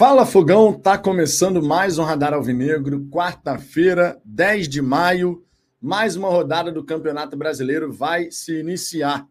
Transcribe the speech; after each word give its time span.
Fala 0.00 0.24
Fogão, 0.24 0.72
tá 0.72 0.96
começando 0.96 1.62
mais 1.62 1.98
um 1.98 2.04
Radar 2.04 2.32
Alvinegro, 2.32 3.06
quarta-feira, 3.10 4.18
10 4.24 4.66
de 4.66 4.80
maio, 4.80 5.44
mais 5.78 6.16
uma 6.16 6.30
rodada 6.30 6.72
do 6.72 6.82
Campeonato 6.82 7.36
Brasileiro 7.36 7.92
vai 7.92 8.30
se 8.30 8.58
iniciar. 8.58 9.28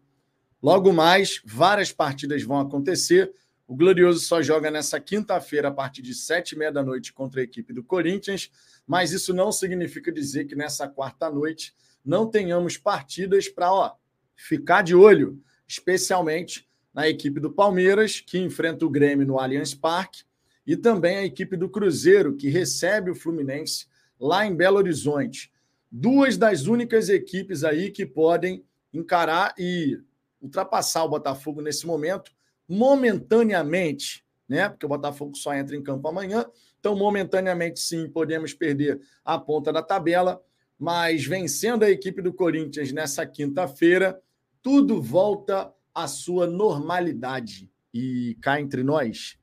Logo 0.62 0.92
mais, 0.92 1.42
várias 1.44 1.90
partidas 1.90 2.44
vão 2.44 2.60
acontecer. 2.60 3.32
O 3.66 3.74
Glorioso 3.74 4.20
só 4.20 4.40
joga 4.40 4.70
nessa 4.70 5.00
quinta-feira, 5.00 5.66
a 5.66 5.72
partir 5.72 6.02
de 6.02 6.14
sete 6.14 6.52
e 6.52 6.58
meia 6.58 6.70
da 6.70 6.84
noite, 6.84 7.12
contra 7.12 7.40
a 7.40 7.44
equipe 7.44 7.72
do 7.72 7.82
Corinthians, 7.82 8.48
mas 8.86 9.10
isso 9.10 9.34
não 9.34 9.50
significa 9.50 10.12
dizer 10.12 10.44
que 10.44 10.54
nessa 10.54 10.88
quarta-noite 10.88 11.74
não 12.04 12.30
tenhamos 12.30 12.76
partidas 12.76 13.48
para 13.48 13.92
ficar 14.36 14.82
de 14.82 14.94
olho, 14.94 15.42
especialmente 15.66 16.68
na 16.94 17.08
equipe 17.08 17.40
do 17.40 17.50
Palmeiras, 17.50 18.20
que 18.20 18.38
enfrenta 18.38 18.86
o 18.86 18.88
Grêmio 18.88 19.26
no 19.26 19.40
Allianz 19.40 19.74
Parque, 19.74 20.29
e 20.70 20.76
também 20.76 21.16
a 21.16 21.24
equipe 21.24 21.56
do 21.56 21.68
Cruzeiro, 21.68 22.36
que 22.36 22.48
recebe 22.48 23.10
o 23.10 23.14
Fluminense 23.16 23.86
lá 24.20 24.46
em 24.46 24.54
Belo 24.54 24.76
Horizonte. 24.76 25.52
Duas 25.90 26.36
das 26.36 26.68
únicas 26.68 27.08
equipes 27.08 27.64
aí 27.64 27.90
que 27.90 28.06
podem 28.06 28.64
encarar 28.94 29.52
e 29.58 29.98
ultrapassar 30.40 31.02
o 31.02 31.08
Botafogo 31.08 31.60
nesse 31.60 31.88
momento, 31.88 32.30
momentaneamente, 32.68 34.24
né? 34.48 34.68
Porque 34.68 34.86
o 34.86 34.88
Botafogo 34.88 35.36
só 35.36 35.52
entra 35.52 35.74
em 35.74 35.82
campo 35.82 36.06
amanhã. 36.06 36.46
Então, 36.78 36.94
momentaneamente, 36.94 37.80
sim, 37.80 38.08
podemos 38.08 38.54
perder 38.54 39.00
a 39.24 39.36
ponta 39.40 39.72
da 39.72 39.82
tabela, 39.82 40.40
mas 40.78 41.24
vencendo 41.24 41.82
a 41.82 41.90
equipe 41.90 42.22
do 42.22 42.32
Corinthians 42.32 42.92
nessa 42.92 43.26
quinta-feira, 43.26 44.22
tudo 44.62 45.02
volta 45.02 45.74
à 45.92 46.06
sua 46.06 46.46
normalidade. 46.46 47.68
E 47.92 48.38
cá 48.40 48.60
entre 48.60 48.84
nós, 48.84 49.39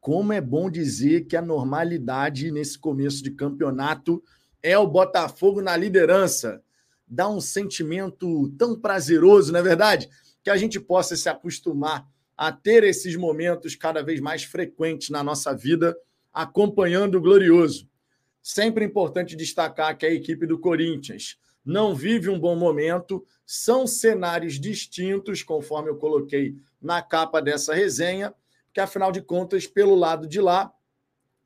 como 0.00 0.32
é 0.32 0.40
bom 0.40 0.70
dizer 0.70 1.26
que 1.26 1.36
a 1.36 1.42
normalidade 1.42 2.50
nesse 2.50 2.78
começo 2.78 3.22
de 3.22 3.30
campeonato 3.32 4.22
é 4.62 4.76
o 4.78 4.86
Botafogo 4.86 5.60
na 5.60 5.76
liderança. 5.76 6.62
Dá 7.06 7.28
um 7.28 7.40
sentimento 7.40 8.48
tão 8.56 8.78
prazeroso, 8.78 9.52
não 9.52 9.60
é 9.60 9.62
verdade? 9.62 10.08
Que 10.42 10.50
a 10.50 10.56
gente 10.56 10.80
possa 10.80 11.16
se 11.16 11.28
acostumar 11.28 12.08
a 12.36 12.50
ter 12.50 12.84
esses 12.84 13.14
momentos 13.16 13.74
cada 13.74 14.02
vez 14.02 14.20
mais 14.20 14.42
frequentes 14.42 15.10
na 15.10 15.22
nossa 15.22 15.54
vida, 15.54 15.94
acompanhando 16.32 17.16
o 17.16 17.20
Glorioso. 17.20 17.86
Sempre 18.42 18.86
importante 18.86 19.36
destacar 19.36 19.96
que 19.98 20.06
a 20.06 20.12
equipe 20.12 20.46
do 20.46 20.58
Corinthians 20.58 21.38
não 21.62 21.94
vive 21.94 22.30
um 22.30 22.40
bom 22.40 22.56
momento, 22.56 23.26
são 23.44 23.86
cenários 23.86 24.58
distintos, 24.58 25.42
conforme 25.42 25.90
eu 25.90 25.96
coloquei 25.96 26.56
na 26.80 27.02
capa 27.02 27.42
dessa 27.42 27.74
resenha, 27.74 28.32
que 28.72 28.80
afinal 28.80 29.10
de 29.10 29.20
contas, 29.20 29.66
pelo 29.66 29.94
lado 29.94 30.26
de 30.26 30.40
lá, 30.40 30.72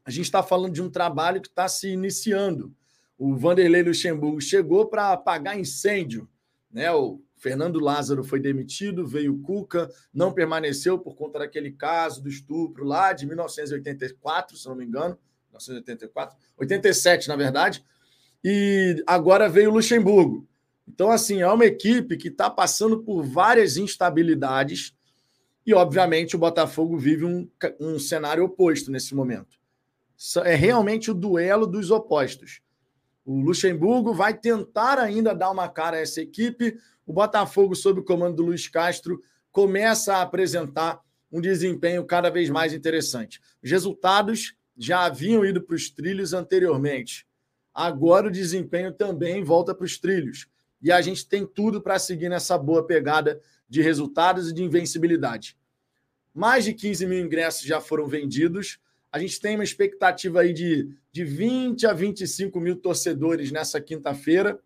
a 0.05 0.11
gente 0.11 0.27
está 0.27 0.43
falando 0.43 0.73
de 0.73 0.83
um 0.83 0.91
trabalho 0.91 1.41
que 1.41 1.49
está 1.49 1.67
se 1.67 1.89
iniciando. 1.89 2.75
O 3.17 3.35
Vanderlei 3.37 3.83
Luxemburgo 3.83 4.41
chegou 4.41 4.87
para 4.87 5.13
apagar 5.13 5.59
incêndio. 5.59 6.29
Né? 6.71 6.91
O 6.93 7.23
Fernando 7.37 7.81
Lázaro 7.81 8.23
foi 8.23 8.41
demitido, 8.41 9.07
veio 9.07 9.35
o 9.35 9.41
Cuca, 9.41 9.89
não 10.13 10.33
permaneceu 10.33 10.99
por 10.99 11.15
conta 11.15 11.39
daquele 11.39 11.73
caso 11.73 12.23
do 12.23 12.29
estupro 12.29 12.85
lá 12.85 13.13
de 13.13 13.27
1984, 13.27 14.57
se 14.57 14.69
não 14.69 14.75
me 14.75 14.85
engano. 14.85 15.19
1984, 15.51 16.37
87, 16.59 17.29
na 17.29 17.37
verdade. 17.37 17.85
E 18.43 19.03
agora 19.07 19.49
veio 19.49 19.71
o 19.71 19.75
Luxemburgo. 19.75 20.47
Então, 20.87 21.11
assim, 21.11 21.41
é 21.41 21.49
uma 21.49 21.65
equipe 21.65 22.17
que 22.17 22.29
está 22.29 22.51
passando 22.51 23.03
por 23.03 23.23
várias 23.23 23.77
instabilidades 23.77 24.95
e, 25.67 25.73
obviamente, 25.73 26.37
o 26.37 26.39
Botafogo 26.39 26.99
vive 26.99 27.25
um, 27.25 27.49
um 27.81 27.99
cenário 27.99 28.45
oposto 28.45 28.91
nesse 28.91 29.15
momento. 29.15 29.59
É 30.45 30.55
realmente 30.55 31.11
o 31.11 31.15
duelo 31.15 31.67
dos 31.67 31.91
opostos. 31.91 32.61
O 33.25 33.41
Luxemburgo 33.41 34.13
vai 34.13 34.35
tentar 34.35 34.99
ainda 34.99 35.35
dar 35.35 35.51
uma 35.51 35.69
cara 35.69 35.97
a 35.97 36.01
essa 36.01 36.21
equipe. 36.21 36.77
O 37.07 37.13
Botafogo, 37.13 37.75
sob 37.75 38.01
o 38.01 38.05
comando 38.05 38.37
do 38.37 38.43
Luiz 38.45 38.69
Castro, 38.69 39.23
começa 39.51 40.17
a 40.17 40.23
apresentar 40.23 41.01
um 41.33 41.41
desempenho 41.41 42.05
cada 42.05 42.29
vez 42.29 42.51
mais 42.51 42.73
interessante. 42.75 43.41
Os 43.63 43.71
resultados 43.71 44.55
já 44.77 45.05
haviam 45.05 45.45
ido 45.45 45.63
para 45.63 45.75
os 45.75 45.89
trilhos 45.89 46.35
anteriormente. 46.35 47.27
Agora 47.73 48.29
o 48.29 48.31
desempenho 48.31 48.93
também 48.93 49.43
volta 49.43 49.75
para 49.75 49.85
os 49.85 49.99
trilhos. 49.99 50.47
E 50.83 50.93
a 50.93 51.01
gente 51.01 51.27
tem 51.27 51.47
tudo 51.47 51.81
para 51.81 51.99
seguir 51.99 52.29
nessa 52.29 52.59
boa 52.59 52.87
pegada 52.87 53.41
de 53.69 53.83
resultados 53.83 54.51
e 54.51 54.55
de 54.55 54.63
invencibilidade. 54.63 55.57
Mais 56.35 56.65
de 56.65 56.75
15 56.75 57.07
mil 57.07 57.25
ingressos 57.25 57.63
já 57.63 57.81
foram 57.81 58.07
vendidos. 58.07 58.79
A 59.13 59.19
gente 59.19 59.41
tem 59.41 59.55
uma 59.55 59.63
expectativa 59.63 60.41
aí 60.41 60.53
de, 60.53 60.89
de 61.13 61.25
20 61.25 61.87
a 61.87 61.93
25 61.93 62.59
mil 62.59 62.77
torcedores 62.77 63.53
nessa 63.53 63.81
quinta-feira. 63.81 64.59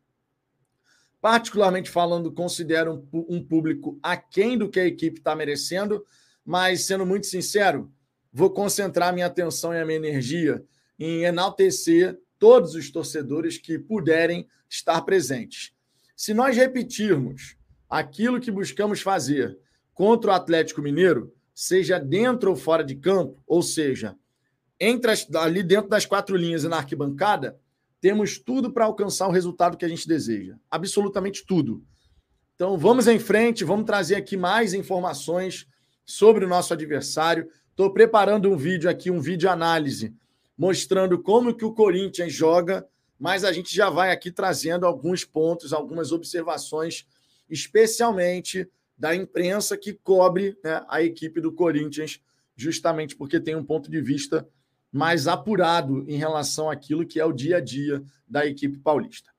Particularmente 1.20 1.90
falando, 1.90 2.32
considero 2.32 3.06
um, 3.12 3.36
um 3.36 3.44
público 3.44 3.98
aquém 4.02 4.56
do 4.56 4.70
que 4.70 4.80
a 4.80 4.86
equipe 4.86 5.18
está 5.18 5.36
merecendo, 5.36 6.02
mas 6.44 6.86
sendo 6.86 7.04
muito 7.04 7.26
sincero, 7.26 7.92
vou 8.32 8.50
concentrar 8.50 9.12
minha 9.12 9.26
atenção 9.26 9.74
e 9.74 9.78
a 9.78 9.84
minha 9.84 9.98
energia 9.98 10.64
em 10.98 11.24
enaltecer 11.24 12.18
todos 12.38 12.74
os 12.74 12.90
torcedores 12.90 13.58
que 13.58 13.78
puderem 13.78 14.48
estar 14.70 15.02
presentes. 15.02 15.72
Se 16.16 16.32
nós 16.32 16.56
repetirmos 16.56 17.57
aquilo 17.88 18.40
que 18.40 18.50
buscamos 18.50 19.00
fazer 19.00 19.58
contra 19.94 20.30
o 20.30 20.34
Atlético 20.34 20.82
Mineiro, 20.82 21.32
seja 21.54 21.98
dentro 21.98 22.50
ou 22.50 22.56
fora 22.56 22.84
de 22.84 22.94
campo, 22.94 23.42
ou 23.46 23.62
seja, 23.62 24.16
entre 24.78 25.10
as, 25.10 25.28
ali 25.34 25.62
dentro 25.62 25.88
das 25.88 26.06
quatro 26.06 26.36
linhas 26.36 26.64
e 26.64 26.68
na 26.68 26.76
arquibancada, 26.76 27.58
temos 28.00 28.38
tudo 28.38 28.72
para 28.72 28.84
alcançar 28.84 29.26
o 29.26 29.32
resultado 29.32 29.76
que 29.76 29.84
a 29.84 29.88
gente 29.88 30.06
deseja. 30.06 30.56
Absolutamente 30.70 31.44
tudo. 31.44 31.82
Então 32.54 32.78
vamos 32.78 33.08
em 33.08 33.18
frente, 33.18 33.64
vamos 33.64 33.86
trazer 33.86 34.14
aqui 34.14 34.36
mais 34.36 34.72
informações 34.74 35.66
sobre 36.04 36.44
o 36.44 36.48
nosso 36.48 36.72
adversário. 36.72 37.48
Estou 37.70 37.92
preparando 37.92 38.50
um 38.50 38.56
vídeo 38.56 38.88
aqui, 38.88 39.10
um 39.10 39.20
vídeo 39.20 39.50
análise, 39.50 40.14
mostrando 40.56 41.20
como 41.20 41.54
que 41.54 41.64
o 41.64 41.72
Corinthians 41.72 42.32
joga 42.32 42.86
mas 43.18 43.44
a 43.44 43.52
gente 43.52 43.74
já 43.74 43.90
vai 43.90 44.12
aqui 44.12 44.30
trazendo 44.30 44.86
alguns 44.86 45.24
pontos, 45.24 45.72
algumas 45.72 46.12
observações, 46.12 47.06
especialmente 47.48 48.68
da 48.96 49.14
imprensa 49.14 49.76
que 49.76 49.92
cobre 49.92 50.56
né, 50.62 50.84
a 50.88 51.02
equipe 51.02 51.40
do 51.40 51.52
Corinthians, 51.52 52.20
justamente 52.56 53.14
porque 53.16 53.38
tem 53.38 53.54
um 53.54 53.64
ponto 53.64 53.90
de 53.90 54.00
vista 54.00 54.48
mais 54.90 55.28
apurado 55.28 56.04
em 56.08 56.16
relação 56.16 56.70
àquilo 56.70 57.06
que 57.06 57.20
é 57.20 57.24
o 57.24 57.32
dia 57.32 57.58
a 57.58 57.60
dia 57.60 58.02
da 58.26 58.46
equipe 58.46 58.78
paulista. 58.78 59.30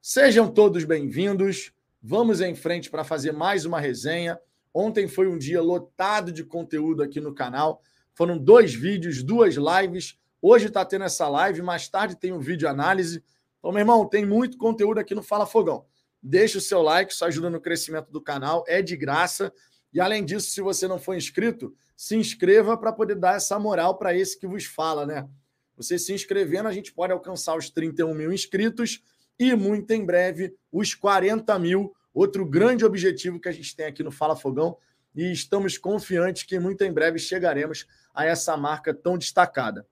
Sejam 0.00 0.48
todos 0.48 0.84
bem-vindos. 0.84 1.72
Vamos 2.02 2.40
em 2.40 2.54
frente 2.54 2.90
para 2.90 3.04
fazer 3.04 3.32
mais 3.32 3.64
uma 3.64 3.78
resenha. 3.78 4.38
Ontem 4.72 5.06
foi 5.06 5.28
um 5.28 5.38
dia 5.38 5.60
lotado 5.60 6.32
de 6.32 6.42
conteúdo 6.42 7.02
aqui 7.02 7.20
no 7.20 7.34
canal. 7.34 7.82
Foram 8.14 8.38
dois 8.38 8.74
vídeos, 8.74 9.22
duas 9.22 9.54
lives 9.54 10.18
Hoje 10.44 10.66
está 10.66 10.84
tendo 10.84 11.04
essa 11.04 11.28
live, 11.28 11.62
mais 11.62 11.88
tarde 11.88 12.16
tem 12.16 12.32
um 12.32 12.40
vídeo 12.40 12.68
análise. 12.68 13.22
Então, 13.60 13.70
meu 13.70 13.78
irmão, 13.78 14.04
tem 14.04 14.26
muito 14.26 14.58
conteúdo 14.58 14.98
aqui 14.98 15.14
no 15.14 15.22
Fala 15.22 15.46
Fogão. 15.46 15.86
Deixa 16.22 16.58
o 16.58 16.60
seu 16.60 16.80
like, 16.80 17.12
isso 17.12 17.24
ajuda 17.24 17.50
no 17.50 17.60
crescimento 17.60 18.12
do 18.12 18.20
canal, 18.20 18.64
é 18.68 18.80
de 18.80 18.96
graça. 18.96 19.52
E 19.92 20.00
além 20.00 20.24
disso, 20.24 20.50
se 20.50 20.60
você 20.60 20.86
não 20.86 20.98
for 20.98 21.14
inscrito, 21.14 21.74
se 21.96 22.16
inscreva 22.16 22.76
para 22.76 22.92
poder 22.92 23.16
dar 23.16 23.36
essa 23.36 23.58
moral 23.58 23.98
para 23.98 24.16
esse 24.16 24.38
que 24.38 24.46
vos 24.46 24.64
fala, 24.64 25.04
né? 25.04 25.28
Você 25.76 25.98
se 25.98 26.12
inscrevendo, 26.12 26.68
a 26.68 26.72
gente 26.72 26.92
pode 26.92 27.12
alcançar 27.12 27.56
os 27.56 27.70
31 27.70 28.14
mil 28.14 28.32
inscritos 28.32 29.02
e 29.38 29.54
muito 29.54 29.90
em 29.90 30.04
breve 30.04 30.54
os 30.70 30.94
40 30.94 31.58
mil. 31.58 31.94
Outro 32.14 32.44
grande 32.44 32.84
objetivo 32.84 33.40
que 33.40 33.48
a 33.48 33.52
gente 33.52 33.74
tem 33.74 33.86
aqui 33.86 34.02
no 34.02 34.12
Fala 34.12 34.36
Fogão. 34.36 34.76
E 35.14 35.32
estamos 35.32 35.76
confiantes 35.76 36.44
que 36.44 36.58
muito 36.58 36.82
em 36.84 36.92
breve 36.92 37.18
chegaremos 37.18 37.86
a 38.14 38.24
essa 38.24 38.56
marca 38.56 38.94
tão 38.94 39.18
destacada. 39.18 39.86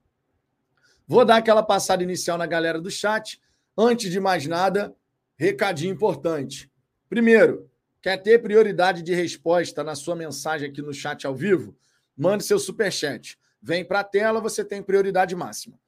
Vou 1.07 1.25
dar 1.25 1.37
aquela 1.37 1.63
passada 1.63 2.03
inicial 2.03 2.39
na 2.39 2.47
galera 2.47 2.81
do 2.81 2.91
chat. 2.91 3.41
Antes 3.77 4.11
de 4.11 4.21
mais 4.21 4.47
nada, 4.47 4.95
recadinho 5.41 5.95
importante. 5.95 6.71
Primeiro, 7.09 7.71
quer 8.03 8.19
ter 8.19 8.43
prioridade 8.43 9.03
de 9.03 9.15
resposta 9.15 9.83
na 9.83 9.95
sua 9.95 10.15
mensagem 10.15 10.69
aqui 10.69 10.83
no 10.83 10.93
chat 10.93 11.27
ao 11.27 11.35
vivo? 11.35 11.75
Mande 12.15 12.45
seu 12.45 12.59
super 12.59 12.93
chat. 12.93 13.39
Vem 13.63 13.83
para 13.83 14.01
a 14.01 14.05
tela, 14.05 14.39
você 14.39 14.63
tem 14.63 14.83
prioridade 14.83 15.35
máxima. 15.35 15.81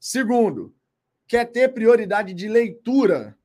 Segundo, 0.00 0.74
quer 1.26 1.44
ter 1.44 1.68
prioridade 1.74 2.32
de 2.32 2.48
leitura 2.48 3.36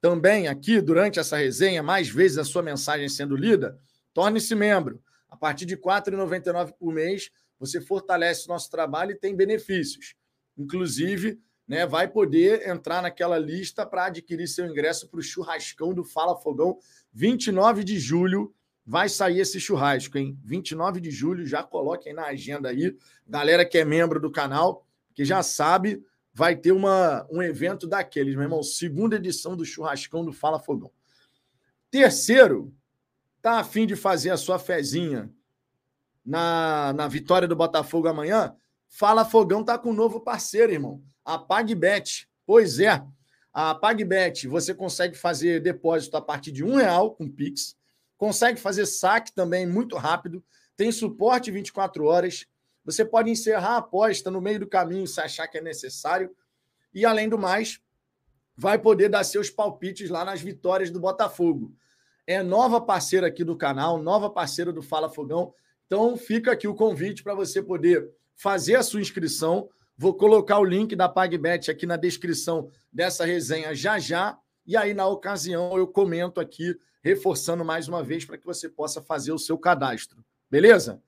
também 0.00 0.48
aqui 0.48 0.80
durante 0.80 1.20
essa 1.20 1.36
resenha, 1.36 1.80
mais 1.80 2.08
vezes 2.08 2.36
a 2.36 2.44
sua 2.44 2.62
mensagem 2.64 3.08
sendo 3.08 3.36
lida? 3.36 3.78
Torne-se 4.12 4.52
membro. 4.56 5.00
A 5.28 5.36
partir 5.36 5.64
de 5.64 5.76
R$ 5.76 5.80
4,99 5.80 6.72
por 6.72 6.92
mês, 6.92 7.30
você 7.56 7.80
fortalece 7.80 8.46
o 8.46 8.48
nosso 8.48 8.68
trabalho 8.68 9.12
e 9.12 9.16
tem 9.16 9.32
benefícios 9.36 10.16
inclusive, 10.58 11.40
né, 11.68 11.86
vai 11.86 12.08
poder 12.08 12.66
entrar 12.66 13.02
naquela 13.02 13.38
lista 13.38 13.84
para 13.84 14.06
adquirir 14.06 14.48
seu 14.48 14.66
ingresso 14.66 15.06
para 15.08 15.20
o 15.20 15.22
churrascão 15.22 15.92
do 15.92 16.02
Fala 16.02 16.34
Fogão, 16.34 16.78
29 17.12 17.84
de 17.84 17.98
julho, 17.98 18.54
vai 18.86 19.06
sair 19.06 19.40
esse 19.40 19.60
churrasco, 19.60 20.16
hein? 20.16 20.38
29 20.42 20.98
de 20.98 21.10
julho, 21.10 21.46
já 21.46 21.62
coloquem 21.62 22.14
na 22.14 22.24
agenda 22.24 22.70
aí. 22.70 22.96
Galera 23.26 23.66
que 23.66 23.76
é 23.76 23.84
membro 23.84 24.18
do 24.18 24.32
canal, 24.32 24.86
que 25.14 25.26
já 25.26 25.42
sabe, 25.42 26.02
vai 26.32 26.56
ter 26.56 26.72
uma, 26.72 27.26
um 27.30 27.42
evento 27.42 27.86
daqueles, 27.86 28.34
meu 28.34 28.44
irmão. 28.44 28.62
Segunda 28.62 29.16
edição 29.16 29.54
do 29.54 29.64
churrascão 29.64 30.24
do 30.24 30.32
Fala 30.32 30.58
Fogão. 30.58 30.90
Terceiro, 31.90 32.72
tá 33.42 33.58
afim 33.58 33.86
de 33.86 33.94
fazer 33.94 34.30
a 34.30 34.38
sua 34.38 34.58
fezinha 34.58 35.30
na, 36.24 36.94
na 36.94 37.08
vitória 37.08 37.46
do 37.46 37.56
Botafogo 37.56 38.08
amanhã? 38.08 38.56
Fala 38.88 39.22
Fogão 39.22 39.62
tá 39.62 39.78
com 39.78 39.90
um 39.90 39.94
novo 39.94 40.20
parceiro, 40.20 40.72
irmão. 40.72 41.02
A 41.28 41.36
PagBet. 41.36 42.26
Pois 42.46 42.80
é, 42.80 43.04
a 43.52 43.74
PagBet, 43.74 44.48
você 44.48 44.72
consegue 44.72 45.14
fazer 45.14 45.60
depósito 45.60 46.16
a 46.16 46.22
partir 46.22 46.50
de 46.50 46.64
um 46.64 46.76
real 46.76 47.14
com 47.14 47.30
Pix, 47.30 47.76
consegue 48.16 48.58
fazer 48.58 48.86
saque 48.86 49.30
também 49.34 49.66
muito 49.66 49.94
rápido, 49.94 50.42
tem 50.74 50.90
suporte 50.90 51.50
24 51.50 52.06
horas, 52.06 52.46
você 52.82 53.04
pode 53.04 53.30
encerrar 53.30 53.74
a 53.74 53.76
aposta 53.76 54.30
no 54.30 54.40
meio 54.40 54.60
do 54.60 54.66
caminho 54.66 55.06
se 55.06 55.20
achar 55.20 55.46
que 55.48 55.58
é 55.58 55.60
necessário, 55.60 56.34
e 56.94 57.04
além 57.04 57.28
do 57.28 57.36
mais, 57.36 57.78
vai 58.56 58.78
poder 58.78 59.10
dar 59.10 59.22
seus 59.22 59.50
palpites 59.50 60.08
lá 60.08 60.24
nas 60.24 60.40
vitórias 60.40 60.90
do 60.90 60.98
Botafogo. 60.98 61.74
É 62.26 62.42
nova 62.42 62.80
parceira 62.80 63.26
aqui 63.26 63.44
do 63.44 63.54
canal, 63.54 64.00
nova 64.02 64.30
parceira 64.30 64.72
do 64.72 64.80
Fala 64.80 65.10
Fogão, 65.10 65.52
então 65.84 66.16
fica 66.16 66.52
aqui 66.52 66.66
o 66.66 66.74
convite 66.74 67.22
para 67.22 67.34
você 67.34 67.62
poder 67.62 68.10
fazer 68.34 68.76
a 68.76 68.82
sua 68.82 69.02
inscrição. 69.02 69.68
Vou 70.00 70.14
colocar 70.14 70.60
o 70.60 70.64
link 70.64 70.94
da 70.94 71.08
PagBet 71.08 71.72
aqui 71.72 71.84
na 71.84 71.96
descrição 71.96 72.70
dessa 72.92 73.24
resenha 73.24 73.74
já 73.74 73.98
já. 73.98 74.38
E 74.64 74.76
aí, 74.76 74.94
na 74.94 75.08
ocasião, 75.08 75.76
eu 75.76 75.88
comento 75.88 76.40
aqui, 76.40 76.78
reforçando 77.02 77.64
mais 77.64 77.88
uma 77.88 78.00
vez, 78.00 78.24
para 78.24 78.38
que 78.38 78.46
você 78.46 78.68
possa 78.68 79.02
fazer 79.02 79.32
o 79.32 79.38
seu 79.38 79.58
cadastro. 79.58 80.24
Beleza? 80.48 81.02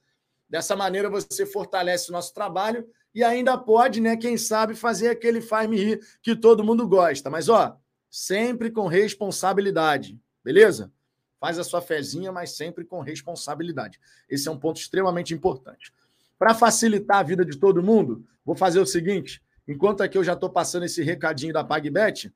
Dessa 0.48 0.74
maneira, 0.74 1.08
você 1.08 1.46
fortalece 1.46 2.10
o 2.10 2.12
nosso 2.12 2.34
trabalho 2.34 2.84
e 3.14 3.22
ainda 3.22 3.56
pode, 3.56 4.00
né, 4.00 4.16
quem 4.16 4.36
sabe, 4.36 4.74
fazer 4.74 5.08
aquele 5.08 5.40
faz-me 5.40 5.76
rir 5.76 6.00
que 6.20 6.34
todo 6.34 6.64
mundo 6.64 6.88
gosta. 6.88 7.30
Mas, 7.30 7.48
ó, 7.48 7.78
sempre 8.10 8.72
com 8.72 8.88
responsabilidade. 8.88 10.20
Beleza? 10.42 10.92
Faz 11.38 11.60
a 11.60 11.64
sua 11.64 11.80
fezinha, 11.80 12.32
mas 12.32 12.56
sempre 12.56 12.84
com 12.84 13.00
responsabilidade. 13.00 14.00
Esse 14.28 14.48
é 14.48 14.50
um 14.50 14.58
ponto 14.58 14.80
extremamente 14.80 15.32
importante. 15.32 15.92
Para 16.40 16.54
facilitar 16.54 17.18
a 17.18 17.22
vida 17.22 17.44
de 17.44 17.58
todo 17.58 17.82
mundo, 17.82 18.26
vou 18.42 18.56
fazer 18.56 18.80
o 18.80 18.86
seguinte: 18.86 19.42
enquanto 19.68 20.02
aqui 20.02 20.16
eu 20.16 20.24
já 20.24 20.32
estou 20.32 20.48
passando 20.48 20.86
esse 20.86 21.02
recadinho 21.02 21.52
da 21.52 21.62
PagBet, 21.62 22.32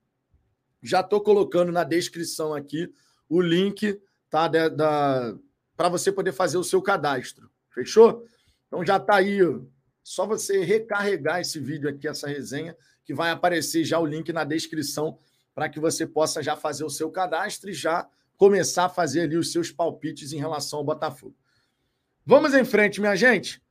já 0.82 1.00
estou 1.00 1.22
colocando 1.22 1.72
na 1.72 1.84
descrição 1.84 2.52
aqui 2.52 2.92
o 3.30 3.40
link 3.40 3.98
tá, 4.28 4.46
da, 4.46 4.68
da 4.68 5.34
para 5.74 5.88
você 5.88 6.12
poder 6.12 6.32
fazer 6.32 6.58
o 6.58 6.62
seu 6.62 6.82
cadastro. 6.82 7.50
Fechou? 7.70 8.26
Então 8.66 8.84
já 8.84 8.98
está 8.98 9.16
aí. 9.16 9.38
Só 10.02 10.26
você 10.26 10.62
recarregar 10.62 11.40
esse 11.40 11.58
vídeo 11.58 11.88
aqui, 11.88 12.06
essa 12.06 12.28
resenha, 12.28 12.76
que 13.06 13.14
vai 13.14 13.30
aparecer 13.30 13.84
já 13.84 13.98
o 13.98 14.04
link 14.04 14.30
na 14.34 14.44
descrição 14.44 15.18
para 15.54 15.66
que 15.66 15.80
você 15.80 16.06
possa 16.06 16.42
já 16.42 16.54
fazer 16.54 16.84
o 16.84 16.90
seu 16.90 17.10
cadastro 17.10 17.70
e 17.70 17.72
já 17.72 18.06
começar 18.36 18.84
a 18.84 18.88
fazer 18.90 19.22
ali 19.22 19.38
os 19.38 19.50
seus 19.50 19.72
palpites 19.72 20.30
em 20.34 20.38
relação 20.38 20.80
ao 20.80 20.84
Botafogo. 20.84 21.34
Vamos 22.26 22.52
em 22.52 22.66
frente, 22.66 23.00
minha 23.00 23.16
gente. 23.16 23.63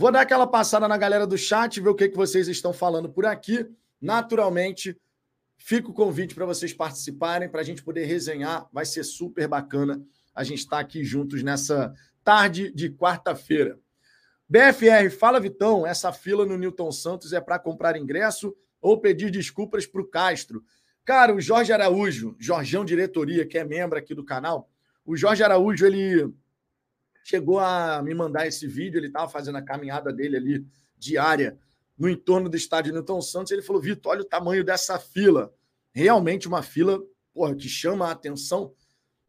Vou 0.00 0.10
dar 0.10 0.22
aquela 0.22 0.46
passada 0.46 0.88
na 0.88 0.96
galera 0.96 1.26
do 1.26 1.36
chat, 1.36 1.78
ver 1.78 1.90
o 1.90 1.94
que, 1.94 2.08
que 2.08 2.16
vocês 2.16 2.48
estão 2.48 2.72
falando 2.72 3.10
por 3.10 3.26
aqui. 3.26 3.68
Naturalmente, 4.00 4.98
fica 5.58 5.90
o 5.90 5.92
convite 5.92 6.34
para 6.34 6.46
vocês 6.46 6.72
participarem, 6.72 7.50
para 7.50 7.60
a 7.60 7.62
gente 7.62 7.82
poder 7.82 8.06
resenhar. 8.06 8.66
Vai 8.72 8.86
ser 8.86 9.04
super 9.04 9.46
bacana 9.46 10.02
a 10.34 10.42
gente 10.42 10.60
estar 10.60 10.76
tá 10.76 10.80
aqui 10.80 11.04
juntos 11.04 11.42
nessa 11.42 11.92
tarde 12.24 12.72
de 12.72 12.88
quarta-feira. 12.88 13.78
BFR, 14.48 15.10
fala 15.10 15.38
Vitão, 15.38 15.86
essa 15.86 16.10
fila 16.14 16.46
no 16.46 16.56
Newton 16.56 16.90
Santos 16.90 17.34
é 17.34 17.40
para 17.42 17.58
comprar 17.58 17.94
ingresso 17.94 18.56
ou 18.80 18.98
pedir 19.02 19.30
desculpas 19.30 19.86
para 19.86 20.00
o 20.00 20.08
Castro? 20.08 20.64
Cara, 21.04 21.34
o 21.34 21.42
Jorge 21.42 21.74
Araújo, 21.74 22.34
Jorgão 22.38 22.86
Diretoria, 22.86 23.44
que 23.44 23.58
é 23.58 23.64
membro 23.64 23.98
aqui 23.98 24.14
do 24.14 24.24
canal, 24.24 24.70
o 25.04 25.14
Jorge 25.14 25.42
Araújo, 25.42 25.84
ele 25.84 26.32
chegou 27.30 27.60
a 27.60 28.02
me 28.02 28.12
mandar 28.14 28.46
esse 28.46 28.66
vídeo, 28.66 28.98
ele 28.98 29.06
estava 29.06 29.28
fazendo 29.28 29.56
a 29.56 29.62
caminhada 29.62 30.12
dele 30.12 30.36
ali 30.36 30.66
diária 30.98 31.56
no 31.96 32.08
entorno 32.08 32.48
do 32.48 32.56
estádio 32.56 32.92
Newton 32.92 33.20
Santos, 33.20 33.52
ele 33.52 33.62
falou: 33.62 33.80
Vitor, 33.80 34.12
olha 34.12 34.22
o 34.22 34.24
tamanho 34.24 34.64
dessa 34.64 34.98
fila. 34.98 35.52
Realmente 35.92 36.48
uma 36.48 36.62
fila 36.62 37.00
porra, 37.32 37.54
que 37.54 37.68
chama 37.68 38.08
a 38.08 38.12
atenção, 38.12 38.72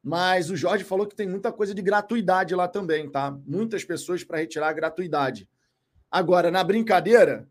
mas 0.03 0.50
o 0.50 0.56
Jorge 0.56 0.83
falou 0.83 1.06
que 1.06 1.15
tem 1.15 1.27
muita 1.27 1.51
coisa 1.51 1.75
de 1.75 1.81
gratuidade 1.81 2.56
lá 2.56 2.68
também, 2.68 3.09
tá? 3.09 3.38
Muitas 3.45 3.83
pessoas 3.83 4.24
para 4.24 4.38
retirar 4.38 4.69
a 4.69 4.74
gratuidade. 4.74 5.47
Agora, 6.09 6.50
na 6.50 6.63
brincadeira, 6.63 7.47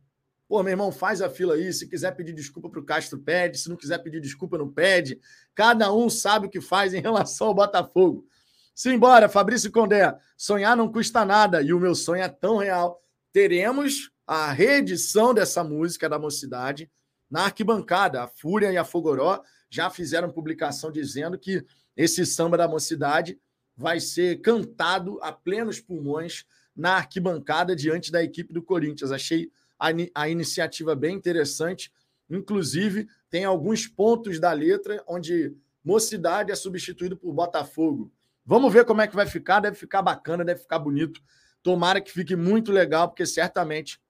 pô, 0.49 0.62
meu 0.62 0.73
irmão, 0.73 0.91
faz 0.91 1.23
a 1.23 1.31
fila 1.31 1.55
aí. 1.55 1.73
Se 1.73 1.87
quiser 1.87 2.14
pedir 2.17 2.32
desculpa 2.32 2.69
para 2.69 2.81
o 2.81 2.85
Castro, 2.85 3.19
pede. 3.19 3.58
Se 3.58 3.69
não 3.69 3.76
quiser 3.76 3.99
pedir 3.99 4.20
desculpa, 4.20 4.58
não 4.58 4.69
pede. 4.69 5.20
Cada 5.55 5.93
um 5.93 6.11
sabe 6.11 6.46
o 6.46 6.50
que 6.50 6.61
faz 6.61 6.93
em 6.93 7.00
relação 7.00 7.49
ao 7.49 7.55
Botafogo. 7.55 8.26
Simbora, 8.75 9.28
Fabrício 9.28 9.70
Condé. 9.70 10.17
Sonhar 10.37 10.76
não 10.76 10.90
custa 10.90 11.25
nada 11.25 11.62
e 11.62 11.72
o 11.72 11.81
meu 11.81 11.94
sonho 11.94 12.22
é 12.22 12.28
tão 12.28 12.56
real. 12.56 13.02
Teremos 13.32 14.11
a 14.26 14.52
reedição 14.52 15.34
dessa 15.34 15.62
música 15.62 16.08
da 16.08 16.19
mocidade 16.19 16.90
na 17.31 17.44
arquibancada. 17.44 18.22
A 18.22 18.28
Fúria 18.28 18.72
e 18.72 18.76
a 18.76 18.84
Fogoró 18.84 19.43
já 19.69 19.90
fizeram 19.90 20.32
publicação 20.32 20.90
dizendo 20.90 21.38
que 21.38 21.64
esse 21.96 22.25
samba 22.25 22.56
da 22.56 22.69
mocidade 22.69 23.38
vai 23.76 24.00
ser 24.00 24.40
cantado 24.40 25.19
a 25.22 25.32
plenos 25.32 25.81
pulmões 25.81 26.44
na 26.75 26.96
arquibancada 26.96 27.75
diante 27.75 28.11
da 28.11 28.22
equipe 28.22 28.52
do 28.52 28.62
Corinthians. 28.62 29.12
Achei 29.12 29.50
a, 29.78 29.88
a 30.14 30.28
iniciativa 30.28 30.94
bem 30.94 31.17
interessante. 31.17 31.93
Inclusive, 32.28 33.08
tem 33.28 33.44
alguns 33.44 33.87
pontos 33.87 34.38
da 34.38 34.52
letra 34.52 35.02
onde 35.06 35.55
mocidade 35.84 36.52
é 36.52 36.55
substituído 36.55 37.17
por 37.17 37.32
Botafogo. 37.32 38.12
Vamos 38.50 38.73
ver 38.73 38.85
como 38.85 39.00
é 39.00 39.06
que 39.06 39.14
vai 39.14 39.26
ficar. 39.26 39.61
Deve 39.61 39.76
ficar 39.76 40.02
bacana, 40.02 40.44
deve 40.44 40.62
ficar 40.62 40.81
bonito. 40.81 41.23
Tomara 41.62 42.00
que 42.00 42.11
fique 42.11 42.35
muito 42.35 42.73
legal, 42.73 43.06
porque 43.06 43.25
certamente 43.25 44.02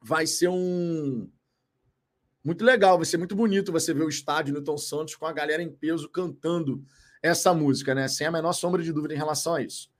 vai 0.00 0.26
ser 0.26 0.48
um. 0.48 1.30
Muito 2.42 2.64
legal, 2.64 2.96
vai 2.96 3.04
ser 3.04 3.18
muito 3.18 3.36
bonito 3.36 3.70
você 3.70 3.92
ver 3.92 4.04
o 4.04 4.08
estádio 4.08 4.54
Newton 4.54 4.78
Santos 4.78 5.14
com 5.14 5.26
a 5.26 5.32
galera 5.34 5.62
em 5.62 5.70
peso 5.70 6.08
cantando 6.08 6.82
essa 7.22 7.52
música, 7.52 7.94
né? 7.94 8.08
Sem 8.08 8.26
a 8.26 8.30
menor 8.30 8.54
sombra 8.54 8.82
de 8.82 8.94
dúvida 8.94 9.12
em 9.12 9.18
relação 9.18 9.56
a 9.56 9.60
isso. 9.60 9.90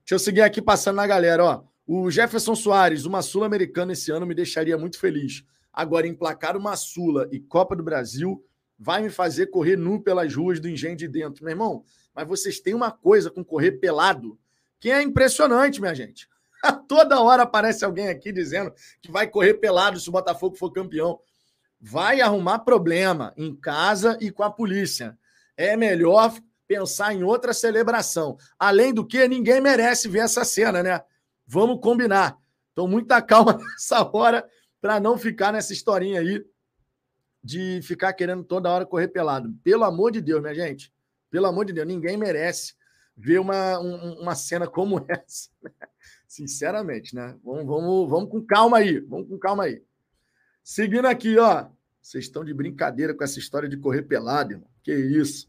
Deixa 0.00 0.16
eu 0.16 0.18
seguir 0.18 0.42
aqui 0.42 0.60
passando 0.60 0.96
na 0.96 1.06
galera, 1.06 1.42
ó. 1.42 1.64
O 1.86 2.10
Jefferson 2.10 2.54
Soares, 2.54 3.06
uma 3.06 3.22
Sul-Americana 3.22 3.94
esse 3.94 4.10
ano 4.10 4.26
me 4.26 4.34
deixaria 4.34 4.76
muito 4.76 4.98
feliz. 4.98 5.42
Agora, 5.72 6.06
emplacar 6.06 6.58
uma 6.58 6.76
Sula 6.76 7.26
e 7.32 7.40
Copa 7.40 7.74
do 7.74 7.82
Brasil 7.82 8.44
vai 8.78 9.00
me 9.00 9.08
fazer 9.08 9.46
correr 9.46 9.76
nu 9.76 10.02
pelas 10.02 10.34
ruas 10.34 10.60
do 10.60 10.68
Engenho 10.68 10.94
de 10.94 11.08
Dentro. 11.08 11.42
Meu 11.42 11.52
irmão, 11.52 11.84
mas 12.18 12.26
vocês 12.26 12.58
têm 12.58 12.74
uma 12.74 12.90
coisa 12.90 13.30
com 13.30 13.44
correr 13.44 13.78
pelado 13.78 14.36
que 14.80 14.90
é 14.90 15.00
impressionante, 15.00 15.80
minha 15.80 15.94
gente. 15.94 16.28
Toda 16.88 17.20
hora 17.20 17.44
aparece 17.44 17.84
alguém 17.84 18.08
aqui 18.08 18.32
dizendo 18.32 18.74
que 19.00 19.08
vai 19.08 19.28
correr 19.28 19.54
pelado 19.54 20.00
se 20.00 20.08
o 20.08 20.12
Botafogo 20.12 20.56
for 20.56 20.72
campeão. 20.72 21.20
Vai 21.80 22.20
arrumar 22.20 22.58
problema 22.58 23.32
em 23.36 23.54
casa 23.54 24.18
e 24.20 24.32
com 24.32 24.42
a 24.42 24.50
polícia. 24.50 25.16
É 25.56 25.76
melhor 25.76 26.34
pensar 26.66 27.14
em 27.14 27.22
outra 27.22 27.52
celebração. 27.52 28.36
Além 28.58 28.92
do 28.92 29.06
que, 29.06 29.28
ninguém 29.28 29.60
merece 29.60 30.08
ver 30.08 30.22
essa 30.22 30.44
cena, 30.44 30.82
né? 30.82 31.00
Vamos 31.46 31.80
combinar. 31.80 32.36
Então, 32.72 32.88
muita 32.88 33.22
calma 33.22 33.56
nessa 33.56 34.02
hora 34.12 34.44
para 34.80 34.98
não 34.98 35.16
ficar 35.16 35.52
nessa 35.52 35.72
historinha 35.72 36.18
aí 36.18 36.44
de 37.44 37.80
ficar 37.80 38.12
querendo 38.12 38.42
toda 38.42 38.72
hora 38.72 38.84
correr 38.84 39.06
pelado. 39.06 39.54
Pelo 39.62 39.84
amor 39.84 40.10
de 40.10 40.20
Deus, 40.20 40.42
minha 40.42 40.52
gente. 40.52 40.92
Pelo 41.30 41.46
amor 41.46 41.64
de 41.64 41.72
Deus, 41.72 41.86
ninguém 41.86 42.16
merece 42.16 42.74
ver 43.16 43.40
uma, 43.40 43.78
um, 43.80 44.20
uma 44.20 44.34
cena 44.34 44.66
como 44.66 45.04
essa. 45.08 45.50
Sinceramente, 46.26 47.14
né? 47.14 47.36
Vamos, 47.42 47.66
vamos, 47.66 48.10
vamos 48.10 48.30
com 48.30 48.44
calma 48.44 48.78
aí. 48.78 49.00
Vamos 49.00 49.28
com 49.28 49.38
calma 49.38 49.64
aí. 49.64 49.82
Seguindo 50.62 51.06
aqui, 51.06 51.38
ó. 51.38 51.66
Vocês 52.00 52.24
estão 52.24 52.44
de 52.44 52.54
brincadeira 52.54 53.12
com 53.12 53.24
essa 53.24 53.38
história 53.38 53.68
de 53.68 53.76
correr 53.76 54.02
pelado, 54.02 54.52
irmão. 54.52 54.70
Que 54.82 54.94
isso. 54.94 55.48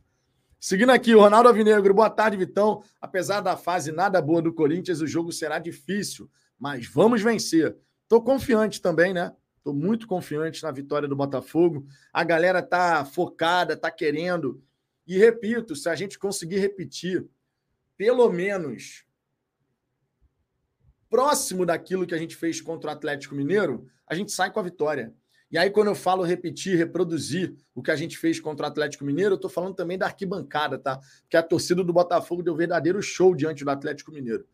Seguindo 0.59 0.91
aqui, 0.91 1.15
o 1.15 1.21
Ronaldo 1.21 1.47
Avinegro. 1.47 1.93
Boa 1.93 2.09
tarde, 2.09 2.35
Vitão. 2.35 2.83
Apesar 2.99 3.39
da 3.39 3.55
fase 3.55 3.93
nada 3.93 4.21
boa 4.21 4.41
do 4.41 4.53
Corinthians, 4.53 4.99
o 4.99 5.07
jogo 5.07 5.31
será 5.31 5.57
difícil, 5.57 6.29
mas 6.57 6.85
vamos 6.85 7.21
vencer. 7.21 7.77
Estou 8.03 8.21
confiante 8.21 8.81
também, 8.81 9.13
né? 9.13 9.33
Estou 9.57 9.73
muito 9.73 10.07
confiante 10.07 10.63
na 10.63 10.71
vitória 10.71 11.07
do 11.07 11.15
Botafogo. 11.15 11.85
A 12.11 12.23
galera 12.23 12.61
tá 12.61 13.05
focada, 13.05 13.77
tá 13.77 13.89
querendo. 13.89 14.61
E 15.09 15.17
repito, 15.17 15.75
se 15.75 15.89
a 15.89 15.95
gente 15.95 16.19
conseguir 16.19 16.59
repetir, 16.59 17.25
pelo 17.97 18.29
menos 18.29 19.03
próximo 21.09 21.65
daquilo 21.65 22.05
que 22.05 22.13
a 22.13 22.17
gente 22.19 22.35
fez 22.35 22.61
contra 22.61 22.91
o 22.91 22.93
Atlético 22.93 23.33
Mineiro, 23.33 23.87
a 24.05 24.13
gente 24.13 24.31
sai 24.31 24.51
com 24.51 24.59
a 24.59 24.63
vitória. 24.63 25.11
E 25.51 25.57
aí, 25.57 25.71
quando 25.71 25.87
eu 25.87 25.95
falo 25.95 26.21
repetir, 26.21 26.77
reproduzir 26.77 27.55
o 27.73 27.81
que 27.81 27.89
a 27.89 27.95
gente 27.95 28.19
fez 28.19 28.39
contra 28.39 28.67
o 28.67 28.69
Atlético 28.69 29.03
Mineiro, 29.03 29.31
eu 29.31 29.37
estou 29.37 29.49
falando 29.49 29.73
também 29.73 29.97
da 29.97 30.05
arquibancada, 30.05 30.77
tá? 30.77 30.99
Que 31.27 31.35
a 31.35 31.41
torcida 31.41 31.83
do 31.83 31.91
Botafogo 31.91 32.43
deu 32.43 32.55
verdadeiro 32.55 33.01
show 33.01 33.33
diante 33.33 33.65
do 33.65 33.71
Atlético 33.71 34.11
Mineiro. 34.11 34.45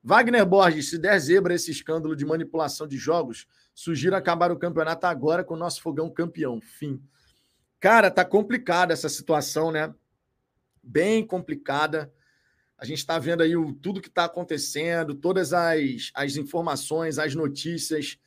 Wagner 0.00 0.46
Borges, 0.46 0.90
se 0.90 0.96
der 0.96 1.18
zebra 1.18 1.54
esse 1.54 1.72
escândalo 1.72 2.14
de 2.14 2.24
manipulação 2.24 2.86
de 2.86 2.96
jogos, 2.96 3.48
sugiro 3.74 4.14
acabar 4.14 4.52
o 4.52 4.58
campeonato 4.60 5.08
agora 5.08 5.42
com 5.42 5.54
o 5.54 5.58
nosso 5.58 5.82
fogão 5.82 6.08
campeão. 6.08 6.60
Fim. 6.60 7.02
Cara, 7.80 8.12
tá 8.12 8.24
complicada 8.24 8.92
essa 8.92 9.08
situação, 9.08 9.72
né? 9.72 9.92
Bem 10.84 11.26
complicada. 11.26 12.12
A 12.76 12.84
gente 12.84 12.98
está 12.98 13.18
vendo 13.18 13.42
aí 13.42 13.56
o, 13.56 13.72
tudo 13.72 14.00
que 14.00 14.08
está 14.08 14.24
acontecendo, 14.24 15.14
todas 15.14 15.52
as, 15.52 16.10
as 16.14 16.36
informações, 16.36 17.18
as 17.18 17.34
notícias 17.34 18.18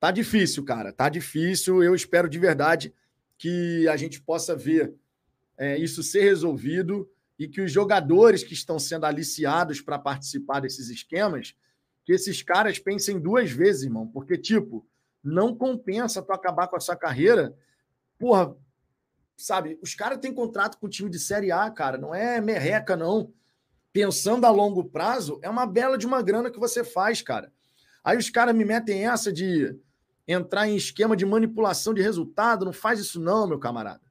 Tá 0.00 0.10
difícil, 0.12 0.64
cara. 0.64 0.92
Tá 0.92 1.08
difícil. 1.08 1.82
Eu 1.82 1.94
espero 1.94 2.28
de 2.28 2.38
verdade 2.38 2.94
que 3.36 3.86
a 3.88 3.96
gente 3.96 4.20
possa 4.20 4.54
ver 4.54 4.94
é, 5.56 5.76
isso 5.76 6.02
ser 6.02 6.22
resolvido 6.22 7.10
e 7.38 7.48
que 7.48 7.60
os 7.60 7.70
jogadores 7.70 8.44
que 8.44 8.54
estão 8.54 8.78
sendo 8.78 9.06
aliciados 9.06 9.80
para 9.80 9.98
participar 9.98 10.60
desses 10.60 10.88
esquemas, 10.88 11.54
que 12.04 12.12
esses 12.12 12.42
caras 12.42 12.78
pensem 12.78 13.18
duas 13.18 13.50
vezes, 13.50 13.84
irmão. 13.84 14.06
Porque, 14.06 14.38
tipo, 14.38 14.86
não 15.22 15.54
compensa 15.54 16.22
tu 16.22 16.32
acabar 16.32 16.68
com 16.68 16.76
a 16.76 16.80
sua 16.80 16.96
carreira. 16.96 17.56
Porra, 18.18 18.56
sabe? 19.38 19.78
Os 19.80 19.94
caras 19.94 20.18
têm 20.18 20.34
contrato 20.34 20.76
com 20.78 20.86
o 20.86 20.90
time 20.90 21.08
de 21.08 21.18
Série 21.18 21.52
A, 21.52 21.70
cara. 21.70 21.96
Não 21.96 22.12
é 22.14 22.40
merreca, 22.40 22.96
não. 22.96 23.32
Pensando 23.92 24.44
a 24.44 24.50
longo 24.50 24.84
prazo, 24.84 25.38
é 25.42 25.48
uma 25.48 25.64
bela 25.64 25.96
de 25.96 26.06
uma 26.06 26.20
grana 26.20 26.50
que 26.50 26.58
você 26.58 26.82
faz, 26.82 27.22
cara. 27.22 27.52
Aí 28.02 28.18
os 28.18 28.28
caras 28.28 28.54
me 28.54 28.64
metem 28.64 29.06
essa 29.06 29.32
de 29.32 29.74
entrar 30.26 30.68
em 30.68 30.76
esquema 30.76 31.16
de 31.16 31.24
manipulação 31.24 31.94
de 31.94 32.02
resultado. 32.02 32.64
Não 32.64 32.72
faz 32.72 32.98
isso, 32.98 33.20
não, 33.20 33.46
meu 33.46 33.58
camarada. 33.58 34.02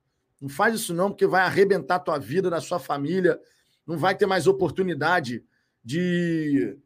Não 0.42 0.50
faz 0.50 0.74
isso, 0.76 0.94
não, 0.94 1.10
porque 1.10 1.28
vai 1.28 1.42
arrebentar 1.42 1.96
a 1.96 2.00
tua 2.00 2.18
vida, 2.18 2.50
da 2.50 2.62
sua 2.62 2.80
família. 2.80 3.40
Não 3.86 3.98
vai 3.98 4.16
ter 4.16 4.26
mais 4.26 4.48
oportunidade 4.48 5.44
de, 5.84 6.78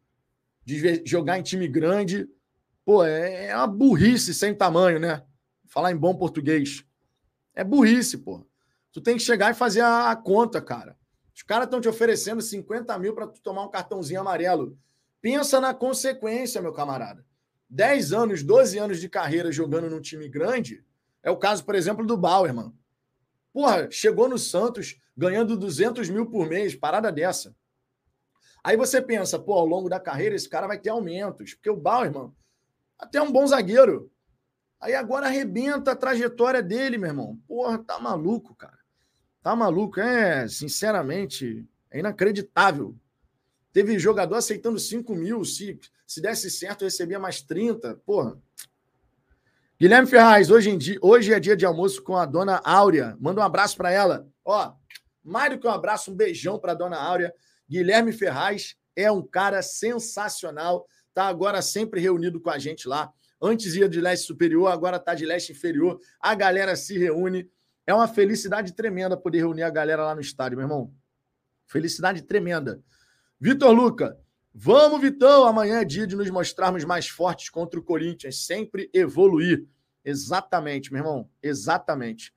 de 0.65 1.03
jogar 1.05 1.38
em 1.38 1.43
time 1.43 1.67
grande. 1.67 2.27
Pô, 2.83 3.03
é, 3.03 3.48
é 3.48 3.55
uma 3.55 3.67
burrice 3.67 4.33
sem 4.33 4.53
tamanho, 4.53 5.00
né? 5.00 5.24
Falar 5.67 5.91
em 5.91 5.98
bom 5.98 6.15
português. 6.15 6.83
É 7.62 7.63
burrice, 7.63 8.18
pô. 8.18 8.44
Tu 8.91 9.00
tem 9.00 9.15
que 9.18 9.22
chegar 9.22 9.51
e 9.51 9.53
fazer 9.53 9.82
a, 9.82 10.10
a 10.10 10.15
conta, 10.15 10.60
cara. 10.60 10.98
Os 11.32 11.44
caras 11.44 11.65
estão 11.65 11.80
te 11.80 11.88
oferecendo 11.88 12.41
50 12.41 12.98
mil 12.98 13.13
para 13.13 13.27
tu 13.27 13.39
tomar 13.39 13.63
um 13.63 13.70
cartãozinho 13.70 14.20
amarelo. 14.20 14.75
Pensa 15.22 15.62
na 15.62 15.72
consequência, 15.72 16.60
meu 16.60 16.74
camarada. 16.74 17.24
10 17.70 18.13
anos, 18.13 18.41
12 18.41 18.80
anos 18.80 19.00
de 19.00 19.08
carreira 19.08 19.51
jogando 19.51 19.91
num 19.91 20.01
time 20.01 20.27
grande, 20.27 20.84
é 21.22 21.30
o 21.30 21.38
caso, 21.38 21.63
por 21.63 21.75
exemplo, 21.75 22.03
do 22.03 22.18
Bauer, 22.18 22.51
mano. 22.51 22.75
Porra, 23.53 23.91
chegou 23.91 24.27
no 24.27 24.39
Santos 24.39 25.00
ganhando 25.15 25.56
200 25.56 26.10
mil 26.10 26.25
por 26.25 26.50
mês, 26.50 26.74
parada 26.74 27.12
dessa. 27.12 27.56
Aí 28.63 28.75
você 28.75 29.00
pensa, 29.00 29.38
pô, 29.38 29.53
ao 29.53 29.68
longo 29.68 29.88
da 29.88 30.00
carreira 30.00 30.34
esse 30.36 30.50
cara 30.50 30.65
vai 30.65 30.80
ter 30.80 30.89
aumentos, 30.89 31.53
porque 31.53 31.70
o 31.70 31.77
Bauer, 31.77 32.12
mano, 32.12 32.36
até 32.98 33.20
é 33.20 33.22
um 33.22 33.32
bom 33.32 33.46
zagueiro. 33.46 34.12
Aí 34.81 34.95
agora 34.95 35.27
arrebenta 35.27 35.91
a 35.91 35.95
trajetória 35.95 36.61
dele, 36.61 36.97
meu 36.97 37.09
irmão. 37.09 37.39
Porra, 37.47 37.77
tá 37.77 38.00
maluco, 38.00 38.55
cara. 38.55 38.79
Tá 39.41 39.55
maluco. 39.55 40.00
É, 40.00 40.47
sinceramente, 40.47 41.65
é 41.89 42.00
inacreditável 42.00 42.97
Teve 43.73 43.97
jogador 43.97 44.35
aceitando 44.35 44.77
5 44.77 45.15
mil. 45.15 45.43
Se, 45.45 45.79
se 46.05 46.21
desse 46.21 46.50
certo, 46.51 46.83
recebia 46.83 47.19
mais 47.19 47.41
30. 47.41 47.95
Porra. 48.05 48.38
Guilherme 49.79 50.07
Ferraz, 50.07 50.51
hoje, 50.51 50.69
em 50.69 50.77
dia, 50.77 51.00
hoje 51.01 51.33
é 51.33 51.39
dia 51.39 51.55
de 51.55 51.65
almoço 51.65 52.03
com 52.03 52.15
a 52.15 52.25
dona 52.25 52.61
Áurea. 52.63 53.17
Manda 53.19 53.41
um 53.41 53.43
abraço 53.43 53.77
para 53.77 53.91
ela. 53.91 54.27
Ó, 54.45 54.73
mais 55.23 55.51
do 55.51 55.59
que 55.59 55.67
um 55.67 55.71
abraço, 55.71 56.11
um 56.11 56.15
beijão 56.15 56.59
para 56.59 56.73
dona 56.73 56.97
Áurea. 56.97 57.33
Guilherme 57.67 58.11
Ferraz 58.11 58.75
é 58.95 59.11
um 59.11 59.25
cara 59.25 59.61
sensacional. 59.61 60.85
Tá 61.13 61.25
agora 61.25 61.61
sempre 61.61 62.00
reunido 62.00 62.39
com 62.39 62.50
a 62.50 62.59
gente 62.59 62.88
lá. 62.88 63.11
Antes 63.41 63.75
ia 63.75 63.89
de 63.89 64.00
leste 64.00 64.27
superior, 64.27 64.67
agora 64.67 65.00
tá 65.00 65.15
de 65.15 65.25
leste 65.25 65.51
inferior. 65.51 66.00
A 66.19 66.36
galera 66.36 66.75
se 66.75 66.98
reúne. 66.98 67.50
É 67.88 67.93
uma 67.93 68.07
felicidade 68.07 68.74
tremenda 68.74 69.17
poder 69.17 69.39
reunir 69.39 69.63
a 69.63 69.69
galera 69.69 70.05
lá 70.05 70.13
no 70.13 70.21
estádio, 70.21 70.57
meu 70.57 70.65
irmão. 70.65 70.93
Felicidade 71.65 72.21
tremenda. 72.21 72.81
Vitor 73.39 73.71
Luca, 73.71 74.19
vamos, 74.53 75.01
Vitão. 75.01 75.48
Amanhã 75.48 75.81
é 75.81 75.86
dia 75.86 76.05
de 76.05 76.15
nos 76.15 76.29
mostrarmos 76.29 76.86
mais 76.86 77.07
fortes 77.07 77.50
contra 77.50 77.79
o 77.79 77.83
Corinthians. 77.83 78.45
Sempre 78.45 78.89
evoluir. 78.93 79.65
Exatamente, 80.05 80.93
meu 80.93 81.00
irmão. 81.00 81.29
Exatamente. 81.41 82.31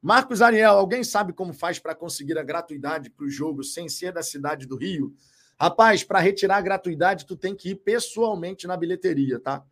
Marcos 0.00 0.42
Ariel, 0.42 0.76
alguém 0.76 1.02
sabe 1.02 1.32
como 1.32 1.52
faz 1.52 1.78
para 1.78 1.94
conseguir 1.94 2.38
a 2.38 2.42
gratuidade 2.42 3.10
para 3.10 3.24
o 3.24 3.30
jogo 3.30 3.64
sem 3.64 3.88
ser 3.88 4.12
da 4.12 4.22
cidade 4.22 4.66
do 4.66 4.76
Rio? 4.76 5.14
Rapaz, 5.58 6.04
para 6.04 6.20
retirar 6.20 6.58
a 6.58 6.60
gratuidade, 6.60 7.26
tu 7.26 7.36
tem 7.36 7.56
que 7.56 7.70
ir 7.70 7.76
pessoalmente 7.76 8.66
na 8.66 8.76
bilheteria, 8.76 9.40
tá? 9.40 9.64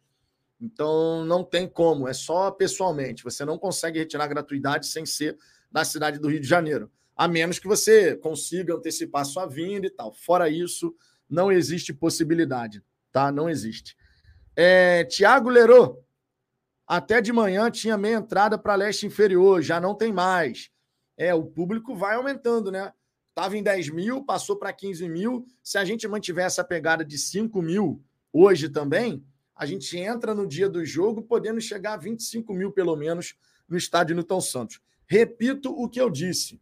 Então 0.63 1.25
não 1.25 1.43
tem 1.43 1.69
como, 1.69 2.07
é 2.07 2.13
só 2.15 2.51
pessoalmente. 2.51 3.25
Você 3.25 3.45
não 3.45 3.59
consegue 3.59 3.99
retirar 3.99 4.29
gratuidade 4.29 4.87
sem 4.87 5.05
ser 5.05 5.37
da 5.71 5.85
cidade 5.85 6.19
do 6.19 6.29
Rio 6.29 6.41
de 6.41 6.47
Janeiro 6.47 6.91
a 7.17 7.29
menos 7.29 7.59
que 7.59 7.69
você 7.69 8.17
consiga 8.17 8.75
antecipar 8.75 9.25
sua 9.25 9.47
vinda 9.47 9.87
e 9.87 9.91
tal. 9.91 10.13
Fora 10.13 10.49
isso, 10.49 10.95
não 11.29 11.53
existe 11.53 11.93
possibilidade, 11.93 12.83
tá? 13.11 13.31
Não 13.31 13.49
existe. 13.49 13.97
É, 14.57 15.05
Tiago 15.05 15.49
Lerô, 15.49 16.03
até 16.87 17.21
de 17.21 17.33
manhã 17.33 17.71
tinha 17.71 17.97
meia 17.97 18.17
entrada 18.17 18.59
para 18.59 18.75
leste 18.75 19.07
inferior, 19.07 19.63
já 19.63 19.81
não 19.81 19.95
tem 19.95 20.13
mais. 20.13 20.71
É, 21.17 21.35
o 21.35 21.45
público 21.45 21.95
vai 21.95 22.17
aumentando, 22.17 22.71
né? 22.71 22.93
Estava 23.29 23.57
em 23.57 23.63
10 23.63 23.91
mil, 23.91 24.25
passou 24.25 24.57
para 24.57 24.73
15 24.73 25.09
mil. 25.09 25.47
Se 25.63 25.79
a 25.79 25.85
gente 25.85 26.07
mantiver 26.07 26.45
essa 26.45 26.63
pegada 26.63 27.05
de 27.05 27.17
5 27.17 27.63
mil 27.63 28.03
hoje 28.33 28.69
também, 28.69 29.25
a 29.55 29.67
gente 29.67 29.97
entra 29.99 30.35
no 30.35 30.47
dia 30.47 30.69
do 30.69 30.85
jogo 30.85 31.23
podendo 31.23 31.61
chegar 31.61 31.95
a 31.95 31.97
25 31.97 32.53
mil, 32.55 32.73
pelo 32.73 32.97
menos, 32.97 33.35
no 33.69 33.77
estádio 33.77 34.15
Newton 34.15 34.41
Santos. 34.41 34.81
Repito 35.07 35.71
o 35.71 35.89
que 35.89 36.01
eu 36.01 36.11
disse 36.11 36.61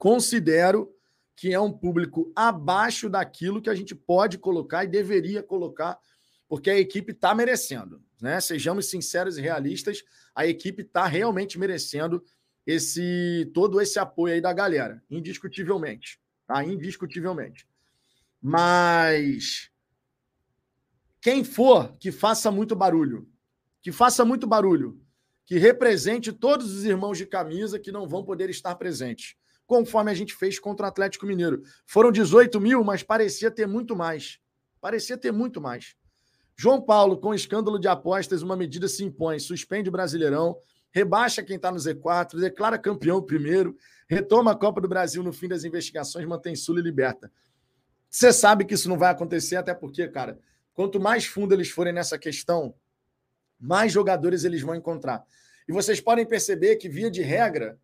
considero 0.00 0.90
que 1.36 1.52
é 1.52 1.60
um 1.60 1.70
público 1.70 2.32
abaixo 2.34 3.08
daquilo 3.08 3.60
que 3.60 3.68
a 3.68 3.74
gente 3.74 3.94
pode 3.94 4.38
colocar 4.38 4.82
e 4.82 4.88
deveria 4.88 5.42
colocar, 5.42 5.98
porque 6.48 6.70
a 6.70 6.78
equipe 6.78 7.12
está 7.12 7.34
merecendo. 7.34 8.02
Né? 8.20 8.40
Sejamos 8.40 8.86
sinceros 8.86 9.36
e 9.36 9.42
realistas, 9.42 10.02
a 10.34 10.46
equipe 10.46 10.82
está 10.82 11.06
realmente 11.06 11.58
merecendo 11.58 12.24
esse 12.66 13.50
todo 13.52 13.78
esse 13.78 13.98
apoio 13.98 14.34
aí 14.34 14.40
da 14.40 14.52
galera, 14.54 15.02
indiscutivelmente. 15.10 16.18
Tá? 16.46 16.64
Indiscutivelmente. 16.64 17.68
Mas 18.40 19.70
quem 21.20 21.44
for 21.44 21.96
que 21.98 22.10
faça 22.10 22.50
muito 22.50 22.74
barulho, 22.74 23.28
que 23.82 23.92
faça 23.92 24.24
muito 24.24 24.46
barulho, 24.46 25.00
que 25.44 25.58
represente 25.58 26.32
todos 26.32 26.74
os 26.74 26.84
irmãos 26.84 27.18
de 27.18 27.26
camisa 27.26 27.78
que 27.78 27.92
não 27.92 28.08
vão 28.08 28.24
poder 28.24 28.48
estar 28.50 28.74
presentes 28.76 29.36
conforme 29.70 30.10
a 30.10 30.14
gente 30.14 30.34
fez 30.34 30.58
contra 30.58 30.86
o 30.86 30.88
Atlético 30.88 31.24
Mineiro. 31.24 31.62
Foram 31.86 32.10
18 32.10 32.60
mil, 32.60 32.82
mas 32.82 33.04
parecia 33.04 33.52
ter 33.52 33.68
muito 33.68 33.94
mais. 33.94 34.40
Parecia 34.80 35.16
ter 35.16 35.30
muito 35.30 35.60
mais. 35.60 35.94
João 36.56 36.82
Paulo, 36.82 37.16
com 37.16 37.32
escândalo 37.32 37.78
de 37.78 37.86
apostas, 37.86 38.42
uma 38.42 38.56
medida 38.56 38.88
se 38.88 39.04
impõe: 39.04 39.38
suspende 39.38 39.88
o 39.88 39.92
Brasileirão, 39.92 40.56
rebaixa 40.90 41.40
quem 41.40 41.54
está 41.54 41.70
no 41.70 41.78
Z4, 41.78 42.40
declara 42.40 42.76
campeão 42.76 43.22
primeiro, 43.22 43.76
retoma 44.08 44.50
a 44.50 44.56
Copa 44.56 44.80
do 44.80 44.88
Brasil 44.88 45.22
no 45.22 45.32
fim 45.32 45.46
das 45.46 45.62
investigações, 45.62 46.26
mantém 46.26 46.56
Sul 46.56 46.80
e 46.80 46.82
liberta. 46.82 47.30
Você 48.10 48.32
sabe 48.32 48.64
que 48.64 48.74
isso 48.74 48.88
não 48.88 48.98
vai 48.98 49.12
acontecer, 49.12 49.54
até 49.54 49.72
porque, 49.72 50.08
cara, 50.08 50.36
quanto 50.80 50.98
mais 50.98 51.26
fundo 51.26 51.52
eles 51.52 51.68
forem 51.68 51.92
nessa 51.92 52.18
questão, 52.18 52.74
mais 53.60 53.92
jogadores 53.92 54.44
eles 54.44 54.62
vão 54.62 54.74
encontrar. 54.74 55.22
E 55.68 55.72
vocês 55.72 56.00
podem 56.00 56.24
perceber 56.24 56.76
que, 56.76 56.88
via 56.88 57.10
de 57.10 57.20
regra, 57.20 57.78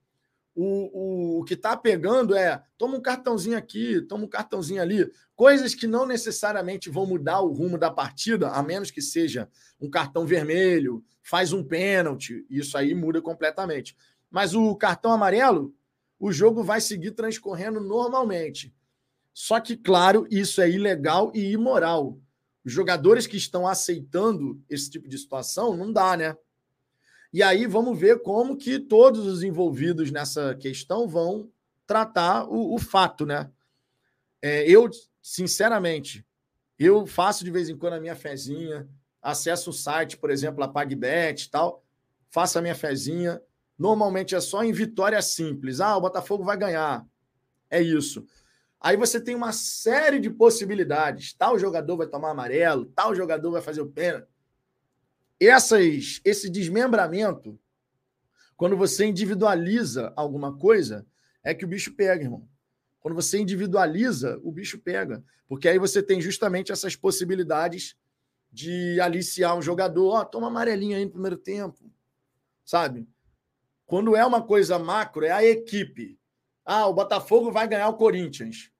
o, 0.54 0.64
o, 0.64 1.40
o 1.40 1.44
que 1.44 1.52
está 1.52 1.76
pegando 1.76 2.34
é 2.34 2.62
toma 2.78 2.96
um 2.96 3.02
cartãozinho 3.02 3.58
aqui, 3.58 4.00
toma 4.00 4.24
um 4.24 4.28
cartãozinho 4.28 4.80
ali. 4.80 5.12
Coisas 5.34 5.74
que 5.74 5.86
não 5.86 6.06
necessariamente 6.06 6.88
vão 6.88 7.04
mudar 7.04 7.42
o 7.42 7.52
rumo 7.52 7.76
da 7.76 7.90
partida, 7.90 8.48
a 8.48 8.62
menos 8.62 8.90
que 8.90 9.02
seja 9.02 9.46
um 9.78 9.90
cartão 9.90 10.24
vermelho, 10.24 11.04
faz 11.22 11.52
um 11.52 11.62
pênalti, 11.62 12.46
isso 12.48 12.78
aí 12.78 12.94
muda 12.94 13.20
completamente. 13.20 13.94
Mas 14.30 14.54
o 14.54 14.74
cartão 14.74 15.12
amarelo, 15.12 15.74
o 16.18 16.32
jogo 16.32 16.64
vai 16.64 16.80
seguir 16.80 17.10
transcorrendo 17.10 17.78
normalmente. 17.78 18.74
Só 19.34 19.60
que, 19.60 19.76
claro, 19.76 20.26
isso 20.30 20.62
é 20.62 20.70
ilegal 20.70 21.30
e 21.34 21.52
imoral. 21.52 22.18
Jogadores 22.68 23.26
que 23.26 23.36
estão 23.36 23.66
aceitando 23.66 24.60
esse 24.68 24.90
tipo 24.90 25.08
de 25.08 25.16
situação, 25.16 25.76
não 25.76 25.92
dá, 25.92 26.16
né? 26.16 26.36
E 27.32 27.42
aí 27.42 27.66
vamos 27.66 27.98
ver 27.98 28.22
como 28.22 28.56
que 28.56 28.78
todos 28.78 29.24
os 29.24 29.42
envolvidos 29.42 30.10
nessa 30.10 30.54
questão 30.56 31.06
vão 31.06 31.48
tratar 31.86 32.44
o, 32.44 32.74
o 32.74 32.78
fato, 32.78 33.24
né? 33.24 33.50
É, 34.42 34.68
eu, 34.68 34.90
sinceramente, 35.22 36.26
eu 36.78 37.06
faço 37.06 37.44
de 37.44 37.50
vez 37.50 37.68
em 37.68 37.76
quando 37.76 37.94
a 37.94 38.00
minha 38.00 38.16
fezinha, 38.16 38.88
acesso 39.22 39.70
o 39.70 39.72
site, 39.72 40.16
por 40.16 40.30
exemplo, 40.30 40.62
a 40.62 40.68
PagBet 40.68 41.44
e 41.44 41.50
tal. 41.50 41.84
faço 42.30 42.58
a 42.58 42.62
minha 42.62 42.74
fezinha. 42.74 43.40
Normalmente 43.78 44.34
é 44.34 44.40
só 44.40 44.64
em 44.64 44.72
vitória 44.72 45.20
simples. 45.22 45.80
Ah, 45.80 45.96
o 45.96 46.00
Botafogo 46.00 46.44
vai 46.44 46.56
ganhar. 46.56 47.06
É 47.70 47.80
isso. 47.80 48.26
Aí 48.80 48.96
você 48.96 49.20
tem 49.20 49.34
uma 49.34 49.52
série 49.52 50.18
de 50.20 50.30
possibilidades. 50.30 51.32
Tal 51.32 51.58
jogador 51.58 51.96
vai 51.96 52.06
tomar 52.06 52.30
amarelo, 52.30 52.86
tal 52.86 53.14
jogador 53.14 53.50
vai 53.50 53.62
fazer 53.62 53.80
o 53.80 53.90
pênalti. 53.90 54.28
Essas, 55.40 56.20
esse 56.24 56.48
desmembramento, 56.48 57.58
quando 58.56 58.76
você 58.76 59.06
individualiza 59.06 60.12
alguma 60.16 60.56
coisa, 60.56 61.06
é 61.42 61.54
que 61.54 61.64
o 61.64 61.68
bicho 61.68 61.94
pega, 61.94 62.24
irmão. 62.24 62.48
Quando 63.00 63.14
você 63.14 63.38
individualiza, 63.38 64.40
o 64.42 64.50
bicho 64.50 64.78
pega. 64.78 65.22
Porque 65.48 65.68
aí 65.68 65.78
você 65.78 66.02
tem 66.02 66.20
justamente 66.20 66.72
essas 66.72 66.96
possibilidades 66.96 67.96
de 68.50 69.00
aliciar 69.00 69.56
um 69.56 69.62
jogador. 69.62 70.08
Ó, 70.08 70.20
oh, 70.20 70.24
toma 70.24 70.48
amarelinha 70.48 70.96
aí 70.96 71.04
no 71.04 71.10
primeiro 71.12 71.36
tempo. 71.36 71.90
Sabe? 72.64 73.06
Quando 73.84 74.16
é 74.16 74.26
uma 74.26 74.42
coisa 74.42 74.78
macro, 74.78 75.24
é 75.24 75.30
a 75.30 75.44
equipe. 75.44 76.18
Ah, 76.66 76.88
o 76.88 76.92
Botafogo 76.92 77.52
vai 77.52 77.68
ganhar 77.68 77.88
o 77.88 77.96
Corinthians. 77.96 78.72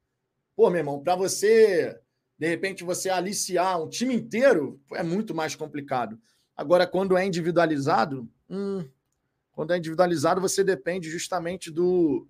Pô, 0.56 0.68
meu 0.68 0.80
irmão, 0.80 1.00
para 1.00 1.14
você, 1.14 1.96
de 2.36 2.48
repente, 2.48 2.82
você 2.82 3.08
aliciar 3.08 3.80
um 3.80 3.88
time 3.88 4.12
inteiro, 4.12 4.80
é 4.94 5.04
muito 5.04 5.32
mais 5.32 5.54
complicado. 5.54 6.20
Agora, 6.56 6.84
quando 6.84 7.16
é 7.16 7.24
individualizado, 7.24 8.28
hum, 8.50 8.84
quando 9.52 9.72
é 9.72 9.78
individualizado, 9.78 10.40
você 10.40 10.64
depende 10.64 11.08
justamente 11.08 11.70
do, 11.70 12.26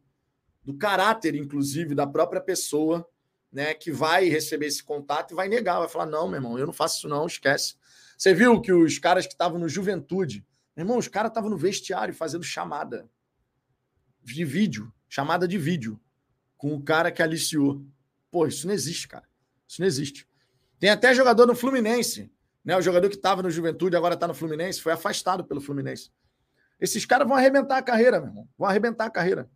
do 0.63 0.77
caráter, 0.77 1.35
inclusive, 1.35 1.95
da 1.95 2.07
própria 2.07 2.41
pessoa, 2.41 3.09
né, 3.51 3.73
que 3.73 3.91
vai 3.91 4.29
receber 4.29 4.67
esse 4.67 4.85
contato 4.85 5.31
e 5.31 5.35
vai 5.35 5.49
negar, 5.49 5.79
vai 5.79 5.89
falar: 5.89 6.07
não, 6.07 6.29
meu 6.29 6.37
irmão, 6.37 6.59
eu 6.59 6.67
não 6.67 6.73
faço 6.73 6.99
isso, 6.99 7.09
não, 7.09 7.27
esquece. 7.27 7.77
Você 8.19 8.35
viu 8.35 8.61
que 8.61 8.73
os 8.73 8.99
caras 8.99 9.27
que 9.27 9.33
estavam 9.33 9.59
no 9.59 9.69
Juventude, 9.69 10.45
meu 10.77 10.85
irmão, 10.85 10.99
os 10.99 11.09
caras 11.09 11.31
estavam 11.31 11.49
no 11.49 11.57
vestiário 11.57 12.13
fazendo 12.13 12.45
chamada 12.45 13.09
de 14.23 14.45
vídeo, 14.45 14.93
chamada 15.09 15.47
de 15.47 15.59
vídeo, 15.59 16.01
com 16.57 16.75
o 16.75 16.83
cara 16.83 17.11
que 17.11 17.23
aliciou. 17.23 17.85
Pô, 18.31 18.47
isso 18.47 18.67
não 18.67 18.75
existe, 18.75 19.09
cara. 19.09 19.29
Isso 19.67 19.81
não 19.81 19.87
existe. 19.87 20.29
Tem 20.79 20.91
até 20.91 21.15
jogador 21.15 21.47
no 21.47 21.55
Fluminense 21.55 22.31
né? 22.67 22.77
O 22.77 22.83
jogador 22.83 23.09
que 23.09 23.15
estava 23.15 23.45
no 23.45 23.49
Juventude 23.49 23.97
agora 23.97 24.15
está 24.15 24.27
no 24.27 24.35
Fluminense, 24.35 24.83
foi 24.83 24.93
afastado 24.93 25.45
pelo 25.45 25.61
Fluminense. 25.61 26.11
Esses 26.81 27.07
caras 27.07 27.27
vão 27.27 27.37
arrebentar 27.37 27.79
a 27.79 27.83
carreira, 27.83 28.19
meu 28.19 28.29
irmão. 28.29 28.49
Vão 28.59 28.69
arrebentar 28.69 29.07
a 29.07 29.11
carreira. 29.11 29.49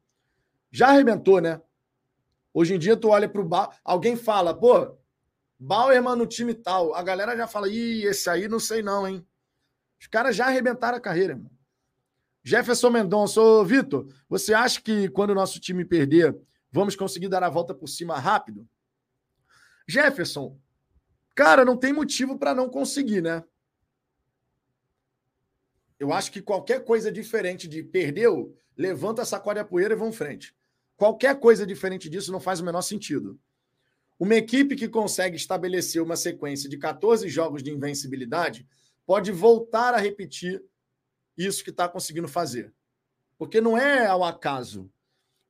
Já 0.70 0.90
arrebentou, 0.90 1.40
né? 1.40 1.60
Hoje 2.54 2.74
em 2.74 2.78
dia, 2.78 2.96
tu 2.96 3.08
olha 3.08 3.28
para 3.28 3.40
o 3.40 3.44
Bauer, 3.44 3.76
alguém 3.84 4.14
fala, 4.14 4.54
pô, 4.54 4.96
Bauerman 5.58 6.14
no 6.14 6.26
time 6.26 6.54
tal. 6.54 6.94
A 6.94 7.02
galera 7.02 7.36
já 7.36 7.48
fala, 7.48 7.68
ih, 7.68 8.04
esse 8.04 8.30
aí 8.30 8.46
não 8.46 8.60
sei 8.60 8.80
não, 8.80 9.06
hein? 9.06 9.26
Os 10.00 10.06
caras 10.06 10.36
já 10.36 10.46
arrebentaram 10.46 10.96
a 10.96 11.00
carreira, 11.00 11.32
irmão. 11.32 11.50
Jefferson 12.42 12.90
Mendonça, 12.90 13.40
ô 13.40 13.64
Vitor, 13.64 14.06
você 14.28 14.54
acha 14.54 14.80
que 14.80 15.08
quando 15.08 15.30
o 15.30 15.34
nosso 15.34 15.60
time 15.60 15.84
perder, 15.84 16.36
vamos 16.72 16.96
conseguir 16.96 17.28
dar 17.28 17.42
a 17.42 17.50
volta 17.50 17.74
por 17.74 17.88
cima 17.88 18.18
rápido? 18.18 18.66
Jefferson, 19.86 20.58
Cara, 21.40 21.64
não 21.64 21.74
tem 21.74 21.90
motivo 21.90 22.38
para 22.38 22.54
não 22.54 22.68
conseguir, 22.68 23.22
né? 23.22 23.42
Eu 25.98 26.12
acho 26.12 26.30
que 26.30 26.42
qualquer 26.42 26.84
coisa 26.84 27.10
diferente 27.10 27.66
de 27.68 27.82
perdeu, 27.82 28.54
levanta, 28.76 29.24
sacode 29.24 29.58
a 29.58 29.64
poeira 29.64 29.94
e 29.94 29.96
vão 29.96 30.12
frente. 30.12 30.54
Qualquer 30.98 31.40
coisa 31.40 31.66
diferente 31.66 32.10
disso 32.10 32.30
não 32.30 32.40
faz 32.40 32.60
o 32.60 32.64
menor 32.64 32.82
sentido. 32.82 33.40
Uma 34.18 34.34
equipe 34.34 34.76
que 34.76 34.86
consegue 34.86 35.36
estabelecer 35.36 36.02
uma 36.02 36.14
sequência 36.14 36.68
de 36.68 36.76
14 36.76 37.26
jogos 37.28 37.62
de 37.62 37.70
invencibilidade 37.70 38.68
pode 39.06 39.32
voltar 39.32 39.94
a 39.94 39.98
repetir 39.98 40.62
isso 41.46 41.64
que 41.64 41.70
está 41.70 41.88
conseguindo 41.88 42.28
fazer. 42.28 42.72
Porque 43.38 43.60
não 43.60 43.76
é 43.76 44.06
ao 44.06 44.22
acaso. 44.22 44.90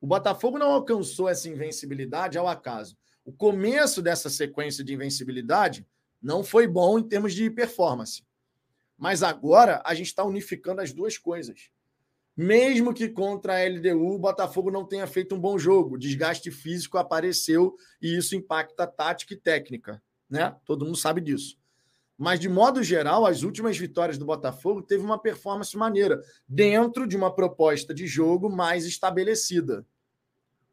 O 0.00 0.06
Botafogo 0.06 0.58
não 0.58 0.72
alcançou 0.72 1.28
essa 1.28 1.48
invencibilidade 1.48 2.38
ao 2.38 2.48
acaso 2.48 2.96
o 3.30 3.32
começo 3.32 4.02
dessa 4.02 4.28
sequência 4.28 4.82
de 4.82 4.92
invencibilidade 4.92 5.86
não 6.20 6.42
foi 6.42 6.66
bom 6.66 6.98
em 6.98 7.02
termos 7.02 7.32
de 7.32 7.48
performance. 7.48 8.24
Mas 8.98 9.22
agora 9.22 9.80
a 9.84 9.94
gente 9.94 10.08
está 10.08 10.24
unificando 10.24 10.80
as 10.80 10.92
duas 10.92 11.16
coisas. 11.16 11.70
Mesmo 12.36 12.92
que 12.92 13.08
contra 13.08 13.54
a 13.54 13.68
LDU 13.68 14.14
o 14.14 14.18
Botafogo 14.18 14.70
não 14.70 14.84
tenha 14.84 15.06
feito 15.06 15.34
um 15.34 15.40
bom 15.40 15.58
jogo, 15.58 15.96
desgaste 15.98 16.50
físico 16.50 16.98
apareceu 16.98 17.76
e 18.00 18.16
isso 18.16 18.34
impacta 18.34 18.86
tática 18.86 19.34
e 19.34 19.36
técnica, 19.36 20.02
né? 20.28 20.56
Todo 20.64 20.84
mundo 20.84 20.96
sabe 20.96 21.20
disso. 21.20 21.56
Mas 22.20 22.38
de 22.38 22.50
modo 22.50 22.82
geral, 22.82 23.24
as 23.24 23.42
últimas 23.42 23.78
vitórias 23.78 24.18
do 24.18 24.26
Botafogo 24.26 24.82
teve 24.82 25.02
uma 25.02 25.18
performance 25.18 25.74
maneira, 25.74 26.22
dentro 26.46 27.06
de 27.06 27.16
uma 27.16 27.34
proposta 27.34 27.94
de 27.94 28.06
jogo 28.06 28.50
mais 28.50 28.84
estabelecida. 28.84 29.86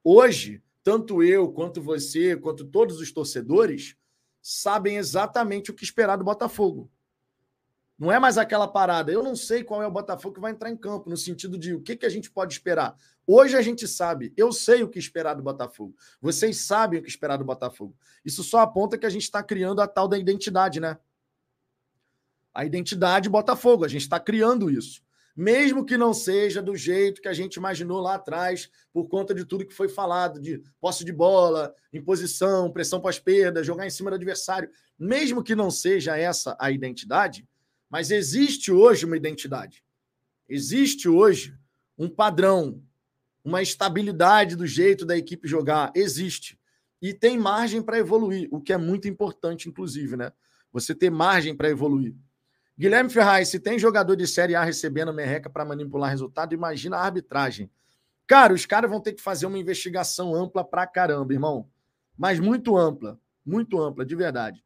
Hoje, 0.04 0.62
tanto 0.84 1.24
eu, 1.24 1.50
quanto 1.50 1.82
você, 1.82 2.36
quanto 2.36 2.66
todos 2.66 3.00
os 3.00 3.14
torcedores, 3.14 3.96
sabem 4.42 4.98
exatamente 4.98 5.72
o 5.72 5.74
que 5.74 5.86
esperar 5.86 6.18
do 6.18 6.26
Botafogo. 6.26 6.92
Não 7.98 8.12
é 8.12 8.20
mais 8.20 8.38
aquela 8.38 8.68
parada. 8.68 9.10
Eu 9.10 9.24
não 9.24 9.34
sei 9.36 9.64
qual 9.64 9.82
é 9.82 9.88
o 9.88 9.92
Botafogo 9.92 10.36
que 10.36 10.42
vai 10.42 10.52
entrar 10.52 10.70
em 10.70 10.76
campo, 10.76 11.10
no 11.10 11.16
sentido 11.16 11.58
de 11.58 11.74
o 11.74 11.82
que, 11.82 11.96
que 11.96 12.06
a 12.06 12.10
gente 12.10 12.30
pode 12.30 12.52
esperar. 12.52 12.94
Hoje 13.26 13.56
a 13.56 13.62
gente 13.62 13.88
sabe, 13.88 14.34
eu 14.36 14.52
sei 14.52 14.84
o 14.84 14.90
que 14.90 15.00
esperar 15.00 15.34
do 15.34 15.44
Botafogo. 15.44 15.96
Vocês 16.20 16.58
sabem 16.58 17.00
o 17.00 17.04
que 17.04 17.10
esperar 17.10 17.38
do 17.38 17.46
Botafogo. 17.46 17.96
Isso 18.26 18.44
só 18.44 18.60
aponta 18.60 18.98
que 18.98 19.06
a 19.06 19.10
gente 19.10 19.24
está 19.24 19.42
criando 19.42 19.80
a 19.80 19.88
tal 19.88 20.10
da 20.10 20.18
identidade, 20.18 20.82
né? 20.82 20.98
A 22.58 22.66
identidade 22.66 23.30
Botafogo. 23.30 23.86
A 23.86 23.88
gente 23.88 24.02
está 24.02 24.20
criando 24.20 24.70
isso 24.70 25.02
mesmo 25.38 25.86
que 25.86 25.96
não 25.96 26.16
seja 26.16 26.64
do 26.64 26.76
jeito 26.76 27.22
que 27.22 27.28
a 27.28 27.34
gente 27.34 27.58
imaginou 27.58 28.00
lá 28.02 28.16
atrás, 28.16 28.72
por 28.92 29.08
conta 29.08 29.36
de 29.36 29.46
tudo 29.46 29.68
que 29.68 29.74
foi 29.74 29.88
falado, 29.88 30.42
de 30.42 30.64
posse 30.82 31.06
de 31.06 31.14
bola, 31.14 31.76
imposição, 31.94 32.72
pressão 32.72 33.00
pós-perda, 33.00 33.64
jogar 33.64 33.86
em 33.86 33.92
cima 33.92 34.10
do 34.10 34.16
adversário, 34.16 34.68
mesmo 34.98 35.44
que 35.44 35.54
não 35.54 35.70
seja 35.70 36.18
essa 36.18 36.58
a 36.60 36.72
identidade, 36.72 37.48
mas 37.88 38.10
existe 38.10 38.72
hoje 38.72 39.06
uma 39.06 39.16
identidade. 39.16 39.84
Existe 40.50 41.08
hoje 41.08 41.56
um 41.96 42.10
padrão, 42.10 42.82
uma 43.44 43.62
estabilidade 43.62 44.56
do 44.56 44.66
jeito 44.66 45.06
da 45.06 45.16
equipe 45.16 45.48
jogar, 45.48 45.92
existe. 45.94 46.60
E 47.00 47.14
tem 47.14 47.38
margem 47.38 47.84
para 47.84 48.00
evoluir, 48.00 48.48
o 48.50 48.60
que 48.60 48.74
é 48.74 48.78
muito 48.78 49.08
importante, 49.08 49.70
inclusive, 49.70 50.18
né? 50.18 50.34
Você 50.74 50.96
ter 50.96 51.12
margem 51.12 51.56
para 51.56 51.70
evoluir. 51.70 52.16
Guilherme 52.80 53.10
Ferraz, 53.10 53.50
se 53.50 53.60
tem 53.60 53.80
jogador 53.80 54.16
de 54.16 54.28
Série 54.28 54.54
A 54.54 54.64
recebendo 54.64 55.12
merreca 55.12 55.50
para 55.50 55.66
manipular 55.66 56.12
resultado, 56.12 56.54
imagina 56.54 56.98
a 56.98 57.04
arbitragem. 57.04 57.72
Cara, 58.28 58.54
os 58.54 58.68
caras 58.68 58.88
vão 58.88 59.02
ter 59.02 59.14
que 59.14 59.22
fazer 59.22 59.48
uma 59.48 59.58
investigação 59.58 60.36
ampla 60.36 60.64
pra 60.64 60.86
caramba, 60.86 61.34
irmão. 61.34 61.68
Mas 62.16 62.40
muito 62.40 62.78
ampla, 62.78 63.20
muito 63.44 63.82
ampla, 63.82 64.06
de 64.06 64.16
verdade. 64.16 64.64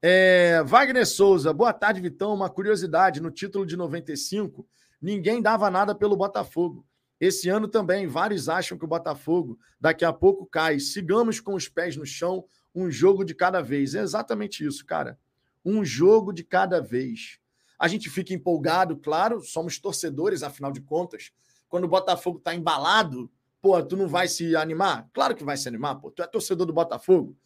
É, 0.00 0.64
Wagner 0.64 1.06
Souza, 1.06 1.52
boa 1.52 1.72
tarde, 1.72 2.00
Vitão. 2.00 2.34
Uma 2.34 2.50
curiosidade: 2.50 3.22
no 3.22 3.30
título 3.30 3.64
de 3.64 3.76
95, 3.76 4.66
ninguém 5.00 5.40
dava 5.40 5.70
nada 5.70 5.94
pelo 5.94 6.16
Botafogo. 6.16 6.84
Esse 7.20 7.48
ano 7.48 7.68
também, 7.68 8.08
vários 8.08 8.48
acham 8.48 8.76
que 8.76 8.84
o 8.84 8.88
Botafogo 8.88 9.56
daqui 9.80 10.04
a 10.04 10.12
pouco 10.12 10.44
cai. 10.44 10.80
Sigamos 10.80 11.38
com 11.38 11.54
os 11.54 11.68
pés 11.68 11.96
no 11.96 12.04
chão, 12.04 12.44
um 12.74 12.90
jogo 12.90 13.24
de 13.24 13.32
cada 13.32 13.62
vez. 13.62 13.94
É 13.94 14.00
exatamente 14.00 14.66
isso, 14.66 14.84
cara 14.84 15.16
um 15.64 15.84
jogo 15.84 16.32
de 16.32 16.44
cada 16.44 16.80
vez. 16.80 17.38
A 17.78 17.88
gente 17.88 18.08
fica 18.08 18.32
empolgado, 18.32 18.96
claro, 18.96 19.40
somos 19.42 19.78
torcedores, 19.78 20.42
afinal 20.42 20.70
de 20.70 20.80
contas. 20.80 21.32
Quando 21.68 21.84
o 21.84 21.88
Botafogo 21.88 22.38
está 22.38 22.54
embalado, 22.54 23.30
pô, 23.60 23.82
tu 23.82 23.96
não 23.96 24.08
vai 24.08 24.28
se 24.28 24.54
animar? 24.54 25.08
Claro 25.12 25.34
que 25.34 25.44
vai 25.44 25.56
se 25.56 25.68
animar, 25.68 25.96
pô. 25.96 26.10
Tu 26.10 26.22
é 26.22 26.26
torcedor 26.26 26.66
do 26.66 26.72
Botafogo. 26.72 27.36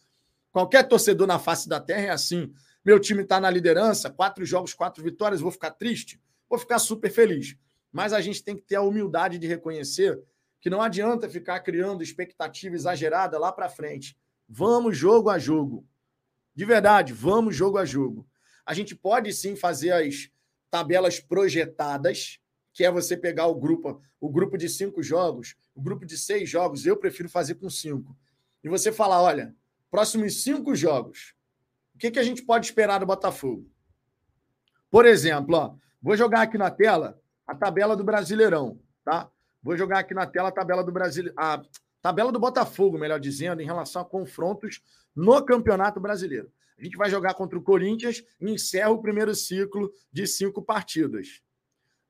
Qualquer 0.51 0.87
torcedor 0.87 1.27
na 1.27 1.39
face 1.39 1.69
da 1.69 1.79
terra 1.79 2.07
é 2.07 2.09
assim. 2.09 2.51
Meu 2.83 2.99
time 2.99 3.23
está 3.23 3.39
na 3.39 3.49
liderança, 3.49 4.09
quatro 4.09 4.45
jogos, 4.45 4.73
quatro 4.73 5.03
vitórias, 5.03 5.41
vou 5.41 5.51
ficar 5.51 5.71
triste? 5.71 6.21
Vou 6.49 6.57
ficar 6.57 6.79
super 6.79 7.11
feliz. 7.11 7.57
Mas 7.91 8.13
a 8.13 8.21
gente 8.21 8.43
tem 8.43 8.55
que 8.55 8.63
ter 8.63 8.75
a 8.75 8.81
humildade 8.81 9.37
de 9.37 9.47
reconhecer 9.47 10.21
que 10.59 10.69
não 10.69 10.81
adianta 10.81 11.29
ficar 11.29 11.59
criando 11.59 12.03
expectativa 12.03 12.75
exagerada 12.75 13.37
lá 13.37 13.51
para 13.51 13.69
frente. 13.69 14.17
Vamos 14.47 14.97
jogo 14.97 15.29
a 15.29 15.37
jogo. 15.37 15.85
De 16.57 16.65
verdade, 16.65 17.13
vamos 17.13 17.55
jogo 17.55 17.77
a 17.77 17.85
jogo. 17.85 18.27
A 18.65 18.73
gente 18.73 18.95
pode 18.95 19.31
sim 19.31 19.55
fazer 19.55 19.91
as 19.91 20.31
tabelas 20.71 21.19
projetadas, 21.19 22.39
que 22.73 22.83
é 22.83 22.89
você 22.89 23.15
pegar 23.15 23.45
o 23.45 23.53
grupo, 23.53 24.01
o 24.19 24.27
grupo 24.27 24.57
de 24.57 24.67
cinco 24.67 25.03
jogos, 25.03 25.55
o 25.75 25.81
grupo 25.83 26.03
de 26.03 26.17
seis 26.17 26.49
jogos, 26.49 26.83
eu 26.83 26.97
prefiro 26.97 27.29
fazer 27.29 27.53
com 27.53 27.69
cinco. 27.69 28.17
E 28.63 28.69
você 28.69 28.91
falar, 28.91 29.21
olha, 29.21 29.55
próximos 29.91 30.41
cinco 30.41 30.73
jogos, 30.73 31.35
o 31.93 31.99
que, 31.99 32.09
que 32.09 32.17
a 32.17 32.23
gente 32.23 32.41
pode 32.41 32.65
esperar 32.65 32.97
do 32.97 33.05
Botafogo? 33.05 33.69
Por 34.89 35.05
exemplo, 35.05 35.55
ó, 35.55 35.75
vou 36.01 36.17
jogar 36.17 36.41
aqui 36.41 36.57
na 36.57 36.71
tela 36.71 37.21
a 37.45 37.53
tabela 37.53 37.95
do 37.95 38.03
Brasileirão, 38.03 38.79
tá? 39.05 39.29
Vou 39.61 39.77
jogar 39.77 39.99
aqui 39.99 40.15
na 40.15 40.25
tela 40.25 40.49
a 40.49 40.51
tabela 40.51 40.83
do 40.83 40.91
Brasil, 40.91 41.31
a 41.37 41.61
tabela 42.01 42.31
do 42.31 42.39
Botafogo, 42.39 42.97
melhor 42.97 43.19
dizendo, 43.19 43.61
em 43.61 43.65
relação 43.65 44.01
a 44.01 44.05
confrontos 44.05 44.81
no 45.17 45.43
Campeonato 45.43 45.99
Brasileiro. 45.99 46.51
A 46.77 46.83
gente 46.83 46.95
vai 46.95 47.09
jogar 47.09 47.33
contra 47.33 47.57
o 47.57 47.61
Corinthians 47.63 48.23
e 48.39 48.51
encerra 48.51 48.91
o 48.91 49.01
primeiro 49.01 49.33
ciclo 49.33 49.91
de 50.13 50.27
cinco 50.27 50.61
partidas. 50.61 51.41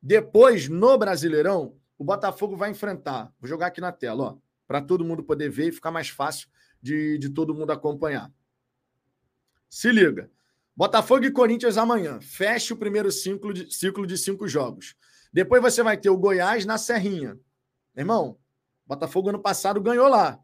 Depois, 0.01 0.67
no 0.67 0.97
Brasileirão, 0.97 1.77
o 1.97 2.03
Botafogo 2.03 2.57
vai 2.57 2.69
enfrentar. 2.69 3.33
Vou 3.39 3.47
jogar 3.47 3.67
aqui 3.67 3.79
na 3.79 3.93
tela, 3.93 4.23
ó, 4.23 4.37
para 4.67 4.81
todo 4.81 5.05
mundo 5.05 5.23
poder 5.23 5.49
ver 5.49 5.69
e 5.69 5.71
ficar 5.71 5.89
mais 5.89 6.09
fácil 6.09 6.49
de, 6.81 7.17
de 7.17 7.29
todo 7.29 7.55
mundo 7.55 7.71
acompanhar. 7.71 8.29
Se 9.69 9.89
liga. 9.89 10.29
Botafogo 10.75 11.23
e 11.23 11.31
Corinthians 11.31 11.77
amanhã. 11.77 12.19
Feche 12.19 12.73
o 12.73 12.77
primeiro 12.77 13.09
ciclo 13.09 13.53
de, 13.53 13.73
ciclo 13.73 14.05
de 14.05 14.17
cinco 14.17 14.49
jogos. 14.49 14.95
Depois 15.31 15.61
você 15.61 15.81
vai 15.81 15.97
ter 15.97 16.09
o 16.09 16.17
Goiás 16.17 16.65
na 16.65 16.77
Serrinha. 16.77 17.39
Irmão, 17.95 18.37
Botafogo 18.85 19.29
ano 19.29 19.39
passado 19.39 19.81
ganhou 19.81 20.09
lá. 20.09 20.43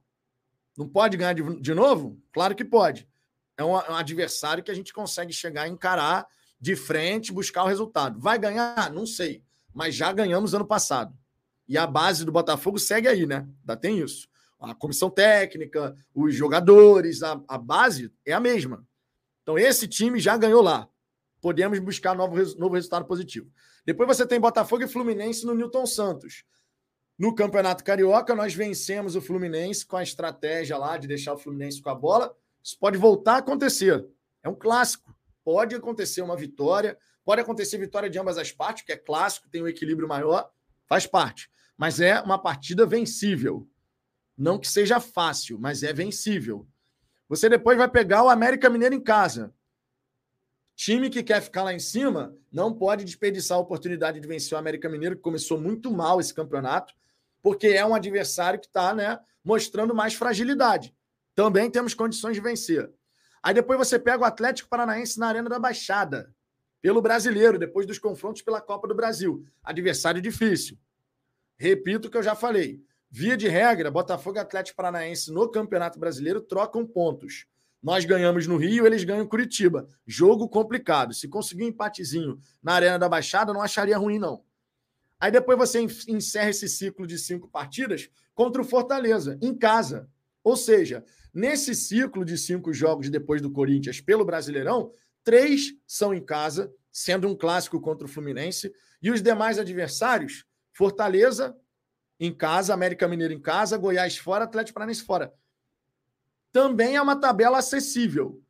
Não 0.78 0.88
pode 0.88 1.18
ganhar 1.18 1.34
de, 1.34 1.62
de 1.62 1.74
novo? 1.74 2.20
Claro 2.32 2.56
que 2.56 2.66
pode. 2.66 3.08
É 3.58 3.64
um, 3.64 3.72
um 3.72 3.96
adversário 3.96 4.64
que 4.64 4.72
a 4.72 4.74
gente 4.74 4.94
consegue 4.94 5.32
chegar 5.32 5.68
encarar 5.68 6.28
de 6.60 6.76
frente, 6.76 7.32
buscar 7.32 7.64
o 7.64 7.68
resultado. 7.68 8.20
Vai 8.20 8.40
ganhar? 8.40 8.92
Não 8.92 9.06
sei. 9.06 9.44
Mas 9.74 9.96
já 9.96 10.12
ganhamos 10.12 10.54
ano 10.54 10.66
passado. 10.66 11.14
E 11.68 11.78
a 11.78 11.86
base 11.86 12.26
do 12.26 12.32
Botafogo 12.32 12.80
segue 12.80 13.08
aí, 13.08 13.26
né? 13.26 13.48
Ainda 13.62 13.78
tem 13.78 14.00
isso. 14.00 14.28
A 14.60 14.74
comissão 14.74 15.10
técnica, 15.10 15.96
os 16.14 16.34
jogadores, 16.34 17.22
a, 17.22 17.42
a 17.48 17.58
base 17.58 18.12
é 18.26 18.32
a 18.32 18.40
mesma. 18.40 18.86
Então, 19.42 19.58
esse 19.58 19.88
time 19.88 20.20
já 20.20 20.38
ganhou 20.38 20.62
lá. 20.62 20.88
Podemos 21.42 21.78
buscar 21.80 22.16
novo, 22.16 22.38
novo 22.58 22.76
resultado 22.76 23.06
positivo. 23.06 23.52
Depois 23.86 24.08
você 24.08 24.26
tem 24.26 24.40
Botafogo 24.40 24.84
e 24.84 24.88
Fluminense 24.88 25.46
no 25.46 25.54
Newton 25.54 25.86
Santos. 25.86 26.46
No 27.18 27.36
Campeonato 27.36 27.84
Carioca, 27.84 28.34
nós 28.34 28.54
vencemos 28.54 29.16
o 29.16 29.22
Fluminense 29.22 29.86
com 29.86 29.96
a 29.96 30.04
estratégia 30.04 30.78
lá 30.78 30.98
de 30.98 31.08
deixar 31.08 31.34
o 31.34 31.38
Fluminense 31.38 31.82
com 31.82 31.90
a 31.90 31.96
bola. 31.96 32.36
Isso 32.64 32.78
pode 32.80 32.98
voltar 32.98 33.36
a 33.36 33.38
acontecer. 33.38 34.06
É 34.42 34.50
um 34.50 34.56
clássico. 34.56 35.14
Pode 35.44 35.76
acontecer 35.76 36.22
uma 36.22 36.36
vitória, 36.36 36.98
pode 37.24 37.42
acontecer 37.42 37.78
vitória 37.78 38.10
de 38.10 38.18
ambas 38.18 38.38
as 38.38 38.52
partes, 38.52 38.84
que 38.84 38.94
é 38.94 38.98
clássico, 38.98 39.50
tem 39.50 39.62
um 39.62 39.68
equilíbrio 39.68 40.08
maior, 40.08 40.50
faz 40.88 41.06
parte. 41.06 41.50
Mas 41.78 42.00
é 42.00 42.20
uma 42.22 42.40
partida 42.40 42.86
vencível. 42.86 43.68
Não 44.38 44.58
que 44.58 44.68
seja 44.68 45.00
fácil, 45.00 45.60
mas 45.60 45.84
é 45.84 45.94
vencível. 45.94 46.68
Você 47.30 47.50
depois 47.50 47.78
vai 47.78 47.90
pegar 47.90 48.24
o 48.24 48.30
América 48.30 48.70
Mineiro 48.70 48.96
em 48.96 49.02
casa. 49.02 49.54
Time 50.84 51.10
que 51.10 51.24
quer 51.24 51.42
ficar 51.42 51.64
lá 51.64 51.74
em 51.74 51.80
cima 51.80 52.38
não 52.52 52.74
pode 52.74 53.06
desperdiçar 53.06 53.58
a 53.58 53.62
oportunidade 53.62 54.20
de 54.20 54.28
vencer 54.28 54.54
o 54.54 54.60
América 54.60 54.90
Mineiro, 54.90 55.16
que 55.16 55.22
começou 55.22 55.58
muito 55.58 55.90
mal 55.90 56.20
esse 56.20 56.34
campeonato, 56.34 56.94
porque 57.42 57.68
é 57.68 57.86
um 57.86 57.96
adversário 57.96 58.60
que 58.60 58.66
está 58.66 58.94
né, 58.94 59.18
mostrando 59.42 59.96
mais 59.96 60.14
fragilidade. 60.14 60.94
Também 61.34 61.72
temos 61.72 61.94
condições 61.94 62.36
de 62.36 62.42
vencer. 62.42 62.92
Aí 63.42 63.54
depois 63.54 63.80
você 63.80 63.98
pega 63.98 64.24
o 64.24 64.26
Atlético 64.26 64.68
Paranaense 64.68 65.18
na 65.18 65.28
Arena 65.28 65.50
da 65.50 65.58
Baixada, 65.58 66.36
pelo 66.82 67.02
brasileiro, 67.02 67.58
depois 67.58 67.88
dos 67.88 67.98
confrontos 67.98 68.42
pela 68.42 68.60
Copa 68.60 68.86
do 68.86 68.94
Brasil. 68.94 69.46
Adversário 69.64 70.22
difícil. 70.22 70.78
Repito 71.58 72.10
o 72.10 72.12
que 72.12 72.18
eu 72.18 72.24
já 72.24 72.36
falei. 72.36 72.84
Via 73.10 73.38
de 73.38 73.48
regra, 73.48 73.90
Botafogo 73.90 74.38
e 74.38 74.42
Atlético 74.42 74.76
Paranaense 74.76 75.32
no 75.32 75.50
Campeonato 75.50 75.98
Brasileiro 75.98 76.42
trocam 76.42 76.86
pontos. 76.86 77.48
Nós 77.84 78.06
ganhamos 78.06 78.48
no 78.48 78.56
Rio, 78.56 78.88
eles 78.88 79.04
ganham 79.04 79.28
Curitiba. 79.28 79.90
Jogo 80.08 80.48
complicado. 80.48 81.14
Se 81.14 81.28
conseguir 81.28 81.66
um 81.66 81.68
empatezinho 81.68 82.40
na 82.64 82.76
Arena 82.76 82.98
da 82.98 83.10
Baixada, 83.10 83.52
não 83.52 83.62
acharia 83.62 83.98
ruim, 83.98 84.18
não. 84.18 84.42
Aí 85.20 85.30
depois 85.30 85.58
você 85.58 85.82
encerra 86.08 86.50
esse 86.50 86.70
ciclo 86.70 87.06
de 87.06 87.20
cinco 87.20 87.50
partidas 87.50 88.10
contra 88.34 88.62
o 88.62 88.66
Fortaleza, 88.66 89.38
em 89.42 89.54
casa. 89.54 90.10
Ou 90.42 90.56
seja, 90.56 91.04
nesse 91.34 91.76
ciclo 91.76 92.24
de 92.24 92.38
cinco 92.38 92.74
jogos 92.74 93.10
depois 93.10 93.42
do 93.42 93.52
Corinthians 93.52 94.00
pelo 94.00 94.24
Brasileirão, 94.24 94.94
três 95.22 95.74
são 95.86 96.14
em 96.14 96.24
casa, 96.24 96.74
sendo 96.90 97.28
um 97.28 97.36
clássico 97.36 97.82
contra 97.82 98.06
o 98.06 98.10
Fluminense, 98.10 98.74
e 99.02 99.12
os 99.12 99.22
demais 99.22 99.60
adversários, 99.60 100.46
Fortaleza 100.72 101.56
em 102.18 102.34
casa, 102.34 102.74
América 102.74 103.08
Mineiro 103.08 103.34
em 103.34 103.42
casa, 103.42 103.78
Goiás 103.78 104.18
fora, 104.18 104.46
Atlético 104.46 104.76
Paranaense 104.76 105.04
fora 105.04 105.34
também 106.54 106.96
é 106.96 107.02
uma 107.02 107.20
tabela 107.20 107.58
acessível. 107.58 108.42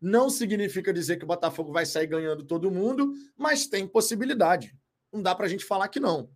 Não 0.00 0.30
significa 0.30 0.94
dizer 0.94 1.18
que 1.18 1.24
o 1.24 1.26
Botafogo 1.26 1.72
vai 1.72 1.84
sair 1.84 2.06
ganhando 2.06 2.44
todo 2.44 2.70
mundo, 2.70 3.12
mas 3.36 3.66
tem 3.66 3.86
possibilidade. 3.86 4.74
Não 5.12 5.20
dá 5.20 5.34
para 5.34 5.44
a 5.44 5.48
gente 5.48 5.64
falar 5.64 5.88
que 5.88 6.00
não. 6.00 6.30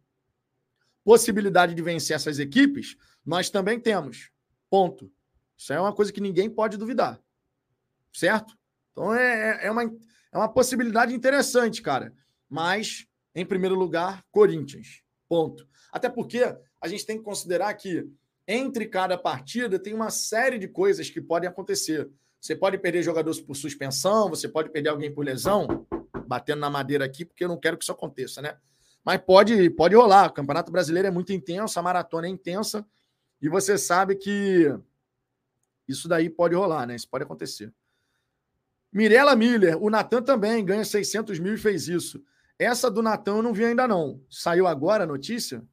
Possibilidade 1.05 1.75
de 1.75 1.81
vencer 1.83 2.17
essas 2.17 2.39
equipes, 2.39 2.97
nós 3.25 3.49
também 3.49 3.79
temos. 3.79 4.31
Ponto. 4.69 5.11
Isso 5.57 5.73
é 5.73 5.81
uma 5.81 5.95
coisa 5.95 6.13
que 6.13 6.21
ninguém 6.21 6.51
pode 6.51 6.77
duvidar. 6.77 7.23
Certo? 8.13 8.59
Então 8.91 9.15
é, 9.15 9.63
é, 9.63 9.67
é 9.67 9.71
uma, 9.71 9.85
é 9.85 10.37
uma 10.37 10.53
possibilidade 10.53 11.15
interessante, 11.15 11.81
cara. 11.81 12.13
Mas, 12.49 13.07
em 13.35 13.47
primeiro 13.47 13.77
lugar, 13.77 14.25
Corinthians. 14.31 15.03
Ponto. 15.29 15.67
Até 15.93 16.09
porque 16.09 16.43
a 16.81 16.89
gente 16.89 17.07
tem 17.07 17.19
que 17.19 17.25
considerar 17.25 17.73
que 17.75 18.05
entre 18.47 18.87
cada 18.87 19.17
partida 19.17 19.79
tem 19.79 19.95
uma 19.95 20.11
série 20.11 20.59
de 20.59 20.69
coisas 20.69 21.09
que 21.09 21.21
podem 21.21 21.49
acontecer. 21.49 22.09
Você 22.41 22.55
pode 22.55 22.77
perder 22.79 23.03
jogadores 23.03 23.41
por 23.41 23.55
suspensão, 23.55 24.29
você 24.29 24.47
pode 24.49 24.71
perder 24.71 24.91
alguém 24.91 25.13
por 25.13 25.25
lesão, 25.25 25.87
batendo 26.27 26.61
na 26.61 26.69
madeira 26.69 27.05
aqui, 27.05 27.25
porque 27.25 27.45
eu 27.45 27.49
não 27.49 27.59
quero 27.59 27.79
que 27.79 27.85
isso 27.85 27.93
aconteça, 27.93 28.43
né? 28.43 28.59
Mas 29.03 29.21
pode, 29.23 29.71
pode 29.71 29.95
rolar. 29.95 30.29
O 30.29 30.33
Campeonato 30.33 30.71
Brasileiro 30.71 31.09
é 31.09 31.11
muito 31.11 31.33
intenso, 31.33 31.79
a 31.79 31.83
maratona 31.83 32.27
é 32.27 32.31
intensa, 32.31 32.87
e 33.41 33.49
você 33.49 33.79
sabe 33.79 34.17
que 34.17 34.75
isso 35.89 36.09
daí 36.09 36.29
pode 36.29 36.55
rolar, 36.55 36.87
né? 36.87 36.97
Isso 36.97 37.09
pode 37.09 37.25
acontecer. 37.25 37.73
Mirela 38.93 39.35
Miller, 39.35 39.83
o 39.83 39.91
Natan 39.91 40.23
também 40.23 40.65
ganha 40.65 40.85
600 40.85 41.39
mil 41.39 41.55
e 41.55 41.59
fez 41.59 41.89
isso. 41.89 42.23
Essa 42.59 42.91
do 42.91 43.03
Natan 43.03 43.37
eu 43.39 43.43
não 43.43 43.53
vi 43.53 43.65
ainda 43.65 43.89
não. 43.89 44.23
Saiu 44.31 44.67
agora 44.67 45.05
a 45.05 45.07
notícia? 45.07 45.65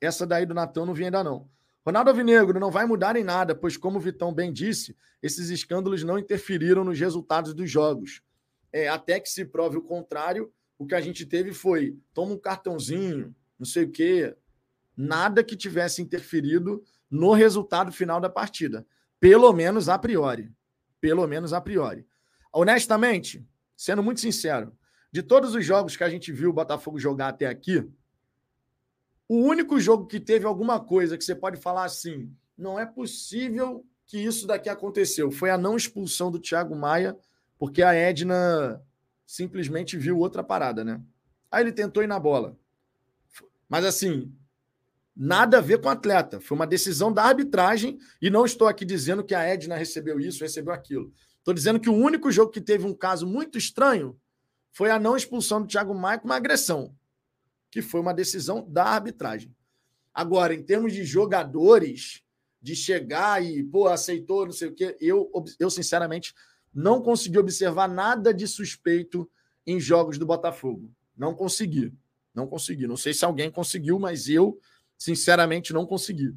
Essa 0.00 0.26
daí 0.26 0.44
do 0.44 0.52
Natan 0.52 0.80
eu 0.80 0.86
não 0.86 0.94
vi 0.94 1.04
ainda 1.04 1.22
não. 1.22 1.48
Ronaldo 1.86 2.10
Alvinegro 2.10 2.58
não 2.58 2.68
vai 2.68 2.84
mudar 2.84 3.14
em 3.14 3.22
nada, 3.22 3.54
pois, 3.54 3.76
como 3.76 3.98
o 3.98 4.00
Vitão 4.00 4.34
bem 4.34 4.52
disse, 4.52 4.96
esses 5.22 5.50
escândalos 5.50 6.02
não 6.02 6.18
interferiram 6.18 6.82
nos 6.82 6.98
resultados 6.98 7.54
dos 7.54 7.70
jogos. 7.70 8.22
É, 8.72 8.88
até 8.88 9.20
que 9.20 9.28
se 9.28 9.44
prove 9.44 9.76
o 9.76 9.82
contrário, 9.82 10.52
o 10.76 10.84
que 10.84 10.96
a 10.96 11.00
gente 11.00 11.24
teve 11.24 11.52
foi: 11.52 11.96
toma 12.12 12.32
um 12.32 12.38
cartãozinho, 12.38 13.32
não 13.56 13.64
sei 13.64 13.84
o 13.84 13.90
quê. 13.92 14.34
Nada 14.96 15.44
que 15.44 15.54
tivesse 15.54 16.02
interferido 16.02 16.82
no 17.08 17.32
resultado 17.32 17.92
final 17.92 18.20
da 18.20 18.28
partida. 18.28 18.84
Pelo 19.20 19.52
menos 19.52 19.88
a 19.88 19.96
priori. 19.96 20.50
Pelo 21.00 21.24
menos 21.28 21.52
a 21.52 21.60
priori. 21.60 22.04
Honestamente, 22.52 23.46
sendo 23.76 24.02
muito 24.02 24.20
sincero, 24.20 24.76
de 25.12 25.22
todos 25.22 25.54
os 25.54 25.64
jogos 25.64 25.96
que 25.96 26.02
a 26.02 26.10
gente 26.10 26.32
viu 26.32 26.50
o 26.50 26.54
Botafogo 26.54 26.98
jogar 26.98 27.28
até 27.28 27.46
aqui, 27.46 27.88
o 29.28 29.36
único 29.36 29.80
jogo 29.80 30.06
que 30.06 30.20
teve 30.20 30.46
alguma 30.46 30.78
coisa 30.78 31.18
que 31.18 31.24
você 31.24 31.34
pode 31.34 31.56
falar 31.60 31.84
assim, 31.84 32.32
não 32.56 32.78
é 32.78 32.86
possível 32.86 33.84
que 34.06 34.18
isso 34.18 34.46
daqui 34.46 34.68
aconteceu, 34.68 35.30
foi 35.30 35.50
a 35.50 35.58
não 35.58 35.76
expulsão 35.76 36.30
do 36.30 36.38
Thiago 36.38 36.76
Maia, 36.76 37.16
porque 37.58 37.82
a 37.82 37.92
Edna 37.92 38.80
simplesmente 39.26 39.96
viu 39.96 40.18
outra 40.18 40.44
parada, 40.44 40.84
né? 40.84 41.00
Aí 41.50 41.64
ele 41.64 41.72
tentou 41.72 42.02
ir 42.02 42.06
na 42.06 42.20
bola. 42.20 42.56
Mas 43.68 43.84
assim, 43.84 44.32
nada 45.16 45.58
a 45.58 45.60
ver 45.60 45.80
com 45.80 45.88
o 45.88 45.90
atleta. 45.90 46.40
Foi 46.40 46.54
uma 46.54 46.66
decisão 46.66 47.12
da 47.12 47.24
arbitragem 47.24 47.98
e 48.22 48.30
não 48.30 48.44
estou 48.44 48.68
aqui 48.68 48.84
dizendo 48.84 49.24
que 49.24 49.34
a 49.34 49.42
Edna 49.42 49.76
recebeu 49.76 50.20
isso, 50.20 50.44
recebeu 50.44 50.72
aquilo. 50.72 51.12
Estou 51.38 51.52
dizendo 51.52 51.80
que 51.80 51.90
o 51.90 51.94
único 51.94 52.30
jogo 52.30 52.52
que 52.52 52.60
teve 52.60 52.86
um 52.86 52.94
caso 52.94 53.26
muito 53.26 53.58
estranho 53.58 54.16
foi 54.70 54.90
a 54.90 55.00
não 55.00 55.16
expulsão 55.16 55.62
do 55.62 55.66
Thiago 55.66 55.94
Maia 55.94 56.18
com 56.18 56.26
uma 56.26 56.36
agressão 56.36 56.94
que 57.76 57.82
foi 57.82 58.00
uma 58.00 58.14
decisão 58.14 58.66
da 58.66 58.84
arbitragem. 58.84 59.54
Agora, 60.14 60.54
em 60.54 60.62
termos 60.62 60.94
de 60.94 61.04
jogadores, 61.04 62.22
de 62.62 62.74
chegar 62.74 63.44
e, 63.44 63.62
pô, 63.62 63.86
aceitou, 63.86 64.46
não 64.46 64.52
sei 64.52 64.68
o 64.68 64.74
quê, 64.74 64.96
eu, 64.98 65.30
eu 65.60 65.68
sinceramente 65.68 66.32
não 66.72 67.02
consegui 67.02 67.38
observar 67.38 67.86
nada 67.86 68.32
de 68.32 68.48
suspeito 68.48 69.30
em 69.66 69.78
jogos 69.78 70.16
do 70.16 70.24
Botafogo. 70.24 70.90
Não 71.14 71.34
consegui. 71.34 71.92
Não 72.34 72.46
consegui. 72.46 72.86
Não 72.86 72.96
sei 72.96 73.12
se 73.12 73.26
alguém 73.26 73.50
conseguiu, 73.50 73.98
mas 73.98 74.26
eu, 74.26 74.58
sinceramente, 74.96 75.74
não 75.74 75.84
consegui. 75.84 76.34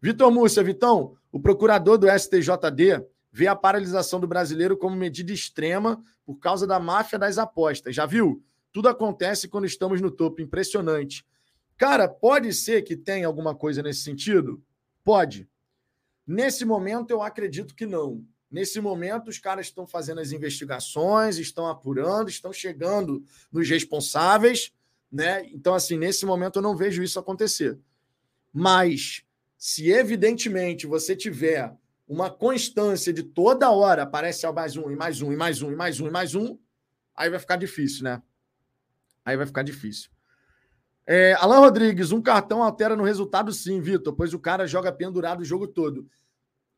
Vitor 0.00 0.30
Múcia, 0.30 0.64
Vitão, 0.64 1.18
o 1.30 1.38
procurador 1.38 1.98
do 1.98 2.06
STJD 2.08 3.04
vê 3.30 3.46
a 3.46 3.54
paralisação 3.54 4.18
do 4.18 4.26
brasileiro 4.26 4.74
como 4.74 4.96
medida 4.96 5.34
extrema 5.34 6.02
por 6.24 6.36
causa 6.36 6.66
da 6.66 6.80
máfia 6.80 7.18
das 7.18 7.36
apostas. 7.36 7.94
Já 7.94 8.06
viu? 8.06 8.42
Tudo 8.72 8.88
acontece 8.88 9.48
quando 9.48 9.66
estamos 9.66 10.00
no 10.00 10.10
topo. 10.10 10.40
Impressionante. 10.40 11.24
Cara, 11.76 12.08
pode 12.08 12.52
ser 12.52 12.82
que 12.82 12.96
tenha 12.96 13.26
alguma 13.26 13.54
coisa 13.54 13.82
nesse 13.82 14.02
sentido? 14.02 14.62
Pode. 15.04 15.48
Nesse 16.26 16.64
momento, 16.64 17.10
eu 17.10 17.22
acredito 17.22 17.74
que 17.74 17.86
não. 17.86 18.24
Nesse 18.50 18.80
momento, 18.80 19.28
os 19.28 19.38
caras 19.38 19.66
estão 19.66 19.86
fazendo 19.86 20.20
as 20.20 20.32
investigações, 20.32 21.38
estão 21.38 21.66
apurando, 21.66 22.28
estão 22.28 22.52
chegando 22.52 23.22
nos 23.52 23.68
responsáveis, 23.68 24.72
né? 25.10 25.46
Então, 25.52 25.74
assim, 25.74 25.98
nesse 25.98 26.26
momento 26.26 26.56
eu 26.56 26.62
não 26.62 26.76
vejo 26.76 27.02
isso 27.02 27.18
acontecer. 27.18 27.78
Mas, 28.52 29.22
se 29.56 29.90
evidentemente 29.90 30.86
você 30.86 31.14
tiver 31.14 31.74
uma 32.06 32.30
constância 32.30 33.12
de 33.12 33.22
toda 33.22 33.70
hora 33.70 34.02
aparece 34.02 34.50
mais 34.50 34.76
um, 34.76 34.90
e 34.90 34.96
mais 34.96 35.20
um, 35.20 35.32
e 35.32 35.36
mais 35.36 35.62
um, 35.62 35.72
e 35.72 35.76
mais 35.76 36.00
um, 36.00 36.06
e 36.08 36.10
mais 36.10 36.34
um, 36.34 36.58
aí 37.14 37.28
vai 37.28 37.38
ficar 37.38 37.56
difícil, 37.56 38.04
né? 38.04 38.22
Aí 39.28 39.36
vai 39.36 39.44
ficar 39.44 39.62
difícil. 39.62 40.08
É, 41.06 41.34
Alan 41.34 41.58
Rodrigues, 41.58 42.12
um 42.12 42.22
cartão 42.22 42.62
altera 42.62 42.96
no 42.96 43.04
resultado, 43.04 43.52
sim, 43.52 43.78
Vitor, 43.78 44.14
pois 44.14 44.32
o 44.32 44.38
cara 44.38 44.66
joga 44.66 44.90
pendurado 44.90 45.40
o 45.40 45.44
jogo 45.44 45.68
todo. 45.68 46.08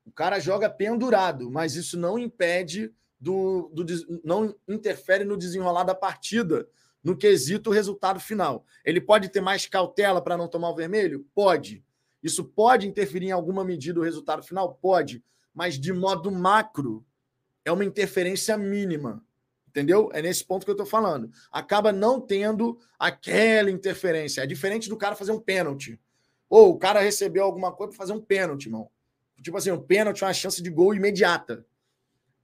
O 0.04 0.10
cara 0.10 0.40
joga 0.40 0.68
pendurado, 0.68 1.48
mas 1.48 1.76
isso 1.76 1.96
não 1.96 2.18
impede 2.18 2.92
do, 3.20 3.70
do 3.72 3.86
não 4.24 4.52
interfere 4.66 5.22
no 5.22 5.36
desenrolar 5.36 5.84
da 5.84 5.94
partida, 5.94 6.66
no 7.04 7.16
quesito 7.16 7.70
resultado 7.70 8.18
final. 8.18 8.66
Ele 8.84 9.00
pode 9.00 9.28
ter 9.28 9.40
mais 9.40 9.66
cautela 9.66 10.20
para 10.20 10.36
não 10.36 10.48
tomar 10.48 10.70
o 10.70 10.74
vermelho? 10.74 11.24
Pode. 11.32 11.84
Isso 12.20 12.42
pode 12.42 12.88
interferir 12.88 13.26
em 13.26 13.32
alguma 13.32 13.64
medida 13.64 14.00
o 14.00 14.02
resultado 14.02 14.42
final? 14.42 14.74
Pode. 14.74 15.22
Mas 15.54 15.78
de 15.78 15.92
modo 15.92 16.32
macro, 16.32 17.06
é 17.64 17.70
uma 17.70 17.84
interferência 17.84 18.58
mínima. 18.58 19.24
Entendeu? 19.70 20.10
É 20.12 20.20
nesse 20.20 20.44
ponto 20.44 20.64
que 20.64 20.70
eu 20.70 20.74
estou 20.74 20.86
falando. 20.86 21.30
Acaba 21.50 21.92
não 21.92 22.20
tendo 22.20 22.78
aquela 22.98 23.70
interferência. 23.70 24.42
É 24.42 24.46
diferente 24.46 24.88
do 24.88 24.96
cara 24.96 25.14
fazer 25.14 25.30
um 25.30 25.40
pênalti. 25.40 25.98
Ou 26.48 26.70
o 26.70 26.78
cara 26.78 27.00
recebeu 27.00 27.44
alguma 27.44 27.72
coisa 27.72 27.92
para 27.92 27.98
fazer 27.98 28.12
um 28.12 28.20
pênalti, 28.20 28.66
irmão. 28.66 28.90
Tipo 29.40 29.56
assim, 29.56 29.70
um 29.70 29.80
pênalti 29.80 30.22
é 30.22 30.26
uma 30.26 30.34
chance 30.34 30.60
de 30.60 30.68
gol 30.68 30.92
imediata. 30.92 31.64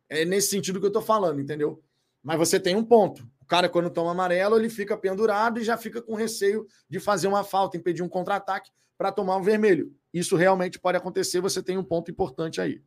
É 0.09 0.25
nesse 0.25 0.51
sentido 0.51 0.79
que 0.79 0.87
eu 0.87 0.91
estou 0.91 1.03
falando, 1.03 1.41
entendeu? 1.41 1.83
Mas 2.23 2.39
você 2.39 2.61
tem 2.61 2.77
um 2.77 2.85
ponto. 2.85 3.29
O 3.43 3.45
cara, 3.45 3.69
quando 3.69 3.91
toma 3.91 4.12
amarelo, 4.12 4.57
ele 4.57 4.71
fica 4.71 4.97
pendurado 4.97 5.59
e 5.59 5.65
já 5.65 5.77
fica 5.77 6.01
com 6.01 6.15
receio 6.15 6.67
de 6.89 7.01
fazer 7.01 7.27
uma 7.27 7.43
falta, 7.43 7.77
impedir 7.77 8.03
um 8.03 8.09
contra-ataque 8.09 8.71
para 8.97 9.11
tomar 9.11 9.37
um 9.37 9.43
vermelho. 9.43 9.93
Isso 10.15 10.37
realmente 10.37 10.79
pode 10.79 10.97
acontecer, 10.97 11.41
você 11.41 11.62
tem 11.62 11.77
um 11.77 11.85
ponto 11.85 12.11
importante 12.11 12.61
aí. 12.61 12.81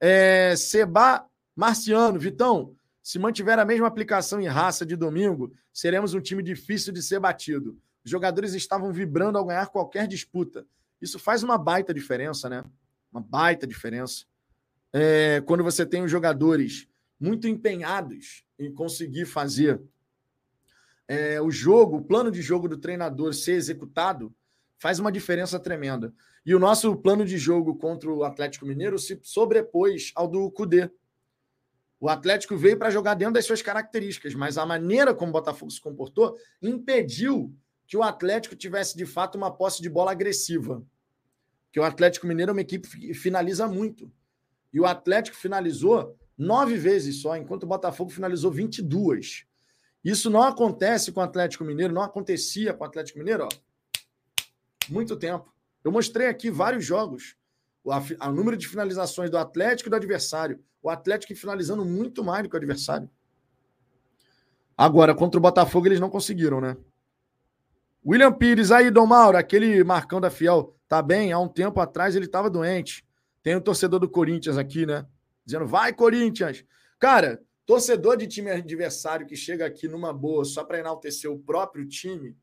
É, 0.00 0.54
Seba 0.56 1.26
Marciano, 1.54 2.18
Vitão, 2.18 2.74
se 3.02 3.18
mantiver 3.18 3.58
a 3.58 3.64
mesma 3.64 3.86
aplicação 3.86 4.40
e 4.40 4.46
raça 4.46 4.86
de 4.86 4.94
domingo, 4.94 5.52
seremos 5.72 6.14
um 6.14 6.20
time 6.20 6.42
difícil 6.42 6.92
de 6.92 7.02
ser 7.02 7.18
batido. 7.18 7.76
Os 8.04 8.10
jogadores 8.10 8.54
estavam 8.54 8.92
vibrando 8.92 9.38
ao 9.38 9.44
ganhar 9.44 9.66
qualquer 9.66 10.06
disputa. 10.06 10.66
Isso 11.00 11.18
faz 11.18 11.42
uma 11.42 11.58
baita 11.58 11.92
diferença, 11.92 12.48
né? 12.48 12.64
Uma 13.10 13.20
baita 13.20 13.66
diferença. 13.66 14.24
É, 14.92 15.40
quando 15.46 15.64
você 15.64 15.84
tem 15.84 16.02
os 16.02 16.10
jogadores 16.10 16.88
muito 17.18 17.48
empenhados 17.48 18.44
em 18.58 18.72
conseguir 18.72 19.26
fazer 19.26 19.80
é, 21.08 21.40
o 21.40 21.50
jogo, 21.50 21.96
o 21.96 22.04
plano 22.04 22.30
de 22.30 22.40
jogo 22.40 22.68
do 22.68 22.78
treinador 22.78 23.34
ser 23.34 23.52
executado, 23.52 24.34
faz 24.78 24.98
uma 24.98 25.12
diferença 25.12 25.58
tremenda. 25.58 26.14
E 26.44 26.54
o 26.54 26.58
nosso 26.58 26.96
plano 26.96 27.24
de 27.24 27.38
jogo 27.38 27.76
contra 27.76 28.10
o 28.10 28.24
Atlético 28.24 28.66
Mineiro 28.66 28.98
se 28.98 29.18
sobrepôs 29.22 30.10
ao 30.14 30.26
do 30.26 30.50
Cudê. 30.50 30.90
O 32.02 32.08
Atlético 32.08 32.56
veio 32.56 32.76
para 32.76 32.90
jogar 32.90 33.14
dentro 33.14 33.34
das 33.34 33.46
suas 33.46 33.62
características, 33.62 34.34
mas 34.34 34.58
a 34.58 34.66
maneira 34.66 35.14
como 35.14 35.30
o 35.30 35.32
Botafogo 35.32 35.70
se 35.70 35.80
comportou 35.80 36.36
impediu 36.60 37.56
que 37.86 37.96
o 37.96 38.02
Atlético 38.02 38.56
tivesse 38.56 38.96
de 38.96 39.06
fato 39.06 39.36
uma 39.36 39.56
posse 39.56 39.80
de 39.80 39.88
bola 39.88 40.10
agressiva. 40.10 40.84
Que 41.70 41.78
o 41.78 41.84
Atlético 41.84 42.26
Mineiro 42.26 42.50
é 42.50 42.54
uma 42.54 42.60
equipe 42.60 42.88
que 42.88 43.14
finaliza 43.14 43.68
muito. 43.68 44.10
E 44.72 44.80
o 44.80 44.84
Atlético 44.84 45.36
finalizou 45.36 46.18
nove 46.36 46.76
vezes 46.76 47.22
só, 47.22 47.36
enquanto 47.36 47.62
o 47.62 47.68
Botafogo 47.68 48.10
finalizou 48.10 48.50
22. 48.50 49.46
Isso 50.04 50.28
não 50.28 50.42
acontece 50.42 51.12
com 51.12 51.20
o 51.20 51.22
Atlético 51.22 51.62
Mineiro, 51.62 51.94
não 51.94 52.02
acontecia 52.02 52.74
com 52.74 52.82
o 52.82 52.86
Atlético 52.88 53.20
Mineiro, 53.20 53.44
ó. 53.44 53.48
Muito 54.88 55.16
tempo. 55.16 55.54
Eu 55.84 55.92
mostrei 55.92 56.26
aqui 56.26 56.50
vários 56.50 56.84
jogos. 56.84 57.36
O, 57.84 57.90
o 57.92 58.32
número 58.32 58.56
de 58.56 58.68
finalizações 58.68 59.30
do 59.30 59.38
Atlético 59.38 59.88
e 59.88 59.90
do 59.90 59.96
adversário 59.96 60.62
o 60.82 60.90
Atlético 60.90 61.34
finalizando 61.36 61.84
muito 61.84 62.24
mais 62.24 62.42
do 62.42 62.48
que 62.48 62.56
o 62.56 62.58
adversário. 62.58 63.08
Agora, 64.76 65.14
contra 65.14 65.38
o 65.38 65.40
Botafogo, 65.40 65.86
eles 65.86 66.00
não 66.00 66.10
conseguiram, 66.10 66.60
né? 66.60 66.76
William 68.04 68.32
Pires, 68.32 68.72
aí, 68.72 68.90
Dom 68.90 69.06
Mauro, 69.06 69.38
aquele 69.38 69.84
Marcão 69.84 70.20
da 70.20 70.28
Fiel, 70.28 70.76
tá 70.88 71.00
bem? 71.00 71.30
Há 71.30 71.38
um 71.38 71.46
tempo 71.46 71.78
atrás 71.80 72.16
ele 72.16 72.24
estava 72.24 72.50
doente. 72.50 73.06
Tem 73.44 73.54
um 73.54 73.60
torcedor 73.60 74.00
do 74.00 74.08
Corinthians 74.08 74.58
aqui, 74.58 74.84
né? 74.84 75.06
Dizendo, 75.44 75.66
vai, 75.66 75.92
Corinthians! 75.92 76.64
Cara, 76.98 77.40
torcedor 77.64 78.16
de 78.16 78.26
time 78.26 78.50
adversário 78.50 79.26
que 79.26 79.36
chega 79.36 79.64
aqui 79.64 79.86
numa 79.86 80.12
boa 80.12 80.44
só 80.44 80.64
para 80.64 80.80
enaltecer 80.80 81.30
o 81.30 81.38
próprio 81.38 81.86
time, 81.86 82.36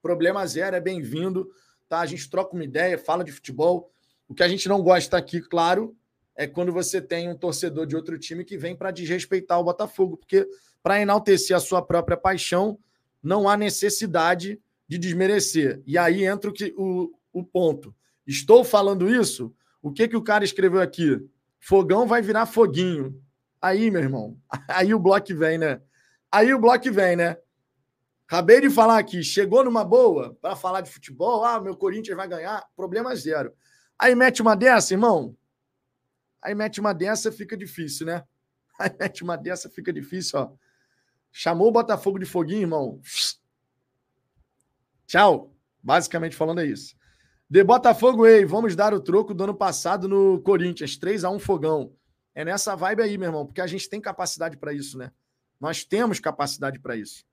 problema 0.00 0.46
zero, 0.46 0.76
é 0.76 0.80
bem-vindo, 0.80 1.50
tá? 1.88 2.00
A 2.00 2.06
gente 2.06 2.30
troca 2.30 2.54
uma 2.54 2.64
ideia, 2.64 2.96
fala 2.96 3.24
de 3.24 3.32
futebol. 3.32 3.92
O 4.30 4.34
que 4.34 4.44
a 4.44 4.48
gente 4.48 4.68
não 4.68 4.80
gosta 4.80 5.16
aqui, 5.16 5.40
claro, 5.40 5.92
é 6.36 6.46
quando 6.46 6.72
você 6.72 7.02
tem 7.02 7.28
um 7.28 7.36
torcedor 7.36 7.84
de 7.84 7.96
outro 7.96 8.16
time 8.16 8.44
que 8.44 8.56
vem 8.56 8.76
para 8.76 8.92
desrespeitar 8.92 9.58
o 9.58 9.64
Botafogo, 9.64 10.16
porque 10.16 10.48
para 10.80 11.00
enaltecer 11.00 11.56
a 11.56 11.58
sua 11.58 11.82
própria 11.82 12.16
paixão, 12.16 12.78
não 13.20 13.48
há 13.48 13.56
necessidade 13.56 14.60
de 14.86 14.98
desmerecer. 14.98 15.82
E 15.84 15.98
aí 15.98 16.24
entra 16.24 16.48
o, 16.48 16.52
que, 16.52 16.72
o, 16.78 17.10
o 17.32 17.42
ponto. 17.42 17.92
Estou 18.24 18.62
falando 18.62 19.12
isso? 19.12 19.52
O 19.82 19.90
que, 19.90 20.06
que 20.06 20.16
o 20.16 20.22
cara 20.22 20.44
escreveu 20.44 20.80
aqui? 20.80 21.20
Fogão 21.58 22.06
vai 22.06 22.22
virar 22.22 22.46
foguinho. 22.46 23.20
Aí, 23.60 23.90
meu 23.90 24.00
irmão, 24.00 24.38
aí 24.68 24.94
o 24.94 24.98
bloco 25.00 25.34
vem, 25.34 25.58
né? 25.58 25.80
Aí 26.30 26.54
o 26.54 26.58
bloco 26.60 26.92
vem, 26.92 27.16
né? 27.16 27.36
Acabei 28.28 28.60
de 28.60 28.70
falar 28.70 28.98
aqui, 28.98 29.24
chegou 29.24 29.64
numa 29.64 29.82
boa 29.82 30.38
para 30.40 30.54
falar 30.54 30.82
de 30.82 30.90
futebol, 30.90 31.44
ah, 31.44 31.60
meu 31.60 31.76
Corinthians 31.76 32.16
vai 32.16 32.28
ganhar, 32.28 32.64
problema 32.76 33.12
zero. 33.16 33.52
Aí 34.00 34.14
mete 34.14 34.40
uma 34.40 34.56
dessa, 34.56 34.94
irmão, 34.94 35.36
Aí 36.42 36.54
mete 36.54 36.80
uma 36.80 36.94
dessa, 36.94 37.30
fica 37.30 37.56
difícil, 37.56 38.06
né? 38.06 38.24
Aí 38.78 38.90
mete 38.98 39.22
uma 39.22 39.36
dessa, 39.36 39.68
fica 39.68 39.92
difícil, 39.92 40.38
ó. 40.38 40.52
Chamou 41.30 41.68
o 41.68 41.72
Botafogo 41.72 42.18
de 42.18 42.24
foguinho, 42.24 42.62
irmão. 42.62 43.00
Tchau. 45.06 45.54
Basicamente 45.82 46.36
falando 46.36 46.60
é 46.60 46.66
isso. 46.66 46.96
De 47.48 47.62
Botafogo, 47.62 48.26
ei, 48.26 48.44
vamos 48.44 48.74
dar 48.74 48.92
o 48.92 49.00
troco 49.00 49.32
do 49.32 49.44
ano 49.44 49.54
passado 49.54 50.08
no 50.08 50.40
Corinthians, 50.42 50.96
3 50.96 51.24
a 51.24 51.30
1 51.30 51.38
fogão. 51.38 51.94
É 52.34 52.44
nessa 52.44 52.74
vibe 52.74 53.02
aí, 53.02 53.18
meu 53.18 53.28
irmão, 53.28 53.46
porque 53.46 53.60
a 53.60 53.66
gente 53.66 53.88
tem 53.88 54.00
capacidade 54.00 54.56
para 54.56 54.72
isso, 54.72 54.96
né? 54.98 55.12
Nós 55.60 55.84
temos 55.84 56.20
capacidade 56.20 56.78
para 56.78 56.96
isso. 56.96 57.24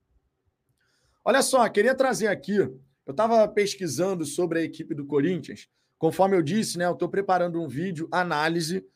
Olha 1.24 1.42
só, 1.42 1.68
queria 1.68 1.94
trazer 1.94 2.28
aqui, 2.28 2.56
eu 2.56 2.80
estava 3.10 3.46
pesquisando 3.48 4.24
sobre 4.24 4.60
a 4.60 4.62
equipe 4.62 4.94
do 4.94 5.06
Corinthians. 5.06 5.68
Conforme 5.98 6.36
eu 6.36 6.42
disse, 6.42 6.78
né, 6.78 6.86
eu 6.86 6.92
estou 6.92 7.08
preparando 7.08 7.60
um 7.60 7.68
vídeo 7.68 8.08
análise 8.12 8.86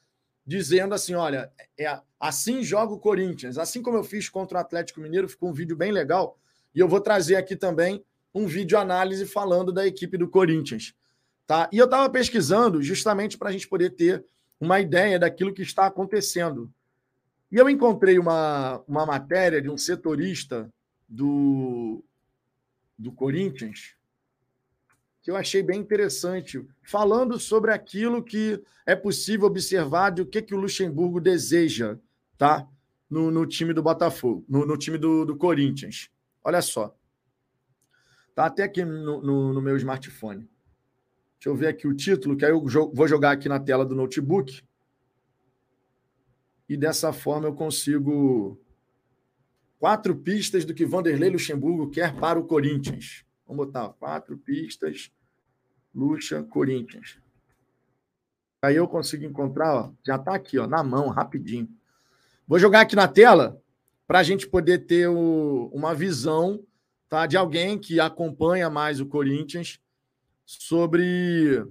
dizendo 0.47 0.95
assim: 0.95 1.15
olha, 1.15 1.51
é, 1.79 2.01
assim 2.19 2.63
joga 2.63 2.93
o 2.93 2.99
Corinthians. 2.99 3.59
Assim 3.59 3.83
como 3.83 3.97
eu 3.97 4.05
fiz 4.05 4.29
contra 4.29 4.59
o 4.59 4.61
Atlético 4.61 5.01
Mineiro, 5.01 5.29
ficou 5.29 5.51
um 5.51 5.53
vídeo 5.53 5.77
bem 5.77 5.91
legal. 5.91 6.39
E 6.75 6.81
eu 6.81 6.89
vou 6.89 7.01
trazer 7.01 7.37
aqui 7.37 7.57
também 7.57 8.05
um 8.35 8.47
vídeo 8.47 8.79
análise 8.79 9.27
falando 9.27 9.73
da 9.73 9.87
equipe 9.87 10.17
do 10.17 10.29
Corinthians. 10.29 10.95
Tá? 11.47 11.69
E 11.73 11.79
eu 11.79 11.85
estava 11.85 12.09
pesquisando 12.09 12.81
justamente 12.81 13.37
para 13.37 13.49
a 13.49 13.53
gente 13.53 13.69
poder 13.69 13.91
ter 13.91 14.25
uma 14.61 14.81
ideia 14.81 15.19
daquilo 15.19 15.53
que 15.53 15.63
está 15.63 15.87
acontecendo. 15.87 16.73
E 17.51 17.57
eu 17.57 17.69
encontrei 17.69 18.19
uma, 18.19 18.83
uma 18.89 19.05
matéria 19.05 19.61
de 19.61 19.69
um 19.69 19.77
setorista 19.77 20.73
do, 21.07 22.03
do 22.97 23.13
Corinthians, 23.13 23.97
que 25.23 25.31
eu 25.31 25.37
achei 25.37 25.63
bem 25.63 25.81
interessante, 25.81 26.67
falando 26.83 27.39
sobre 27.39 27.73
aquilo 27.73 28.23
que 28.23 28.61
é 28.85 28.97
possível 28.97 29.47
observar 29.47 30.11
de 30.11 30.23
o 30.23 30.27
que, 30.27 30.43
que 30.43 30.55
o 30.55 30.59
Luxemburgo 30.59 31.21
deseja 31.21 31.97
tá? 32.37 32.69
no, 33.09 33.31
no 33.31 33.47
time 33.47 33.73
do 33.73 33.83
Botafogo, 33.83 34.45
no, 34.49 34.67
no 34.67 34.77
time 34.77 34.99
do, 34.99 35.25
do, 35.25 35.37
Corinthians. 35.37 36.11
Olha 36.43 36.61
só. 36.61 36.97
Tá 38.35 38.47
até 38.47 38.65
aqui 38.65 38.85
no, 38.85 39.23
no, 39.23 39.53
no 39.53 39.63
meu 39.63 39.77
smartphone. 39.77 40.49
Deixa 41.39 41.49
eu 41.49 41.55
ver 41.55 41.69
aqui 41.69 41.87
o 41.87 41.95
título, 41.95 42.37
que 42.37 42.45
aí 42.45 42.51
eu 42.51 42.65
vou 42.93 43.07
jogar 43.07 43.33
aqui 43.33 43.49
na 43.49 43.61
tela 43.61 43.85
do 43.85 43.95
notebook. 43.95 44.65
E 46.69 46.77
dessa 46.77 47.13
forma 47.13 47.47
eu 47.47 47.55
consigo 47.55 48.59
quatro 49.79 50.17
pistas 50.17 50.65
do 50.65 50.73
que 50.75 50.87
Vanderlei 50.87 51.31
Luxemburgo 51.31 51.91
quer 51.91 52.17
para 52.17 52.41
o 52.41 52.45
Corinthians. 52.45 53.25
Vamos 53.47 53.67
botar 53.67 53.89
quatro 53.91 54.37
pistas, 54.39 55.11
Lucha, 55.95 56.43
Corinthians. 56.43 57.19
Aí 58.63 58.77
eu 58.77 58.87
consigo 58.87 59.25
encontrar, 59.25 59.75
ó, 59.75 59.93
já 60.07 60.17
está 60.17 60.35
aqui, 60.35 60.59
ó, 60.59 60.67
na 60.67 60.83
mão, 60.83 61.09
rapidinho. 61.09 61.69
Vou 62.47 62.59
jogar 62.59 62.83
aqui 62.83 62.95
na 62.95 63.09
tela 63.09 63.61
para 64.07 64.21
a 64.21 64.23
gente 64.23 64.47
poder 64.47 64.87
ter 64.87 65.09
o, 65.09 65.71
uma 65.73 65.95
visão 65.95 66.65
tá, 67.09 67.27
de 67.27 67.37
alguém 67.37 67.79
que 67.79 67.99
acompanha 67.99 68.71
mais 68.71 69.01
o 69.01 69.07
Corinthians 69.07 69.81
sobre 70.45 71.65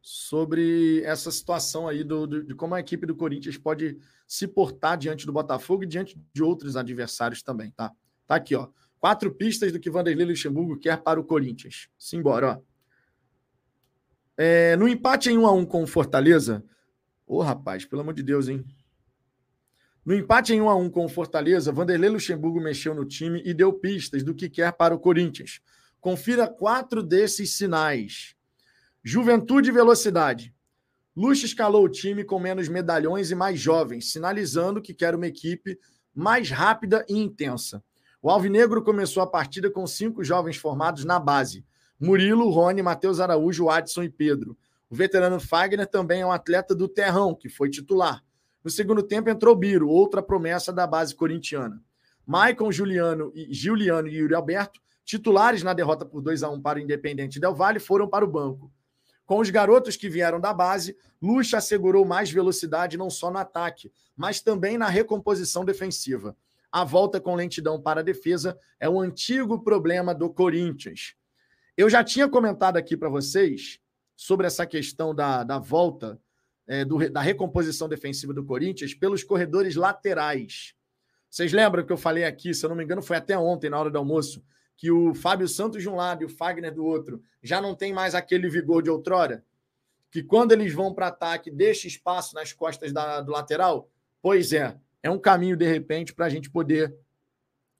sobre 0.00 1.02
essa 1.04 1.30
situação 1.30 1.86
aí 1.86 2.02
do, 2.02 2.26
do, 2.26 2.42
de 2.42 2.54
como 2.54 2.74
a 2.74 2.80
equipe 2.80 3.06
do 3.06 3.14
Corinthians 3.14 3.56
pode 3.56 3.98
se 4.26 4.48
portar 4.48 4.96
diante 4.96 5.24
do 5.24 5.32
Botafogo 5.32 5.84
e 5.84 5.86
diante 5.86 6.20
de 6.32 6.42
outros 6.42 6.76
adversários 6.76 7.42
também, 7.42 7.70
tá? 7.72 7.92
Tá 8.26 8.36
aqui, 8.36 8.54
ó. 8.54 8.68
Quatro 9.00 9.34
pistas 9.34 9.72
do 9.72 9.80
que 9.80 9.90
Vanderlei 9.90 10.26
Luxemburgo 10.26 10.78
quer 10.78 11.02
para 11.02 11.18
o 11.18 11.24
Corinthians. 11.24 11.88
Simbora, 11.98 12.52
ó. 12.52 12.70
É, 14.36 14.76
no 14.76 14.86
empate 14.86 15.30
em 15.30 15.38
1 15.38 15.46
a 15.46 15.52
1 15.52 15.64
com 15.64 15.82
o 15.82 15.86
Fortaleza. 15.86 16.62
Ô, 17.26 17.38
oh, 17.38 17.42
rapaz, 17.42 17.86
pelo 17.86 18.02
amor 18.02 18.12
de 18.12 18.22
Deus, 18.22 18.48
hein? 18.48 18.64
No 20.04 20.14
empate 20.14 20.52
em 20.52 20.60
1 20.60 20.68
a 20.68 20.76
1 20.76 20.90
com 20.90 21.06
o 21.06 21.08
Fortaleza, 21.08 21.72
Vanderlei 21.72 22.10
Luxemburgo 22.10 22.60
mexeu 22.60 22.94
no 22.94 23.06
time 23.06 23.42
e 23.44 23.54
deu 23.54 23.72
pistas 23.72 24.22
do 24.22 24.34
que 24.34 24.50
quer 24.50 24.72
para 24.72 24.94
o 24.94 24.98
Corinthians. 24.98 25.60
Confira 25.98 26.46
quatro 26.46 27.02
desses 27.02 27.56
sinais. 27.56 28.34
Juventude 29.02 29.70
e 29.70 29.72
velocidade. 29.72 30.54
Luxa 31.16 31.46
escalou 31.46 31.84
o 31.84 31.88
time 31.88 32.22
com 32.22 32.38
menos 32.38 32.68
medalhões 32.68 33.30
e 33.30 33.34
mais 33.34 33.58
jovens, 33.58 34.12
sinalizando 34.12 34.82
que 34.82 34.92
quer 34.92 35.14
uma 35.14 35.26
equipe 35.26 35.78
mais 36.14 36.50
rápida 36.50 37.04
e 37.08 37.16
intensa. 37.16 37.82
O 38.22 38.28
Alvinegro 38.28 38.82
começou 38.82 39.22
a 39.22 39.26
partida 39.26 39.70
com 39.70 39.86
cinco 39.86 40.22
jovens 40.22 40.56
formados 40.56 41.04
na 41.06 41.18
base: 41.18 41.64
Murilo, 41.98 42.50
Rony, 42.50 42.82
Matheus 42.82 43.18
Araújo, 43.18 43.70
Adson 43.70 44.02
e 44.02 44.10
Pedro. 44.10 44.56
O 44.90 44.94
veterano 44.94 45.40
Fagner 45.40 45.86
também 45.86 46.20
é 46.20 46.26
um 46.26 46.32
atleta 46.32 46.74
do 46.74 46.86
Terrão, 46.86 47.34
que 47.34 47.48
foi 47.48 47.70
titular. 47.70 48.22
No 48.62 48.70
segundo 48.70 49.02
tempo 49.02 49.30
entrou 49.30 49.56
Biro, 49.56 49.88
outra 49.88 50.22
promessa 50.22 50.70
da 50.70 50.86
base 50.86 51.14
corintiana. 51.14 51.82
Maicon, 52.26 52.70
Juliano 52.70 53.32
e 53.34 53.54
Giuliano 53.54 54.06
e 54.06 54.16
Yuri 54.16 54.34
Alberto, 54.34 54.80
titulares 55.02 55.62
na 55.62 55.72
derrota 55.72 56.04
por 56.04 56.20
2 56.20 56.42
a 56.42 56.50
1 56.50 56.60
para 56.60 56.78
o 56.78 56.82
Independente 56.82 57.40
Del 57.40 57.54
Valle, 57.54 57.80
foram 57.80 58.06
para 58.06 58.24
o 58.24 58.28
banco. 58.28 58.70
Com 59.24 59.38
os 59.38 59.48
garotos 59.48 59.96
que 59.96 60.10
vieram 60.10 60.38
da 60.38 60.52
base, 60.52 60.94
Lucha 61.22 61.56
assegurou 61.56 62.04
mais 62.04 62.30
velocidade 62.30 62.98
não 62.98 63.08
só 63.08 63.30
no 63.30 63.38
ataque, 63.38 63.90
mas 64.14 64.42
também 64.42 64.76
na 64.76 64.88
recomposição 64.88 65.64
defensiva. 65.64 66.36
A 66.72 66.84
volta 66.84 67.20
com 67.20 67.34
lentidão 67.34 67.80
para 67.80 68.00
a 68.00 68.04
defesa 68.04 68.58
é 68.78 68.88
um 68.88 69.00
antigo 69.00 69.62
problema 69.62 70.14
do 70.14 70.30
Corinthians. 70.30 71.14
Eu 71.76 71.90
já 71.90 72.04
tinha 72.04 72.28
comentado 72.28 72.76
aqui 72.76 72.96
para 72.96 73.08
vocês 73.08 73.80
sobre 74.14 74.46
essa 74.46 74.66
questão 74.66 75.14
da, 75.14 75.42
da 75.42 75.58
volta 75.58 76.20
é, 76.66 76.84
do, 76.84 77.10
da 77.10 77.20
recomposição 77.20 77.88
defensiva 77.88 78.32
do 78.32 78.44
Corinthians 78.44 78.94
pelos 78.94 79.24
corredores 79.24 79.74
laterais. 79.74 80.74
Vocês 81.28 81.52
lembram 81.52 81.84
que 81.84 81.92
eu 81.92 81.96
falei 81.96 82.24
aqui, 82.24 82.54
se 82.54 82.64
eu 82.64 82.68
não 82.70 82.76
me 82.76 82.84
engano, 82.84 83.02
foi 83.02 83.16
até 83.16 83.36
ontem, 83.36 83.70
na 83.70 83.78
hora 83.78 83.90
do 83.90 83.98
almoço, 83.98 84.44
que 84.76 84.90
o 84.90 85.14
Fábio 85.14 85.48
Santos 85.48 85.82
de 85.82 85.88
um 85.88 85.96
lado 85.96 86.22
e 86.22 86.26
o 86.26 86.28
Fagner 86.28 86.72
do 86.72 86.84
outro 86.84 87.22
já 87.42 87.60
não 87.60 87.74
tem 87.74 87.92
mais 87.92 88.14
aquele 88.14 88.48
vigor 88.48 88.82
de 88.82 88.90
outrora? 88.90 89.44
Que 90.10 90.22
quando 90.22 90.52
eles 90.52 90.72
vão 90.72 90.92
para 90.94 91.08
ataque, 91.08 91.50
deixa 91.50 91.88
espaço 91.88 92.34
nas 92.34 92.52
costas 92.52 92.92
da, 92.92 93.20
do 93.20 93.32
lateral? 93.32 93.90
Pois 94.22 94.52
é, 94.52 94.76
é 95.02 95.10
um 95.10 95.18
caminho, 95.18 95.56
de 95.56 95.66
repente, 95.66 96.14
para 96.14 96.26
a 96.26 96.28
gente 96.28 96.50
poder 96.50 96.94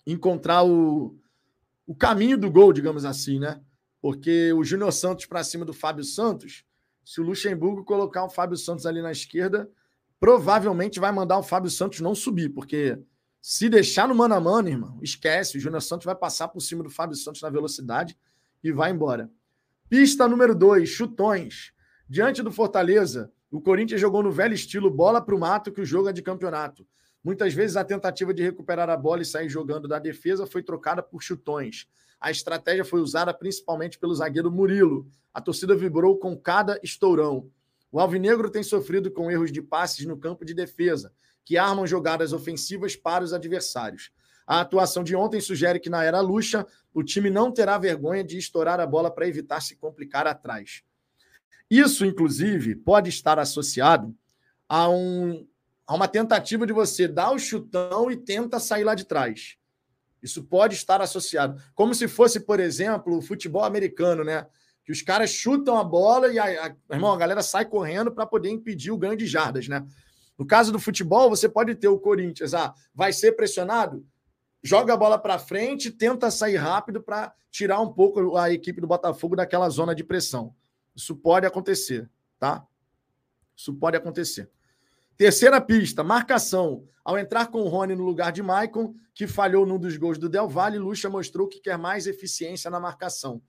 encontrar 0.07 0.65
o, 0.65 1.19
o 1.87 1.95
caminho 1.95 2.39
do 2.39 2.51
gol, 2.51 2.73
digamos 2.73 3.05
assim, 3.05 3.39
né? 3.39 3.61
Porque 4.01 4.53
o 4.53 4.65
Júnior 4.65 4.93
Santos 4.93 5.27
para 5.27 5.45
cima 5.45 5.65
do 5.65 5.73
Fábio 5.73 6.05
Santos 6.05 6.65
se 7.11 7.21
o 7.21 7.25
Luxemburgo 7.25 7.85
colocar 7.85 8.25
o 8.25 8.29
Fábio 8.29 8.57
Santos 8.57 8.87
ali 8.87 9.03
na 9.03 9.11
esquerda, 9.11 9.69
provavelmente 10.21 11.01
vai 11.01 11.11
mandar 11.11 11.39
o 11.39 11.43
Fábio 11.43 11.69
Santos 11.69 12.01
não 12.01 12.15
subir, 12.15 12.51
porque 12.51 12.97
se 13.41 13.69
deixar 13.69 14.07
no 14.07 14.15
mano 14.15 14.35
a 14.35 14.41
mano, 14.41 14.69
irmão, 14.69 14.99
esquece, 15.03 15.57
o 15.57 15.61
Júnior 15.61 15.83
Santos 15.83 16.05
vai 16.05 16.15
passar 16.15 16.47
por 16.47 16.61
cima 16.61 16.85
do 16.85 16.89
Fábio 16.89 17.17
Santos 17.17 17.43
na 17.43 17.51
velocidade 17.51 18.17
e 18.63 18.71
vai 18.71 18.93
embora. 18.93 19.29
Pista 19.89 20.29
número 20.29 20.55
2, 20.55 20.89
chutões. 20.89 21.73
Diante 22.09 22.45
do 22.45 22.53
Fortaleza, 22.53 23.33
o 23.51 23.61
Corinthians 23.61 24.01
jogou 24.01 24.23
no 24.23 24.31
velho 24.31 24.55
estilo 24.55 24.89
bola 24.89 25.21
para 25.21 25.35
o 25.35 25.41
mato, 25.41 25.73
que 25.73 25.81
o 25.81 25.85
jogo 25.85 26.09
é 26.09 26.13
de 26.13 26.23
campeonato. 26.23 26.87
Muitas 27.23 27.53
vezes 27.53 27.77
a 27.77 27.85
tentativa 27.85 28.33
de 28.33 28.43
recuperar 28.43 28.89
a 28.89 28.97
bola 28.97 29.23
e 29.23 29.27
sair 29.27 29.49
jogando 29.49 29.87
da 29.87 29.99
defesa 29.99 30.47
foi 30.47 30.63
trocada 30.63 31.03
por 31.03 31.23
chutões. 31.23 31.87
A 32.21 32.31
estratégia 32.31 32.85
foi 32.85 33.01
usada 33.01 33.33
principalmente 33.33 33.99
pelo 33.99 34.15
zagueiro 34.15 34.51
Murilo. 34.51 35.07
A 35.33 35.41
torcida 35.41 35.75
vibrou 35.75 36.19
com 36.19 36.37
cada 36.37 36.79
estourão. 36.83 37.51
O 37.93 37.99
Alvinegro 37.99 38.51
tem 38.51 38.63
sofrido 38.63 39.11
com 39.11 39.31
erros 39.31 39.53
de 39.53 39.61
passes 39.61 40.07
no 40.07 40.17
campo 40.17 40.45
de 40.45 40.55
defesa, 40.55 41.13
que 41.45 41.59
armam 41.59 41.87
jogadas 41.87 42.33
ofensivas 42.33 42.95
para 42.95 43.25
os 43.25 43.33
adversários. 43.33 44.11
A 44.47 44.61
atuação 44.61 45.05
de 45.05 45.15
ontem 45.15 45.41
sugere 45.41 45.79
que 45.79 45.91
na 45.91 46.03
era 46.03 46.21
Lucha, 46.21 46.67
o 46.93 47.03
time 47.03 47.31
não 47.31 47.53
terá 47.53 47.79
vergonha 47.79 48.25
de 48.25 48.39
estourar 48.39 48.81
a 48.81 48.87
bola 48.87 49.11
para 49.11 49.29
evitar 49.29 49.61
se 49.61 49.77
complicar 49.77 50.27
atrás. 50.27 50.83
Isso, 51.71 52.05
inclusive, 52.05 52.75
pode 52.75 53.09
estar 53.11 53.39
associado 53.39 54.15
a, 54.69 54.89
um, 54.89 55.47
a 55.91 55.95
uma 55.95 56.07
tentativa 56.07 56.65
de 56.65 56.73
você 56.73 57.09
dar 57.09 57.33
o 57.33 57.39
chutão 57.41 58.13
e 58.13 58.17
tenta 58.17 58.61
sair 58.61 58.85
lá 58.85 58.95
de 58.95 59.05
trás. 59.05 59.57
Isso 60.23 60.45
pode 60.45 60.77
estar 60.77 61.01
associado. 61.01 61.61
Como 61.75 61.97
se 61.97 62.07
fosse, 62.07 62.39
por 62.39 62.61
exemplo, 62.61 63.19
o 63.19 63.21
futebol 63.21 63.65
americano, 63.65 64.23
né? 64.23 64.47
Que 64.85 64.93
os 64.93 65.03
caras 65.03 65.31
chutam 65.31 65.77
a 65.77 65.83
bola 65.83 66.33
e 66.33 66.39
a, 66.39 66.45
a, 66.45 66.95
irmão, 66.95 67.13
a 67.13 67.17
galera 67.17 67.43
sai 67.43 67.65
correndo 67.65 68.13
para 68.13 68.25
poder 68.25 68.51
impedir 68.51 68.93
o 68.93 68.97
ganho 68.97 69.17
de 69.17 69.27
jardas, 69.27 69.67
né? 69.67 69.85
No 70.39 70.47
caso 70.47 70.71
do 70.71 70.79
futebol, 70.79 71.29
você 71.29 71.49
pode 71.49 71.75
ter 71.75 71.89
o 71.89 71.99
Corinthians, 71.99 72.55
ah, 72.55 72.73
vai 72.95 73.13
ser 73.13 73.33
pressionado, 73.33 74.07
joga 74.63 74.95
a 74.95 74.97
bola 74.97 75.19
para 75.19 75.41
frente, 75.41 75.91
tenta 75.91 76.31
sair 76.31 76.57
rápido 76.57 77.03
para 77.03 77.35
tirar 77.51 77.81
um 77.81 77.93
pouco 77.93 78.37
a 78.37 78.49
equipe 78.53 78.81
do 78.81 78.87
Botafogo 78.87 79.35
daquela 79.35 79.69
zona 79.69 79.93
de 79.93 80.05
pressão. 80.05 80.55
Isso 80.95 81.17
pode 81.17 81.47
acontecer, 81.47 82.09
tá? 82.39 82.65
Isso 83.57 83.75
pode 83.75 83.97
acontecer. 83.97 84.49
Terceira 85.21 85.61
pista, 85.61 86.03
marcação. 86.03 86.89
Ao 87.05 87.19
entrar 87.19 87.49
com 87.49 87.61
o 87.61 87.69
Rony 87.69 87.95
no 87.95 88.07
lugar 88.07 88.33
de 88.33 88.43
Maicon, 88.43 88.95
que 89.13 89.27
falhou 89.27 89.67
num 89.67 89.79
dos 89.79 89.95
gols 89.99 90.17
do 90.17 90.31
Del 90.31 90.49
Valle, 90.49 90.79
Lucha 90.79 91.11
mostrou 91.11 91.47
que 91.47 91.61
quer 91.61 91.77
mais 91.77 92.07
eficiência 92.07 92.71
na 92.71 92.81
marcação. 92.81 93.43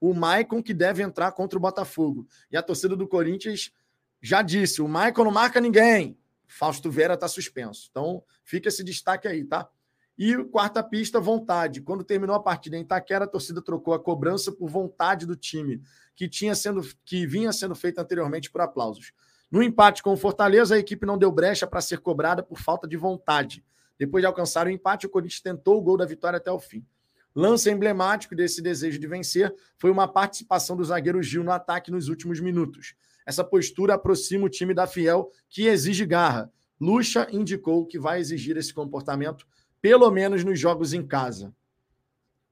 O 0.00 0.14
Maicon 0.14 0.62
que 0.62 0.72
deve 0.72 1.02
entrar 1.02 1.32
contra 1.32 1.58
o 1.58 1.60
Botafogo. 1.60 2.26
E 2.50 2.56
a 2.56 2.62
torcida 2.62 2.96
do 2.96 3.06
Corinthians 3.06 3.70
já 4.18 4.40
disse: 4.40 4.80
o 4.80 4.88
Maicon 4.88 5.24
não 5.24 5.30
marca 5.30 5.60
ninguém. 5.60 6.18
Fausto 6.46 6.90
Vera 6.90 7.12
está 7.12 7.28
suspenso. 7.28 7.88
Então, 7.90 8.24
fica 8.42 8.70
esse 8.70 8.82
destaque 8.82 9.28
aí, 9.28 9.44
tá? 9.44 9.68
E 10.16 10.42
quarta 10.44 10.82
pista, 10.82 11.20
vontade. 11.20 11.82
Quando 11.82 12.02
terminou 12.02 12.34
a 12.34 12.42
partida 12.42 12.78
em 12.78 12.80
Itaquera, 12.80 13.26
a 13.26 13.28
torcida 13.28 13.60
trocou 13.60 13.92
a 13.92 14.02
cobrança 14.02 14.50
por 14.50 14.70
vontade 14.70 15.26
do 15.26 15.36
time, 15.36 15.82
que, 16.16 16.26
tinha 16.26 16.54
sendo, 16.54 16.80
que 17.04 17.26
vinha 17.26 17.52
sendo 17.52 17.74
feita 17.74 18.00
anteriormente 18.00 18.50
por 18.50 18.62
aplausos. 18.62 19.12
No 19.50 19.62
empate 19.62 20.02
com 20.02 20.12
o 20.12 20.16
Fortaleza, 20.16 20.76
a 20.76 20.78
equipe 20.78 21.04
não 21.04 21.18
deu 21.18 21.32
brecha 21.32 21.66
para 21.66 21.80
ser 21.80 21.98
cobrada 21.98 22.42
por 22.42 22.58
falta 22.58 22.86
de 22.86 22.96
vontade. 22.96 23.64
Depois 23.98 24.22
de 24.22 24.26
alcançar 24.26 24.66
o 24.66 24.70
empate, 24.70 25.06
o 25.06 25.10
Corinthians 25.10 25.40
tentou 25.40 25.76
o 25.76 25.82
gol 25.82 25.96
da 25.96 26.06
vitória 26.06 26.36
até 26.36 26.52
o 26.52 26.58
fim. 26.58 26.86
Lance 27.34 27.68
emblemático 27.68 28.34
desse 28.34 28.62
desejo 28.62 28.98
de 28.98 29.06
vencer 29.06 29.54
foi 29.76 29.90
uma 29.90 30.06
participação 30.06 30.76
do 30.76 30.84
zagueiro 30.84 31.22
Gil 31.22 31.42
no 31.42 31.50
ataque 31.50 31.90
nos 31.90 32.08
últimos 32.08 32.40
minutos. 32.40 32.94
Essa 33.26 33.44
postura 33.44 33.94
aproxima 33.94 34.46
o 34.46 34.48
time 34.48 34.72
da 34.72 34.86
Fiel, 34.86 35.30
que 35.48 35.66
exige 35.66 36.06
garra. 36.06 36.50
Lucha 36.80 37.28
indicou 37.30 37.86
que 37.86 37.98
vai 37.98 38.20
exigir 38.20 38.56
esse 38.56 38.72
comportamento, 38.72 39.46
pelo 39.82 40.10
menos 40.10 40.44
nos 40.44 40.58
jogos 40.58 40.92
em 40.92 41.06
casa. 41.06 41.54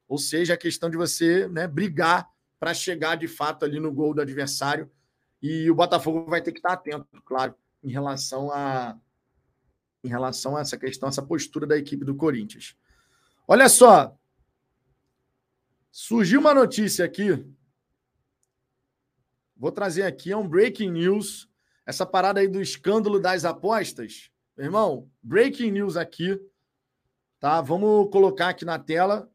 Ou 0.09 0.19
seja, 0.19 0.55
a 0.55 0.59
questão 0.59 0.91
de 0.91 0.97
você 0.97 1.49
né, 1.49 1.67
brigar 1.67 2.29
para 2.59 2.75
chegar 2.75 3.17
de 3.17 3.29
fato 3.29 3.65
ali 3.65 3.79
no 3.79 3.93
gol 3.93 4.15
do 4.15 4.21
adversário 4.21 4.91
e 5.40 5.70
o 5.70 5.74
Botafogo 5.74 6.29
vai 6.29 6.42
ter 6.42 6.53
que 6.53 6.59
estar 6.59 6.72
atento, 6.72 7.07
claro, 7.24 7.55
em 7.83 7.90
relação 7.90 8.51
a 8.53 8.98
em 10.05 10.09
relação 10.09 10.57
a 10.57 10.61
essa 10.61 10.79
questão, 10.79 11.09
essa 11.09 11.22
postura 11.22 11.66
da 11.66 11.77
equipe 11.77 12.05
do 12.05 12.14
Corinthians. 12.14 12.77
Olha 13.48 13.68
só, 13.68 14.16
surgiu 15.90 16.38
uma 16.38 16.55
notícia 16.55 17.05
aqui. 17.05 17.44
Vou 19.57 19.72
trazer 19.72 20.05
aqui, 20.05 20.31
é 20.31 20.37
um 20.37 20.46
breaking 20.46 20.92
news. 20.92 21.51
Essa 21.85 22.07
parada 22.07 22.38
aí 22.38 22.46
do 22.46 22.62
escândalo 22.62 23.18
das 23.18 23.44
apostas. 23.44 24.31
Meu 24.57 24.66
irmão, 24.66 25.11
breaking 25.20 25.72
news 25.72 25.96
aqui. 25.96 26.40
Tá? 27.40 27.61
Vamos 27.61 28.09
colocar 28.12 28.51
aqui 28.51 28.64
na 28.64 28.79
tela. 28.79 29.29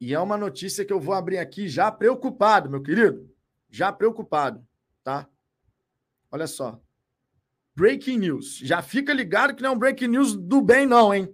E 0.00 0.12
é 0.12 0.18
uma 0.18 0.36
notícia 0.36 0.84
que 0.84 0.92
eu 0.92 1.00
vou 1.00 1.14
abrir 1.14 1.38
aqui 1.38 1.68
já 1.68 1.90
preocupado, 1.92 2.68
meu 2.68 2.82
querido 2.82 3.27
já 3.70 3.92
preocupado, 3.92 4.66
tá? 5.02 5.28
Olha 6.30 6.46
só. 6.46 6.80
Breaking 7.76 8.18
news. 8.18 8.58
Já 8.58 8.82
fica 8.82 9.12
ligado 9.12 9.54
que 9.54 9.62
não 9.62 9.70
é 9.70 9.72
um 9.72 9.78
breaking 9.78 10.08
news 10.08 10.34
do 10.34 10.60
bem, 10.60 10.86
não, 10.86 11.14
hein? 11.14 11.32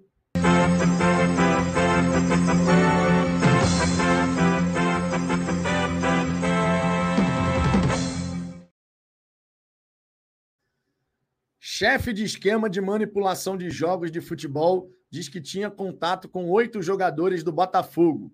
Chefe 11.59 12.12
de 12.12 12.22
esquema 12.22 12.70
de 12.70 12.80
manipulação 12.80 13.57
de 13.57 13.68
jogos 13.68 14.11
de 14.11 14.20
futebol 14.20 14.89
diz 15.11 15.28
que 15.28 15.41
tinha 15.41 15.70
contato 15.70 16.28
com 16.28 16.49
oito 16.51 16.82
jogadores 16.82 17.43
do 17.43 17.51
Botafogo. 17.51 18.32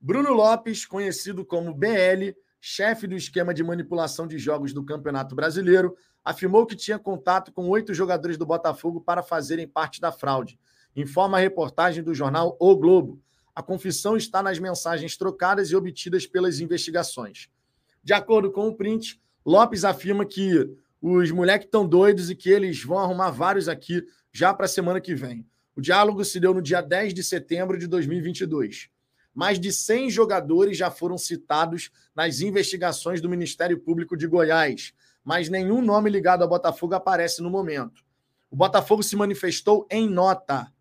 Bruno 0.00 0.32
Lopes, 0.32 0.86
conhecido 0.86 1.44
como 1.44 1.74
BL, 1.74 2.32
chefe 2.66 3.06
do 3.06 3.14
esquema 3.14 3.52
de 3.52 3.62
manipulação 3.62 4.26
de 4.26 4.38
jogos 4.38 4.72
do 4.72 4.82
Campeonato 4.82 5.34
Brasileiro, 5.34 5.94
afirmou 6.24 6.64
que 6.64 6.74
tinha 6.74 6.98
contato 6.98 7.52
com 7.52 7.68
oito 7.68 7.92
jogadores 7.92 8.38
do 8.38 8.46
Botafogo 8.46 9.02
para 9.02 9.22
fazerem 9.22 9.68
parte 9.68 10.00
da 10.00 10.10
fraude. 10.10 10.58
Informa 10.96 11.36
a 11.36 11.40
reportagem 11.42 12.02
do 12.02 12.14
jornal 12.14 12.56
O 12.58 12.74
Globo. 12.74 13.20
A 13.54 13.62
confissão 13.62 14.16
está 14.16 14.42
nas 14.42 14.58
mensagens 14.58 15.14
trocadas 15.14 15.70
e 15.70 15.76
obtidas 15.76 16.26
pelas 16.26 16.58
investigações. 16.58 17.50
De 18.02 18.14
acordo 18.14 18.50
com 18.50 18.66
o 18.66 18.74
print, 18.74 19.20
Lopes 19.44 19.84
afirma 19.84 20.24
que 20.24 20.66
os 21.02 21.30
moleques 21.30 21.66
estão 21.66 21.86
doidos 21.86 22.30
e 22.30 22.34
que 22.34 22.48
eles 22.48 22.82
vão 22.82 22.98
arrumar 22.98 23.30
vários 23.30 23.68
aqui 23.68 24.02
já 24.32 24.54
para 24.54 24.64
a 24.64 24.68
semana 24.70 25.02
que 25.02 25.14
vem. 25.14 25.46
O 25.76 25.82
diálogo 25.82 26.24
se 26.24 26.40
deu 26.40 26.54
no 26.54 26.62
dia 26.62 26.80
10 26.80 27.12
de 27.12 27.22
setembro 27.22 27.78
de 27.78 27.86
2022. 27.86 28.88
Mais 29.34 29.58
de 29.58 29.72
100 29.72 30.10
jogadores 30.10 30.78
já 30.78 30.90
foram 30.90 31.18
citados 31.18 31.90
nas 32.14 32.40
investigações 32.40 33.20
do 33.20 33.28
Ministério 33.28 33.80
Público 33.80 34.16
de 34.16 34.26
Goiás, 34.26 34.94
mas 35.24 35.48
nenhum 35.48 35.82
nome 35.82 36.08
ligado 36.08 36.42
ao 36.42 36.48
Botafogo 36.48 36.94
aparece 36.94 37.42
no 37.42 37.50
momento. 37.50 38.04
O 38.50 38.56
Botafogo 38.56 39.02
se 39.02 39.16
manifestou 39.16 39.86
em 39.90 40.08
nota. 40.08 40.72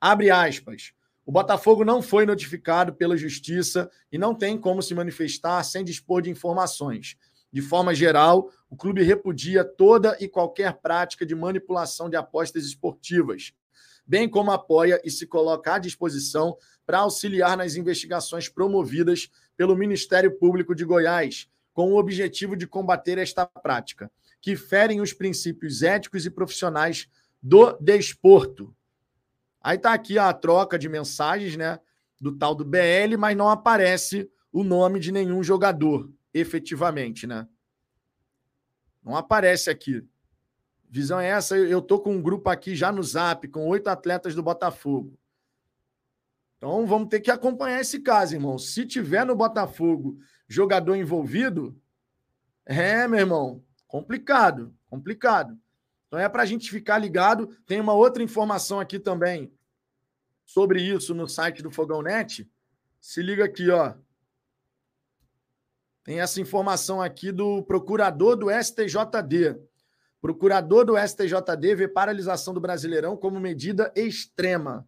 Abre 0.00 0.30
aspas. 0.30 0.92
O 1.24 1.32
Botafogo 1.32 1.84
não 1.84 2.00
foi 2.00 2.24
notificado 2.24 2.94
pela 2.94 3.16
Justiça 3.16 3.90
e 4.12 4.16
não 4.16 4.32
tem 4.32 4.56
como 4.56 4.80
se 4.80 4.94
manifestar 4.94 5.64
sem 5.64 5.82
dispor 5.82 6.22
de 6.22 6.30
informações. 6.30 7.16
De 7.52 7.60
forma 7.60 7.92
geral, 7.92 8.50
o 8.70 8.76
clube 8.76 9.02
repudia 9.02 9.64
toda 9.64 10.16
e 10.20 10.28
qualquer 10.28 10.74
prática 10.74 11.26
de 11.26 11.34
manipulação 11.34 12.08
de 12.08 12.14
apostas 12.14 12.64
esportivas, 12.64 13.52
bem 14.06 14.28
como 14.28 14.52
apoia 14.52 15.00
e 15.04 15.10
se 15.10 15.26
coloca 15.26 15.74
à 15.74 15.78
disposição 15.78 16.56
para 16.86 17.00
auxiliar 17.00 17.56
nas 17.56 17.74
investigações 17.74 18.48
promovidas 18.48 19.28
pelo 19.56 19.76
Ministério 19.76 20.38
Público 20.38 20.74
de 20.74 20.84
Goiás, 20.84 21.48
com 21.74 21.92
o 21.92 21.98
objetivo 21.98 22.56
de 22.56 22.66
combater 22.66 23.18
esta 23.18 23.44
prática, 23.44 24.10
que 24.40 24.54
ferem 24.56 25.00
os 25.00 25.12
princípios 25.12 25.82
éticos 25.82 26.24
e 26.24 26.30
profissionais 26.30 27.08
do 27.42 27.72
desporto. 27.78 28.74
Aí 29.60 29.76
tá 29.76 29.92
aqui 29.92 30.16
a 30.16 30.32
troca 30.32 30.78
de 30.78 30.88
mensagens, 30.88 31.56
né? 31.56 31.80
Do 32.20 32.32
tal 32.32 32.54
do 32.54 32.64
BL, 32.64 33.16
mas 33.18 33.36
não 33.36 33.48
aparece 33.48 34.30
o 34.52 34.62
nome 34.62 35.00
de 35.00 35.10
nenhum 35.12 35.42
jogador, 35.42 36.10
efetivamente, 36.32 37.26
né? 37.26 37.46
Não 39.04 39.16
aparece 39.16 39.68
aqui. 39.68 40.02
Visão 40.88 41.20
é 41.20 41.28
essa. 41.28 41.56
Eu 41.56 41.82
tô 41.82 41.98
com 41.98 42.14
um 42.14 42.22
grupo 42.22 42.48
aqui 42.48 42.74
já 42.74 42.90
no 42.90 43.02
Zap, 43.02 43.46
com 43.48 43.68
oito 43.68 43.88
atletas 43.88 44.34
do 44.34 44.42
Botafogo. 44.42 45.18
Então 46.66 46.84
vamos 46.84 47.08
ter 47.08 47.20
que 47.20 47.30
acompanhar 47.30 47.80
esse 47.80 48.00
caso, 48.00 48.34
irmão. 48.34 48.58
Se 48.58 48.84
tiver 48.84 49.24
no 49.24 49.36
Botafogo 49.36 50.18
jogador 50.48 50.96
envolvido, 50.96 51.80
é, 52.64 53.06
meu 53.06 53.20
irmão, 53.20 53.62
complicado, 53.86 54.74
complicado. 54.90 55.56
Então 56.08 56.18
é 56.18 56.28
para 56.28 56.42
a 56.42 56.46
gente 56.46 56.68
ficar 56.68 56.98
ligado. 56.98 57.46
Tem 57.68 57.80
uma 57.80 57.92
outra 57.92 58.20
informação 58.20 58.80
aqui 58.80 58.98
também 58.98 59.52
sobre 60.44 60.82
isso 60.82 61.14
no 61.14 61.28
site 61.28 61.62
do 61.62 61.70
Fogão 61.70 62.02
Net. 62.02 62.50
Se 63.00 63.22
liga 63.22 63.44
aqui, 63.44 63.70
ó. 63.70 63.94
Tem 66.02 66.18
essa 66.18 66.40
informação 66.40 67.00
aqui 67.00 67.30
do 67.30 67.62
procurador 67.62 68.34
do 68.34 68.48
STJD. 68.50 69.56
Procurador 70.20 70.84
do 70.84 70.98
STJD 70.98 71.76
vê 71.76 71.86
paralisação 71.86 72.52
do 72.52 72.60
Brasileirão 72.60 73.16
como 73.16 73.38
medida 73.38 73.92
extrema. 73.94 74.84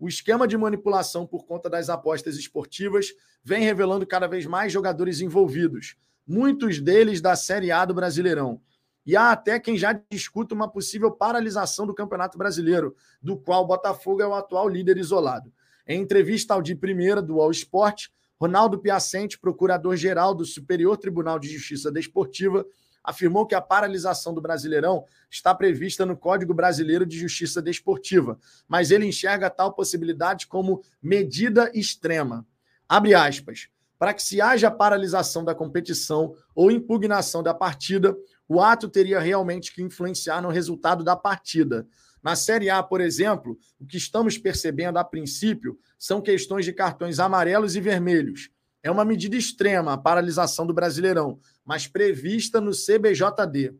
O 0.00 0.08
esquema 0.08 0.48
de 0.48 0.56
manipulação 0.56 1.26
por 1.26 1.44
conta 1.44 1.68
das 1.68 1.90
apostas 1.90 2.38
esportivas 2.38 3.08
vem 3.44 3.62
revelando 3.62 4.06
cada 4.06 4.26
vez 4.26 4.46
mais 4.46 4.72
jogadores 4.72 5.20
envolvidos, 5.20 5.94
muitos 6.26 6.80
deles 6.80 7.20
da 7.20 7.36
Série 7.36 7.70
A 7.70 7.84
do 7.84 7.92
Brasileirão. 7.92 8.62
E 9.04 9.14
há 9.14 9.30
até 9.30 9.60
quem 9.60 9.76
já 9.76 9.92
discuta 10.10 10.54
uma 10.54 10.66
possível 10.66 11.10
paralisação 11.10 11.86
do 11.86 11.94
Campeonato 11.94 12.38
Brasileiro, 12.38 12.96
do 13.20 13.36
qual 13.36 13.64
o 13.64 13.66
Botafogo 13.66 14.22
é 14.22 14.26
o 14.26 14.32
atual 14.32 14.70
líder 14.70 14.96
isolado. 14.96 15.52
Em 15.86 16.00
entrevista 16.00 16.54
ao 16.54 16.62
de 16.62 16.74
primeira 16.74 17.20
do 17.20 17.38
All 17.38 17.50
Sport, 17.50 18.06
Ronaldo 18.40 18.78
Piacente, 18.78 19.38
procurador-geral 19.38 20.34
do 20.34 20.46
Superior 20.46 20.96
Tribunal 20.96 21.38
de 21.38 21.46
Justiça 21.46 21.92
Desportiva, 21.92 22.64
afirmou 23.02 23.46
que 23.46 23.54
a 23.54 23.60
paralisação 23.60 24.34
do 24.34 24.40
Brasileirão 24.40 25.04
está 25.30 25.54
prevista 25.54 26.04
no 26.04 26.16
Código 26.16 26.54
Brasileiro 26.54 27.06
de 27.06 27.18
Justiça 27.18 27.62
Desportiva, 27.62 28.38
mas 28.68 28.90
ele 28.90 29.06
enxerga 29.06 29.50
tal 29.50 29.72
possibilidade 29.72 30.46
como 30.46 30.82
medida 31.02 31.70
extrema. 31.74 32.46
Abre 32.88 33.14
aspas. 33.14 33.68
Para 33.98 34.14
que 34.14 34.22
se 34.22 34.40
haja 34.40 34.70
paralisação 34.70 35.44
da 35.44 35.54
competição 35.54 36.34
ou 36.54 36.70
impugnação 36.70 37.42
da 37.42 37.52
partida, 37.52 38.16
o 38.48 38.58
ato 38.60 38.88
teria 38.88 39.20
realmente 39.20 39.74
que 39.74 39.82
influenciar 39.82 40.40
no 40.40 40.48
resultado 40.48 41.04
da 41.04 41.14
partida. 41.14 41.86
Na 42.22 42.34
Série 42.34 42.70
A, 42.70 42.82
por 42.82 43.00
exemplo, 43.00 43.58
o 43.78 43.86
que 43.86 43.98
estamos 43.98 44.38
percebendo 44.38 44.98
a 44.98 45.04
princípio 45.04 45.78
são 45.98 46.20
questões 46.20 46.64
de 46.64 46.72
cartões 46.72 47.18
amarelos 47.18 47.76
e 47.76 47.80
vermelhos. 47.80 48.50
É 48.82 48.90
uma 48.90 49.04
medida 49.04 49.36
extrema 49.36 49.92
a 49.92 49.98
paralisação 49.98 50.66
do 50.66 50.72
Brasileirão, 50.72 51.38
mas 51.64 51.86
prevista 51.86 52.60
no 52.60 52.70
CBJD. 52.70 53.74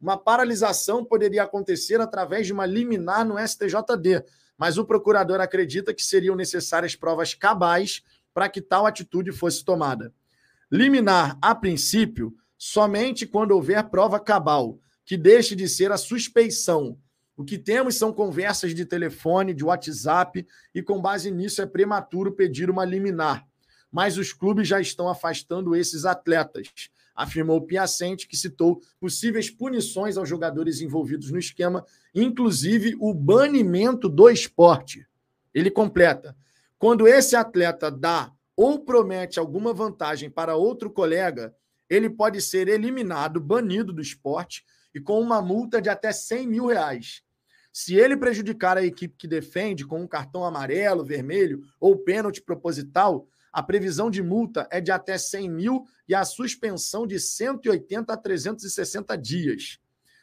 Uma 0.00 0.16
paralisação 0.16 1.04
poderia 1.04 1.42
acontecer 1.42 2.00
através 2.00 2.46
de 2.46 2.52
uma 2.52 2.66
liminar 2.66 3.24
no 3.24 3.36
STJD, 3.38 4.24
mas 4.56 4.78
o 4.78 4.84
procurador 4.84 5.40
acredita 5.40 5.92
que 5.92 6.04
seriam 6.04 6.36
necessárias 6.36 6.94
provas 6.94 7.34
cabais 7.34 8.02
para 8.32 8.48
que 8.48 8.60
tal 8.60 8.86
atitude 8.86 9.32
fosse 9.32 9.64
tomada. 9.64 10.12
Liminar, 10.70 11.38
a 11.40 11.54
princípio, 11.54 12.34
somente 12.56 13.26
quando 13.26 13.52
houver 13.52 13.82
prova 13.84 14.20
cabal, 14.20 14.78
que 15.04 15.16
deixe 15.16 15.56
de 15.56 15.68
ser 15.68 15.90
a 15.90 15.96
suspeição. 15.96 16.98
O 17.36 17.44
que 17.44 17.58
temos 17.58 17.96
são 17.96 18.12
conversas 18.12 18.74
de 18.74 18.84
telefone, 18.84 19.54
de 19.54 19.64
WhatsApp, 19.64 20.46
e 20.74 20.82
com 20.82 21.00
base 21.00 21.30
nisso 21.30 21.60
é 21.60 21.66
prematuro 21.66 22.32
pedir 22.32 22.70
uma 22.70 22.84
liminar. 22.84 23.46
Mas 23.96 24.18
os 24.18 24.30
clubes 24.30 24.68
já 24.68 24.78
estão 24.78 25.08
afastando 25.08 25.74
esses 25.74 26.04
atletas, 26.04 26.68
afirmou 27.14 27.62
Piacente, 27.62 28.28
que 28.28 28.36
citou 28.36 28.82
possíveis 29.00 29.48
punições 29.48 30.18
aos 30.18 30.28
jogadores 30.28 30.82
envolvidos 30.82 31.30
no 31.30 31.38
esquema, 31.38 31.82
inclusive 32.14 32.94
o 33.00 33.14
banimento 33.14 34.06
do 34.06 34.28
esporte. 34.28 35.06
Ele 35.54 35.70
completa: 35.70 36.36
quando 36.78 37.08
esse 37.08 37.34
atleta 37.34 37.90
dá 37.90 38.30
ou 38.54 38.84
promete 38.84 39.38
alguma 39.38 39.72
vantagem 39.72 40.28
para 40.28 40.56
outro 40.56 40.90
colega, 40.90 41.56
ele 41.88 42.10
pode 42.10 42.42
ser 42.42 42.68
eliminado, 42.68 43.40
banido 43.40 43.94
do 43.94 44.02
esporte 44.02 44.62
e 44.94 45.00
com 45.00 45.18
uma 45.18 45.40
multa 45.40 45.80
de 45.80 45.88
até 45.88 46.12
100 46.12 46.46
mil 46.46 46.66
reais. 46.66 47.22
Se 47.72 47.94
ele 47.94 48.14
prejudicar 48.14 48.76
a 48.76 48.84
equipe 48.84 49.16
que 49.16 49.26
defende 49.26 49.86
com 49.86 50.02
um 50.02 50.06
cartão 50.06 50.44
amarelo, 50.44 51.02
vermelho 51.02 51.62
ou 51.80 51.96
pênalti 51.96 52.42
proposital, 52.42 53.26
a 53.56 53.62
previsão 53.62 54.10
de 54.10 54.22
multa 54.22 54.68
é 54.70 54.82
de 54.82 54.92
até 54.92 55.16
100 55.16 55.48
mil 55.48 55.86
e 56.06 56.14
a 56.14 56.26
suspensão 56.26 57.06
de 57.06 57.18
180 57.18 58.12
a 58.12 58.14
360 58.14 59.16
dias. 59.16 59.78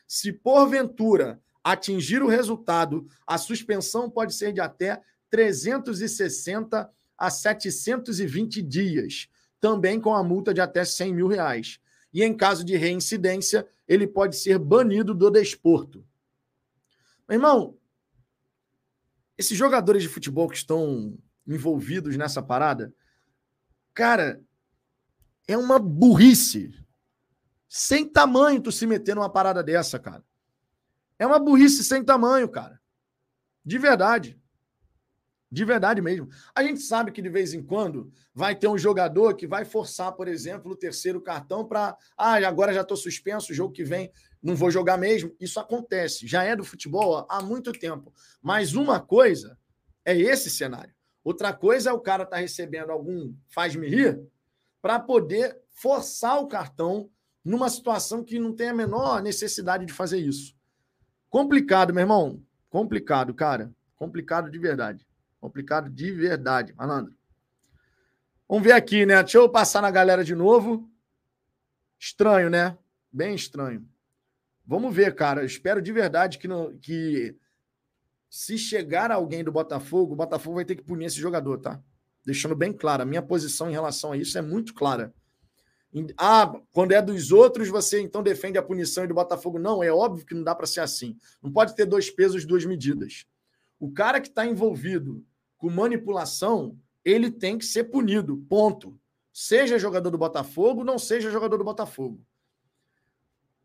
Se 0.08 0.32
porventura 0.32 1.42
atingir 1.64 2.22
o 2.22 2.28
resultado, 2.28 3.08
a 3.26 3.40
suspensão 3.40 4.08
pode 4.08 4.36
ser 4.36 4.54
de 4.54 4.62
até 4.62 5.02
360 5.32 6.88
a 7.18 7.30
720 7.32 8.62
dias 8.62 9.28
também 9.60 10.00
com 10.00 10.14
a 10.14 10.24
multa 10.24 10.54
de 10.54 10.62
até 10.62 10.86
100 10.86 11.12
mil 11.16 11.28
reais. 11.28 11.80
E 12.14 12.22
em 12.22 12.38
caso 12.38 12.64
de 12.64 12.76
reincidência, 12.76 13.68
ele 13.88 14.06
pode 14.06 14.36
ser 14.36 14.60
banido 14.60 15.12
do 15.12 15.32
desporto. 15.32 16.06
Meu 17.28 17.38
irmão, 17.38 17.76
esses 19.36 19.58
jogadores 19.58 20.04
de 20.04 20.10
futebol 20.10 20.48
que 20.48 20.58
estão 20.58 21.18
envolvidos 21.48 22.16
nessa 22.16 22.40
parada, 22.40 22.94
cara, 23.94 24.41
é 25.48 25.58
uma 25.58 25.80
burrice. 25.80 26.74
Sem 27.68 28.08
tamanho 28.08 28.62
tu 28.62 28.72
se 28.72 28.86
meter 28.86 29.16
numa 29.16 29.30
parada 29.30 29.64
dessa, 29.64 29.98
cara. 30.00 30.24
É 31.18 31.26
uma 31.26 31.39
burrice 31.39 31.84
sem 31.84 32.04
tamanho, 32.04 32.50
cara. 32.50 32.80
De 33.66 33.78
verdade. 33.78 34.39
De 35.50 35.64
verdade 35.64 36.02
mesmo. 36.02 36.30
A 36.56 36.64
gente 36.64 36.82
sabe 36.82 37.12
que 37.12 37.22
de 37.22 37.30
vez 37.30 37.54
em 37.54 37.62
quando 37.62 38.12
vai 38.34 38.56
ter 38.56 38.68
um 38.68 38.78
jogador 38.78 39.36
que 39.36 39.48
vai 39.48 39.64
forçar, 39.64 40.12
por 40.14 40.28
exemplo, 40.28 40.72
o 40.72 40.76
terceiro 40.76 41.22
cartão 41.22 41.64
para. 41.64 41.96
Ah, 42.18 42.36
agora 42.48 42.74
já 42.74 42.82
estou 42.82 42.98
suspenso, 42.98 43.52
o 43.52 43.56
jogo 43.56 43.74
que 43.74 43.84
vem 43.84 44.12
não 44.41 44.56
vou 44.56 44.72
jogar 44.72 44.98
mesmo. 44.98 45.36
Isso 45.39 45.60
acontece. 45.60 46.28
Já 46.28 46.44
é 46.44 46.56
do 46.56 46.64
futebol 46.64 47.26
há 47.30 47.41
muito 47.41 47.72
tempo. 47.72 48.14
Mas 48.41 48.74
uma 48.74 49.00
coisa 49.00 49.58
é 50.04 50.18
esse 50.18 50.50
cenário. 50.50 50.94
Outra 51.24 51.54
coisa 51.54 51.90
é 51.90 51.94
o 51.94 52.00
cara 52.00 52.24
estar 52.24 52.36
tá 52.36 52.42
recebendo 52.42 52.92
algum 52.92 53.34
faz-me 53.48 53.88
rir 53.88 54.22
para 54.82 55.00
poder 55.00 55.58
forçar 55.70 56.42
o 56.42 56.48
cartão 56.48 57.10
numa 57.44 57.70
situação 57.70 58.24
que 58.24 58.40
não 58.40 58.54
tem 58.54 58.70
a 58.70 58.74
menor 58.74 59.22
necessidade 59.22 59.86
de 59.86 59.94
fazer 59.94 60.20
isso. 60.20 60.56
Complicado, 61.30 61.94
meu 61.94 62.02
irmão. 62.02 62.42
Complicado, 62.70 63.34
cara. 63.34 63.74
Complicado 63.96 64.50
de 64.50 64.58
verdade. 64.58 65.08
Complicado 65.40 65.90
de 65.90 66.12
verdade, 66.12 66.74
malandro. 66.74 67.16
Vamos 68.48 68.64
ver 68.64 68.74
aqui, 68.74 69.06
né? 69.06 69.22
Deixa 69.24 69.38
eu 69.38 69.50
passar 69.50 69.82
na 69.82 69.90
galera 69.90 70.24
de 70.24 70.36
novo. 70.36 70.90
Estranho, 71.98 72.50
né? 72.50 72.78
Bem 73.12 73.34
estranho. 73.34 73.88
Vamos 74.66 74.94
ver, 74.94 75.16
cara. 75.16 75.42
Eu 75.42 75.46
espero 75.46 75.82
de 75.82 75.92
verdade 75.92 76.38
que, 76.38 76.48
no, 76.48 76.78
que 76.80 77.36
se 78.36 78.58
chegar 78.58 79.12
alguém 79.12 79.44
do 79.44 79.52
Botafogo, 79.52 80.14
o 80.14 80.16
Botafogo 80.16 80.56
vai 80.56 80.66
ter 80.66 80.76
que 80.76 80.82
punir 80.82 81.06
esse 81.06 81.18
jogador, 81.18 81.60
tá? 81.60 81.80
Deixando 82.26 82.56
bem 82.56 82.74
claro, 82.74 83.04
a 83.04 83.06
minha 83.06 83.22
posição 83.22 83.70
em 83.70 83.74
relação 83.74 84.12
a 84.12 84.18
isso 84.18 84.36
é 84.36 84.42
muito 84.42 84.74
clara. 84.74 85.14
Ah, 86.18 86.52
quando 86.72 86.94
é 86.94 87.00
dos 87.00 87.32
outros, 87.32 87.70
você 87.70 88.02
então 88.02 88.24
defende 88.24 88.58
a 88.58 88.64
punição 88.64 89.04
e 89.04 89.08
do 89.08 89.14
Botafogo. 89.14 89.60
Não, 89.60 89.84
é 89.84 89.92
óbvio 89.92 90.26
que 90.26 90.34
não 90.34 90.44
dá 90.44 90.56
para 90.56 90.66
ser 90.66 90.80
assim. 90.80 91.16
Não 91.44 91.52
pode 91.52 91.76
ter 91.76 91.86
dois 91.86 92.10
pesos, 92.10 92.44
duas 92.44 92.66
medidas. 92.66 93.28
O 93.80 93.92
cara 93.92 94.20
que 94.20 94.30
está 94.30 94.44
envolvido 94.44 95.24
com 95.56 95.70
manipulação, 95.70 96.76
ele 97.06 97.30
tem 97.30 97.60
que 97.60 97.66
ser 97.66 97.84
punido. 97.84 98.44
Ponto. 98.50 99.00
Seja 99.32 99.78
jogador 99.78 100.10
do 100.10 100.18
Botafogo, 100.18 100.84
não 100.84 100.98
seja 100.98 101.30
jogador 101.30 101.58
do 101.58 101.64
Botafogo. 101.64 102.20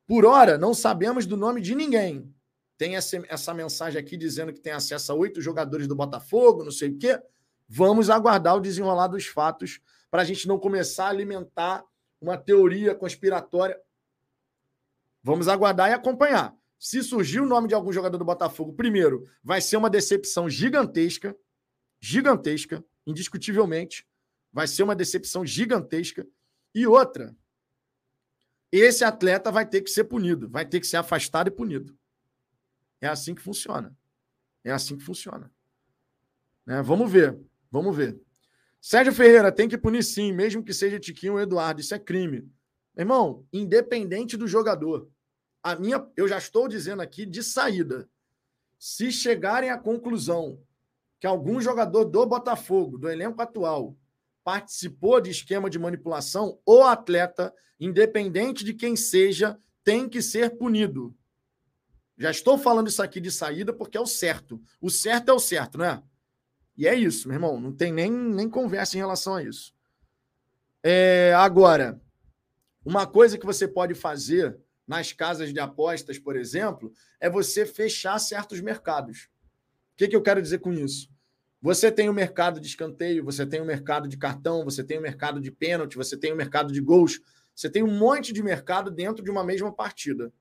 Por 0.07 0.27
hora, 0.27 0.59
não 0.59 0.75
sabemos 0.75 1.25
do 1.25 1.39
nome 1.39 1.63
de 1.63 1.75
ninguém. 1.75 2.31
Tem 2.79 2.95
essa, 2.95 3.21
essa 3.29 3.53
mensagem 3.53 4.01
aqui 4.01 4.17
dizendo 4.17 4.53
que 4.53 4.61
tem 4.61 4.73
acesso 4.73 5.11
a 5.11 5.15
oito 5.17 5.43
jogadores 5.43 5.89
do 5.89 5.97
Botafogo, 5.97 6.63
não 6.65 6.71
sei 6.71 6.91
o 6.91 6.97
quê. 6.97 7.21
Vamos 7.69 8.09
aguardar 8.09 8.57
o 8.57 8.61
desenrolar 8.61 9.09
dos 9.09 9.27
fatos 9.27 9.81
para 10.11 10.23
a 10.23 10.25
gente 10.25 10.47
não 10.47 10.59
começar 10.59 11.07
a 11.07 11.11
alimentar 11.11 11.85
uma 12.21 12.39
teoria 12.39 12.95
conspiratória. 12.95 13.79
Vamos 15.23 15.49
aguardar 15.49 15.91
e 15.91 15.93
acompanhar. 15.93 16.57
Se 16.79 17.03
surgir 17.03 17.41
o 17.41 17.47
nome 17.47 17.67
de 17.67 17.75
algum 17.75 17.93
jogador 17.93 18.17
do 18.17 18.25
Botafogo, 18.25 18.73
primeiro, 18.73 19.29
vai 19.43 19.61
ser 19.61 19.77
uma 19.77 19.91
decepção 19.91 20.49
gigantesca, 20.49 21.37
gigantesca, 22.01 22.85
indiscutivelmente. 23.05 24.07
Vai 24.53 24.69
ser 24.69 24.85
uma 24.85 24.95
decepção 24.95 25.45
gigantesca. 25.45 26.25
E 26.73 26.87
outra, 26.87 27.37
esse 28.71 29.03
atleta 29.03 29.51
vai 29.51 29.69
ter 29.69 29.83
que 29.83 29.91
ser 29.91 30.05
punido, 30.05 30.49
vai 30.49 30.65
ter 30.65 30.79
que 30.79 30.87
ser 30.87 30.99
afastado 30.99 31.49
e 31.49 31.51
punido. 31.51 31.99
É 33.01 33.09
assim 33.09 33.35
que 33.35 33.43
funciona. 33.43 33.97
É 34.65 34.73
assim 34.73 34.97
que 34.97 35.05
funciona. 35.05 35.51
Né? 36.67 36.83
Vamos 36.83 37.11
ver, 37.11 37.39
vamos 37.71 37.97
ver. 37.97 38.21
Sérgio 38.81 39.13
Ferreira 39.13 39.51
tem 39.51 39.69
que 39.69 39.79
punir 39.79 40.05
sim, 40.05 40.33
mesmo 40.33 40.63
que 40.63 40.73
seja 40.73 41.01
Tiquinho 41.01 41.35
ou 41.35 41.41
Eduardo. 41.41 41.81
Isso 41.81 41.95
é 41.95 41.99
crime. 41.99 42.51
Irmão, 42.97 43.47
independente 43.53 44.37
do 44.37 44.47
jogador. 44.47 45.09
A 45.63 45.77
minha, 45.77 46.07
eu 46.17 46.29
já 46.29 46.39
estou 46.39 46.69
dizendo 46.69 47.03
aqui 47.03 47.27
de 47.27 47.43
saída. 47.43 48.09
Se 48.79 49.11
chegarem 49.11 49.71
à 49.71 49.79
conclusão 49.79 50.61
que 51.21 51.27
algum 51.27 51.61
jogador 51.61 52.05
do 52.05 52.25
Botafogo, 52.27 52.97
do 52.97 53.09
elenco 53.09 53.43
atual, 53.43 53.97
participou 54.45 55.21
de 55.21 55.31
esquema 55.31 55.69
de 55.69 55.79
manipulação, 55.79 56.59
o 56.65 56.83
atleta, 56.83 57.53
independente 57.79 58.65
de 58.65 58.73
quem 58.73 58.95
seja, 58.95 59.59
tem 59.83 60.09
que 60.09 60.23
ser 60.23 60.57
punido. 60.57 61.15
Já 62.19 62.31
estou 62.31 62.59
falando 62.59 62.89
isso 62.89 63.01
aqui 63.01 63.21
de 63.21 63.31
saída 63.31 63.73
porque 63.73 63.97
é 63.97 64.01
o 64.01 64.07
certo. 64.07 64.61
O 64.81 64.91
certo 64.91 65.31
é 65.31 65.33
o 65.33 65.39
certo, 65.39 65.79
não 65.79 65.85
é? 65.85 66.03
E 66.77 66.87
é 66.87 66.95
isso, 66.95 67.29
meu 67.29 67.37
irmão. 67.37 67.61
Não 67.61 67.73
tem 67.73 67.93
nem, 67.93 68.11
nem 68.11 68.51
conversa 68.51 68.97
em 68.97 69.01
relação 69.01 69.37
a 69.37 69.43
isso. 69.43 69.73
É, 70.83 71.33
agora, 71.37 72.01
uma 72.85 73.07
coisa 73.07 73.39
que 73.39 73.47
você 73.47 73.69
pode 73.69 73.95
fazer 73.95 74.59
nas 74.87 75.13
casas 75.13 75.53
de 75.53 75.61
apostas, 75.61 76.19
por 76.19 76.35
exemplo, 76.35 76.93
é 77.21 77.31
você 77.31 77.65
fechar 77.65 78.19
certos 78.19 78.61
mercados. 78.61 79.29
O 79.93 79.97
que, 79.99 80.09
que 80.09 80.17
eu 80.17 80.23
quero 80.23 80.43
dizer 80.43 80.59
com 80.59 80.73
isso? 80.73 81.09
Você 81.61 81.91
tem 81.91 82.09
o 82.09 82.15
mercado 82.15 82.61
de 82.61 82.67
escanteio, 82.67 83.25
você 83.25 83.45
tem 83.45 83.61
o 83.61 83.65
mercado 83.65 84.09
de 84.09 84.17
cartão, 84.17 84.65
você 84.65 84.83
tem 84.83 84.99
o 84.99 85.03
mercado 85.03 85.41
de 85.41 85.51
pênalti, 85.51 85.97
você 85.97 86.17
tem 86.17 86.33
o 86.33 86.37
mercado 86.37 86.73
de 86.73 86.81
gols, 86.81 87.21
você 87.55 87.69
tem 87.69 87.83
um 87.83 87.99
monte 87.99 88.33
de 88.33 88.43
mercado 88.43 88.91
dentro 88.91 89.23
de 89.25 89.31
uma 89.31 89.45
mesma 89.45 89.73
partida. 89.73 90.33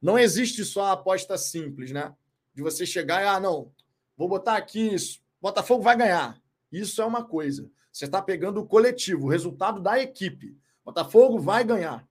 Não 0.00 0.18
existe 0.18 0.64
só 0.64 0.86
a 0.86 0.92
aposta 0.92 1.36
simples, 1.38 1.92
né? 1.92 2.14
De 2.54 2.62
você 2.62 2.86
chegar 2.86 3.22
e, 3.22 3.26
ah, 3.26 3.40
não, 3.40 3.72
vou 4.16 4.28
botar 4.28 4.56
aqui 4.56 4.94
isso 4.94 5.20
Botafogo 5.46 5.82
vai 5.82 5.96
ganhar. 5.96 6.40
Isso 6.72 7.00
é 7.00 7.04
uma 7.04 7.24
coisa. 7.24 7.70
Você 7.92 8.04
está 8.04 8.20
pegando 8.20 8.60
o 8.60 8.66
coletivo, 8.66 9.26
o 9.26 9.30
resultado 9.30 9.80
da 9.80 10.00
equipe. 10.00 10.56
Botafogo 10.84 11.38
vai 11.38 11.62
ganhar. 11.62 12.04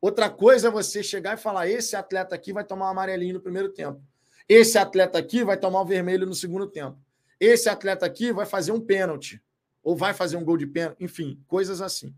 Outra 0.00 0.30
coisa 0.30 0.68
é 0.68 0.70
você 0.70 1.02
chegar 1.02 1.34
e 1.34 1.40
falar: 1.40 1.68
esse 1.68 1.94
atleta 1.96 2.34
aqui 2.34 2.52
vai 2.52 2.64
tomar 2.64 2.86
um 2.86 2.90
amarelinho 2.90 3.34
no 3.34 3.40
primeiro 3.40 3.68
tempo. 3.68 4.02
Esse 4.48 4.78
atleta 4.78 5.18
aqui 5.18 5.44
vai 5.44 5.58
tomar 5.58 5.82
um 5.82 5.86
vermelho 5.86 6.26
no 6.26 6.34
segundo 6.34 6.66
tempo. 6.66 6.98
Esse 7.38 7.68
atleta 7.68 8.06
aqui 8.06 8.32
vai 8.32 8.46
fazer 8.46 8.72
um 8.72 8.80
pênalti. 8.80 9.42
Ou 9.82 9.94
vai 9.94 10.14
fazer 10.14 10.38
um 10.38 10.44
gol 10.44 10.56
de 10.56 10.66
pênalti. 10.66 11.04
Enfim, 11.04 11.42
coisas 11.46 11.82
assim. 11.82 12.14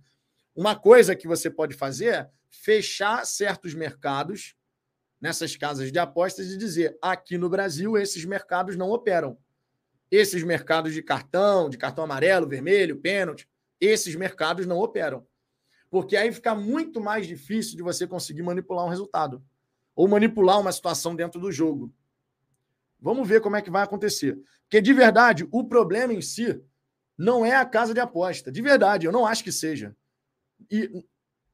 Uma 0.54 0.76
coisa 0.76 1.16
que 1.16 1.26
você 1.26 1.50
pode 1.50 1.74
fazer 1.74 2.14
é 2.14 2.30
fechar 2.50 3.24
certos 3.26 3.74
mercados 3.74 4.54
nessas 5.20 5.56
casas 5.56 5.90
de 5.90 5.98
apostas 5.98 6.50
e 6.50 6.56
dizer: 6.56 6.96
aqui 7.00 7.38
no 7.38 7.48
Brasil, 7.48 7.96
esses 7.96 8.24
mercados 8.24 8.76
não 8.76 8.90
operam. 8.90 9.38
Esses 10.10 10.42
mercados 10.42 10.94
de 10.94 11.02
cartão, 11.02 11.68
de 11.68 11.76
cartão 11.76 12.04
amarelo, 12.04 12.48
vermelho, 12.48 13.00
pênalti, 13.00 13.48
esses 13.80 14.14
mercados 14.14 14.66
não 14.66 14.78
operam. 14.78 15.26
Porque 15.90 16.16
aí 16.16 16.32
fica 16.32 16.54
muito 16.54 17.00
mais 17.00 17.26
difícil 17.26 17.76
de 17.76 17.82
você 17.82 18.06
conseguir 18.06 18.42
manipular 18.42 18.84
um 18.84 18.88
resultado 18.88 19.42
ou 19.94 20.06
manipular 20.06 20.60
uma 20.60 20.70
situação 20.70 21.16
dentro 21.16 21.40
do 21.40 21.50
jogo. 21.50 21.92
Vamos 23.00 23.26
ver 23.26 23.40
como 23.40 23.56
é 23.56 23.62
que 23.62 23.70
vai 23.70 23.82
acontecer. 23.82 24.38
Porque, 24.62 24.80
de 24.80 24.92
verdade, 24.92 25.46
o 25.50 25.64
problema 25.64 26.12
em 26.12 26.20
si 26.20 26.60
não 27.16 27.44
é 27.44 27.54
a 27.54 27.64
casa 27.64 27.94
de 27.94 28.00
aposta. 28.00 28.52
De 28.52 28.60
verdade, 28.60 29.06
eu 29.06 29.12
não 29.12 29.26
acho 29.26 29.42
que 29.42 29.52
seja. 29.52 29.96
E 30.70 31.04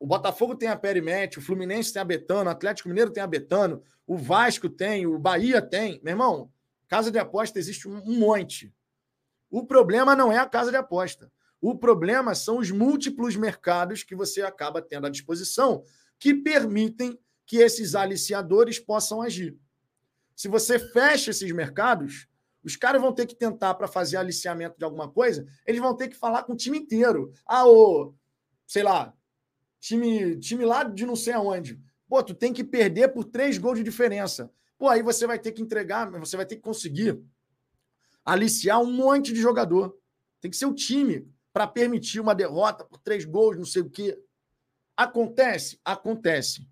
o 0.03 0.07
Botafogo 0.07 0.57
tem 0.57 0.69
a 0.69 0.77
Perimete, 0.77 1.39
o 1.39 1.43
Fluminense 1.43 1.93
tem 1.93 2.03
a 2.03 2.05
Betano, 2.05 2.49
o 2.49 2.53
Atlético 2.53 2.89
Mineiro 2.89 3.13
tem 3.13 3.23
a 3.23 3.27
Betano, 3.27 3.83
o 4.07 4.17
Vasco 4.17 4.69
tem, 4.69 5.07
o 5.07 5.19
Bahia 5.19 5.63
tem. 5.63 6.01
Meu 6.03 6.13
irmão, 6.13 6.51
Casa 6.93 7.11
de 7.11 7.19
aposta 7.19 7.59
existe 7.59 7.89
um 7.89 8.19
monte. 8.19 8.71
O 9.51 9.65
problema 9.65 10.15
não 10.15 10.31
é 10.31 10.37
a 10.37 10.45
casa 10.45 10.71
de 10.71 10.77
aposta. 10.77 11.33
O 11.59 11.75
problema 11.75 12.35
são 12.35 12.59
os 12.59 12.71
múltiplos 12.71 13.35
mercados 13.35 14.03
que 14.03 14.15
você 14.15 14.43
acaba 14.43 14.83
tendo 14.83 15.07
à 15.07 15.09
disposição 15.09 15.85
que 16.19 16.35
permitem 16.35 17.19
que 17.47 17.57
esses 17.57 17.95
aliciadores 17.95 18.79
possam 18.79 19.23
agir. 19.23 19.57
Se 20.37 20.49
você 20.49 20.79
fecha 20.79 21.31
esses 21.31 21.51
mercados, 21.53 22.29
os 22.63 22.77
caras 22.77 23.01
vão 23.01 23.11
ter 23.11 23.25
que 23.25 23.35
tentar 23.35 23.73
para 23.73 23.89
fazer 23.89 24.19
aliciamento 24.19 24.77
de 24.77 24.85
alguma 24.85 25.11
coisa, 25.11 25.47
eles 25.67 25.81
vão 25.81 25.97
ter 25.97 26.09
que 26.09 26.17
falar 26.17 26.43
com 26.43 26.53
o 26.53 26.57
time 26.57 26.77
inteiro. 26.77 27.33
Ah, 27.47 27.67
o, 27.67 28.15
sei 28.67 28.83
lá, 28.83 29.15
time, 29.83 30.39
time 30.39 30.65
lá 30.65 30.85
de 30.85 31.05
não 31.05 31.17
sei 31.17 31.33
aonde. 31.33 31.79
Pô, 32.09 32.23
tu 32.23 32.35
tem 32.35 32.53
que 32.53 32.63
perder 32.63 33.09
por 33.09 33.25
três 33.25 33.59
gols 33.59 33.79
de 33.79 33.85
diferença. 33.85 34.51
Pô, 34.79 34.89
aí 34.89 35.03
você 35.03 35.27
vai 35.27 35.39
ter 35.39 35.51
que 35.53 35.61
entregar, 35.61 36.09
você 36.11 36.37
vai 36.37 36.47
ter 36.47 36.57
que 36.57 36.63
conseguir 36.63 37.21
aliciar 38.25 38.81
um 38.81 38.93
monte 38.93 39.33
de 39.33 39.41
jogador. 39.41 39.99
Tem 40.41 40.51
que 40.51 40.57
ser 40.57 40.67
o 40.67 40.75
time 40.75 41.29
para 41.53 41.67
permitir 41.67 42.21
uma 42.21 42.35
derrota 42.35 42.85
por 42.85 42.99
três 42.99 43.25
gols, 43.25 43.57
não 43.57 43.65
sei 43.65 43.83
o 43.83 43.91
quê. 43.91 44.19
Acontece? 44.97 45.81
Acontece. 45.85 46.69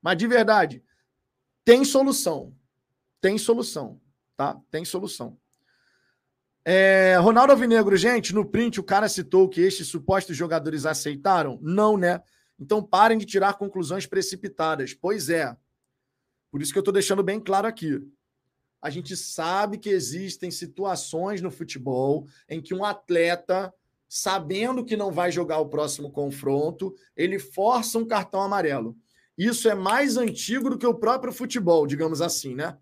Mas 0.00 0.16
de 0.16 0.26
verdade, 0.26 0.82
tem 1.64 1.84
solução. 1.84 2.54
Tem 3.20 3.36
solução, 3.36 4.00
tá? 4.36 4.60
Tem 4.70 4.84
solução. 4.84 5.36
É, 6.70 7.16
Ronaldo 7.16 7.50
Alvinegro, 7.52 7.96
gente, 7.96 8.34
no 8.34 8.44
print 8.44 8.78
o 8.78 8.84
cara 8.84 9.08
citou 9.08 9.48
que 9.48 9.58
estes 9.58 9.88
supostos 9.88 10.36
jogadores 10.36 10.84
aceitaram? 10.84 11.58
Não, 11.62 11.96
né? 11.96 12.22
Então 12.60 12.82
parem 12.82 13.16
de 13.16 13.24
tirar 13.24 13.54
conclusões 13.54 14.04
precipitadas. 14.04 14.92
Pois 14.92 15.30
é. 15.30 15.56
Por 16.50 16.60
isso 16.60 16.70
que 16.70 16.78
eu 16.78 16.82
estou 16.82 16.92
deixando 16.92 17.22
bem 17.22 17.40
claro 17.40 17.66
aqui. 17.66 18.06
A 18.82 18.90
gente 18.90 19.16
sabe 19.16 19.78
que 19.78 19.88
existem 19.88 20.50
situações 20.50 21.40
no 21.40 21.50
futebol 21.50 22.26
em 22.46 22.60
que 22.60 22.74
um 22.74 22.84
atleta, 22.84 23.72
sabendo 24.06 24.84
que 24.84 24.94
não 24.94 25.10
vai 25.10 25.32
jogar 25.32 25.60
o 25.60 25.70
próximo 25.70 26.10
confronto, 26.10 26.94
ele 27.16 27.38
força 27.38 27.98
um 27.98 28.06
cartão 28.06 28.42
amarelo. 28.42 28.94
Isso 29.38 29.70
é 29.70 29.74
mais 29.74 30.18
antigo 30.18 30.68
do 30.68 30.76
que 30.76 30.86
o 30.86 30.98
próprio 30.98 31.32
futebol, 31.32 31.86
digamos 31.86 32.20
assim, 32.20 32.54
né? 32.54 32.76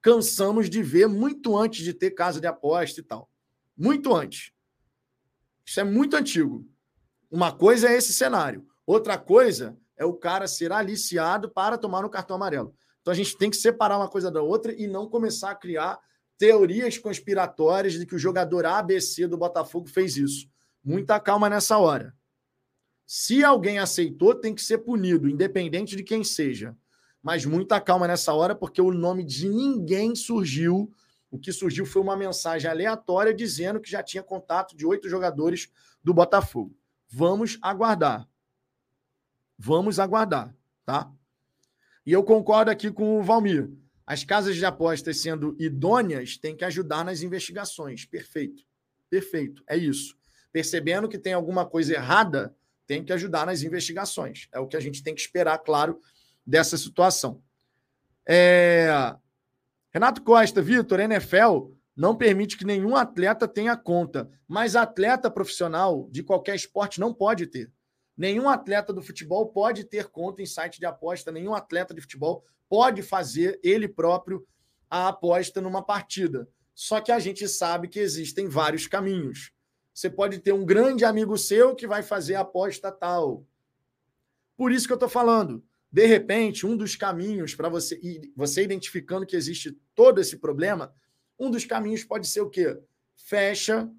Cansamos 0.00 0.70
de 0.70 0.80
ver 0.80 1.08
muito 1.08 1.56
antes 1.58 1.84
de 1.84 1.92
ter 1.92 2.12
casa 2.12 2.40
de 2.40 2.46
aposta 2.46 3.00
e 3.00 3.02
tal. 3.02 3.31
Muito 3.76 4.14
antes. 4.14 4.52
Isso 5.64 5.80
é 5.80 5.84
muito 5.84 6.16
antigo. 6.16 6.66
Uma 7.30 7.52
coisa 7.52 7.88
é 7.88 7.96
esse 7.96 8.12
cenário. 8.12 8.66
Outra 8.86 9.16
coisa 9.16 9.78
é 9.96 10.04
o 10.04 10.14
cara 10.14 10.46
ser 10.46 10.72
aliciado 10.72 11.48
para 11.50 11.78
tomar 11.78 12.04
um 12.04 12.10
cartão 12.10 12.36
amarelo. 12.36 12.74
Então 13.00 13.12
a 13.12 13.16
gente 13.16 13.36
tem 13.36 13.50
que 13.50 13.56
separar 13.56 13.96
uma 13.96 14.08
coisa 14.08 14.30
da 14.30 14.42
outra 14.42 14.72
e 14.72 14.86
não 14.86 15.08
começar 15.08 15.50
a 15.50 15.54
criar 15.54 15.98
teorias 16.38 16.98
conspiratórias 16.98 17.94
de 17.94 18.06
que 18.06 18.14
o 18.14 18.18
jogador 18.18 18.66
ABC 18.66 19.26
do 19.26 19.36
Botafogo 19.36 19.88
fez 19.88 20.16
isso. 20.16 20.48
Muita 20.84 21.20
calma 21.20 21.48
nessa 21.48 21.78
hora. 21.78 22.14
Se 23.06 23.44
alguém 23.44 23.78
aceitou, 23.78 24.34
tem 24.34 24.54
que 24.54 24.62
ser 24.62 24.78
punido, 24.78 25.28
independente 25.28 25.94
de 25.94 26.02
quem 26.02 26.24
seja. 26.24 26.76
Mas 27.22 27.44
muita 27.44 27.80
calma 27.80 28.08
nessa 28.08 28.32
hora, 28.32 28.54
porque 28.54 28.80
o 28.80 28.92
nome 28.92 29.22
de 29.22 29.48
ninguém 29.48 30.14
surgiu. 30.14 30.92
O 31.32 31.38
que 31.38 31.50
surgiu 31.50 31.86
foi 31.86 32.02
uma 32.02 32.14
mensagem 32.14 32.70
aleatória 32.70 33.32
dizendo 33.32 33.80
que 33.80 33.90
já 33.90 34.02
tinha 34.02 34.22
contato 34.22 34.76
de 34.76 34.84
oito 34.84 35.08
jogadores 35.08 35.72
do 36.04 36.12
Botafogo. 36.12 36.76
Vamos 37.08 37.58
aguardar. 37.62 38.28
Vamos 39.56 39.98
aguardar, 39.98 40.54
tá? 40.84 41.10
E 42.04 42.12
eu 42.12 42.22
concordo 42.22 42.70
aqui 42.70 42.90
com 42.90 43.18
o 43.18 43.22
Valmir. 43.22 43.70
As 44.06 44.24
casas 44.24 44.56
de 44.56 44.64
apostas 44.66 45.22
sendo 45.22 45.56
idôneas 45.58 46.36
têm 46.36 46.54
que 46.54 46.66
ajudar 46.66 47.02
nas 47.02 47.22
investigações. 47.22 48.04
Perfeito. 48.04 48.62
Perfeito. 49.08 49.64
É 49.66 49.74
isso. 49.74 50.14
Percebendo 50.52 51.08
que 51.08 51.18
tem 51.18 51.32
alguma 51.32 51.64
coisa 51.64 51.94
errada, 51.94 52.54
tem 52.86 53.02
que 53.02 53.12
ajudar 53.12 53.46
nas 53.46 53.62
investigações. 53.62 54.48
É 54.52 54.60
o 54.60 54.66
que 54.66 54.76
a 54.76 54.80
gente 54.80 55.02
tem 55.02 55.14
que 55.14 55.20
esperar, 55.22 55.56
claro, 55.60 55.98
dessa 56.46 56.76
situação. 56.76 57.42
É... 58.28 59.16
Renato 59.92 60.22
Costa, 60.22 60.62
Vitor, 60.62 61.00
NFL 61.00 61.70
não 61.94 62.16
permite 62.16 62.56
que 62.56 62.64
nenhum 62.64 62.96
atleta 62.96 63.46
tenha 63.46 63.76
conta, 63.76 64.30
mas 64.48 64.74
atleta 64.74 65.30
profissional 65.30 66.08
de 66.10 66.22
qualquer 66.22 66.54
esporte 66.54 66.98
não 66.98 67.12
pode 67.12 67.46
ter. 67.46 67.70
Nenhum 68.16 68.48
atleta 68.48 68.92
do 68.92 69.02
futebol 69.02 69.48
pode 69.48 69.84
ter 69.84 70.08
conta 70.08 70.40
em 70.40 70.46
site 70.46 70.78
de 70.78 70.86
aposta, 70.86 71.30
nenhum 71.30 71.54
atleta 71.54 71.92
de 71.92 72.00
futebol 72.00 72.42
pode 72.68 73.02
fazer 73.02 73.60
ele 73.62 73.86
próprio 73.86 74.46
a 74.88 75.08
aposta 75.08 75.60
numa 75.60 75.82
partida. 75.82 76.48
Só 76.74 76.98
que 76.98 77.12
a 77.12 77.18
gente 77.18 77.46
sabe 77.46 77.86
que 77.86 77.98
existem 77.98 78.48
vários 78.48 78.86
caminhos. 78.86 79.52
Você 79.92 80.08
pode 80.08 80.38
ter 80.38 80.52
um 80.52 80.64
grande 80.64 81.04
amigo 81.04 81.36
seu 81.36 81.74
que 81.74 81.86
vai 81.86 82.02
fazer 82.02 82.34
a 82.34 82.40
aposta 82.40 82.90
tal. 82.90 83.44
Por 84.56 84.72
isso 84.72 84.86
que 84.86 84.92
eu 84.92 84.96
estou 84.96 85.08
falando. 85.08 85.62
De 85.92 86.06
repente, 86.06 86.66
um 86.66 86.76
dos 86.76 86.96
caminhos 86.96 87.54
para 87.54 87.68
você, 87.68 88.00
você 88.34 88.62
identificando 88.62 89.26
que 89.26 89.36
existe 89.36 89.76
todo 89.94 90.20
esse 90.20 90.38
problema, 90.38 90.94
um 91.38 91.50
dos 91.50 91.64
caminhos 91.64 92.02
pode 92.02 92.26
ser 92.26 92.40
o 92.40 92.48
quê? 92.48 92.78
Fecha, 93.14 93.90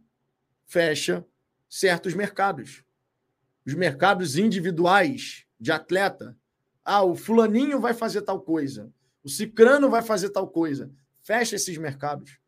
fecha 0.66 1.26
certos 1.70 2.14
mercados. 2.14 2.84
Os 3.66 3.76
mercados 3.76 4.38
individuais 4.38 5.46
de 5.60 5.72
atleta. 5.72 6.36
Ah, 6.84 7.04
o 7.04 7.16
fulaninho 7.16 7.80
vai 7.80 7.94
fazer 7.94 8.24
tal 8.24 8.42
coisa. 8.42 8.92
O 9.24 9.30
cicrano 9.30 9.90
vai 9.90 10.02
fazer 10.02 10.30
tal 10.30 10.48
coisa. 10.48 10.92
Fecha 11.22 11.56
esses 11.56 11.78
mercados. 11.78 12.40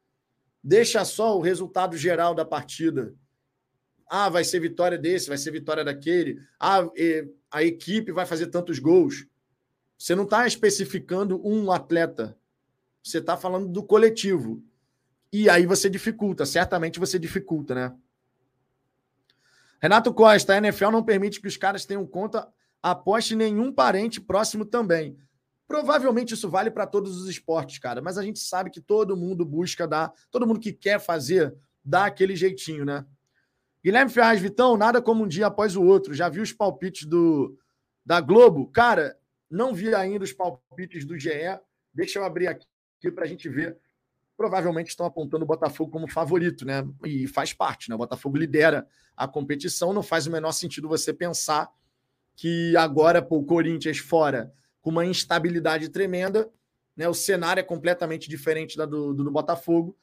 Deixa 0.63 1.05
só 1.05 1.37
o 1.37 1.41
resultado 1.41 1.95
geral 1.95 2.33
da 2.33 2.43
partida 2.43 3.15
ah, 4.07 4.29
vai 4.29 4.43
ser 4.43 4.59
vitória 4.59 4.97
desse, 4.97 5.27
vai 5.27 5.37
ser 5.37 5.51
vitória 5.51 5.83
daquele. 5.83 6.39
Ah, 6.59 6.87
a 7.51 7.63
equipe 7.63 8.11
vai 8.11 8.25
fazer 8.25 8.47
tantos 8.47 8.79
gols. 8.79 9.25
Você 9.97 10.15
não 10.15 10.23
está 10.23 10.45
especificando 10.45 11.41
um 11.45 11.71
atleta. 11.71 12.37
Você 13.03 13.19
está 13.19 13.37
falando 13.37 13.67
do 13.67 13.83
coletivo. 13.83 14.63
E 15.31 15.49
aí 15.49 15.65
você 15.65 15.89
dificulta, 15.89 16.45
certamente 16.45 16.99
você 16.99 17.19
dificulta, 17.19 17.75
né? 17.75 17.95
Renato 19.81 20.13
Costa, 20.13 20.53
a 20.53 20.57
NFL 20.57 20.91
não 20.91 21.03
permite 21.03 21.41
que 21.41 21.47
os 21.47 21.57
caras 21.57 21.85
tenham 21.85 22.07
conta, 22.07 22.47
aposte 22.81 23.35
nenhum 23.35 23.71
parente 23.71 24.21
próximo 24.21 24.65
também. 24.65 25.17
Provavelmente 25.67 26.33
isso 26.33 26.49
vale 26.49 26.71
para 26.71 26.87
todos 26.87 27.19
os 27.19 27.27
esportes, 27.27 27.79
cara, 27.79 28.01
mas 28.01 28.17
a 28.17 28.23
gente 28.23 28.39
sabe 28.39 28.69
que 28.69 28.79
todo 28.79 29.17
mundo 29.17 29.43
busca 29.43 29.87
dar, 29.87 30.13
todo 30.31 30.47
mundo 30.47 30.59
que 30.59 30.71
quer 30.71 30.99
fazer, 30.99 31.53
dá 31.83 32.05
aquele 32.05 32.35
jeitinho, 32.35 32.85
né? 32.85 33.05
Guilherme 33.83 34.11
Ferraz, 34.11 34.39
Vitão, 34.39 34.77
nada 34.77 35.01
como 35.01 35.23
um 35.23 35.27
dia 35.27 35.47
após 35.47 35.75
o 35.75 35.83
outro. 35.83 36.13
Já 36.13 36.29
viu 36.29 36.41
os 36.41 36.51
palpites 36.51 37.05
do, 37.05 37.55
da 38.03 38.19
Globo? 38.19 38.67
Cara, 38.67 39.15
não 39.49 39.73
vi 39.73 39.93
ainda 39.93 40.23
os 40.23 40.33
palpites 40.33 41.05
do 41.05 41.17
GE. 41.17 41.29
Deixa 41.93 42.19
eu 42.19 42.23
abrir 42.23 42.47
aqui 42.47 42.67
para 43.13 43.25
a 43.25 43.27
gente 43.27 43.47
ver. 43.49 43.77
Provavelmente 44.35 44.89
estão 44.89 45.05
apontando 45.05 45.43
o 45.43 45.47
Botafogo 45.47 45.91
como 45.91 46.09
favorito, 46.09 46.65
né? 46.65 46.85
E 47.05 47.27
faz 47.27 47.53
parte, 47.53 47.89
né? 47.89 47.95
O 47.95 47.99
Botafogo 47.99 48.37
lidera 48.37 48.87
a 49.15 49.27
competição. 49.27 49.93
Não 49.93 50.03
faz 50.03 50.27
o 50.27 50.31
menor 50.31 50.51
sentido 50.51 50.89
você 50.89 51.13
pensar 51.13 51.71
que 52.35 52.75
agora, 52.75 53.21
pô, 53.21 53.37
o 53.37 53.45
Corinthians 53.45 53.97
fora, 53.97 54.53
com 54.81 54.89
uma 54.89 55.05
instabilidade 55.05 55.89
tremenda, 55.89 56.51
né? 56.97 57.07
O 57.07 57.13
cenário 57.13 57.61
é 57.61 57.63
completamente 57.63 58.29
diferente 58.29 58.75
da 58.75 58.85
do, 58.85 59.13
do, 59.13 59.23
do 59.23 59.31
Botafogo 59.31 59.97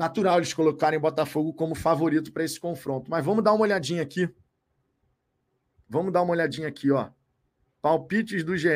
natural 0.00 0.38
eles 0.38 0.54
colocarem 0.54 0.98
o 0.98 1.02
Botafogo 1.02 1.52
como 1.52 1.74
favorito 1.74 2.32
para 2.32 2.42
esse 2.42 2.58
confronto. 2.58 3.10
Mas 3.10 3.22
vamos 3.22 3.44
dar 3.44 3.52
uma 3.52 3.62
olhadinha 3.62 4.02
aqui. 4.02 4.28
Vamos 5.86 6.10
dar 6.10 6.22
uma 6.22 6.32
olhadinha 6.32 6.68
aqui, 6.68 6.90
ó. 6.90 7.10
Palpites 7.80 8.44
do 8.44 8.56
GE. 8.56 8.68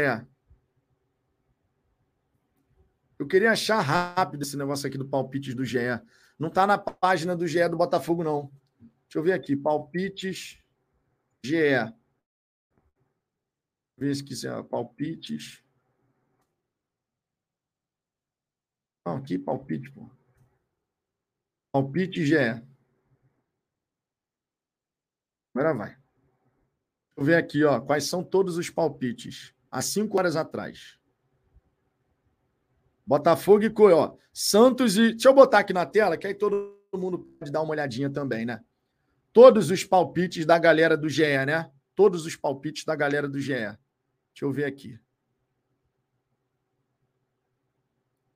Eu 3.19 3.27
queria 3.27 3.53
achar 3.53 3.81
rápido 3.81 4.43
esse 4.43 4.57
negócio 4.57 4.87
aqui 4.87 4.99
do 4.99 5.09
palpites 5.09 5.55
do 5.55 5.65
GE. 5.65 5.79
Não 6.39 6.49
está 6.49 6.67
na 6.67 6.77
página 6.79 7.37
do 7.37 7.47
GE 7.47 7.69
do 7.69 7.77
Botafogo, 7.77 8.25
não. 8.25 8.51
Deixa 8.81 9.19
eu 9.19 9.23
ver 9.23 9.33
aqui. 9.33 9.57
Palpites 9.57 10.59
GE. 11.45 11.95
Ver 13.97 14.15
se 14.15 14.25
quiser. 14.25 14.63
Palpites. 14.65 15.63
Não, 19.07 19.17
aqui 19.17 19.39
palpite, 19.39 19.91
pô. 19.91 20.11
Palpite 21.71 22.25
GE. 22.25 22.37
Agora 25.55 25.75
vai. 25.75 26.04
Deixa 27.17 27.21
eu 27.21 27.25
ver 27.25 27.35
aqui, 27.37 27.65
ó, 27.65 27.81
quais 27.81 28.05
são 28.05 28.25
todos 28.25 28.57
os 28.57 28.69
palpites. 28.71 29.55
Há 29.71 29.81
cinco 29.81 30.19
horas 30.19 30.37
atrás. 30.37 30.99
Botafogo 33.07 33.65
e 33.65 33.71
Coió. 33.71 34.17
Santos 34.33 34.97
e. 34.97 35.13
Deixa 35.13 35.29
eu 35.29 35.35
botar 35.35 35.61
aqui 35.61 35.73
na 35.73 35.87
tela, 35.87 36.17
que 36.17 36.27
aí 36.27 36.35
todo 36.35 36.77
mundo 36.93 37.19
pode 37.39 37.53
dar 37.53 37.63
uma 37.63 37.71
olhadinha 37.71 38.11
também, 38.11 38.45
né? 38.45 38.61
Todos 39.33 39.71
os 39.71 39.85
palpites 39.85 40.45
da 40.45 40.59
galera 40.59 40.97
do 40.97 41.09
GE, 41.09 41.45
né? 41.47 41.71
Todos 41.95 42.27
os 42.27 42.35
palpites 42.37 42.85
da 42.85 42.97
galera 42.97 43.29
do 43.29 43.41
GE. 43.41 43.53
Deixa 43.53 43.79
eu 44.43 44.53
ver 44.53 44.65
aqui. 44.65 44.99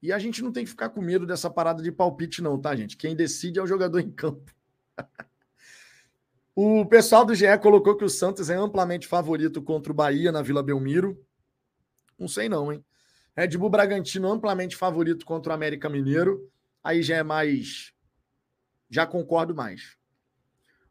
E 0.01 0.13
a 0.13 0.19
gente 0.19 0.43
não 0.43 0.53
tem 0.53 0.65
que 0.65 0.71
ficar 0.71 0.91
com 0.91 1.01
medo 1.01 1.27
dessa 1.27 1.51
parada 1.51 1.83
de 1.83 1.91
palpite, 1.91 2.41
não, 2.41 2.61
tá, 2.61 2.77
gente? 2.77 2.97
Quem 2.97 3.17
decide 3.17 3.59
é 3.59 3.63
o 3.63 3.67
jogador 3.67 3.99
em 3.99 4.11
campo. 4.11 4.55
o 6.61 6.85
pessoal 6.85 7.25
do 7.25 7.37
GE 7.37 7.57
colocou 7.63 7.97
que 7.97 8.05
o 8.05 8.09
Santos 8.09 8.51
é 8.51 8.57
amplamente 8.57 9.07
favorito 9.07 9.63
contra 9.63 9.93
o 9.93 9.95
Bahia 9.95 10.33
na 10.33 10.43
Vila 10.43 10.61
Belmiro. 10.61 11.25
Não 12.19 12.27
sei, 12.27 12.49
não, 12.49 12.73
hein? 12.73 12.85
Red 13.37 13.57
Bull 13.57 13.71
Bragantino 13.71 14.29
amplamente 14.29 14.75
favorito 14.75 15.25
contra 15.25 15.53
o 15.53 15.55
América 15.55 15.89
Mineiro. 15.89 16.51
Aí 16.83 17.01
já 17.01 17.15
é 17.15 17.23
mais. 17.23 17.93
Já 18.91 19.07
concordo 19.07 19.55
mais. 19.55 19.97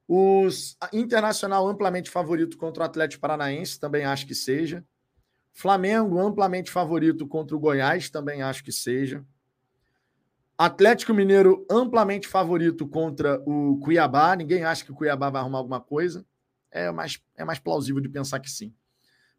Os 0.07 0.77
Internacional 0.93 1.67
amplamente 1.67 2.09
favorito 2.09 2.57
contra 2.57 2.83
o 2.83 2.85
Atlético 2.85 3.19
Paranaense, 3.19 3.77
também 3.77 4.05
acho 4.05 4.25
que 4.25 4.33
seja. 4.33 4.85
Flamengo 5.51 6.17
amplamente 6.17 6.71
favorito 6.71 7.27
contra 7.27 7.57
o 7.57 7.59
Goiás, 7.59 8.09
também 8.09 8.41
acho 8.41 8.63
que 8.63 8.71
seja. 8.71 9.21
Atlético 10.57 11.13
Mineiro 11.13 11.65
amplamente 11.69 12.27
favorito 12.27 12.87
contra 12.87 13.39
o 13.45 13.79
Cuiabá. 13.79 14.35
Ninguém 14.35 14.63
acha 14.63 14.83
que 14.83 14.91
o 14.91 14.95
Cuiabá 14.95 15.29
vai 15.29 15.41
arrumar 15.41 15.59
alguma 15.59 15.79
coisa. 15.79 16.25
É 16.71 16.91
mais, 16.91 17.21
é 17.35 17.45
mais 17.45 17.59
plausível 17.59 18.01
de 18.01 18.09
pensar 18.09 18.39
que 18.39 18.49
sim. 18.49 18.73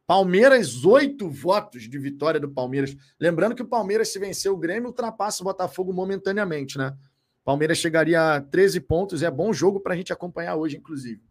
Palmeiras, 0.07 0.85
oito 0.85 1.29
votos 1.29 1.83
de 1.83 1.99
vitória 1.99 2.41
do 2.41 2.49
Palmeiras. 2.49 2.97
Lembrando 3.21 3.55
que 3.55 3.63
o 3.63 3.69
Palmeiras, 3.69 4.13
se 4.13 4.19
vencer 4.19 4.51
o 4.51 4.57
Grêmio, 4.57 4.89
ultrapassa 4.89 5.43
o 5.43 5.45
Botafogo 5.45 5.93
momentaneamente, 5.93 6.79
né? 6.79 6.97
Palmeiras 7.45 7.79
chegaria 7.79 8.37
a 8.37 8.41
13 8.41 8.81
pontos. 8.81 9.23
É 9.23 9.31
bom 9.31 9.53
jogo 9.53 9.81
para 9.81 9.95
a 9.95 9.97
gente 9.97 10.13
acompanhar 10.13 10.55
hoje, 10.55 10.77
inclusive. 10.77 11.23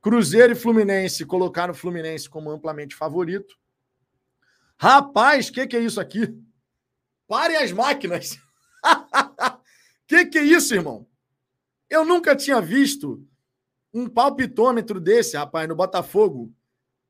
Cruzeiro 0.00 0.52
e 0.52 0.56
Fluminense 0.56 1.24
colocaram 1.24 1.72
o 1.72 1.76
Fluminense 1.76 2.28
como 2.28 2.50
amplamente 2.50 2.94
favorito. 2.94 3.56
Rapaz, 4.76 5.48
o 5.48 5.52
que, 5.52 5.66
que 5.66 5.76
é 5.76 5.80
isso 5.80 6.00
aqui? 6.00 6.36
Pare 7.26 7.56
as 7.56 7.72
máquinas. 7.72 8.38
que 10.06 10.26
que 10.26 10.38
é 10.38 10.42
isso, 10.42 10.74
irmão? 10.74 11.06
Eu 11.88 12.04
nunca 12.04 12.34
tinha 12.34 12.60
visto 12.60 13.26
um 13.92 14.08
palpitômetro 14.08 15.00
desse, 15.00 15.36
rapaz, 15.36 15.68
no 15.68 15.76
Botafogo. 15.76 16.52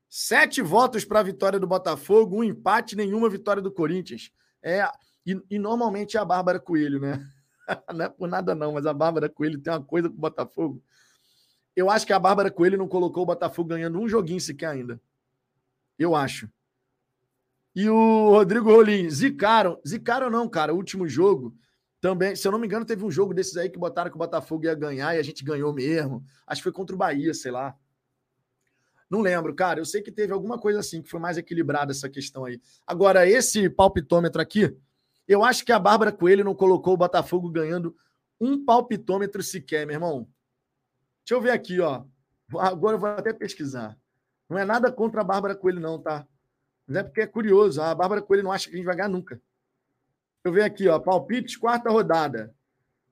Sete 0.09 0.61
votos 0.61 1.05
para 1.05 1.21
a 1.21 1.23
vitória 1.23 1.59
do 1.59 1.65
Botafogo, 1.65 2.37
um 2.37 2.43
empate, 2.43 2.95
nenhuma 2.95 3.29
vitória 3.29 3.61
do 3.61 3.71
Corinthians. 3.71 4.31
É, 4.61 4.87
e, 5.25 5.41
e 5.49 5.57
normalmente 5.57 6.17
é 6.17 6.19
a 6.19 6.25
Bárbara 6.25 6.59
Coelho, 6.59 6.99
né? 6.99 7.25
não 7.93 8.05
é 8.05 8.09
por 8.09 8.27
nada 8.27 8.53
não, 8.53 8.73
mas 8.73 8.85
a 8.85 8.93
Bárbara 8.93 9.29
Coelho 9.29 9.59
tem 9.59 9.73
uma 9.73 9.83
coisa 9.83 10.09
com 10.09 10.15
o 10.15 10.19
Botafogo. 10.19 10.83
Eu 11.75 11.89
acho 11.89 12.05
que 12.05 12.13
a 12.13 12.19
Bárbara 12.19 12.51
Coelho 12.51 12.77
não 12.77 12.87
colocou 12.87 13.23
o 13.23 13.25
Botafogo 13.27 13.69
ganhando 13.69 13.99
um 13.99 14.07
joguinho 14.07 14.39
sequer 14.39 14.67
ainda. 14.67 15.01
Eu 15.97 16.15
acho 16.15 16.49
e 17.75 17.89
o 17.89 18.29
Rodrigo 18.29 18.71
Rolim. 18.71 19.09
Zicaram. 19.09 19.79
Zicaram 19.87 20.29
não, 20.29 20.47
cara. 20.47 20.73
O 20.73 20.77
último 20.77 21.07
jogo 21.07 21.55
também, 21.99 22.35
se 22.35 22.47
eu 22.47 22.51
não 22.51 22.59
me 22.59 22.67
engano, 22.67 22.85
teve 22.85 23.03
um 23.05 23.09
jogo 23.09 23.33
desses 23.33 23.55
aí 23.55 23.69
que 23.69 23.79
botaram 23.79 24.09
que 24.11 24.15
o 24.17 24.19
Botafogo 24.19 24.65
ia 24.65 24.75
ganhar 24.75 25.15
e 25.15 25.19
a 25.19 25.23
gente 25.23 25.43
ganhou 25.43 25.73
mesmo. 25.73 26.23
Acho 26.45 26.59
que 26.59 26.63
foi 26.63 26.71
contra 26.71 26.95
o 26.95 26.99
Bahia, 26.99 27.33
sei 27.33 27.51
lá. 27.51 27.75
Não 29.09 29.21
lembro, 29.21 29.53
cara. 29.55 29.79
Eu 29.79 29.85
sei 29.85 30.01
que 30.01 30.11
teve 30.11 30.33
alguma 30.33 30.59
coisa 30.59 30.79
assim 30.79 31.01
que 31.01 31.09
foi 31.09 31.19
mais 31.19 31.37
equilibrada 31.37 31.91
essa 31.91 32.09
questão 32.09 32.45
aí. 32.45 32.59
Agora, 32.85 33.27
esse 33.27 33.69
palpitômetro 33.69 34.41
aqui, 34.41 34.75
eu 35.27 35.43
acho 35.43 35.63
que 35.63 35.71
a 35.71 35.79
Bárbara 35.79 36.11
Coelho 36.11 36.43
não 36.43 36.53
colocou 36.53 36.93
o 36.93 36.97
Botafogo 36.97 37.49
ganhando 37.49 37.95
um 38.39 38.65
palpitômetro 38.65 39.41
sequer, 39.41 39.85
meu 39.85 39.95
irmão. 39.95 40.27
Deixa 41.23 41.35
eu 41.35 41.41
ver 41.41 41.51
aqui, 41.51 41.79
ó. 41.79 42.03
Agora 42.59 42.95
eu 42.95 42.99
vou 42.99 43.09
até 43.09 43.31
pesquisar. 43.31 43.97
Não 44.49 44.57
é 44.57 44.65
nada 44.65 44.91
contra 44.91 45.21
a 45.21 45.23
Bárbara 45.23 45.55
Coelho, 45.55 45.79
não, 45.79 45.99
tá? 45.99 46.27
Mas 46.87 46.97
é 46.97 47.03
porque 47.03 47.21
é 47.21 47.27
curioso. 47.27 47.81
A 47.81 47.93
Bárbara 47.95 48.21
Coelho 48.21 48.43
não 48.43 48.51
acha 48.51 48.67
que 48.67 48.75
a 48.75 48.77
gente 48.77 48.85
vai 48.85 48.95
ganhar 48.95 49.09
nunca. 49.09 49.35
Deixa 49.35 50.45
eu 50.45 50.51
ver 50.51 50.63
aqui, 50.63 50.87
ó. 50.87 50.99
Palpites, 50.99 51.55
quarta 51.55 51.89
rodada. 51.89 52.53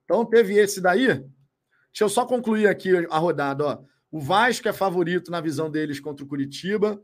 Então 0.03 0.25
teve 0.25 0.55
esse 0.55 0.81
daí. 0.81 1.07
Deixa 1.07 2.03
eu 2.03 2.09
só 2.09 2.25
concluir 2.25 2.67
aqui 2.67 3.07
a 3.09 3.17
rodada, 3.17 3.65
ó. 3.65 3.83
O 4.11 4.19
Vasco 4.19 4.67
é 4.67 4.73
favorito 4.73 5.31
na 5.31 5.39
visão 5.39 5.71
deles 5.71 5.99
contra 5.99 6.25
o 6.25 6.27
Curitiba. 6.27 7.01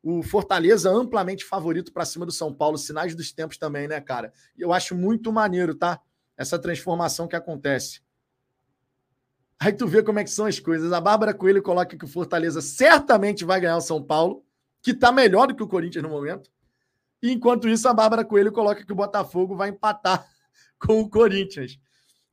O 0.00 0.22
Fortaleza 0.22 0.90
amplamente 0.90 1.44
favorito 1.44 1.92
para 1.92 2.04
cima 2.04 2.24
do 2.24 2.30
São 2.30 2.54
Paulo. 2.54 2.78
Sinais 2.78 3.14
dos 3.14 3.32
tempos 3.32 3.58
também, 3.58 3.88
né, 3.88 4.00
cara? 4.00 4.32
E 4.56 4.62
eu 4.62 4.72
acho 4.72 4.94
muito 4.94 5.32
maneiro, 5.32 5.74
tá? 5.74 6.00
Essa 6.36 6.58
transformação 6.58 7.26
que 7.26 7.34
acontece. 7.34 8.02
Aí 9.58 9.72
tu 9.72 9.86
vê 9.86 10.02
como 10.02 10.18
é 10.18 10.24
que 10.24 10.30
são 10.30 10.46
as 10.46 10.60
coisas. 10.60 10.92
A 10.92 11.00
Bárbara 11.00 11.32
Coelho 11.32 11.62
coloca 11.62 11.96
que 11.96 12.04
o 12.04 12.08
Fortaleza 12.08 12.60
certamente 12.60 13.44
vai 13.44 13.60
ganhar 13.60 13.76
o 13.76 13.80
São 13.80 14.02
Paulo, 14.02 14.43
que 14.84 14.90
está 14.90 15.10
melhor 15.10 15.46
do 15.46 15.56
que 15.56 15.62
o 15.62 15.66
Corinthians 15.66 16.02
no 16.02 16.10
momento. 16.10 16.50
Enquanto 17.22 17.66
isso, 17.66 17.88
a 17.88 17.94
Bárbara 17.94 18.22
Coelho 18.22 18.52
coloca 18.52 18.84
que 18.84 18.92
o 18.92 18.94
Botafogo 18.94 19.56
vai 19.56 19.70
empatar 19.70 20.28
com 20.78 21.00
o 21.00 21.08
Corinthians. 21.08 21.80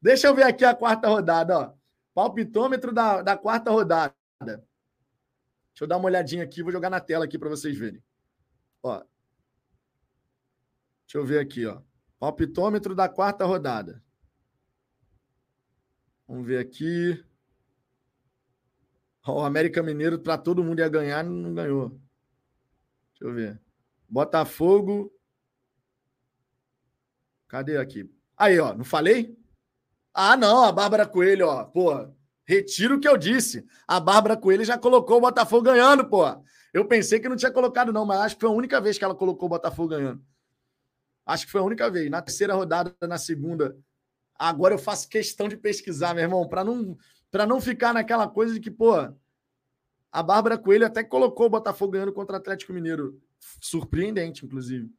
Deixa 0.02 0.28
eu 0.28 0.36
ver 0.36 0.44
aqui 0.44 0.66
a 0.66 0.76
quarta 0.76 1.08
rodada, 1.08 1.58
ó. 1.58 1.74
Palpitômetro 2.14 2.92
da, 2.92 3.22
da 3.22 3.38
quarta 3.38 3.72
rodada. 3.72 4.14
Deixa 4.42 4.66
eu 5.80 5.88
dar 5.88 5.96
uma 5.96 6.08
olhadinha 6.08 6.44
aqui, 6.44 6.62
vou 6.62 6.74
jogar 6.74 6.90
na 6.90 7.00
tela 7.00 7.24
aqui 7.24 7.40
para 7.40 7.48
vocês 7.48 7.78
verem. 7.78 8.04
Ó. 8.84 8.98
Deixa 11.08 11.18
eu 11.18 11.26
ver 11.26 11.40
aqui, 11.40 11.66
ó. 11.66 11.82
Palpitômetro 12.20 12.94
da 12.94 13.08
quarta 13.08 13.46
rodada. 13.46 14.04
Vamos 16.28 16.46
ver 16.46 16.58
aqui. 16.58 17.24
O 19.26 19.40
América 19.40 19.82
Mineiro, 19.82 20.20
para 20.20 20.38
todo 20.38 20.64
mundo 20.64 20.80
ia 20.80 20.90
ganhar, 20.90 21.24
não 21.24 21.54
ganhou. 21.54 21.98
Deixa 23.22 23.24
eu 23.24 23.34
ver. 23.36 23.62
Botafogo. 24.10 25.14
Cadê 27.48 27.78
aqui? 27.78 28.12
Aí, 28.36 28.60
ó, 28.60 28.74
não 28.74 28.84
falei? 28.84 29.38
Ah, 30.12 30.36
não, 30.36 30.64
a 30.64 30.72
Bárbara 30.72 31.06
Coelho, 31.06 31.48
ó. 31.48 31.64
Pô, 31.66 32.12
retiro 32.44 32.96
o 32.96 33.00
que 33.00 33.08
eu 33.08 33.16
disse. 33.16 33.64
A 33.88 34.00
Bárbara 34.00 34.36
Coelho 34.36 34.66
já 34.66 34.76
colocou 34.76 35.18
o 35.18 35.22
Botafogo 35.22 35.62
ganhando, 35.62 36.10
pô. 36.10 36.24
Eu 36.74 36.88
pensei 36.88 37.20
que 37.20 37.30
não 37.30 37.36
tinha 37.36 37.52
colocado, 37.52 37.94
não, 37.94 38.06
mas 38.06 38.22
acho 38.22 38.36
que 38.36 38.42
foi 38.42 38.50
a 38.50 38.54
única 38.54 38.82
vez 38.82 38.98
que 38.98 39.04
ela 39.04 39.14
colocou 39.14 39.46
o 39.46 39.50
Botafogo 39.50 39.90
ganhando. 39.90 40.26
Acho 41.24 41.46
que 41.46 41.52
foi 41.52 41.62
a 41.62 41.66
única 41.66 41.92
vez. 41.92 42.10
Na 42.10 42.24
terceira 42.24 42.56
rodada, 42.56 42.96
na 43.02 43.20
segunda. 43.20 43.78
Agora 44.34 44.74
eu 44.74 44.80
faço 44.80 45.08
questão 45.08 45.48
de 45.48 45.56
pesquisar, 45.56 46.16
meu 46.16 46.24
irmão, 46.24 46.48
para 46.48 46.64
não, 46.64 46.98
não 47.48 47.62
ficar 47.62 47.94
naquela 47.94 48.28
coisa 48.28 48.56
de 48.56 48.60
que, 48.60 48.72
pô, 48.72 48.96
a 50.12 50.22
Bárbara 50.22 50.58
Coelho 50.58 50.86
até 50.86 51.04
colocou 51.04 51.46
o 51.46 51.50
Botafogo 51.50 51.94
ganhando 51.94 52.12
contra 52.12 52.36
o 52.36 52.38
Atlético 52.38 52.74
Mineiro. 52.74 53.22
Surpreendente, 53.40 54.46
inclusive. 54.46 54.94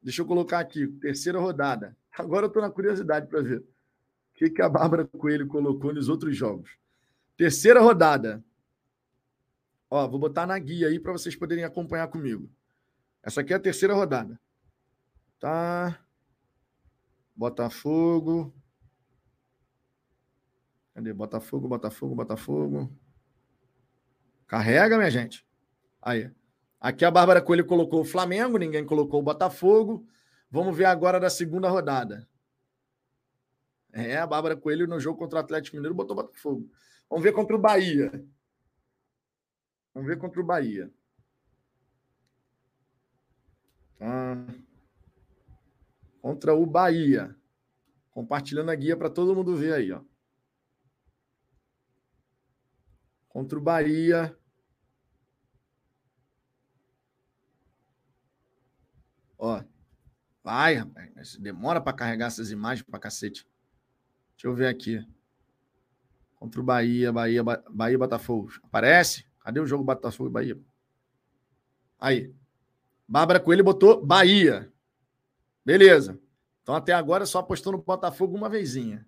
Deixa 0.00 0.22
eu 0.22 0.26
colocar 0.26 0.60
aqui, 0.60 0.86
terceira 0.86 1.40
rodada. 1.40 1.96
Agora 2.16 2.44
eu 2.44 2.48
estou 2.48 2.62
na 2.62 2.70
curiosidade 2.70 3.26
para 3.26 3.42
ver 3.42 3.64
que, 4.34 4.48
que 4.48 4.62
a 4.62 4.68
Bárbara 4.68 5.04
Coelho 5.04 5.48
colocou 5.48 5.92
nos 5.92 6.08
outros 6.08 6.36
jogos. 6.36 6.70
Terceira 7.36 7.80
rodada. 7.80 8.44
Ó, 9.90 10.06
vou 10.06 10.20
botar 10.20 10.46
na 10.46 10.58
guia 10.58 10.86
aí 10.86 11.00
para 11.00 11.12
vocês 11.12 11.34
poderem 11.34 11.64
acompanhar 11.64 12.06
comigo. 12.08 12.48
Essa 13.22 13.40
aqui 13.40 13.52
é 13.52 13.56
a 13.56 13.60
terceira 13.60 13.94
rodada. 13.94 14.40
Tá. 15.40 15.98
Botafogo. 17.34 18.54
Cadê? 20.94 21.12
Botafogo, 21.12 21.68
Botafogo, 21.68 22.14
Botafogo. 22.14 22.92
Carrega, 24.48 24.96
minha 24.96 25.10
gente. 25.10 25.46
Aí. 26.00 26.30
Aqui 26.80 27.04
a 27.04 27.10
Bárbara 27.10 27.42
Coelho 27.42 27.66
colocou 27.66 28.00
o 28.00 28.04
Flamengo, 28.04 28.56
ninguém 28.56 28.84
colocou 28.84 29.20
o 29.20 29.22
Botafogo. 29.22 30.08
Vamos 30.50 30.76
ver 30.76 30.86
agora 30.86 31.20
da 31.20 31.28
segunda 31.28 31.68
rodada. 31.68 32.26
É, 33.92 34.16
a 34.16 34.26
Bárbara 34.26 34.56
Coelho 34.56 34.86
no 34.86 34.98
jogo 34.98 35.18
contra 35.18 35.38
o 35.38 35.42
Atlético 35.42 35.76
Mineiro 35.76 35.94
botou 35.94 36.16
Botafogo. 36.16 36.70
Vamos 37.10 37.22
ver 37.22 37.32
contra 37.32 37.54
o 37.54 37.58
Bahia. 37.58 38.10
Vamos 39.92 40.08
ver 40.08 40.18
contra 40.18 40.40
o 40.40 40.44
Bahia. 40.44 40.90
Tá. 43.98 44.46
Contra 46.22 46.54
o 46.54 46.64
Bahia. 46.64 47.36
Compartilhando 48.10 48.70
a 48.70 48.74
guia 48.74 48.96
para 48.96 49.10
todo 49.10 49.34
mundo 49.34 49.56
ver 49.56 49.74
aí, 49.74 49.92
ó. 49.92 50.00
Contra 53.38 53.56
o 53.56 53.62
Bahia. 53.62 54.36
Ó. 59.38 59.62
Vai, 60.42 60.74
rapaz. 60.74 61.36
Demora 61.36 61.80
para 61.80 61.92
carregar 61.92 62.26
essas 62.26 62.50
imagens 62.50 62.84
para 62.84 62.98
cacete. 62.98 63.46
Deixa 64.32 64.48
eu 64.48 64.54
ver 64.56 64.66
aqui. 64.66 65.06
Contra 66.34 66.60
o 66.60 66.64
Bahia, 66.64 67.12
Bahia, 67.12 67.44
Bahia, 67.44 67.96
Botafogo. 67.96 68.50
Aparece? 68.64 69.24
Cadê 69.38 69.60
o 69.60 69.66
jogo 69.66 69.84
Botafogo 69.84 70.28
e 70.28 70.32
Bahia? 70.32 70.60
Aí. 71.96 72.34
Bárbara 73.06 73.38
Coelho 73.38 73.62
botou 73.62 74.04
Bahia. 74.04 74.68
Beleza. 75.64 76.20
Então 76.64 76.74
até 76.74 76.92
agora 76.92 77.24
só 77.24 77.38
apostou 77.38 77.72
no 77.72 77.78
Botafogo 77.80 78.36
uma 78.36 78.48
vezinha. 78.48 79.06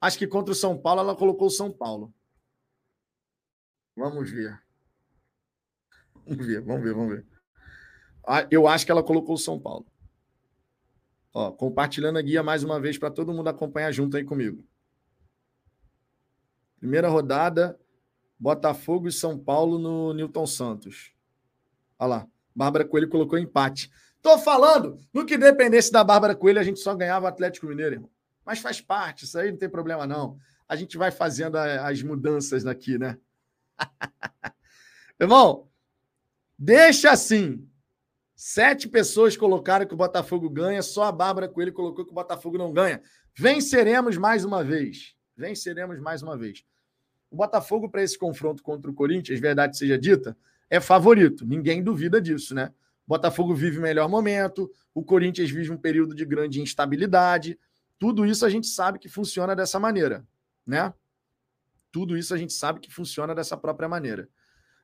Acho 0.00 0.18
que 0.18 0.26
contra 0.26 0.50
o 0.50 0.56
São 0.56 0.76
Paulo 0.76 1.00
ela 1.00 1.14
colocou 1.14 1.46
o 1.46 1.50
São 1.50 1.70
Paulo. 1.70 2.12
Vamos 3.96 4.30
ver. 4.30 4.60
Vamos 6.26 6.46
ver, 6.46 6.60
vamos 6.60 6.82
ver, 6.82 6.94
vamos 6.94 7.14
ver. 7.14 7.26
Ah, 8.26 8.46
eu 8.50 8.68
acho 8.68 8.86
que 8.86 8.92
ela 8.92 9.02
colocou 9.02 9.34
o 9.34 9.38
São 9.38 9.58
Paulo. 9.58 9.86
Ó, 11.34 11.50
compartilhando 11.50 12.18
a 12.18 12.22
guia 12.22 12.42
mais 12.42 12.62
uma 12.62 12.80
vez 12.80 12.98
para 12.98 13.10
todo 13.10 13.32
mundo 13.32 13.48
acompanhar 13.48 13.90
junto 13.90 14.16
aí 14.16 14.24
comigo. 14.24 14.64
Primeira 16.78 17.08
rodada, 17.08 17.78
Botafogo 18.38 19.08
e 19.08 19.12
São 19.12 19.38
Paulo 19.38 19.78
no 19.78 20.12
Newton 20.12 20.46
Santos. 20.46 21.12
Olha 21.98 22.08
lá, 22.08 22.28
Bárbara 22.54 22.84
Coelho 22.84 23.08
colocou 23.08 23.38
empate. 23.38 23.90
Tô 24.20 24.38
falando, 24.38 24.98
no 25.12 25.24
que 25.26 25.38
dependesse 25.38 25.90
da 25.90 26.04
Bárbara 26.04 26.34
Coelho, 26.34 26.60
a 26.60 26.64
gente 26.64 26.80
só 26.80 26.94
ganhava 26.94 27.26
o 27.26 27.28
Atlético 27.28 27.66
Mineiro, 27.66 27.94
irmão. 27.96 28.10
Mas 28.44 28.58
faz 28.58 28.80
parte, 28.80 29.24
isso 29.24 29.38
aí 29.38 29.50
não 29.50 29.58
tem 29.58 29.68
problema 29.68 30.06
não. 30.06 30.36
A 30.68 30.76
gente 30.76 30.96
vai 30.96 31.10
fazendo 31.10 31.56
as 31.56 32.02
mudanças 32.02 32.66
aqui, 32.66 32.98
né? 32.98 33.18
irmão, 35.20 35.68
deixa 36.58 37.10
assim. 37.10 37.68
Sete 38.34 38.88
pessoas 38.88 39.36
colocaram 39.36 39.86
que 39.86 39.94
o 39.94 39.96
Botafogo 39.96 40.50
ganha, 40.50 40.82
só 40.82 41.04
a 41.04 41.12
Bárbara 41.12 41.48
Coelho 41.48 41.72
colocou 41.72 42.04
que 42.04 42.10
o 42.10 42.14
Botafogo 42.14 42.58
não 42.58 42.72
ganha. 42.72 43.00
Venceremos 43.34 44.16
mais 44.16 44.44
uma 44.44 44.64
vez. 44.64 45.14
Venceremos 45.36 46.00
mais 46.00 46.22
uma 46.22 46.36
vez. 46.36 46.64
O 47.30 47.36
Botafogo, 47.36 47.88
para 47.88 48.02
esse 48.02 48.18
confronto 48.18 48.62
contra 48.62 48.90
o 48.90 48.94
Corinthians, 48.94 49.40
verdade 49.40 49.78
seja 49.78 49.98
dita, 49.98 50.36
é 50.68 50.80
favorito. 50.80 51.46
Ninguém 51.46 51.82
duvida 51.82 52.20
disso, 52.20 52.54
né? 52.54 52.72
O 53.06 53.08
Botafogo 53.08 53.54
vive 53.54 53.78
o 53.78 53.82
melhor 53.82 54.08
momento, 54.08 54.70
o 54.94 55.02
Corinthians 55.02 55.50
vive 55.50 55.70
um 55.70 55.76
período 55.76 56.14
de 56.14 56.24
grande 56.24 56.60
instabilidade. 56.60 57.58
Tudo 57.98 58.26
isso 58.26 58.44
a 58.44 58.50
gente 58.50 58.66
sabe 58.66 58.98
que 58.98 59.08
funciona 59.08 59.54
dessa 59.54 59.78
maneira, 59.78 60.26
né? 60.66 60.92
Tudo 61.92 62.16
isso 62.16 62.34
a 62.34 62.38
gente 62.38 62.52
sabe 62.52 62.80
que 62.80 62.92
funciona 62.92 63.34
dessa 63.34 63.56
própria 63.56 63.88
maneira, 63.88 64.28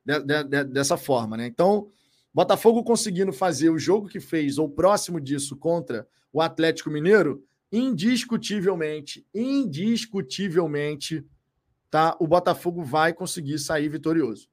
de, 0.05 0.21
de, 0.21 0.45
de, 0.45 0.65
dessa 0.65 0.97
forma, 0.97 1.37
né? 1.37 1.47
Então, 1.47 1.91
Botafogo 2.33 2.85
conseguindo 2.85 3.33
fazer 3.33 3.71
o 3.71 3.79
jogo 3.79 4.09
que 4.09 4.21
fez, 4.21 4.59
ou 4.59 4.69
próximo 4.71 5.21
disso, 5.21 5.57
contra 5.57 6.07
o 6.33 6.41
Atlético 6.41 6.91
Mineiro, 6.91 7.45
indiscutivelmente, 7.73 9.27
indiscutivelmente, 9.35 11.27
tá? 11.91 12.17
O 12.21 12.27
Botafogo 12.27 12.85
vai 12.85 13.13
conseguir 13.13 13.59
sair 13.59 13.89
vitorioso. 13.89 14.49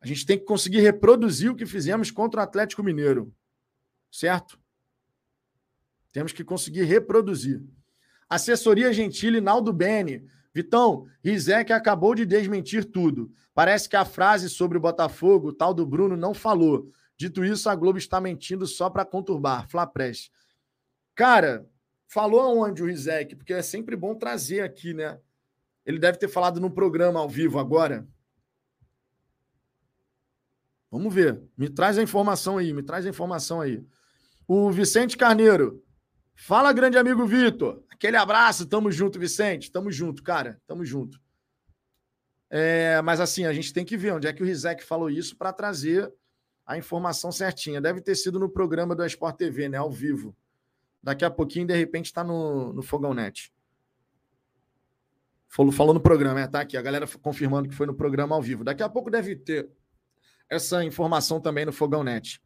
A 0.00 0.06
gente 0.06 0.26
tem 0.26 0.38
que 0.38 0.44
conseguir 0.44 0.80
reproduzir 0.80 1.50
o 1.50 1.56
que 1.56 1.64
fizemos 1.64 2.10
contra 2.10 2.40
o 2.40 2.44
Atlético 2.44 2.82
Mineiro, 2.82 3.34
certo? 4.12 4.60
Temos 6.12 6.32
que 6.32 6.44
conseguir 6.44 6.84
reproduzir. 6.84 7.62
Assessoria 8.28 8.92
Gentile 8.92 9.40
Naldo 9.40 9.72
Bene. 9.72 10.28
Vitão, 10.54 11.06
Rizek 11.22 11.72
acabou 11.72 12.14
de 12.14 12.24
desmentir 12.24 12.84
tudo. 12.84 13.30
Parece 13.52 13.88
que 13.88 13.96
a 13.96 14.04
frase 14.04 14.48
sobre 14.48 14.78
o 14.78 14.80
Botafogo, 14.80 15.48
o 15.48 15.52
tal 15.52 15.74
do 15.74 15.84
Bruno, 15.84 16.16
não 16.16 16.32
falou. 16.32 16.92
Dito 17.16 17.44
isso, 17.44 17.68
a 17.68 17.74
Globo 17.74 17.98
está 17.98 18.20
mentindo 18.20 18.66
só 18.66 18.88
para 18.88 19.04
conturbar. 19.04 19.68
Flá 19.68 19.86
Press. 19.86 20.30
Cara, 21.14 21.68
falou 22.06 22.40
aonde 22.40 22.82
o 22.82 22.86
Rizek? 22.86 23.34
Porque 23.36 23.52
é 23.52 23.62
sempre 23.62 23.96
bom 23.96 24.14
trazer 24.14 24.60
aqui, 24.60 24.94
né? 24.94 25.18
Ele 25.84 25.98
deve 25.98 26.18
ter 26.18 26.28
falado 26.28 26.60
no 26.60 26.70
programa 26.70 27.20
ao 27.20 27.28
vivo 27.28 27.58
agora. 27.58 28.06
Vamos 30.90 31.12
ver. 31.12 31.42
Me 31.56 31.68
traz 31.68 31.98
a 31.98 32.02
informação 32.02 32.58
aí, 32.58 32.72
me 32.72 32.82
traz 32.82 33.04
a 33.04 33.08
informação 33.08 33.60
aí. 33.60 33.84
O 34.46 34.70
Vicente 34.70 35.16
Carneiro. 35.16 35.82
Fala, 36.36 36.72
grande 36.72 36.98
amigo 36.98 37.26
Vitor. 37.26 37.83
Aquele 37.94 38.16
abraço, 38.16 38.66
tamo 38.66 38.90
junto, 38.90 39.18
Vicente. 39.18 39.70
Tamo 39.70 39.90
junto, 39.90 40.22
cara. 40.22 40.60
Tamo 40.66 40.84
junto. 40.84 41.20
É, 42.50 43.00
mas 43.02 43.20
assim, 43.20 43.46
a 43.46 43.52
gente 43.52 43.72
tem 43.72 43.84
que 43.84 43.96
ver 43.96 44.12
onde 44.12 44.26
é 44.26 44.32
que 44.32 44.42
o 44.42 44.46
Rizek 44.46 44.84
falou 44.84 45.08
isso 45.08 45.36
para 45.36 45.52
trazer 45.52 46.12
a 46.66 46.76
informação 46.76 47.30
certinha. 47.30 47.80
Deve 47.80 48.00
ter 48.00 48.14
sido 48.16 48.38
no 48.38 48.48
programa 48.48 48.94
do 48.94 49.04
Sport 49.06 49.36
TV, 49.36 49.68
né? 49.68 49.78
Ao 49.78 49.90
vivo. 49.90 50.36
Daqui 51.02 51.24
a 51.24 51.30
pouquinho, 51.30 51.66
de 51.66 51.74
repente, 51.74 52.06
está 52.06 52.24
no, 52.24 52.72
no 52.72 52.82
Fogão 52.82 53.14
Net. 53.14 53.52
Falou, 55.48 55.70
falou 55.70 55.94
no 55.94 56.00
programa, 56.00 56.40
é, 56.40 56.48
tá 56.48 56.60
aqui, 56.60 56.76
a 56.76 56.82
galera 56.82 57.06
confirmando 57.22 57.68
que 57.68 57.74
foi 57.74 57.86
no 57.86 57.94
programa 57.94 58.34
ao 58.34 58.42
vivo. 58.42 58.64
Daqui 58.64 58.82
a 58.82 58.88
pouco 58.88 59.08
deve 59.08 59.36
ter 59.36 59.70
essa 60.50 60.84
informação 60.84 61.40
também 61.40 61.64
no 61.64 61.72
Fogão 61.72 62.02
Net. 62.02 62.42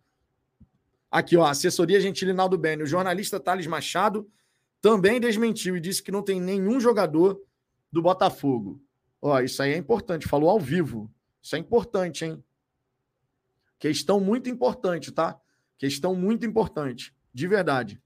Aqui, 1.10 1.36
ó, 1.36 1.46
assessoria 1.46 2.00
Gentilinaldo 2.00 2.58
Bene. 2.58 2.82
O 2.82 2.86
jornalista 2.86 3.40
Thales 3.40 3.66
Machado 3.66 4.30
também 4.80 5.20
desmentiu 5.20 5.76
e 5.76 5.80
disse 5.80 6.02
que 6.02 6.12
não 6.12 6.22
tem 6.22 6.40
nenhum 6.40 6.80
jogador 6.80 7.40
do 7.90 8.02
Botafogo. 8.02 8.80
Ó, 9.20 9.40
isso 9.40 9.62
aí 9.62 9.72
é 9.72 9.76
importante, 9.76 10.28
falou 10.28 10.50
ao 10.50 10.60
vivo. 10.60 11.10
Isso 11.42 11.56
é 11.56 11.58
importante, 11.58 12.24
hein? 12.24 12.42
Questão 13.78 14.20
muito 14.20 14.48
importante, 14.48 15.10
tá? 15.12 15.38
Questão 15.76 16.14
muito 16.14 16.44
importante, 16.44 17.14
de 17.32 17.46
verdade. 17.46 18.00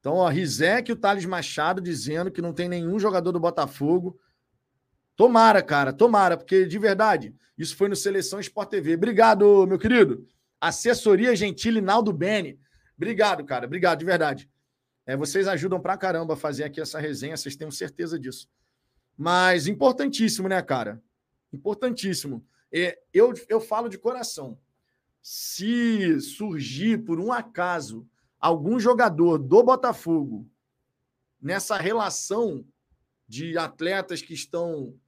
Então, 0.00 0.14
ó, 0.14 0.28
Rizek 0.28 0.90
e 0.90 0.92
o 0.92 0.96
Thales 0.96 1.24
Machado 1.24 1.80
dizendo 1.80 2.30
que 2.30 2.42
não 2.42 2.52
tem 2.52 2.68
nenhum 2.68 2.98
jogador 2.98 3.32
do 3.32 3.40
Botafogo. 3.40 4.18
Tomara, 5.16 5.62
cara, 5.62 5.92
tomara, 5.92 6.36
porque 6.36 6.66
de 6.66 6.78
verdade, 6.78 7.34
isso 7.56 7.76
foi 7.76 7.88
no 7.88 7.96
Seleção 7.96 8.40
Sport 8.40 8.68
TV. 8.68 8.94
Obrigado, 8.94 9.66
meu 9.66 9.78
querido. 9.78 10.28
Assessoria 10.60 11.34
Gentile 11.36 11.80
Naldo 11.80 12.12
Bene. 12.12 12.58
Obrigado, 12.96 13.44
cara, 13.44 13.66
obrigado, 13.66 14.00
de 14.00 14.04
verdade. 14.04 14.50
É, 15.06 15.16
vocês 15.16 15.46
ajudam 15.46 15.80
pra 15.80 15.96
caramba 15.96 16.34
a 16.34 16.36
fazer 16.36 16.64
aqui 16.64 16.80
essa 16.80 16.98
resenha, 16.98 17.36
vocês 17.36 17.56
tenham 17.56 17.70
certeza 17.70 18.18
disso. 18.18 18.48
Mas 19.16 19.66
importantíssimo, 19.66 20.48
né, 20.48 20.60
cara? 20.62 21.02
Importantíssimo. 21.52 22.44
É, 22.72 22.98
eu, 23.12 23.32
eu 23.48 23.60
falo 23.60 23.88
de 23.88 23.98
coração. 23.98 24.58
Se 25.22 26.20
surgir, 26.20 27.04
por 27.04 27.20
um 27.20 27.32
acaso, 27.32 28.06
algum 28.40 28.78
jogador 28.78 29.38
do 29.38 29.62
Botafogo 29.62 30.50
nessa 31.40 31.76
relação 31.76 32.64
de 33.28 33.56
atletas 33.56 34.22
que 34.22 34.34
estão 34.34 34.98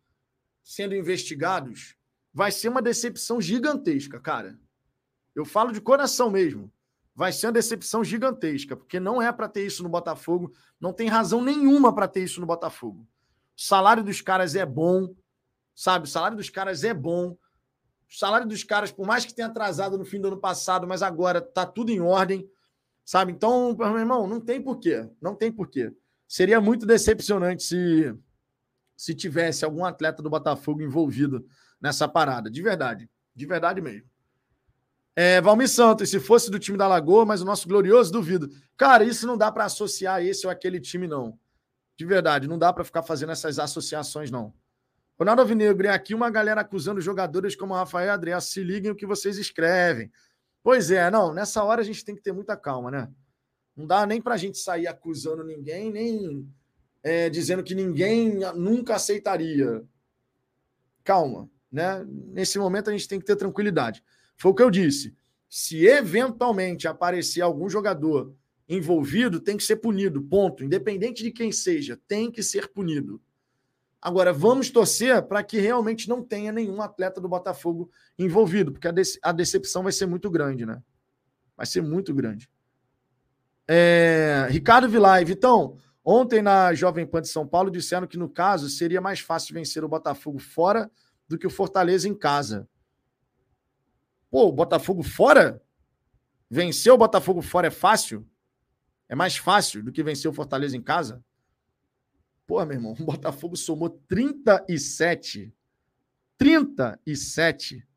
sendo 0.62 0.94
investigados, 0.94 1.96
vai 2.32 2.52
ser 2.52 2.68
uma 2.68 2.82
decepção 2.82 3.40
gigantesca, 3.40 4.20
cara. 4.20 4.58
Eu 5.34 5.44
falo 5.44 5.72
de 5.72 5.80
coração 5.80 6.30
mesmo. 6.30 6.72
Vai 7.16 7.32
ser 7.32 7.46
uma 7.46 7.52
decepção 7.52 8.04
gigantesca, 8.04 8.76
porque 8.76 9.00
não 9.00 9.22
é 9.22 9.32
para 9.32 9.48
ter 9.48 9.64
isso 9.64 9.82
no 9.82 9.88
Botafogo, 9.88 10.52
não 10.78 10.92
tem 10.92 11.08
razão 11.08 11.42
nenhuma 11.42 11.94
para 11.94 12.06
ter 12.06 12.22
isso 12.22 12.42
no 12.42 12.46
Botafogo. 12.46 13.08
O 13.56 13.60
salário 13.62 14.04
dos 14.04 14.20
caras 14.20 14.54
é 14.54 14.66
bom, 14.66 15.14
sabe? 15.74 16.06
O 16.06 16.10
salário 16.10 16.36
dos 16.36 16.50
caras 16.50 16.84
é 16.84 16.92
bom. 16.92 17.30
O 17.30 18.14
salário 18.14 18.46
dos 18.46 18.62
caras, 18.62 18.92
por 18.92 19.06
mais 19.06 19.24
que 19.24 19.34
tenha 19.34 19.48
atrasado 19.48 19.96
no 19.96 20.04
fim 20.04 20.20
do 20.20 20.28
ano 20.28 20.36
passado, 20.36 20.86
mas 20.86 21.02
agora 21.02 21.40
tá 21.40 21.64
tudo 21.64 21.90
em 21.90 22.00
ordem, 22.00 22.46
sabe? 23.02 23.32
Então, 23.32 23.74
meu 23.74 23.98
irmão, 23.98 24.26
não 24.26 24.38
tem 24.38 24.60
porquê. 24.60 25.08
Não 25.18 25.34
tem 25.34 25.50
porquê. 25.50 25.90
Seria 26.28 26.60
muito 26.60 26.84
decepcionante 26.84 27.62
se, 27.62 28.14
se 28.94 29.14
tivesse 29.14 29.64
algum 29.64 29.86
atleta 29.86 30.22
do 30.22 30.28
Botafogo 30.28 30.82
envolvido 30.82 31.46
nessa 31.80 32.06
parada. 32.06 32.50
De 32.50 32.60
verdade. 32.60 33.08
De 33.34 33.46
verdade 33.46 33.80
mesmo. 33.80 34.06
É, 35.18 35.40
Valmir 35.40 35.68
Santos, 35.68 36.10
se 36.10 36.20
fosse 36.20 36.50
do 36.50 36.58
time 36.58 36.76
da 36.76 36.86
Lagoa, 36.86 37.24
mas 37.24 37.40
o 37.40 37.44
nosso 37.46 37.66
glorioso 37.66 38.12
duvido. 38.12 38.50
Cara, 38.76 39.02
isso 39.02 39.26
não 39.26 39.38
dá 39.38 39.50
para 39.50 39.64
associar 39.64 40.22
esse 40.22 40.46
ou 40.46 40.52
aquele 40.52 40.78
time, 40.78 41.08
não. 41.08 41.38
De 41.96 42.04
verdade, 42.04 42.46
não 42.46 42.58
dá 42.58 42.70
para 42.70 42.84
ficar 42.84 43.02
fazendo 43.02 43.32
essas 43.32 43.58
associações, 43.58 44.30
não. 44.30 44.52
Ronaldo 45.18 45.40
Alvinegro, 45.40 45.86
e 45.86 45.88
aqui 45.88 46.14
uma 46.14 46.28
galera 46.28 46.60
acusando 46.60 47.00
jogadores 47.00 47.56
como 47.56 47.72
Rafael 47.72 48.08
e 48.08 48.10
Adriano. 48.10 48.42
Se 48.42 48.62
liguem 48.62 48.90
o 48.90 48.94
que 48.94 49.06
vocês 49.06 49.38
escrevem. 49.38 50.12
Pois 50.62 50.90
é, 50.90 51.10
não, 51.10 51.32
nessa 51.32 51.64
hora 51.64 51.80
a 51.80 51.84
gente 51.84 52.04
tem 52.04 52.14
que 52.14 52.20
ter 52.20 52.32
muita 52.32 52.54
calma, 52.54 52.90
né? 52.90 53.10
Não 53.74 53.86
dá 53.86 54.04
nem 54.04 54.20
para 54.20 54.34
a 54.34 54.38
gente 54.38 54.58
sair 54.58 54.86
acusando 54.86 55.42
ninguém, 55.42 55.90
nem 55.90 56.46
é, 57.02 57.30
dizendo 57.30 57.62
que 57.62 57.74
ninguém 57.74 58.40
nunca 58.54 58.96
aceitaria. 58.96 59.82
Calma, 61.02 61.48
né? 61.72 62.04
Nesse 62.06 62.58
momento 62.58 62.90
a 62.90 62.92
gente 62.92 63.08
tem 63.08 63.18
que 63.18 63.24
ter 63.24 63.36
tranquilidade. 63.36 64.04
Foi 64.36 64.50
o 64.50 64.54
que 64.54 64.62
eu 64.62 64.70
disse. 64.70 65.14
Se 65.48 65.86
eventualmente 65.86 66.86
aparecer 66.86 67.40
algum 67.40 67.68
jogador 67.68 68.34
envolvido 68.68 69.40
tem 69.40 69.56
que 69.56 69.62
ser 69.62 69.76
punido, 69.76 70.22
ponto. 70.22 70.64
Independente 70.64 71.22
de 71.22 71.30
quem 71.30 71.52
seja, 71.52 71.98
tem 72.06 72.30
que 72.30 72.42
ser 72.42 72.68
punido. 72.68 73.20
Agora, 74.00 74.32
vamos 74.32 74.70
torcer 74.70 75.22
para 75.22 75.42
que 75.42 75.58
realmente 75.58 76.08
não 76.08 76.22
tenha 76.22 76.52
nenhum 76.52 76.80
atleta 76.80 77.20
do 77.20 77.28
Botafogo 77.28 77.90
envolvido, 78.18 78.72
porque 78.72 78.86
a, 78.86 78.94
a 79.22 79.32
decepção 79.32 79.82
vai 79.82 79.92
ser 79.92 80.06
muito 80.06 80.30
grande, 80.30 80.66
né? 80.66 80.80
Vai 81.56 81.66
ser 81.66 81.80
muito 81.80 82.14
grande. 82.14 82.48
É... 83.66 84.46
Ricardo 84.50 84.88
Vilay, 84.88 85.24
Vitão, 85.24 85.76
ontem 86.04 86.40
na 86.40 86.72
Jovem 86.74 87.06
Pan 87.06 87.22
de 87.22 87.28
São 87.28 87.46
Paulo 87.46 87.70
disseram 87.70 88.06
que 88.06 88.18
no 88.18 88.28
caso 88.28 88.68
seria 88.68 89.00
mais 89.00 89.20
fácil 89.20 89.54
vencer 89.54 89.82
o 89.82 89.88
Botafogo 89.88 90.38
fora 90.38 90.90
do 91.26 91.38
que 91.38 91.46
o 91.46 91.50
Fortaleza 91.50 92.08
em 92.08 92.14
casa. 92.14 92.68
Pô, 94.36 94.48
o 94.48 94.52
Botafogo 94.52 95.02
fora? 95.02 95.64
Vencer 96.50 96.92
o 96.92 96.98
Botafogo 96.98 97.40
fora 97.40 97.68
é 97.68 97.70
fácil? 97.70 98.28
É 99.08 99.14
mais 99.14 99.38
fácil 99.38 99.82
do 99.82 99.90
que 99.90 100.02
vencer 100.02 100.30
o 100.30 100.34
Fortaleza 100.34 100.76
em 100.76 100.82
casa? 100.82 101.24
Pô, 102.46 102.62
meu 102.66 102.76
irmão, 102.76 102.92
o 103.00 103.02
Botafogo 103.02 103.56
somou 103.56 103.88
37. 103.88 105.54
37. 106.36 107.88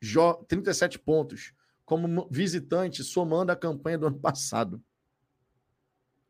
Jo 0.00 0.34
37 0.46 0.96
pontos 0.96 1.52
como 1.84 2.28
visitante, 2.30 3.02
somando 3.02 3.50
a 3.50 3.56
campanha 3.56 3.98
do 3.98 4.06
ano 4.06 4.20
passado. 4.20 4.80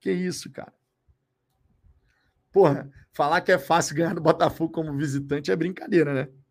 Que 0.00 0.10
isso, 0.10 0.50
cara? 0.50 0.72
Porra, 2.50 2.90
falar 3.12 3.42
que 3.42 3.52
é 3.52 3.58
fácil 3.58 3.94
ganhar 3.94 4.14
do 4.14 4.22
Botafogo 4.22 4.72
como 4.72 4.96
visitante 4.96 5.50
é 5.50 5.56
brincadeira, 5.56 6.14
né? 6.14 6.43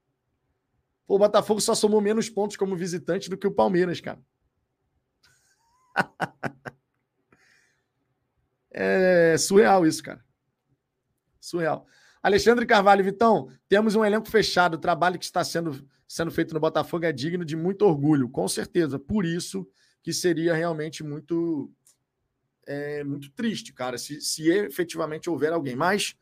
Pô, 1.05 1.15
o 1.15 1.19
Botafogo 1.19 1.59
só 1.59 1.75
somou 1.75 1.99
menos 2.01 2.29
pontos 2.29 2.57
como 2.57 2.75
visitante 2.75 3.29
do 3.29 3.37
que 3.37 3.47
o 3.47 3.51
Palmeiras, 3.51 3.99
cara. 3.99 4.19
é 8.71 9.35
surreal 9.37 9.85
isso, 9.85 10.01
cara. 10.03 10.23
Surreal. 11.39 11.85
Alexandre 12.21 12.65
Carvalho, 12.65 13.03
Vitão, 13.03 13.49
temos 13.67 13.95
um 13.95 14.05
elenco 14.05 14.29
fechado. 14.29 14.75
O 14.75 14.79
trabalho 14.79 15.19
que 15.19 15.25
está 15.25 15.43
sendo, 15.43 15.85
sendo 16.07 16.31
feito 16.31 16.53
no 16.53 16.59
Botafogo 16.59 17.05
é 17.05 17.11
digno 17.11 17.43
de 17.43 17.55
muito 17.55 17.85
orgulho, 17.85 18.29
com 18.29 18.47
certeza. 18.47 18.97
Por 18.97 19.25
isso 19.25 19.67
que 20.01 20.13
seria 20.13 20.53
realmente 20.53 21.03
muito 21.03 21.69
é, 22.65 23.03
muito 23.03 23.29
triste, 23.31 23.73
cara, 23.73 23.97
se, 23.97 24.21
se 24.21 24.49
efetivamente 24.49 25.29
houver 25.29 25.51
alguém. 25.51 25.75
Mas 25.75 26.15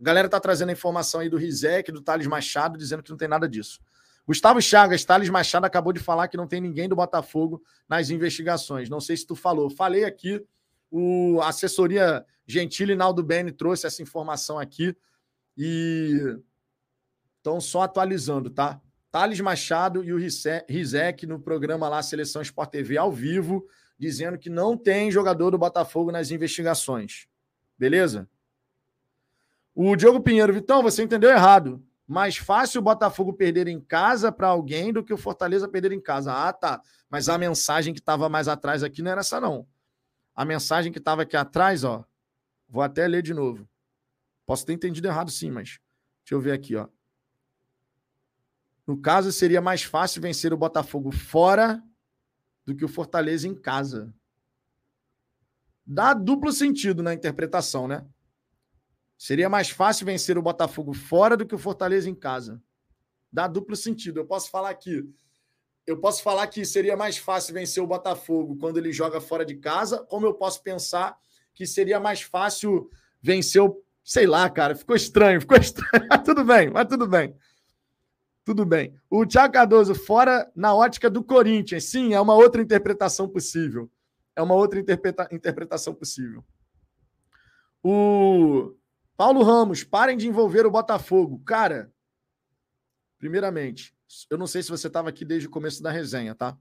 a 0.00 0.02
galera 0.02 0.28
tá 0.28 0.40
trazendo 0.40 0.70
a 0.70 0.72
informação 0.72 1.20
aí 1.20 1.28
do 1.28 1.36
Rizek, 1.36 1.92
do 1.92 2.02
Thales 2.02 2.26
Machado, 2.26 2.76
dizendo 2.76 3.02
que 3.02 3.10
não 3.10 3.16
tem 3.16 3.28
nada 3.28 3.48
disso. 3.48 3.80
Gustavo 4.26 4.60
Chagas, 4.60 5.04
Thales 5.04 5.28
Machado 5.28 5.66
acabou 5.66 5.92
de 5.92 6.00
falar 6.00 6.26
que 6.26 6.36
não 6.36 6.48
tem 6.48 6.60
ninguém 6.60 6.88
do 6.88 6.96
Botafogo 6.96 7.62
nas 7.88 8.10
investigações. 8.10 8.88
Não 8.88 9.00
sei 9.00 9.16
se 9.16 9.24
tu 9.24 9.36
falou. 9.36 9.70
Falei 9.70 10.04
aqui, 10.04 10.44
o 10.90 11.40
a 11.40 11.48
assessoria 11.48 12.24
Gentili 12.44 12.96
Naldo 12.96 13.22
Bene 13.22 13.52
trouxe 13.52 13.86
essa 13.86 14.02
informação 14.02 14.58
aqui 14.58 14.96
e 15.56 16.38
então 17.40 17.60
só 17.60 17.82
atualizando, 17.82 18.50
tá? 18.50 18.80
Thales 19.12 19.40
Machado 19.40 20.02
e 20.02 20.12
o 20.12 20.18
Rizek 20.18 21.24
no 21.26 21.38
programa 21.38 21.88
lá 21.88 22.02
Seleção 22.02 22.42
Sport 22.42 22.70
TV 22.70 22.98
ao 22.98 23.12
vivo, 23.12 23.64
dizendo 23.96 24.36
que 24.36 24.50
não 24.50 24.76
tem 24.76 25.10
jogador 25.10 25.52
do 25.52 25.58
Botafogo 25.58 26.10
nas 26.10 26.32
investigações. 26.32 27.28
Beleza? 27.78 28.28
O 29.72 29.94
Diogo 29.94 30.20
Pinheiro, 30.20 30.52
Vitão, 30.52 30.82
você 30.82 31.02
entendeu 31.02 31.30
errado 31.30 31.82
mais 32.06 32.36
fácil 32.36 32.80
o 32.80 32.84
Botafogo 32.84 33.32
perder 33.32 33.66
em 33.66 33.80
casa 33.80 34.30
para 34.30 34.48
alguém 34.48 34.92
do 34.92 35.02
que 35.02 35.12
o 35.12 35.16
Fortaleza 35.16 35.68
perder 35.68 35.92
em 35.92 36.00
casa. 36.00 36.32
Ah, 36.32 36.52
tá. 36.52 36.80
Mas 37.10 37.28
a 37.28 37.36
mensagem 37.36 37.92
que 37.92 38.00
estava 38.00 38.28
mais 38.28 38.46
atrás 38.46 38.82
aqui 38.82 39.02
não 39.02 39.10
era 39.10 39.20
essa, 39.20 39.40
não. 39.40 39.66
A 40.34 40.44
mensagem 40.44 40.92
que 40.92 40.98
estava 40.98 41.22
aqui 41.22 41.36
atrás, 41.36 41.82
ó. 41.82 42.04
Vou 42.68 42.82
até 42.82 43.06
ler 43.08 43.22
de 43.22 43.34
novo. 43.34 43.68
Posso 44.44 44.64
ter 44.64 44.72
entendido 44.72 45.08
errado, 45.08 45.30
sim, 45.30 45.50
mas 45.50 45.80
deixa 46.22 46.34
eu 46.34 46.40
ver 46.40 46.52
aqui, 46.52 46.76
ó. 46.76 46.88
No 48.86 48.96
caso, 48.96 49.32
seria 49.32 49.60
mais 49.60 49.82
fácil 49.82 50.22
vencer 50.22 50.52
o 50.52 50.56
Botafogo 50.56 51.10
fora 51.10 51.82
do 52.64 52.74
que 52.74 52.84
o 52.84 52.88
Fortaleza 52.88 53.48
em 53.48 53.54
casa. 53.54 54.14
Dá 55.84 56.14
duplo 56.14 56.52
sentido 56.52 57.02
na 57.02 57.12
interpretação, 57.12 57.88
né? 57.88 58.06
Seria 59.18 59.48
mais 59.48 59.70
fácil 59.70 60.04
vencer 60.04 60.36
o 60.36 60.42
Botafogo 60.42 60.92
fora 60.92 61.36
do 61.36 61.46
que 61.46 61.54
o 61.54 61.58
Fortaleza 61.58 62.08
em 62.08 62.14
casa. 62.14 62.62
Dá 63.32 63.46
duplo 63.46 63.74
sentido. 63.74 64.20
Eu 64.20 64.26
posso 64.26 64.50
falar 64.50 64.70
aqui. 64.70 65.02
Eu 65.86 65.98
posso 65.98 66.22
falar 66.22 66.46
que 66.48 66.64
seria 66.64 66.96
mais 66.96 67.16
fácil 67.16 67.54
vencer 67.54 67.82
o 67.82 67.86
Botafogo 67.86 68.56
quando 68.56 68.76
ele 68.76 68.92
joga 68.92 69.20
fora 69.20 69.44
de 69.44 69.56
casa, 69.56 70.04
como 70.04 70.26
eu 70.26 70.34
posso 70.34 70.62
pensar 70.62 71.16
que 71.54 71.66
seria 71.66 72.00
mais 72.00 72.22
fácil 72.22 72.90
vencer 73.22 73.62
o. 73.62 73.82
Sei 74.04 74.26
lá, 74.26 74.48
cara, 74.50 74.74
ficou 74.74 74.94
estranho, 74.94 75.40
ficou 75.40 75.56
estranho. 75.56 76.06
Mas 76.10 76.22
tudo 76.22 76.44
bem, 76.44 76.70
mas 76.70 76.86
tudo 76.86 77.08
bem. 77.08 77.36
Tudo 78.44 78.64
bem. 78.64 78.94
O 79.10 79.26
Thiago 79.26 79.52
Cardoso, 79.52 79.92
fora 79.92 80.48
na 80.54 80.72
ótica 80.72 81.10
do 81.10 81.24
Corinthians. 81.24 81.84
Sim, 81.86 82.14
é 82.14 82.20
uma 82.20 82.34
outra 82.34 82.62
interpretação 82.62 83.28
possível. 83.28 83.90
É 84.36 84.42
uma 84.42 84.54
outra 84.54 84.78
interpreta... 84.78 85.28
interpretação 85.32 85.92
possível. 85.92 86.44
O 87.82 88.72
Paulo 89.16 89.42
Ramos, 89.42 89.82
parem 89.82 90.16
de 90.16 90.28
envolver 90.28 90.66
o 90.66 90.70
Botafogo. 90.70 91.40
Cara, 91.44 91.92
primeiramente, 93.18 93.94
eu 94.28 94.36
não 94.36 94.46
sei 94.46 94.62
se 94.62 94.68
você 94.68 94.86
estava 94.86 95.08
aqui 95.08 95.24
desde 95.24 95.48
o 95.48 95.50
começo 95.50 95.82
da 95.82 95.90
resenha, 95.90 96.34
tá? 96.34 96.56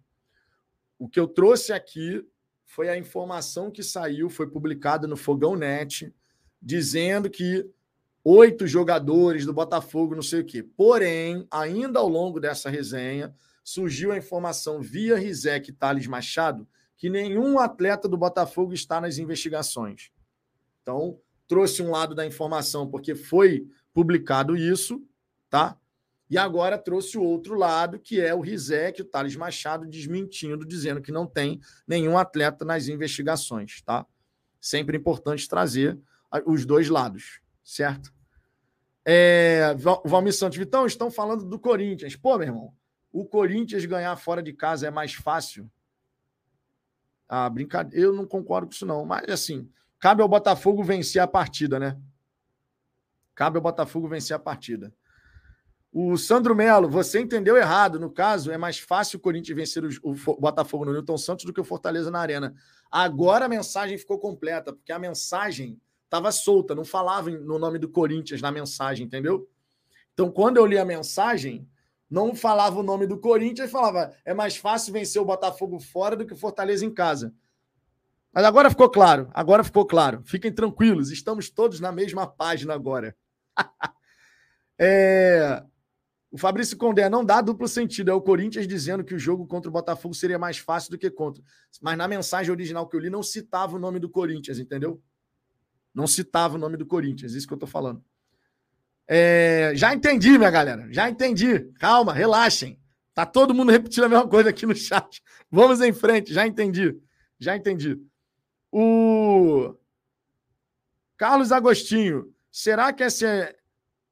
O 0.97 1.09
que 1.09 1.19
eu 1.19 1.27
trouxe 1.27 1.73
aqui 1.73 2.25
foi 2.63 2.89
a 2.89 2.97
informação 2.97 3.69
que 3.69 3.83
saiu, 3.83 4.29
foi 4.29 4.47
publicada 4.47 5.07
no 5.07 5.17
Fogão 5.17 5.55
Net, 5.55 6.13
dizendo 6.61 7.29
que 7.29 7.69
oito 8.23 8.65
jogadores 8.65 9.45
do 9.45 9.53
Botafogo, 9.53 10.15
não 10.15 10.23
sei 10.23 10.41
o 10.41 10.45
quê. 10.45 10.63
Porém, 10.63 11.45
ainda 11.51 11.99
ao 11.99 12.07
longo 12.07 12.39
dessa 12.39 12.69
resenha, 12.69 13.35
surgiu 13.63 14.11
a 14.11 14.17
informação 14.17 14.81
via 14.81 15.17
Rizek 15.17 15.71
Thales 15.73 16.07
Machado 16.07 16.67
que 16.97 17.09
nenhum 17.09 17.59
atleta 17.59 18.07
do 18.07 18.17
Botafogo 18.17 18.73
está 18.73 19.01
nas 19.01 19.17
investigações. 19.17 20.11
Então, 20.81 21.19
trouxe 21.47 21.81
um 21.81 21.91
lado 21.91 22.15
da 22.15 22.25
informação 22.25 22.89
porque 22.89 23.15
foi 23.15 23.67
publicado 23.93 24.55
isso, 24.55 25.03
tá? 25.49 25.77
E 26.29 26.37
agora 26.37 26.77
trouxe 26.77 27.17
o 27.17 27.23
outro 27.23 27.55
lado, 27.55 27.99
que 27.99 28.19
é 28.19 28.33
o 28.33 28.41
Rizek, 28.41 29.01
o 29.01 29.05
Thales 29.05 29.35
Machado, 29.35 29.85
desmentindo, 29.85 30.65
dizendo 30.65 31.01
que 31.01 31.11
não 31.11 31.27
tem 31.27 31.59
nenhum 31.87 32.17
atleta 32.17 32.65
nas 32.65 32.87
investigações, 32.87 33.81
tá? 33.83 34.05
Sempre 34.59 34.97
importante 34.97 35.47
trazer 35.47 35.99
os 36.45 36.65
dois 36.65 36.89
lados, 36.89 37.39
certo? 37.63 38.11
É, 39.05 39.75
Valmir 40.03 40.33
Santos, 40.33 40.57
Vitão, 40.57 40.87
estão 40.87 41.11
falando 41.11 41.45
do 41.45 41.59
Corinthians. 41.59 42.15
Pô, 42.15 42.37
meu 42.39 42.47
irmão, 42.47 42.73
o 43.11 43.23
Corinthians 43.23 43.85
ganhar 43.85 44.15
fora 44.17 44.41
de 44.41 44.51
casa 44.51 44.87
é 44.87 44.91
mais 44.91 45.13
fácil? 45.13 45.69
Ah, 47.29 47.47
brincadeira. 47.49 48.03
Eu 48.03 48.13
não 48.13 48.25
concordo 48.25 48.67
com 48.67 48.73
isso, 48.73 48.85
não. 48.85 49.05
Mas, 49.05 49.29
assim, 49.29 49.69
cabe 49.99 50.21
ao 50.21 50.27
Botafogo 50.27 50.83
vencer 50.83 51.21
a 51.21 51.27
partida, 51.27 51.79
né? 51.79 51.97
Cabe 53.33 53.57
ao 53.57 53.61
Botafogo 53.61 54.07
vencer 54.07 54.35
a 54.35 54.39
partida. 54.39 54.93
O 55.97 56.17
Sandro 56.17 56.53
Melo, 56.53 56.89
você 56.89 57.21
entendeu 57.21 57.55
errado. 57.55 57.97
No 57.97 58.11
caso, 58.11 58.51
é 58.51 58.57
mais 58.57 58.77
fácil 58.77 59.17
o 59.17 59.21
Corinthians 59.21 59.55
vencer 59.55 59.81
o, 60.03 60.13
Botafogo 60.37 60.83
no 60.83 60.91
Newton 60.91 61.17
Santos 61.17 61.45
do 61.45 61.53
que 61.53 61.61
o 61.61 61.63
Fortaleza 61.63 62.11
na 62.11 62.19
Arena. 62.19 62.53
Agora 62.91 63.45
a 63.45 63.49
mensagem 63.49 63.97
ficou 63.97 64.19
completa, 64.19 64.73
porque 64.73 64.91
a 64.91 64.99
mensagem 64.99 65.79
estava 66.03 66.33
solta, 66.33 66.75
não 66.75 66.83
falava 66.83 67.29
no 67.29 67.57
nome 67.57 67.79
do 67.79 67.87
Corinthians 67.87 68.41
na 68.41 68.51
mensagem, 68.51 69.05
entendeu? 69.05 69.49
Então, 70.13 70.29
quando 70.29 70.57
eu 70.57 70.65
li 70.65 70.77
a 70.77 70.83
mensagem, 70.83 71.65
não 72.09 72.35
falava 72.35 72.79
o 72.79 72.83
nome 72.83 73.07
do 73.07 73.17
Corinthians, 73.17 73.71
falava 73.71 74.13
é 74.25 74.33
mais 74.33 74.57
fácil 74.57 74.91
vencer 74.91 75.21
o 75.21 75.25
Botafogo 75.25 75.79
fora 75.79 76.15
do 76.15 76.25
que 76.25 76.33
o 76.33 76.37
Fortaleza 76.37 76.85
em 76.85 76.93
casa. 76.93 77.33
Mas 78.35 78.43
agora 78.43 78.69
ficou 78.69 78.89
claro, 78.89 79.29
agora 79.33 79.63
ficou 79.63 79.85
claro. 79.85 80.21
Fiquem 80.25 80.51
tranquilos, 80.51 81.09
estamos 81.09 81.49
todos 81.49 81.79
na 81.79 81.89
mesma 81.89 82.27
página 82.27 82.73
agora. 82.73 83.15
é... 84.77 85.63
O 86.29 86.37
Fabrício 86.37 86.75
Condé 86.75 87.07
não 87.07 87.23
dá 87.23 87.39
duplo 87.39 87.65
sentido. 87.65 88.11
É 88.11 88.13
o 88.13 88.19
Corinthians 88.19 88.67
dizendo 88.67 89.05
que 89.05 89.15
o 89.15 89.19
jogo 89.19 89.47
contra 89.47 89.69
o 89.69 89.71
Botafogo 89.71 90.13
seria 90.13 90.37
mais 90.37 90.57
fácil 90.57 90.91
do 90.91 90.97
que 90.97 91.09
contra. 91.09 91.41
Mas 91.81 91.97
na 91.97 92.09
mensagem 92.09 92.51
original 92.51 92.89
que 92.89 92.97
eu 92.97 92.99
li, 92.99 93.09
não 93.09 93.23
citava 93.23 93.77
o 93.77 93.79
nome 93.79 93.99
do 93.99 94.09
Corinthians, 94.09 94.59
entendeu? 94.59 95.01
Não 95.93 96.05
citava 96.05 96.55
o 96.55 96.57
nome 96.57 96.75
do 96.75 96.85
Corinthians, 96.85 97.35
isso 97.35 97.47
que 97.47 97.53
eu 97.53 97.57
tô 97.57 97.65
falando. 97.65 98.03
É, 99.07 99.71
já 99.75 99.93
entendi, 99.93 100.37
minha 100.37 100.51
galera. 100.51 100.91
Já 100.91 101.09
entendi. 101.09 101.71
Calma, 101.79 102.11
relaxem. 102.11 102.77
Tá 103.13 103.25
todo 103.25 103.53
mundo 103.53 103.71
repetindo 103.71 104.03
a 104.03 104.09
mesma 104.09 104.27
coisa 104.27 104.49
aqui 104.49 104.65
no 104.65 104.75
chat. 104.75 105.23
Vamos 105.49 105.79
em 105.79 105.93
frente. 105.93 106.33
Já 106.33 106.45
entendi. 106.45 106.99
Já 107.39 107.55
entendi. 107.55 107.97
O 108.77 109.73
Carlos 111.15 111.53
Agostinho. 111.53 112.35
Será 112.51 112.91
que 112.91 113.03
esse, 113.03 113.25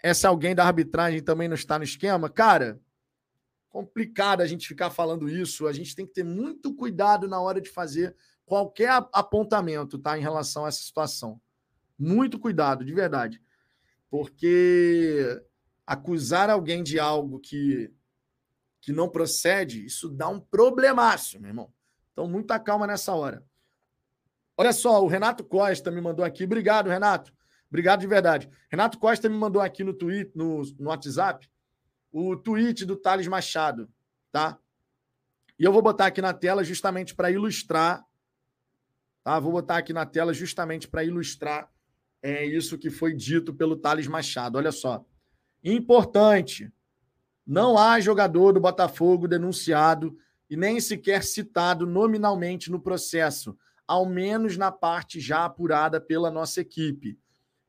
esse 0.01 0.25
alguém 0.25 0.55
da 0.55 0.65
arbitragem 0.65 1.21
também 1.21 1.49
não 1.49 1.55
está 1.55 1.77
no 1.77 1.83
esquema? 1.83 2.29
Cara, 2.29 2.79
complicado 3.67 4.39
a 4.39 4.47
gente 4.47 4.65
ficar 4.65 4.89
falando 4.89 5.27
isso. 5.27 5.67
A 5.67 5.73
gente 5.73 5.93
tem 5.93 6.05
que 6.05 6.13
ter 6.13 6.23
muito 6.23 6.73
cuidado 6.73 7.27
na 7.27 7.41
hora 7.41 7.59
de 7.59 7.69
fazer 7.69 8.15
qualquer 8.45 8.89
apontamento, 9.11 9.99
tá? 9.99 10.17
Em 10.17 10.21
relação 10.21 10.63
a 10.63 10.69
essa 10.69 10.81
situação. 10.81 11.41
Muito 11.99 12.39
cuidado, 12.39 12.85
de 12.85 12.93
verdade. 12.93 13.41
Porque 14.09 15.43
acusar 15.85 16.49
alguém 16.49 16.81
de 16.81 16.97
algo 17.01 17.37
que, 17.37 17.93
que 18.79 18.93
não 18.93 19.09
procede, 19.09 19.85
isso 19.85 20.07
dá 20.07 20.29
um 20.29 20.39
problemaço, 20.39 21.37
meu 21.37 21.49
irmão. 21.49 21.73
Então, 22.13 22.29
muita 22.29 22.57
calma 22.57 22.87
nessa 22.87 23.13
hora. 23.13 23.45
Olha 24.63 24.71
só, 24.71 25.03
o 25.03 25.07
Renato 25.07 25.43
Costa 25.43 25.91
me 25.91 25.99
mandou 25.99 26.23
aqui. 26.23 26.45
Obrigado, 26.45 26.89
Renato. 26.89 27.33
Obrigado 27.67 27.99
de 27.99 28.07
verdade. 28.07 28.49
Renato 28.71 28.97
Costa 28.97 29.27
me 29.27 29.35
mandou 29.35 29.61
aqui 29.61 29.83
no 29.83 29.93
tweet, 29.93 30.31
no, 30.33 30.61
no 30.79 30.87
WhatsApp, 30.87 31.49
o 32.13 32.37
tweet 32.37 32.85
do 32.85 32.95
Thales 32.95 33.27
Machado, 33.27 33.89
tá? 34.31 34.57
E 35.59 35.65
eu 35.65 35.73
vou 35.73 35.81
botar 35.81 36.05
aqui 36.05 36.21
na 36.21 36.33
tela 36.33 36.63
justamente 36.63 37.13
para 37.13 37.29
ilustrar, 37.29 38.05
tá? 39.21 39.37
Vou 39.37 39.51
botar 39.51 39.79
aqui 39.79 39.91
na 39.91 40.05
tela 40.05 40.33
justamente 40.33 40.87
para 40.87 41.03
ilustrar 41.03 41.69
é 42.21 42.45
isso 42.45 42.77
que 42.77 42.89
foi 42.89 43.13
dito 43.13 43.53
pelo 43.53 43.75
Thales 43.75 44.07
Machado. 44.07 44.57
Olha 44.57 44.71
só. 44.71 45.05
Importante. 45.61 46.71
Não 47.45 47.77
há 47.77 47.99
jogador 47.99 48.53
do 48.53 48.61
Botafogo 48.61 49.27
denunciado 49.27 50.17
e 50.49 50.55
nem 50.55 50.79
sequer 50.79 51.21
citado 51.21 51.85
nominalmente 51.85 52.71
no 52.71 52.79
processo, 52.79 53.57
ao 53.87 54.05
menos 54.05 54.57
na 54.57 54.71
parte 54.71 55.19
já 55.19 55.45
apurada 55.45 55.99
pela 55.99 56.31
nossa 56.31 56.61
equipe. 56.61 57.17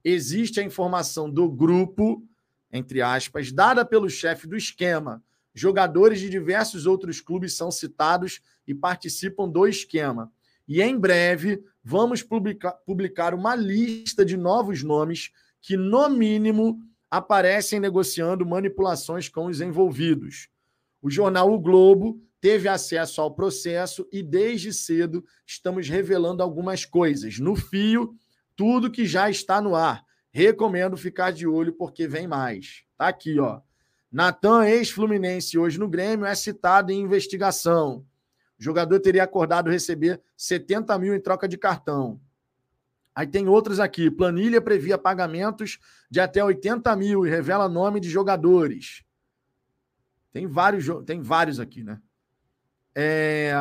Existe 0.05 0.61
a 0.61 0.63
informação 0.63 1.31
do 1.31 1.49
grupo, 1.51 2.23
entre 2.71 3.01
aspas, 3.01 3.51
dada 3.51 3.85
pelo 3.85 4.09
chefe 4.11 4.47
do 4.47 4.57
esquema. 4.57 5.23
Jogadores 5.55 6.21
de 6.21 6.29
diversos 6.29 6.87
outros 6.87 7.21
clubes 7.21 7.57
são 7.57 7.71
citados 7.71 8.41
e 8.67 8.75
participam 8.75 9.49
do 9.49 9.67
esquema. 9.67 10.33
E 10.67 10.83
em 10.83 10.99
breve 10.99 11.63
vamos 11.83 12.23
publicar, 12.23 13.35
uma 13.35 13.55
lista 13.55 14.25
de 14.25 14.37
novos 14.37 14.83
nomes 14.83 15.31
que, 15.61 15.77
no 15.77 16.09
mínimo, 16.09 16.81
aparecem 17.11 17.79
negociando 17.79 18.45
manipulações 18.45 19.29
com 19.29 19.47
os 19.47 19.61
envolvidos. 19.61 20.49
O 21.01 21.11
jornal 21.11 21.53
O 21.53 21.61
Globo 21.61 22.21
teve 22.45 22.69
acesso 22.69 23.23
ao 23.23 23.35
processo 23.35 24.07
e, 24.13 24.23
desde 24.23 24.71
cedo, 24.71 25.25
estamos 25.47 25.89
revelando 25.89 26.43
algumas 26.43 26.85
coisas. 26.85 27.39
No 27.39 27.57
fio, 27.57 28.15
tudo 28.55 28.91
que 28.91 29.07
já 29.07 29.31
está 29.31 29.63
no 29.63 29.75
ar. 29.75 30.05
Recomendo 30.31 30.95
ficar 30.95 31.31
de 31.31 31.47
olho 31.47 31.73
porque 31.73 32.07
vem 32.07 32.29
mais. 32.29 32.85
Tá 32.99 33.09
aqui, 33.09 33.41
ó. 33.41 33.63
Natan, 34.13 34.69
ex-Fluminense, 34.69 35.57
hoje 35.57 35.81
no 35.81 35.89
Grêmio, 35.89 36.27
é 36.27 36.35
citado 36.35 36.93
em 36.93 37.01
investigação. 37.01 38.05
O 38.61 38.63
jogador 38.63 39.01
teria 39.01 39.25
acordado 39.25 39.71
receber 39.71 40.21
70 40.37 40.99
mil 40.99 41.15
em 41.15 41.21
troca 41.23 41.49
de 41.49 41.57
cartão. 41.57 42.21
Aí 43.15 43.27
tem 43.27 43.49
outros 43.49 43.81
aqui. 43.81 44.11
Planilha 44.11 44.61
previa 44.61 44.99
pagamentos 44.99 45.79
de 46.11 46.21
até 46.21 46.45
80 46.45 46.95
mil 46.95 47.25
e 47.25 47.31
revela 47.31 47.71
nome 47.71 48.01
de 48.01 48.11
jogadores. 48.11 49.03
Tem 50.31 50.47
vários, 50.47 50.85
tem 51.07 51.23
vários 51.23 51.59
aqui, 51.59 51.83
né? 51.83 51.99
É... 52.95 53.53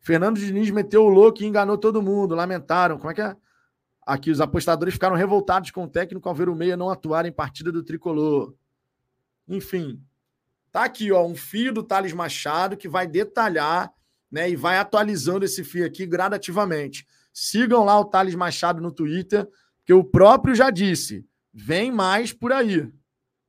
Fernando 0.00 0.38
Diniz 0.38 0.70
meteu 0.70 1.04
o 1.04 1.08
louco 1.08 1.42
e 1.42 1.46
enganou 1.46 1.78
todo 1.78 2.02
mundo. 2.02 2.34
Lamentaram. 2.34 2.98
Como 2.98 3.10
é 3.10 3.14
que 3.14 3.22
é? 3.22 3.36
Aqui, 4.04 4.30
os 4.30 4.40
apostadores 4.40 4.94
ficaram 4.94 5.14
revoltados 5.14 5.70
com 5.70 5.84
o 5.84 5.88
técnico 5.88 6.28
ao 6.28 6.34
ver 6.34 6.48
o 6.48 6.56
meia 6.56 6.76
não 6.76 6.90
atuar 6.90 7.24
em 7.24 7.32
partida 7.32 7.70
do 7.70 7.84
tricolor. 7.84 8.52
Enfim, 9.46 10.02
tá 10.72 10.84
aqui, 10.84 11.12
ó, 11.12 11.24
um 11.24 11.36
fio 11.36 11.72
do 11.72 11.82
Thales 11.82 12.12
Machado 12.12 12.76
que 12.76 12.88
vai 12.88 13.06
detalhar 13.06 13.92
né? 14.32 14.48
E 14.48 14.56
vai 14.56 14.78
atualizando 14.78 15.44
esse 15.44 15.62
fio 15.62 15.84
aqui 15.84 16.06
gradativamente. 16.06 17.06
Sigam 17.34 17.84
lá 17.84 18.00
o 18.00 18.06
Thales 18.06 18.34
Machado 18.34 18.80
no 18.80 18.90
Twitter, 18.90 19.46
que 19.84 19.92
o 19.92 20.02
próprio 20.02 20.54
já 20.54 20.70
disse: 20.70 21.26
vem 21.52 21.92
mais 21.92 22.32
por 22.32 22.50
aí. 22.50 22.90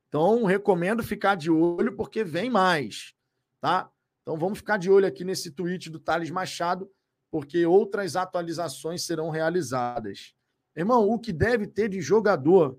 Então, 0.08 0.44
recomendo 0.44 1.02
ficar 1.02 1.34
de 1.34 1.50
olho, 1.50 1.96
porque 1.96 2.22
vem 2.22 2.50
mais. 2.50 3.14
Tá? 3.60 3.90
Então, 4.24 4.38
vamos 4.38 4.58
ficar 4.58 4.78
de 4.78 4.90
olho 4.90 5.06
aqui 5.06 5.22
nesse 5.22 5.50
tweet 5.50 5.90
do 5.90 6.00
Thales 6.00 6.30
Machado, 6.30 6.90
porque 7.30 7.66
outras 7.66 8.16
atualizações 8.16 9.04
serão 9.04 9.28
realizadas. 9.28 10.34
Irmão, 10.74 11.08
o 11.10 11.18
que 11.18 11.30
deve 11.30 11.66
ter 11.66 11.90
de 11.90 12.00
jogador 12.00 12.78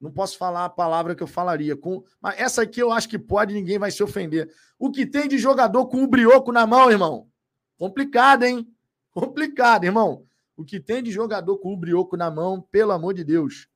não 0.00 0.10
posso 0.10 0.38
falar 0.38 0.64
a 0.64 0.70
palavra 0.70 1.14
que 1.14 1.22
eu 1.22 1.26
falaria. 1.26 1.76
Com... 1.76 2.02
Mas 2.20 2.38
essa 2.38 2.62
aqui 2.62 2.80
eu 2.80 2.90
acho 2.90 3.08
que 3.08 3.18
pode, 3.18 3.54
ninguém 3.54 3.78
vai 3.78 3.90
se 3.90 4.02
ofender. 4.02 4.50
O 4.78 4.90
que 4.90 5.06
tem 5.06 5.28
de 5.28 5.38
jogador 5.38 5.86
com 5.86 6.02
o 6.02 6.06
brioco 6.06 6.52
na 6.52 6.66
mão, 6.66 6.90
irmão? 6.90 7.28
Complicado, 7.78 8.44
hein? 8.44 8.66
Complicado, 9.10 9.84
irmão. 9.84 10.24
O 10.56 10.64
que 10.64 10.80
tem 10.80 11.02
de 11.02 11.10
jogador 11.10 11.58
com 11.58 11.72
o 11.72 11.76
brioco 11.76 12.16
na 12.16 12.30
mão, 12.30 12.60
pelo 12.60 12.92
amor 12.92 13.12
de 13.14 13.24
Deus. 13.24 13.68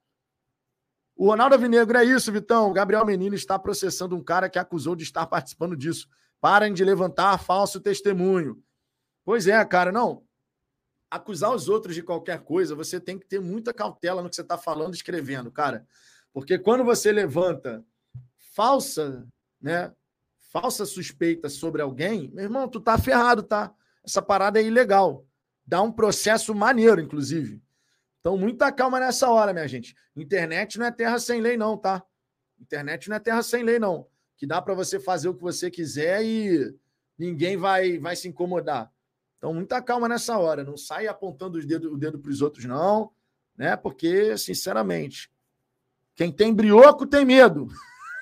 O 1.21 1.27
Ronaldo 1.27 1.55
Avinegro 1.55 1.99
é 1.99 2.03
isso, 2.03 2.33
Vitão. 2.33 2.71
O 2.71 2.73
Gabriel 2.73 3.05
Menino 3.05 3.35
está 3.35 3.59
processando 3.59 4.17
um 4.17 4.25
cara 4.25 4.49
que 4.49 4.59
acusou 4.59 4.97
de 4.97 5.03
estar 5.03 5.27
participando 5.27 5.77
disso. 5.77 6.09
Parem 6.41 6.73
de 6.73 6.83
levantar 6.83 7.37
falso 7.37 7.79
testemunho. 7.79 8.59
Pois 9.23 9.47
é, 9.47 9.63
cara, 9.67 9.93
não. 9.93 10.25
acusar 11.11 11.55
os 11.55 11.69
outros 11.69 11.95
de 11.95 12.03
qualquer 12.03 12.43
coisa, 12.43 12.75
você 12.75 12.99
tem 12.99 13.19
que 13.19 13.27
ter 13.27 13.39
muita 13.39 13.75
cautela 13.75 14.23
no 14.23 14.31
que 14.31 14.35
você 14.35 14.41
está 14.41 14.57
falando, 14.57 14.95
escrevendo, 14.95 15.53
cara. 15.53 15.87
Porque 16.33 16.59
quando 16.59 16.85
você 16.85 17.13
levanta 17.13 17.85
falsa, 18.55 19.29
né, 19.61 19.93
falsa 20.51 20.87
suspeita 20.87 21.51
sobre 21.51 21.83
alguém, 21.83 22.31
meu 22.33 22.45
irmão, 22.45 22.67
tu 22.67 22.81
tá 22.81 22.97
ferrado, 22.97 23.43
tá? 23.43 23.75
Essa 24.03 24.23
parada 24.23 24.59
é 24.59 24.65
ilegal. 24.65 25.27
Dá 25.67 25.83
um 25.83 25.93
processo 25.93 26.55
maneiro, 26.55 26.99
inclusive. 26.99 27.61
Então, 28.21 28.37
muita 28.37 28.71
calma 28.71 29.01
nessa 29.01 29.31
hora, 29.31 29.53
minha 29.53 29.67
gente. 29.67 29.95
Internet 30.15 30.79
não 30.79 30.87
é 30.87 30.91
terra 30.91 31.19
sem 31.19 31.41
lei, 31.41 31.57
não, 31.57 31.77
tá? 31.77 32.05
Internet 32.61 33.09
não 33.09 33.17
é 33.17 33.21
terra 33.21 33.43
sem 33.43 33.63
lei, 33.63 33.79
não. 33.79 34.07
Que 34.37 34.47
dá 34.47 34.61
para 34.61 34.75
você 34.75 35.01
fazer 35.01 35.29
o 35.29 35.35
que 35.35 35.43
você 35.43 35.71
quiser 35.71 36.23
e 36.23 36.75
ninguém 37.19 37.57
vai, 37.57 37.99
vai 37.99 38.15
se 38.15 38.29
incomodar. 38.29 38.93
Então, 39.39 39.55
muita 39.55 39.81
calma 39.81 40.07
nessa 40.07 40.39
hora. 40.39 40.63
Não 40.63 40.77
sai 40.77 41.07
apontando 41.07 41.57
os 41.57 41.65
dedo, 41.65 41.95
o 41.95 41.97
dedo 41.97 42.19
para 42.19 42.31
os 42.31 42.43
outros, 42.43 42.67
não. 42.67 43.11
Né? 43.57 43.75
Porque, 43.75 44.37
sinceramente, 44.37 45.33
quem 46.15 46.31
tem 46.31 46.53
brioco 46.53 47.07
tem 47.07 47.25
medo. 47.25 47.69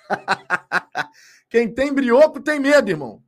quem 1.51 1.73
tem 1.73 1.93
brioco 1.93 2.41
tem 2.41 2.61
medo, 2.61 2.89
irmão. 2.89 3.23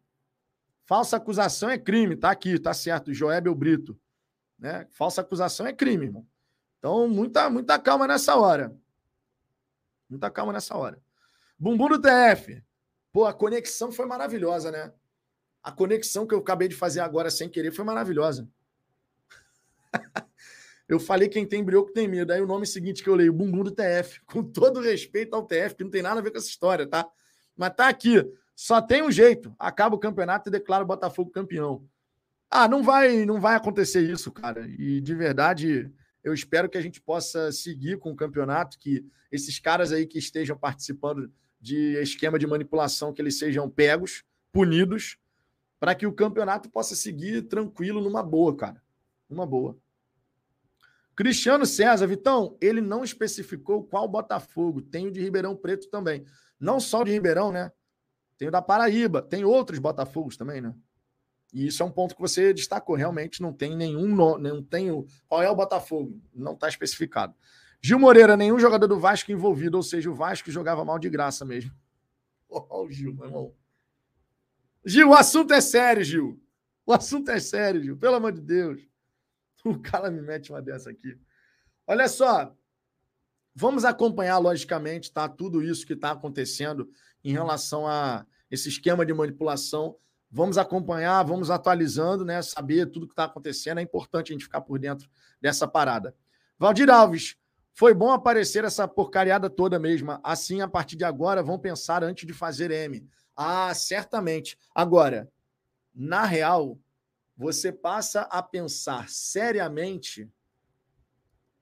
Falsa 0.87 1.16
acusação 1.16 1.68
é 1.68 1.79
crime, 1.79 2.16
tá 2.16 2.31
aqui, 2.31 2.59
tá 2.61 2.73
certo. 2.73 3.12
Joébel 3.12 3.55
Brito. 3.57 3.99
Né? 4.57 4.87
Falsa 4.91 5.21
acusação 5.21 5.66
é 5.66 5.73
crime, 5.73 6.07
irmão. 6.07 6.27
Então, 6.81 7.07
muita, 7.07 7.51
muita 7.51 7.78
calma 7.78 8.07
nessa 8.07 8.35
hora. 8.37 8.74
Muita 10.09 10.31
calma 10.31 10.51
nessa 10.51 10.74
hora. 10.76 10.99
Bumbum 11.59 11.89
do 11.89 12.01
TF. 12.01 12.64
Pô, 13.12 13.26
a 13.26 13.35
conexão 13.35 13.93
foi 13.93 14.07
maravilhosa, 14.07 14.70
né? 14.70 14.91
A 15.62 15.70
conexão 15.70 16.26
que 16.26 16.35
eu 16.35 16.39
acabei 16.39 16.68
de 16.68 16.74
fazer 16.74 17.01
agora 17.01 17.31
sem 17.31 17.51
querer 17.51 17.70
foi 17.70 17.85
maravilhosa. 17.85 18.49
eu 20.89 20.99
falei 20.99 21.28
quem 21.28 21.47
tem 21.47 21.62
brioco 21.62 21.93
tem 21.93 22.09
medo. 22.09 22.33
Aí 22.33 22.41
o 22.41 22.47
nome 22.47 22.66
seguinte 22.66 23.03
que 23.03 23.11
eu 23.11 23.14
leio, 23.14 23.35
Bumbum 23.35 23.62
do 23.62 23.70
TF. 23.70 24.22
Com 24.24 24.43
todo 24.43 24.81
respeito 24.81 25.37
ao 25.37 25.47
TF, 25.47 25.74
que 25.74 25.85
não 25.85 25.91
tem 25.91 26.01
nada 26.01 26.18
a 26.18 26.22
ver 26.22 26.31
com 26.31 26.39
essa 26.39 26.49
história, 26.49 26.87
tá? 26.87 27.07
Mas 27.55 27.74
tá 27.74 27.89
aqui. 27.89 28.26
Só 28.57 28.81
tem 28.81 29.03
um 29.03 29.11
jeito. 29.11 29.55
Acaba 29.59 29.97
o 29.97 30.01
campeonato 30.01 30.49
e 30.49 30.53
declara 30.53 30.83
o 30.83 30.87
Botafogo 30.87 31.31
campeão. 31.31 31.87
Ah, 32.51 32.66
não 32.66 32.83
vai, 32.83 33.26
não 33.26 33.39
vai 33.39 33.55
acontecer 33.55 34.01
isso, 34.01 34.33
cara. 34.33 34.66
E 34.66 34.99
de 35.03 35.14
verdade, 35.14 35.93
eu 36.23 36.35
espero 36.35 36.68
que 36.68 36.79
a 36.79 36.81
gente 36.81 37.01
possa 37.01 37.51
seguir 37.51 37.99
com 37.99 38.12
o 38.12 38.16
campeonato, 38.16 38.79
que 38.79 39.05
esses 39.31 39.59
caras 39.59 39.93
aí 39.93 40.07
que 40.07 40.18
estejam 40.18 40.57
participando 40.57 41.33
de 41.61 42.01
esquema 42.01 42.39
de 42.39 42.47
manipulação, 42.47 43.12
que 43.12 43.21
eles 43.21 43.39
sejam 43.39 43.68
pegos, 43.68 44.25
punidos, 44.53 45.18
para 45.79 45.95
que 45.95 46.07
o 46.07 46.12
campeonato 46.12 46.71
possa 46.71 46.95
seguir 46.95 47.43
tranquilo, 47.43 48.01
numa 48.01 48.23
boa, 48.23 48.55
cara. 48.57 48.83
Numa 49.29 49.47
boa. 49.47 49.79
Cristiano 51.16 51.66
César, 51.66 52.07
Vitão, 52.07 52.57
ele 52.61 52.81
não 52.81 53.05
especificou 53.05 53.85
qual 53.85 54.09
Botafogo. 54.09 54.81
Tem 54.81 55.07
o 55.07 55.11
de 55.11 55.21
Ribeirão 55.21 55.55
Preto 55.57 55.89
também. 55.89 56.25
Não 56.59 56.81
só 56.81 57.01
o 57.01 57.05
de 57.05 57.12
Ribeirão, 57.12 57.53
né? 57.53 57.71
Tem 58.39 58.49
o 58.49 58.51
da 58.51 58.62
Paraíba. 58.62 59.21
Tem 59.21 59.45
outros 59.45 59.79
Botafogos 59.79 60.37
também, 60.37 60.61
né? 60.61 60.75
E 61.53 61.66
isso 61.66 61.82
é 61.82 61.86
um 61.86 61.90
ponto 61.90 62.14
que 62.14 62.20
você 62.20 62.53
destacou. 62.55 62.94
Realmente 62.94 63.42
não 63.42 63.53
tem 63.53 63.76
nenhum. 63.76 64.14
Não 64.38 64.62
tem 64.62 64.90
o, 64.90 65.07
qual 65.26 65.42
é 65.42 65.51
o 65.51 65.57
Botafogo? 65.57 66.20
Não 66.34 66.55
está 66.55 66.68
especificado. 66.68 67.34
Gil 67.82 67.98
Moreira, 67.98 68.36
nenhum 68.36 68.59
jogador 68.59 68.86
do 68.86 68.98
Vasco 68.98 69.32
envolvido, 69.32 69.76
ou 69.76 69.82
seja, 69.82 70.11
o 70.11 70.14
Vasco 70.14 70.51
jogava 70.51 70.84
mal 70.84 70.98
de 70.98 71.09
graça 71.09 71.44
mesmo. 71.44 71.72
Olha 72.48 72.86
o 72.86 72.90
Gil, 72.90 73.14
meu 73.14 73.24
irmão. 73.26 73.55
Gil, 74.84 75.11
o 75.11 75.14
assunto 75.14 75.53
é 75.53 75.61
sério, 75.61 76.05
Gil. 76.05 76.42
O 76.84 76.92
assunto 76.92 77.30
é 77.30 77.40
sério, 77.40 77.82
Gil. 77.82 77.96
Pelo 77.96 78.16
amor 78.16 78.32
de 78.32 78.40
Deus. 78.40 78.80
O 79.62 79.78
cara 79.78 80.11
me 80.11 80.22
mete 80.22 80.51
uma 80.51 80.62
dessa 80.62 80.88
aqui. 80.88 81.18
Olha 81.86 82.09
só. 82.09 82.57
Vamos 83.55 83.84
acompanhar, 83.84 84.38
logicamente, 84.38 85.12
tá? 85.12 85.28
Tudo 85.28 85.62
isso 85.62 85.84
que 85.84 85.92
está 85.92 86.12
acontecendo 86.12 86.90
em 87.22 87.32
relação 87.32 87.86
a 87.86 88.24
esse 88.51 88.68
esquema 88.68 89.05
de 89.05 89.12
manipulação. 89.12 89.96
Vamos 90.31 90.57
acompanhar, 90.59 91.22
vamos 91.24 91.51
atualizando, 91.51 92.24
né? 92.24 92.41
Saber 92.41 92.87
tudo 92.87 93.07
que 93.07 93.12
está 93.12 93.24
acontecendo. 93.24 93.78
É 93.78 93.83
importante 93.83 94.31
a 94.31 94.35
gente 94.35 94.45
ficar 94.45 94.61
por 94.61 94.78
dentro 94.78 95.09
dessa 95.41 95.66
parada. 95.66 96.14
Valdir 96.59 96.89
Alves, 96.89 97.37
foi 97.72 97.95
bom 97.95 98.12
aparecer 98.12 98.64
essa 98.64 98.87
porcariada 98.87 99.49
toda 99.49 99.78
mesmo. 99.78 100.18
Assim, 100.22 100.61
a 100.61 100.68
partir 100.68 100.97
de 100.97 101.05
agora, 101.05 101.43
vão 101.43 101.59
pensar 101.59 102.05
antes 102.05 102.26
de 102.26 102.33
fazer 102.33 102.70
M. 102.70 103.09
Ah, 103.35 103.72
certamente. 103.74 104.57
Agora, 104.74 105.28
na 105.95 106.24
real, 106.24 106.78
você 107.37 107.72
passa 107.72 108.22
a 108.22 108.43
pensar 108.43 109.09
seriamente 109.09 110.31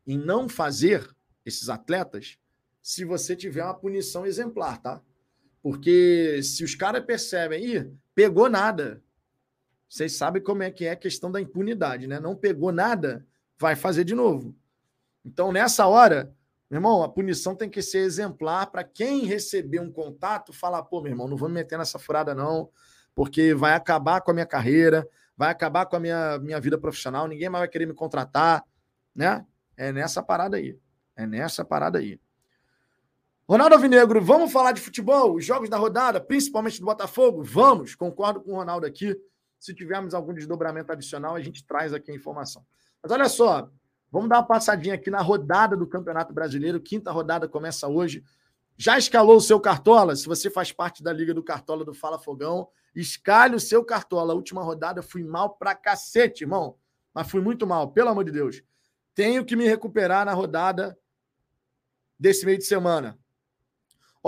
em 0.06 0.18
não 0.18 0.48
fazer 0.48 1.08
esses 1.44 1.68
atletas 1.68 2.38
se 2.82 3.04
você 3.04 3.36
tiver 3.36 3.64
uma 3.64 3.78
punição 3.78 4.26
exemplar, 4.26 4.80
tá? 4.80 5.02
Porque 5.68 6.40
se 6.42 6.64
os 6.64 6.74
caras 6.74 7.04
percebem, 7.04 7.62
ih, 7.62 7.92
pegou 8.14 8.48
nada. 8.48 9.02
Vocês 9.86 10.16
sabem 10.16 10.42
como 10.42 10.62
é 10.62 10.70
que 10.70 10.86
é 10.86 10.92
a 10.92 10.96
questão 10.96 11.30
da 11.30 11.42
impunidade, 11.42 12.06
né? 12.06 12.18
Não 12.18 12.34
pegou 12.34 12.72
nada, 12.72 13.26
vai 13.58 13.76
fazer 13.76 14.02
de 14.02 14.14
novo. 14.14 14.56
Então, 15.22 15.52
nessa 15.52 15.86
hora, 15.86 16.34
meu 16.70 16.78
irmão, 16.78 17.02
a 17.02 17.08
punição 17.08 17.54
tem 17.54 17.68
que 17.68 17.82
ser 17.82 17.98
exemplar 17.98 18.70
para 18.70 18.82
quem 18.82 19.26
receber 19.26 19.78
um 19.78 19.92
contato 19.92 20.54
falar, 20.54 20.82
pô, 20.84 21.02
meu 21.02 21.12
irmão, 21.12 21.28
não 21.28 21.36
vou 21.36 21.50
me 21.50 21.56
meter 21.56 21.76
nessa 21.76 21.98
furada, 21.98 22.34
não, 22.34 22.70
porque 23.14 23.52
vai 23.52 23.74
acabar 23.74 24.22
com 24.22 24.30
a 24.30 24.34
minha 24.34 24.46
carreira, 24.46 25.06
vai 25.36 25.50
acabar 25.50 25.84
com 25.84 25.96
a 25.96 26.00
minha, 26.00 26.38
minha 26.38 26.58
vida 26.58 26.78
profissional, 26.78 27.28
ninguém 27.28 27.50
mais 27.50 27.60
vai 27.60 27.68
querer 27.68 27.84
me 27.84 27.92
contratar, 27.92 28.64
né? 29.14 29.44
É 29.76 29.92
nessa 29.92 30.22
parada 30.22 30.56
aí. 30.56 30.78
É 31.14 31.26
nessa 31.26 31.62
parada 31.62 31.98
aí. 31.98 32.18
Ronaldo 33.48 33.76
Alvinegro, 33.76 34.22
vamos 34.22 34.52
falar 34.52 34.72
de 34.72 34.80
futebol? 34.80 35.36
Os 35.36 35.44
jogos 35.44 35.70
da 35.70 35.78
rodada, 35.78 36.20
principalmente 36.20 36.80
do 36.80 36.86
Botafogo? 36.86 37.42
Vamos, 37.42 37.94
concordo 37.94 38.40
com 38.40 38.52
o 38.52 38.56
Ronaldo 38.56 38.86
aqui. 38.86 39.16
Se 39.58 39.74
tivermos 39.74 40.12
algum 40.12 40.34
desdobramento 40.34 40.92
adicional, 40.92 41.34
a 41.34 41.40
gente 41.40 41.64
traz 41.64 41.94
aqui 41.94 42.10
a 42.10 42.14
informação. 42.14 42.64
Mas 43.02 43.10
olha 43.10 43.28
só, 43.28 43.70
Vamos 44.10 44.28
dar 44.28 44.36
uma 44.36 44.46
passadinha 44.46 44.94
aqui 44.94 45.10
na 45.10 45.20
rodada 45.20 45.76
do 45.76 45.86
Campeonato 45.86 46.32
Brasileiro. 46.32 46.80
Quinta 46.80 47.10
rodada 47.10 47.46
começa 47.46 47.86
hoje. 47.86 48.24
Já 48.76 48.96
escalou 48.96 49.36
o 49.36 49.40
seu 49.40 49.60
Cartola? 49.60 50.16
Se 50.16 50.26
você 50.26 50.48
faz 50.48 50.72
parte 50.72 51.02
da 51.02 51.12
Liga 51.12 51.34
do 51.34 51.42
Cartola 51.42 51.84
do 51.84 51.92
Fala 51.92 52.18
Fogão, 52.18 52.68
escalhe 52.94 53.54
o 53.54 53.60
seu 53.60 53.84
Cartola. 53.84 54.32
A 54.32 54.36
última 54.36 54.62
rodada 54.62 55.02
fui 55.02 55.22
mal 55.22 55.56
pra 55.56 55.74
cacete, 55.74 56.44
irmão. 56.44 56.76
Mas 57.12 57.30
fui 57.30 57.40
muito 57.40 57.66
mal, 57.66 57.90
pelo 57.90 58.08
amor 58.08 58.24
de 58.24 58.32
Deus. 58.32 58.62
Tenho 59.14 59.44
que 59.44 59.56
me 59.56 59.66
recuperar 59.66 60.24
na 60.24 60.32
rodada 60.32 60.98
desse 62.18 62.46
meio 62.46 62.58
de 62.58 62.64
semana. 62.64 63.18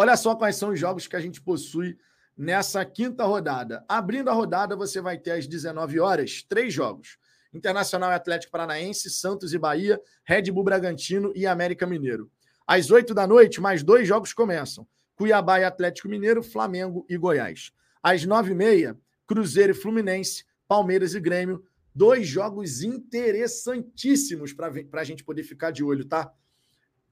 Olha 0.00 0.16
só 0.16 0.34
quais 0.34 0.56
são 0.56 0.70
os 0.70 0.80
jogos 0.80 1.06
que 1.06 1.14
a 1.14 1.20
gente 1.20 1.42
possui 1.42 1.98
nessa 2.34 2.82
quinta 2.86 3.22
rodada. 3.22 3.84
Abrindo 3.86 4.30
a 4.30 4.32
rodada, 4.32 4.74
você 4.74 4.98
vai 4.98 5.18
ter 5.18 5.32
às 5.32 5.46
19 5.46 6.00
horas 6.00 6.42
três 6.42 6.72
jogos. 6.72 7.18
Internacional 7.52 8.10
e 8.10 8.14
Atlético 8.14 8.50
Paranaense, 8.50 9.10
Santos 9.10 9.52
e 9.52 9.58
Bahia, 9.58 10.00
Red 10.24 10.50
Bull 10.52 10.64
Bragantino 10.64 11.34
e 11.36 11.46
América 11.46 11.86
Mineiro. 11.86 12.30
Às 12.66 12.90
oito 12.90 13.12
da 13.12 13.26
noite, 13.26 13.60
mais 13.60 13.82
dois 13.82 14.08
jogos 14.08 14.32
começam: 14.32 14.88
Cuiabá 15.14 15.60
e 15.60 15.64
Atlético 15.64 16.08
Mineiro, 16.08 16.42
Flamengo 16.42 17.04
e 17.06 17.18
Goiás. 17.18 17.70
Às 18.02 18.24
nove 18.24 18.52
e 18.52 18.54
meia, 18.54 18.98
Cruzeiro 19.26 19.72
e 19.72 19.74
Fluminense, 19.74 20.46
Palmeiras 20.66 21.14
e 21.14 21.20
Grêmio. 21.20 21.62
Dois 21.94 22.26
jogos 22.26 22.82
interessantíssimos 22.82 24.54
para 24.54 24.72
a 24.92 25.04
gente 25.04 25.22
poder 25.22 25.42
ficar 25.42 25.70
de 25.70 25.84
olho, 25.84 26.06
tá? 26.06 26.32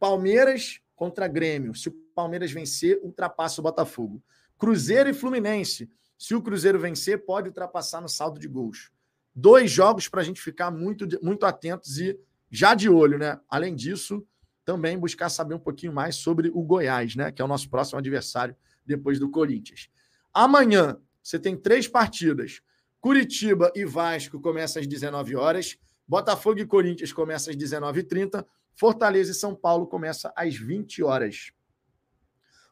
Palmeiras 0.01 0.81
contra 0.99 1.29
Grêmio. 1.29 1.75
Se 1.75 1.91
o 1.91 1.93
Palmeiras 2.19 2.51
vencer, 2.51 2.99
ultrapassa 3.03 3.61
o 3.61 3.65
Botafogo. 3.65 4.21
Cruzeiro 4.59 5.09
e 5.09 5.15
Fluminense. 5.15 5.89
Se 6.19 6.35
o 6.35 6.43
Cruzeiro 6.43 6.79
vencer, 6.79 7.25
pode 7.25 7.49
ultrapassar 7.49 8.01
no 8.01 8.09
saldo 8.09 8.41
de 8.41 8.49
gols 8.49 8.91
dois 9.39 9.71
jogos 9.71 10.09
para 10.09 10.21
a 10.21 10.25
gente 10.25 10.41
ficar 10.41 10.69
muito, 10.69 11.07
muito 11.23 11.47
atentos 11.47 11.99
e 11.99 12.19
já 12.51 12.75
de 12.75 12.89
olho, 12.89 13.19
né? 13.19 13.39
Além 13.49 13.75
disso, 13.75 14.27
também 14.65 14.99
buscar 14.99 15.29
saber 15.29 15.55
um 15.55 15.61
pouquinho 15.61 15.93
mais 15.93 16.17
sobre 16.17 16.51
o 16.53 16.61
Goiás, 16.61 17.15
né? 17.15 17.31
Que 17.31 17.41
é 17.41 17.45
o 17.45 17.49
nosso 17.49 17.71
próximo 17.71 18.01
adversário 18.01 18.57
depois 18.85 19.21
do 19.21 19.31
Corinthians. 19.31 19.89
Amanhã 20.35 20.99
você 21.23 21.39
tem 21.39 21.57
três 21.57 21.87
partidas. 21.87 22.61
Curitiba 23.01 23.71
e 23.77 23.85
Vasco 23.85 24.41
começam 24.41 24.83
às 24.83 24.89
19 24.89 25.37
horas. 25.37 25.79
Botafogo 26.07 26.59
e 26.59 26.67
Corinthians 26.67 27.13
começam 27.13 27.53
às 27.53 27.57
19h30. 27.57 28.45
Fortaleza 28.75 29.31
e 29.31 29.35
São 29.35 29.55
Paulo 29.55 29.87
começa 29.87 30.33
às 30.35 30.57
20 30.57 31.03
horas. 31.05 31.53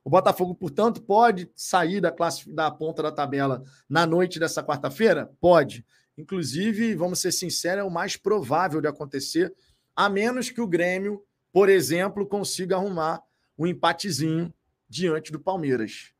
O 0.06 0.08
Botafogo, 0.08 0.54
portanto, 0.54 1.02
pode 1.02 1.50
sair 1.56 2.00
da, 2.00 2.12
classe, 2.12 2.48
da 2.54 2.70
ponta 2.70 3.02
da 3.02 3.10
tabela 3.10 3.64
na 3.88 4.06
noite 4.06 4.38
dessa 4.38 4.62
quarta-feira? 4.62 5.32
Pode. 5.40 5.84
Inclusive, 6.16 6.94
vamos 6.94 7.18
ser 7.18 7.32
sinceros, 7.32 7.80
é 7.80 7.84
o 7.84 7.90
mais 7.90 8.16
provável 8.16 8.80
de 8.80 8.86
acontecer, 8.86 9.52
a 9.96 10.08
menos 10.08 10.48
que 10.48 10.60
o 10.60 10.66
Grêmio, 10.68 11.24
por 11.52 11.68
exemplo, 11.68 12.24
consiga 12.24 12.76
arrumar 12.76 13.20
um 13.58 13.66
empatezinho 13.66 14.54
diante 14.88 15.32
do 15.32 15.40
Palmeiras. 15.40 16.12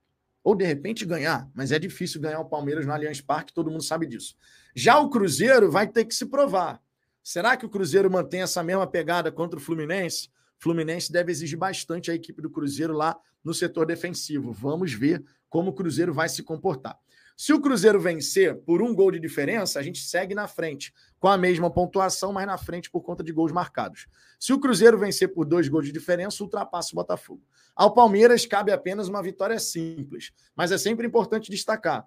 Ou 0.43 0.57
de 0.57 0.65
repente 0.65 1.07
ganhar, 1.07 1.49
mas 1.55 1.71
é 1.71 1.79
difícil 1.79 2.21
ganhar 2.21 2.41
o 2.41 2.49
Palmeiras 2.49 2.85
no 2.85 2.93
Allianz 2.93 3.21
Parque, 3.21 3.55
todo 3.55 3.71
mundo 3.71 3.85
sabe 3.85 4.05
disso. 4.05 4.37
Já 4.75 4.99
o 4.99 5.09
Cruzeiro 5.09 5.71
vai 5.71 5.87
ter 5.87 6.07
que 6.07 6.15
se 6.15 6.27
provar. 6.27 6.83
Será 7.23 7.57
que 7.57 7.65
o 7.65 7.71
Cruzeiro 7.71 8.11
mantém 8.11 8.43
essa 8.43 8.65
mesma 8.65 8.87
pegada 8.89 9.31
contra 9.31 9.61
o 9.61 9.63
Fluminense? 9.63 10.29
Fluminense 10.59 11.13
deve 11.13 11.31
exigir 11.31 11.59
bastante 11.59 12.11
a 12.11 12.15
equipe 12.15 12.41
do 12.41 12.51
Cruzeiro 12.51 12.93
lá 12.93 13.19
no 13.45 13.55
setor 13.55 13.87
defensivo. 13.87 14.53
Vamos 14.53 14.93
ver 14.93 15.25
como 15.49 15.71
o 15.71 15.73
Cruzeiro 15.73 16.13
vai 16.13 16.29
se 16.29 16.43
comportar. 16.43 16.99
Se 17.37 17.53
o 17.53 17.61
Cruzeiro 17.61 18.01
vencer 18.01 18.57
por 18.63 18.81
um 18.81 18.95
gol 18.95 19.11
de 19.11 19.21
diferença, 19.21 19.79
a 19.79 19.83
gente 19.83 19.99
segue 19.99 20.35
na 20.35 20.49
frente, 20.49 20.93
com 21.21 21.29
a 21.29 21.37
mesma 21.37 21.71
pontuação, 21.71 22.33
mas 22.33 22.47
na 22.47 22.57
frente 22.57 22.91
por 22.91 23.03
conta 23.03 23.23
de 23.23 23.31
gols 23.31 23.53
marcados. 23.53 24.07
Se 24.41 24.55
o 24.55 24.59
Cruzeiro 24.59 24.99
vencer 24.99 25.35
por 25.35 25.45
dois 25.45 25.69
gols 25.69 25.85
de 25.85 25.93
diferença, 25.93 26.43
ultrapassa 26.43 26.91
o 26.93 26.97
Botafogo. 26.97 27.43
Ao 27.75 27.93
Palmeiras 27.93 28.47
cabe 28.47 28.73
apenas 28.73 29.07
uma 29.07 29.23
vitória 29.23 29.59
simples, 29.59 30.33
mas 30.57 30.73
é 30.73 30.79
sempre 30.79 31.07
importante 31.07 31.51
destacar. 31.51 32.07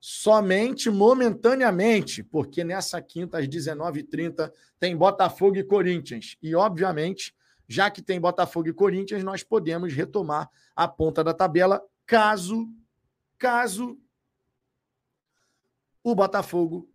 Somente 0.00 0.90
momentaneamente, 0.90 2.24
porque 2.24 2.64
nessa 2.64 3.00
quinta, 3.00 3.38
às 3.38 3.46
19h30, 3.46 4.50
tem 4.80 4.96
Botafogo 4.96 5.56
e 5.56 5.62
Corinthians. 5.62 6.36
E, 6.42 6.52
obviamente, 6.52 7.32
já 7.68 7.90
que 7.90 8.02
tem 8.02 8.20
Botafogo 8.20 8.68
e 8.68 8.72
Corinthians, 8.72 9.24
nós 9.24 9.42
podemos 9.42 9.92
retomar 9.92 10.50
a 10.74 10.86
ponta 10.86 11.24
da 11.24 11.32
tabela 11.32 11.82
caso, 12.06 12.68
caso 13.38 13.98
o 16.02 16.14
Botafogo 16.14 16.88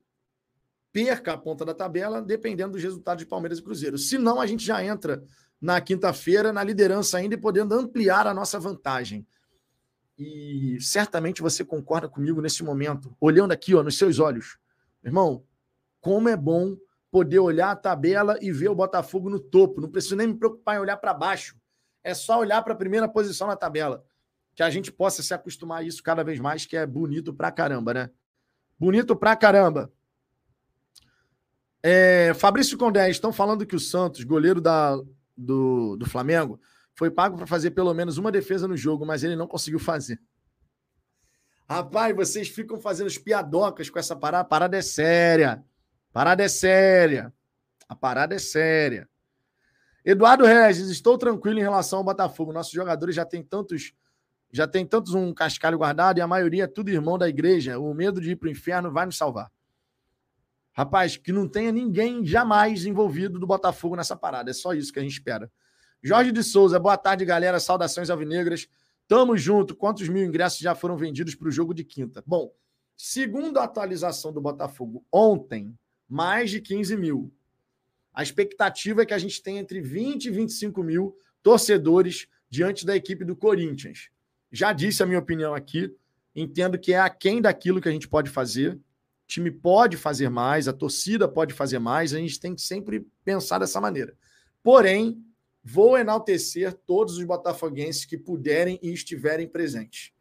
perca 0.92 1.34
a 1.34 1.38
ponta 1.38 1.66
da 1.66 1.74
tabela, 1.74 2.22
dependendo 2.22 2.74
dos 2.74 2.84
resultados 2.84 3.24
de 3.24 3.30
Palmeiras 3.30 3.60
e 3.60 3.64
Cruzeiro. 3.64 3.98
Se 3.98 4.18
não, 4.18 4.40
a 4.40 4.46
gente 4.46 4.66
já 4.66 4.84
entra 4.84 5.24
na 5.62 5.82
quinta-feira 5.82 6.54
na 6.54 6.64
liderança 6.64 7.18
ainda 7.18 7.36
e 7.36 7.38
podendo 7.38 7.76
ampliar 7.76 8.28
a 8.28 8.34
nossa 8.34 8.60
vantagem. 8.60 9.28
E 10.18 10.78
certamente 10.82 11.42
você 11.42 11.64
concorda 11.64 12.10
comigo 12.10 12.42
nesse 12.42 12.64
momento, 12.64 13.16
olhando 13.20 13.52
aqui 13.52 13.76
ó, 13.76 13.84
nos 13.84 13.98
seus 13.98 14.20
olhos. 14.20 14.58
Irmão, 15.04 15.44
como 16.02 16.30
é 16.30 16.36
bom 16.36 16.76
poder 17.12 17.40
olhar 17.40 17.72
a 17.72 17.76
tabela 17.76 18.38
e 18.42 18.52
ver 18.52 18.70
o 18.70 18.76
Botafogo 18.76 19.30
no 19.30 19.40
topo. 19.40 19.82
Não 19.82 19.90
preciso 19.90 20.16
nem 20.16 20.28
me 20.28 20.36
preocupar 20.36 20.76
em 20.76 20.80
olhar 20.80 20.98
para 20.98 21.14
baixo. 21.14 21.58
É 22.04 22.14
só 22.14 22.40
olhar 22.40 22.62
para 22.64 22.74
a 22.74 22.78
primeira 22.78 23.08
posição 23.08 23.48
na 23.48 23.56
tabela. 23.56 24.04
Que 24.56 24.64
a 24.64 24.70
gente 24.70 24.92
possa 24.92 25.24
se 25.24 25.34
acostumar 25.34 25.80
a 25.80 25.84
isso 25.84 26.04
cada 26.04 26.24
vez 26.24 26.40
mais, 26.40 26.66
que 26.66 26.78
é 26.78 26.86
bonito 26.86 27.34
pra 27.34 27.52
caramba, 27.52 27.94
né? 27.94 28.10
Bonito 28.78 29.16
pra 29.16 29.36
caramba. 29.36 29.92
É, 31.82 32.34
Fabrício 32.36 32.78
Condé, 32.78 33.10
estão 33.10 33.32
falando 33.32 33.66
que 33.66 33.76
o 33.76 33.80
Santos, 33.80 34.24
goleiro 34.24 34.60
da, 34.60 34.98
do, 35.36 35.96
do 35.96 36.06
Flamengo, 36.06 36.60
foi 36.94 37.10
pago 37.10 37.38
para 37.38 37.48
fazer 37.48 37.72
pelo 37.72 37.94
menos 37.94 38.18
uma 38.18 38.32
defesa 38.32 38.68
no 38.68 38.76
jogo, 38.76 39.06
mas 39.06 39.24
ele 39.24 39.36
não 39.36 39.48
conseguiu 39.48 39.80
fazer. 39.80 40.22
Rapaz, 41.70 42.16
vocês 42.16 42.50
ficam 42.50 42.80
fazendo 42.80 43.08
as 43.08 43.18
piadocas 43.18 43.90
com 43.90 44.00
essa 44.00 44.16
parada. 44.16 44.42
A 44.42 44.46
parada 44.46 44.76
é 44.76 44.82
séria. 44.82 45.64
Parada 46.12 46.44
é 46.44 46.48
séria. 46.48 47.34
A 47.88 47.96
parada 47.96 48.36
é 48.36 48.40
séria. 48.40 49.08
Eduardo 50.04 50.46
Regis, 50.46 50.90
estou 50.90 51.18
tranquilo 51.18 51.60
em 51.60 51.64
relação 51.64 52.00
ao 52.00 52.06
Botafogo. 52.06 52.54
Nossos 52.54 52.72
jogadores 52.72 53.16
já 53.16 53.26
têm 53.26 53.44
tantos 53.44 53.94
já 54.52 54.68
tem 54.68 54.86
tantos 54.86 55.14
um 55.14 55.32
cascalho 55.32 55.78
guardado 55.78 56.18
e 56.18 56.22
a 56.22 56.28
maioria 56.28 56.64
é 56.64 56.68
tudo 56.68 56.90
irmão 56.90 57.18
da 57.18 57.30
igreja. 57.30 57.78
O 57.78 57.94
medo 57.94 58.20
de 58.20 58.32
ir 58.32 58.36
para 58.36 58.48
o 58.48 58.52
inferno 58.52 58.92
vai 58.92 59.06
nos 59.06 59.16
salvar. 59.16 59.52
Rapaz, 60.74 61.18
que 61.18 61.32
não 61.32 61.48
tenha 61.48 61.72
ninguém 61.72 62.26
jamais 62.26 62.86
envolvido 62.86 63.38
do 63.38 63.46
Botafogo 63.46 63.96
nessa 63.96 64.16
parada. 64.16 64.50
É 64.50 64.54
só 64.54 64.74
isso 64.74 64.92
que 64.92 65.00
a 65.00 65.02
gente 65.04 65.12
espera. 65.12 65.52
Jorge 66.02 66.32
de 66.32 66.42
Souza, 66.42 66.80
boa 66.80 66.98
tarde, 66.98 67.26
galera. 67.26 67.60
Saudações 67.60 68.10
alvinegras. 68.10 68.68
Tamo 69.08 69.38
junto. 69.38 69.76
Quantos 69.76 70.08
mil 70.08 70.26
ingressos 70.26 70.60
já 70.60 70.74
foram 70.74 70.98
vendidos 70.98 71.36
para 71.36 71.48
o 71.48 71.52
jogo 71.52 71.74
de 71.74 71.84
quinta? 71.84 72.24
Bom, 72.26 72.52
segundo 72.96 73.60
a 73.60 73.66
atualização 73.66 74.32
do 74.32 74.42
Botafogo 74.42 75.06
ontem, 75.12 75.78
mais 76.10 76.50
de 76.50 76.60
15 76.60 76.98
mil. 76.98 77.32
A 78.14 78.24
expectativa 78.24 79.04
é 79.04 79.06
que 79.06 79.14
a 79.14 79.18
gente 79.20 79.42
tenha 79.42 79.62
entre 79.62 79.80
20 79.80 80.26
e 80.26 80.32
25 80.32 80.84
mil 80.84 81.16
torcedores 81.44 82.28
diante 82.50 82.86
da 82.86 82.96
equipe 82.96 83.24
do 83.24 83.36
Corinthians. 83.36 84.10
Já 84.52 84.74
disse 84.74 85.04
a 85.04 85.06
minha 85.06 85.20
opinião 85.20 85.54
aqui. 85.54 85.96
Entendo 86.36 86.78
que 86.78 86.94
é 86.94 87.00
aquém 87.00 87.42
daquilo 87.42 87.82
que 87.82 87.90
a 87.90 87.92
gente 87.92 88.08
pode 88.08 88.30
fazer. 88.30 88.74
O 88.74 88.82
time 89.28 89.52
pode 89.52 89.98
fazer 89.98 90.30
mais, 90.30 90.68
a 90.68 90.74
torcida 90.74 91.28
pode 91.28 91.54
fazer 91.54 91.80
mais. 91.80 92.14
A 92.14 92.18
gente 92.18 92.40
tem 92.40 92.56
que 92.56 92.62
sempre 92.62 93.06
pensar 93.24 93.60
dessa 93.60 93.80
maneira. 93.80 94.16
Porém, 94.64 95.24
vou 95.64 95.98
enaltecer 95.98 96.74
todos 96.86 97.18
os 97.18 97.24
botafoguenses 97.24 98.06
que 98.06 98.18
puderem 98.18 98.80
e 98.82 98.92
estiverem 98.92 99.48
presentes. 99.48 100.12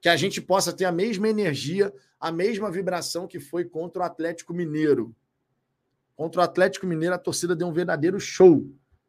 Que 0.00 0.08
a 0.08 0.16
gente 0.16 0.40
possa 0.40 0.72
ter 0.72 0.84
a 0.84 0.92
mesma 0.92 1.28
energia, 1.28 1.92
a 2.20 2.30
mesma 2.30 2.70
vibração 2.70 3.26
que 3.26 3.40
foi 3.40 3.64
contra 3.64 4.02
o 4.02 4.04
Atlético 4.04 4.52
Mineiro. 4.52 5.14
Contra 6.16 6.40
o 6.40 6.44
Atlético 6.44 6.86
Mineiro, 6.86 7.14
a 7.14 7.18
torcida 7.18 7.56
deu 7.56 7.66
um 7.66 7.72
verdadeiro 7.72 8.20
show. 8.20 8.66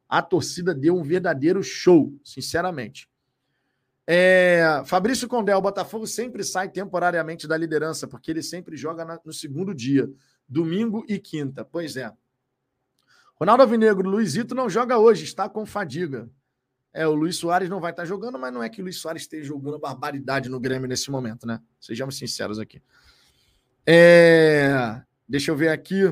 A 0.07 0.21
torcida 0.21 0.73
deu 0.73 0.95
um 0.95 1.03
verdadeiro 1.03 1.63
show, 1.63 2.13
sinceramente. 2.23 3.09
É, 4.07 4.83
Fabrício 4.85 5.27
Condé, 5.27 5.55
o 5.55 5.61
Botafogo 5.61 6.05
sempre 6.05 6.43
sai 6.43 6.69
temporariamente 6.69 7.47
da 7.47 7.57
liderança, 7.57 8.07
porque 8.07 8.29
ele 8.29 8.43
sempre 8.43 8.77
joga 8.77 9.03
na, 9.03 9.19
no 9.25 9.33
segundo 9.33 9.73
dia, 9.73 10.09
domingo 10.47 11.03
e 11.09 11.17
quinta. 11.19 11.65
Pois 11.65 11.97
é. 11.97 12.11
Ronaldo 13.35 13.63
Avinegro, 13.63 14.07
Luizito 14.07 14.55
não 14.55 14.69
joga 14.69 14.97
hoje, 14.97 15.23
está 15.23 15.49
com 15.49 15.65
fadiga. 15.65 16.29
É, 16.93 17.05
o 17.05 17.13
Luiz 17.13 17.35
Soares 17.35 17.69
não 17.69 17.81
vai 17.81 17.91
estar 17.91 18.05
jogando, 18.05 18.39
mas 18.39 18.53
não 18.53 18.63
é 18.63 18.69
que 18.69 18.79
o 18.79 18.83
Luiz 18.83 18.97
Soares 18.97 19.23
esteja 19.23 19.49
jogando 19.49 19.77
barbaridade 19.77 20.47
no 20.47 20.59
Grêmio 20.59 20.87
nesse 20.87 21.11
momento, 21.11 21.45
né? 21.45 21.59
Sejamos 21.79 22.17
sinceros 22.17 22.57
aqui. 22.57 22.81
É, 23.85 25.01
deixa 25.27 25.51
eu 25.51 25.57
ver 25.57 25.69
aqui. 25.69 26.03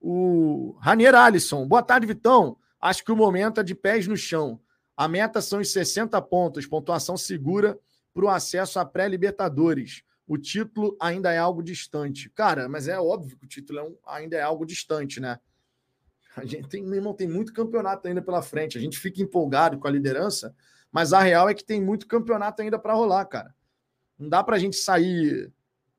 O 0.00 0.76
Ranier 0.80 1.14
Alisson. 1.14 1.66
Boa 1.66 1.82
tarde, 1.82 2.06
Vitão. 2.06 2.56
Acho 2.80 3.04
que 3.04 3.12
o 3.12 3.16
momento 3.16 3.60
é 3.60 3.62
de 3.62 3.74
pés 3.74 4.06
no 4.06 4.16
chão. 4.16 4.58
A 4.96 5.06
meta 5.06 5.40
são 5.40 5.60
os 5.60 5.70
60 5.72 6.20
pontos, 6.22 6.66
pontuação 6.66 7.16
segura 7.16 7.78
para 8.12 8.24
o 8.24 8.28
acesso 8.28 8.78
à 8.78 8.84
pré-Libertadores. 8.84 10.02
O 10.26 10.38
título 10.38 10.96
ainda 11.00 11.32
é 11.32 11.38
algo 11.38 11.62
distante. 11.62 12.30
Cara, 12.30 12.68
mas 12.68 12.88
é 12.88 12.98
óbvio 12.98 13.36
que 13.36 13.44
o 13.44 13.48
título 13.48 13.78
é 13.78 13.82
um, 13.82 13.96
ainda 14.06 14.36
é 14.36 14.42
algo 14.42 14.64
distante, 14.64 15.20
né? 15.20 15.38
A 16.36 16.44
gente 16.44 16.68
tem, 16.68 16.84
irmão, 16.94 17.12
tem 17.12 17.28
muito 17.28 17.52
campeonato 17.52 18.06
ainda 18.06 18.22
pela 18.22 18.40
frente. 18.40 18.78
A 18.78 18.80
gente 18.80 18.98
fica 18.98 19.20
empolgado 19.20 19.78
com 19.78 19.88
a 19.88 19.90
liderança, 19.90 20.54
mas 20.92 21.12
a 21.12 21.20
real 21.20 21.48
é 21.48 21.54
que 21.54 21.64
tem 21.64 21.82
muito 21.82 22.06
campeonato 22.06 22.62
ainda 22.62 22.78
para 22.78 22.94
rolar, 22.94 23.24
cara. 23.26 23.54
Não 24.18 24.28
dá 24.28 24.42
para 24.44 24.56
a 24.56 24.58
gente 24.58 24.76
sair 24.76 25.52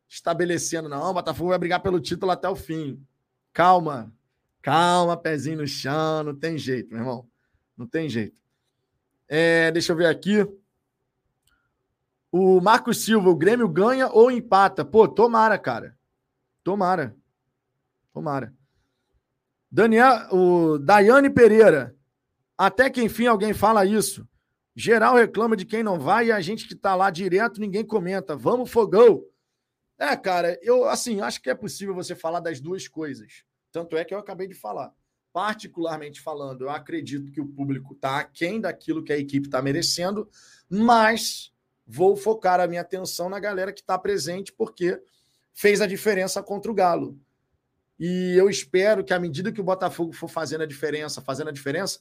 estabelecendo, 0.08 0.88
não. 0.88 1.10
O 1.10 1.14
Botafogo 1.14 1.50
vai 1.50 1.60
brigar 1.60 1.82
pelo 1.82 2.00
título 2.00 2.32
até 2.32 2.48
o 2.48 2.56
fim. 2.56 3.06
Calma, 3.54 4.14
calma, 4.62 5.18
pezinho 5.18 5.58
no 5.58 5.68
chão, 5.68 6.24
não 6.24 6.36
tem 6.36 6.58
jeito, 6.58 6.90
meu 6.90 7.00
irmão. 7.00 7.28
Não 7.78 7.86
tem 7.86 8.08
jeito. 8.08 8.40
É, 9.28 9.72
deixa 9.72 9.92
eu 9.92 9.96
ver 9.96 10.08
aqui. 10.08 10.48
O 12.32 12.62
Marcos 12.62 13.04
Silva, 13.04 13.30
o 13.30 13.36
Grêmio 13.36 13.68
ganha 13.68 14.08
ou 14.08 14.32
empata? 14.32 14.86
Pô, 14.86 15.08
tomara, 15.08 15.58
cara. 15.58 15.98
Tomara. 16.64 17.16
Tomara. 18.14 18.54
Daniel, 19.70 20.28
o 20.32 20.78
Daiane 20.78 21.30
Pereira. 21.30 21.96
Até 22.58 22.90
que 22.90 23.02
enfim 23.02 23.26
alguém 23.26 23.54
fala 23.54 23.86
isso. 23.86 24.28
Geral 24.76 25.16
reclama 25.16 25.58
de 25.58 25.66
quem 25.66 25.84
não 25.84 26.00
vai 26.00 26.28
e 26.28 26.32
a 26.32 26.40
gente 26.40 26.68
que 26.68 26.76
tá 26.76 26.96
lá 26.96 27.10
direto, 27.10 27.60
ninguém 27.60 27.86
comenta. 27.86 28.36
Vamos, 28.36 28.72
fogão. 28.72 29.24
É, 30.02 30.18
cara, 30.18 30.60
eu 30.62 30.86
assim, 30.86 31.22
acho 31.22 31.42
que 31.42 31.50
é 31.50 31.56
possível 31.56 31.94
você 31.94 32.16
falar 32.16 32.40
das 32.40 32.60
duas 32.60 32.88
coisas. 32.88 33.44
Tanto 33.72 33.96
é 33.96 34.04
que 34.04 34.14
eu 34.14 34.20
acabei 34.20 34.48
de 34.48 34.56
falar 34.56 34.94
particularmente 35.34 36.22
falando, 36.22 36.64
eu 36.64 36.70
acredito 36.70 37.32
que 37.32 37.42
o 37.42 37.48
público 37.48 37.94
está 37.94 38.20
aquém 38.20 38.60
daquilo 38.60 39.04
que 39.04 39.14
a 39.14 39.18
equipe 39.18 39.48
está 39.48 39.62
merecendo, 39.62 40.30
mas 40.70 41.54
vou 41.86 42.16
focar 42.16 42.60
a 42.60 42.68
minha 42.68 42.82
atenção 42.82 43.30
na 43.30 43.40
galera 43.40 43.74
que 43.74 43.82
está 43.82 43.98
presente, 43.98 44.52
porque 44.52 45.02
fez 45.54 45.82
a 45.82 45.88
diferença 45.88 46.42
contra 46.44 46.72
o 46.72 46.76
Galo. 46.76 47.20
E 48.00 48.36
eu 48.36 48.50
espero 48.50 49.04
que, 49.04 49.14
à 49.14 49.20
medida 49.20 49.52
que 49.52 49.62
o 49.62 49.64
Botafogo 49.64 50.12
for 50.12 50.28
fazendo 50.28 50.62
a 50.62 50.68
diferença, 50.68 51.22
fazendo 51.22 51.50
a 51.50 51.54
diferença, 51.54 52.00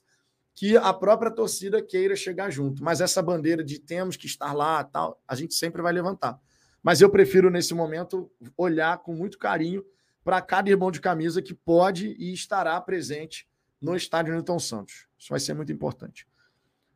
que 0.55 0.77
a 0.77 0.93
própria 0.93 1.31
torcida 1.31 1.83
queira 1.83 2.17
chegar 2.17 2.51
junto. 2.51 2.83
Mas 2.83 3.01
essa 3.01 3.23
bandeira 3.23 3.63
de 3.63 3.79
temos 3.79 4.17
que 4.17 4.27
estar 4.27 4.53
lá, 4.53 4.83
tal, 4.83 5.23
a 5.27 5.35
gente 5.35 5.55
sempre 5.55 5.83
vai 5.83 5.93
levantar. 5.93 6.41
Mas 6.83 7.01
eu 7.01 7.11
prefiro, 7.11 7.51
nesse 7.51 7.75
momento, 7.75 8.31
olhar 8.57 8.99
com 8.99 9.15
muito 9.15 9.39
carinho 9.39 9.85
para 10.25 10.41
cada 10.41 10.71
irmão 10.71 10.91
de 10.91 11.01
camisa 11.01 11.43
que 11.43 11.55
pode 11.55 12.15
e 12.19 12.33
estará 12.33 12.81
presente 12.81 13.49
no 13.81 13.97
estádio 13.97 14.35
Newton 14.35 14.59
Santos. 14.59 15.07
Isso 15.19 15.31
vai 15.31 15.41
ser 15.41 15.55
muito 15.55 15.73
importante. 15.73 16.27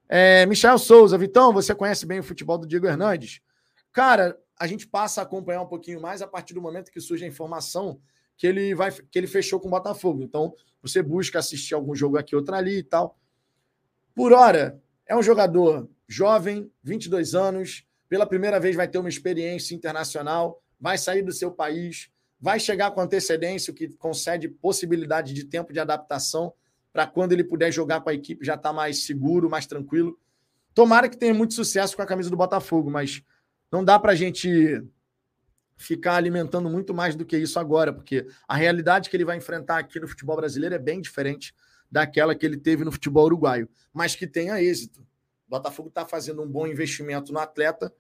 É, 0.09 0.45
Michel 0.47 0.79
Souza, 0.79 1.17
Vitão, 1.17 1.53
você 1.53 1.75
conhece 1.75 2.05
bem 2.07 2.21
o 2.21 2.25
futebol 2.25 2.59
do 2.59 2.67
Diego 2.67 2.87
Hernandes? 2.87 3.41
Cara, 3.93 4.39
a 4.59 4.67
gente 4.67 4.87
passa 4.87 5.21
a 5.21 5.25
acompanhar 5.25 5.63
um 5.63 5.67
pouquinho 5.67 6.01
mais 6.01 6.23
a 6.23 6.27
partir 6.27 6.55
do 6.55 6.61
momento 6.61 6.91
que 6.91 7.01
surge 7.01 7.25
a 7.25 7.29
informação 7.29 8.01
que 8.37 8.47
ele 8.47 8.75
vai 8.75 8.91
que 8.91 9.19
ele 9.19 9.27
fechou 9.27 9.61
com 9.61 9.69
o 9.69 9.71
Botafogo. 9.71 10.23
Então, 10.23 10.55
você 10.83 11.03
busca 11.03 11.39
assistir 11.39 11.75
algum 11.75 11.95
jogo 11.95 12.19
aqui, 12.19 12.37
outro 12.37 12.55
ali 12.55 12.79
e 12.79 12.83
tal. 12.83 13.19
Por 14.15 14.33
hora, 14.33 14.81
é 15.07 15.17
um 15.17 15.23
jogador 15.23 15.89
jovem, 16.07 16.71
22 16.83 17.35
anos, 17.35 17.87
pela 18.09 18.27
primeira 18.27 18.61
vez 18.61 18.77
vai 18.77 18.89
ter 18.89 18.99
uma 18.99 19.09
experiência 19.09 19.75
internacional, 19.75 20.63
vai 20.81 20.99
sair 20.99 21.23
do 21.23 21.33
seu 21.33 21.51
país, 21.51 22.11
vai 22.41 22.61
chegar 22.61 22.91
com 22.91 23.01
antecedência, 23.01 23.71
o 23.71 23.75
que 23.75 23.89
concede 23.89 24.49
possibilidade 24.49 25.33
de 25.33 25.45
tempo 25.45 25.73
de 25.73 25.81
adaptação 25.81 26.53
para 26.93 27.07
quando 27.07 27.33
ele 27.33 27.43
puder 27.43 27.73
jogar 27.73 28.01
com 28.01 28.11
a 28.11 28.15
equipe 28.15 28.45
já 28.45 28.55
estar 28.55 28.69
tá 28.69 28.73
mais 28.73 29.05
seguro, 29.05 29.51
mais 29.51 29.67
tranquilo. 29.67 30.19
Tomara 30.75 31.09
que 31.09 31.17
tenha 31.17 31.35
muito 31.35 31.55
sucesso 31.55 31.97
com 31.97 32.03
a 32.03 32.07
camisa 32.07 32.31
do 32.31 32.37
Botafogo, 32.37 32.91
mas 32.91 33.23
não 33.71 33.85
dá 33.85 33.99
para 33.99 34.13
a 34.13 34.15
gente 34.15 34.83
ficar 35.77 36.17
alimentando 36.17 36.71
muito 36.71 36.95
mais 36.95 37.17
do 37.17 37.25
que 37.25 37.37
isso 37.37 37.59
agora, 37.59 37.93
porque 37.93 38.27
a 38.47 38.57
realidade 38.57 39.11
que 39.11 39.17
ele 39.17 39.25
vai 39.25 39.37
enfrentar 39.37 39.79
aqui 39.79 39.99
no 39.99 40.07
futebol 40.07 40.37
brasileiro 40.37 40.75
é 40.75 40.79
bem 40.79 41.01
diferente 41.01 41.55
daquela 41.91 42.35
que 42.35 42.45
ele 42.45 42.57
teve 42.57 42.85
no 42.85 42.93
futebol 42.93 43.25
uruguaio, 43.25 43.69
mas 43.93 44.15
que 44.15 44.27
tenha 44.27 44.63
êxito. 44.63 45.07
Botafogo 45.49 45.89
está 45.89 46.05
fazendo 46.07 46.43
um 46.43 46.49
bom 46.49 46.67
investimento 46.67 47.33
no 47.33 47.39
atleta, 47.39 47.93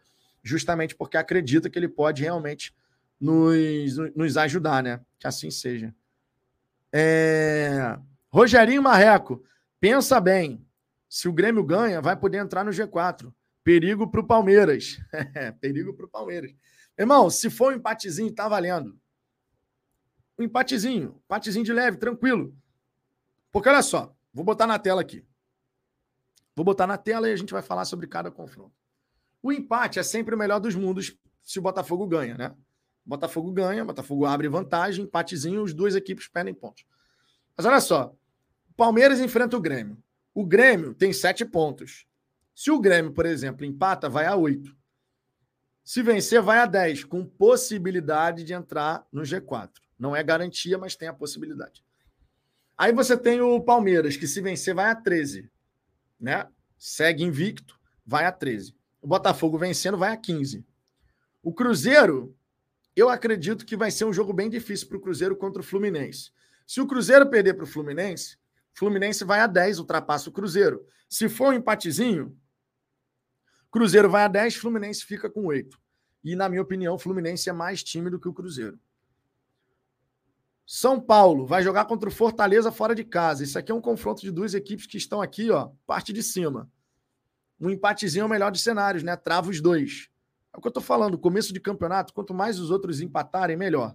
justamente 0.42 0.94
porque 0.94 1.16
acredita 1.16 1.70
que 1.70 1.78
ele 1.78 1.88
pode 1.88 2.22
realmente 2.22 2.74
nos, 3.20 3.96
nos 4.14 4.36
ajudar, 4.36 4.82
né? 4.82 5.00
Que 5.18 5.26
assim 5.26 5.50
seja. 5.50 5.94
É... 6.92 7.98
Rogerinho 8.30 8.82
Marreco, 8.82 9.42
pensa 9.80 10.20
bem. 10.20 10.64
Se 11.08 11.28
o 11.28 11.32
Grêmio 11.32 11.64
ganha, 11.64 12.00
vai 12.00 12.16
poder 12.16 12.38
entrar 12.38 12.64
no 12.64 12.72
G4. 12.72 13.32
Perigo 13.62 14.10
para 14.10 14.20
o 14.20 14.26
Palmeiras. 14.26 14.98
Perigo 15.60 15.94
para 15.94 16.06
o 16.06 16.08
Palmeiras. 16.08 16.52
Irmão, 16.98 17.30
se 17.30 17.48
for 17.48 17.72
um 17.72 17.76
empatezinho, 17.76 18.32
tá 18.32 18.48
valendo. 18.48 18.98
Um 20.38 20.44
empatezinho, 20.44 21.20
empatezinho 21.24 21.64
de 21.64 21.72
leve, 21.72 21.96
tranquilo. 21.96 22.54
Porque 23.52 23.68
olha 23.68 23.82
só, 23.82 24.14
vou 24.32 24.44
botar 24.44 24.66
na 24.66 24.78
tela 24.78 25.00
aqui. 25.00 25.24
Vou 26.56 26.64
botar 26.64 26.86
na 26.86 26.96
tela 26.96 27.28
e 27.28 27.32
a 27.32 27.36
gente 27.36 27.52
vai 27.52 27.62
falar 27.62 27.84
sobre 27.84 28.06
cada 28.06 28.30
confronto. 28.30 28.72
O 29.42 29.52
empate 29.52 29.98
é 29.98 30.02
sempre 30.02 30.34
o 30.34 30.38
melhor 30.38 30.60
dos 30.60 30.74
mundos 30.74 31.16
se 31.42 31.58
o 31.58 31.62
Botafogo 31.62 32.06
ganha, 32.06 32.36
né? 32.36 32.54
Botafogo 33.04 33.52
ganha, 33.52 33.84
Botafogo 33.84 34.24
abre 34.24 34.48
vantagem, 34.48 35.04
empatezinho, 35.04 35.62
os 35.62 35.74
duas 35.74 35.94
equipes 35.94 36.26
perdem 36.26 36.54
pontos. 36.54 36.84
Mas 37.56 37.66
olha 37.66 37.80
só, 37.80 38.14
Palmeiras 38.76 39.20
enfrenta 39.20 39.56
o 39.56 39.60
Grêmio. 39.60 40.02
O 40.34 40.44
Grêmio 40.44 40.94
tem 40.94 41.12
sete 41.12 41.44
pontos. 41.44 42.06
Se 42.54 42.70
o 42.70 42.80
Grêmio, 42.80 43.12
por 43.12 43.26
exemplo, 43.26 43.64
empata, 43.64 44.08
vai 44.08 44.26
a 44.26 44.34
oito. 44.34 44.74
Se 45.84 46.02
vencer, 46.02 46.40
vai 46.40 46.58
a 46.58 46.66
dez, 46.66 47.04
com 47.04 47.26
possibilidade 47.26 48.42
de 48.42 48.54
entrar 48.54 49.06
no 49.12 49.22
G4. 49.22 49.70
Não 49.98 50.16
é 50.16 50.22
garantia, 50.22 50.78
mas 50.78 50.96
tem 50.96 51.08
a 51.08 51.12
possibilidade. 51.12 51.84
Aí 52.76 52.92
você 52.92 53.16
tem 53.16 53.40
o 53.40 53.60
Palmeiras, 53.60 54.16
que 54.16 54.26
se 54.26 54.40
vencer, 54.40 54.74
vai 54.74 54.86
a 54.86 54.94
13. 54.94 55.50
Né? 56.24 56.48
Segue 56.78 57.22
invicto, 57.22 57.78
vai 58.06 58.24
a 58.24 58.32
13. 58.32 58.74
O 59.02 59.06
Botafogo 59.06 59.58
vencendo, 59.58 59.98
vai 59.98 60.10
a 60.10 60.16
15. 60.16 60.64
O 61.42 61.52
Cruzeiro 61.52 62.34
eu 62.96 63.10
acredito 63.10 63.66
que 63.66 63.76
vai 63.76 63.90
ser 63.90 64.06
um 64.06 64.12
jogo 64.12 64.32
bem 64.32 64.48
difícil 64.48 64.88
para 64.88 64.96
o 64.96 65.00
Cruzeiro 65.00 65.36
contra 65.36 65.60
o 65.60 65.64
Fluminense. 65.64 66.30
Se 66.66 66.80
o 66.80 66.86
Cruzeiro 66.86 67.28
perder 67.28 67.54
para 67.54 67.64
o 67.64 67.66
Fluminense, 67.66 68.38
Fluminense 68.72 69.22
vai 69.22 69.40
a 69.40 69.46
10, 69.46 69.80
ultrapassa 69.80 70.30
o 70.30 70.32
Cruzeiro. 70.32 70.86
Se 71.08 71.28
for 71.28 71.48
um 71.48 71.52
empatezinho, 71.52 72.34
Cruzeiro 73.70 74.08
vai 74.08 74.24
a 74.24 74.28
10, 74.28 74.56
Fluminense 74.56 75.04
fica 75.04 75.28
com 75.28 75.44
8. 75.44 75.78
E, 76.22 76.34
na 76.34 76.48
minha 76.48 76.62
opinião, 76.62 76.94
o 76.94 76.98
Fluminense 76.98 77.50
é 77.50 77.52
mais 77.52 77.82
time 77.82 78.08
do 78.08 78.18
que 78.18 78.28
o 78.28 78.32
Cruzeiro. 78.32 78.78
São 80.66 80.98
Paulo 80.98 81.46
vai 81.46 81.62
jogar 81.62 81.84
contra 81.84 82.08
o 82.08 82.12
Fortaleza 82.12 82.72
fora 82.72 82.94
de 82.94 83.04
casa. 83.04 83.44
Isso 83.44 83.58
aqui 83.58 83.70
é 83.70 83.74
um 83.74 83.80
confronto 83.80 84.22
de 84.22 84.30
duas 84.30 84.54
equipes 84.54 84.86
que 84.86 84.96
estão 84.96 85.20
aqui, 85.20 85.50
ó, 85.50 85.70
parte 85.86 86.12
de 86.12 86.22
cima. 86.22 86.70
Um 87.60 87.70
empatezinho 87.70 88.22
é 88.22 88.26
o 88.26 88.28
melhor 88.28 88.50
dos 88.50 88.62
cenários, 88.62 89.02
né? 89.02 89.14
Trava 89.16 89.50
os 89.50 89.60
dois. 89.60 90.08
É 90.52 90.56
o 90.56 90.60
que 90.60 90.66
eu 90.66 90.70
estou 90.70 90.82
falando, 90.82 91.18
começo 91.18 91.52
de 91.52 91.60
campeonato, 91.60 92.14
quanto 92.14 92.32
mais 92.32 92.58
os 92.58 92.70
outros 92.70 93.00
empatarem, 93.00 93.56
melhor. 93.56 93.94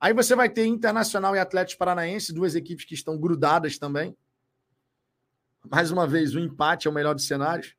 Aí 0.00 0.14
você 0.14 0.34
vai 0.34 0.48
ter 0.48 0.64
Internacional 0.64 1.36
e 1.36 1.38
Atlético 1.38 1.78
Paranaense, 1.78 2.32
duas 2.32 2.54
equipes 2.54 2.86
que 2.86 2.94
estão 2.94 3.18
grudadas 3.18 3.78
também. 3.78 4.16
Mais 5.68 5.90
uma 5.90 6.06
vez, 6.06 6.34
o 6.34 6.38
empate 6.38 6.88
é 6.88 6.90
o 6.90 6.94
melhor 6.94 7.14
dos 7.14 7.26
cenários. 7.26 7.74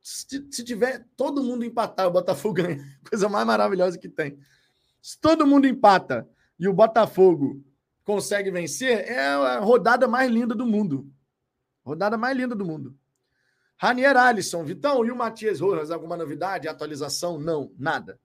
Se, 0.00 0.46
se 0.50 0.64
tiver 0.64 1.06
todo 1.16 1.42
mundo 1.42 1.64
empatar, 1.64 2.06
o 2.06 2.10
Botafogo 2.10 2.54
ganha. 2.54 2.82
Coisa 3.08 3.28
mais 3.28 3.46
maravilhosa 3.46 3.98
que 3.98 4.08
tem. 4.08 4.38
Se 5.00 5.18
todo 5.20 5.46
mundo 5.46 5.66
empata 5.66 6.28
e 6.58 6.68
o 6.68 6.74
Botafogo 6.74 7.64
consegue 8.04 8.50
vencer, 8.50 9.08
é 9.08 9.20
a 9.20 9.60
rodada 9.60 10.06
mais 10.06 10.30
linda 10.30 10.54
do 10.54 10.66
mundo. 10.66 11.10
Rodada 11.84 12.16
mais 12.18 12.36
linda 12.36 12.54
do 12.54 12.64
mundo. 12.64 12.96
Ranier 13.76 14.16
Alisson, 14.16 14.62
Vitão, 14.62 15.04
e 15.06 15.10
o 15.10 15.16
Matias 15.16 15.60
Rojas, 15.60 15.90
alguma 15.90 16.16
novidade, 16.16 16.68
atualização? 16.68 17.38
Não, 17.38 17.72
nada. 17.78 18.20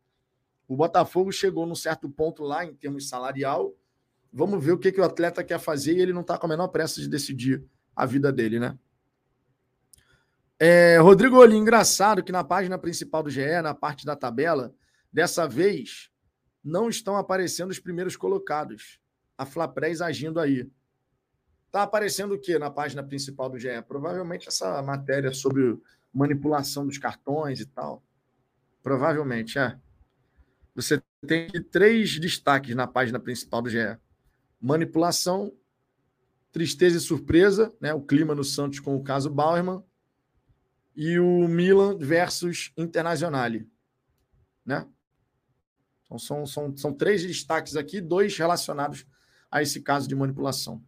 O 0.68 0.76
Botafogo 0.76 1.32
chegou 1.32 1.66
num 1.66 1.76
certo 1.76 2.10
ponto 2.10 2.44
lá 2.44 2.66
em 2.66 2.74
termos 2.74 3.08
salarial. 3.08 3.74
Vamos 4.34 4.64
ver 4.64 4.74
o 4.74 4.78
que, 4.78 4.92
que 4.92 5.00
o 5.00 5.04
atleta 5.04 5.44
quer 5.44 5.60
fazer 5.60 5.96
e 5.96 6.02
ele 6.02 6.12
não 6.12 6.22
está 6.22 6.38
com 6.38 6.46
a 6.46 6.50
menor 6.50 6.68
pressa 6.68 7.00
de 7.00 7.08
decidir 7.08 7.64
a 7.96 8.06
vida 8.06 8.34
dele, 8.34 8.60
né? 8.60 8.78
É, 10.60 10.98
Rodrigo 10.98 11.38
Oli, 11.38 11.56
engraçado 11.56 12.24
que 12.24 12.32
na 12.32 12.44
página 12.44 12.78
principal 12.78 13.24
do 13.24 13.30
GE, 13.30 13.62
na 13.62 13.74
parte 13.74 14.06
da 14.06 14.16
tabela, 14.16 14.74
dessa 15.12 15.48
vez 15.48 16.10
não 16.66 16.90
estão 16.90 17.16
aparecendo 17.16 17.70
os 17.70 17.78
primeiros 17.78 18.18
colocados. 18.18 19.00
A 19.38 19.46
Flaprés 19.46 20.02
agindo 20.02 20.40
aí. 20.40 20.68
Está 21.68 21.84
aparecendo 21.84 22.34
o 22.34 22.40
que 22.40 22.58
na 22.58 22.72
página 22.72 23.04
principal 23.04 23.50
do 23.50 23.60
GE? 23.60 23.82
Provavelmente 23.88 24.48
essa 24.48 24.82
matéria 24.82 25.32
sobre 25.32 25.80
manipulação 26.12 26.88
dos 26.88 26.98
cartões 26.98 27.60
e 27.60 27.66
tal. 27.66 28.04
Provavelmente, 28.82 29.60
é. 29.60 29.78
Você 30.74 31.02
tem 31.28 31.50
três 31.72 32.20
destaques 32.20 32.76
na 32.76 32.88
página 32.88 33.20
principal 33.20 33.62
do 33.62 33.70
GE: 33.70 33.98
manipulação, 34.60 35.54
tristeza 36.52 36.98
e 36.98 37.02
surpresa, 37.02 37.74
né? 37.80 37.94
o 37.94 38.02
clima 38.02 38.34
no 38.34 38.44
Santos 38.44 38.80
com 38.80 38.96
o 38.96 39.04
caso 39.04 39.30
Bauerman, 39.30 39.84
e 40.96 41.20
o 41.20 41.48
Milan 41.48 41.98
versus 41.98 42.72
Internazionale. 42.78 43.70
Né? 44.66 44.88
Então, 46.06 46.18
são, 46.20 46.46
são, 46.46 46.76
são 46.78 46.94
três 46.94 47.24
destaques 47.24 47.76
aqui, 47.76 48.00
dois 48.00 48.38
relacionados 48.38 49.06
a 49.50 49.62
esse 49.62 49.82
caso 49.82 50.08
de 50.08 50.16
manipulação. 50.16 50.82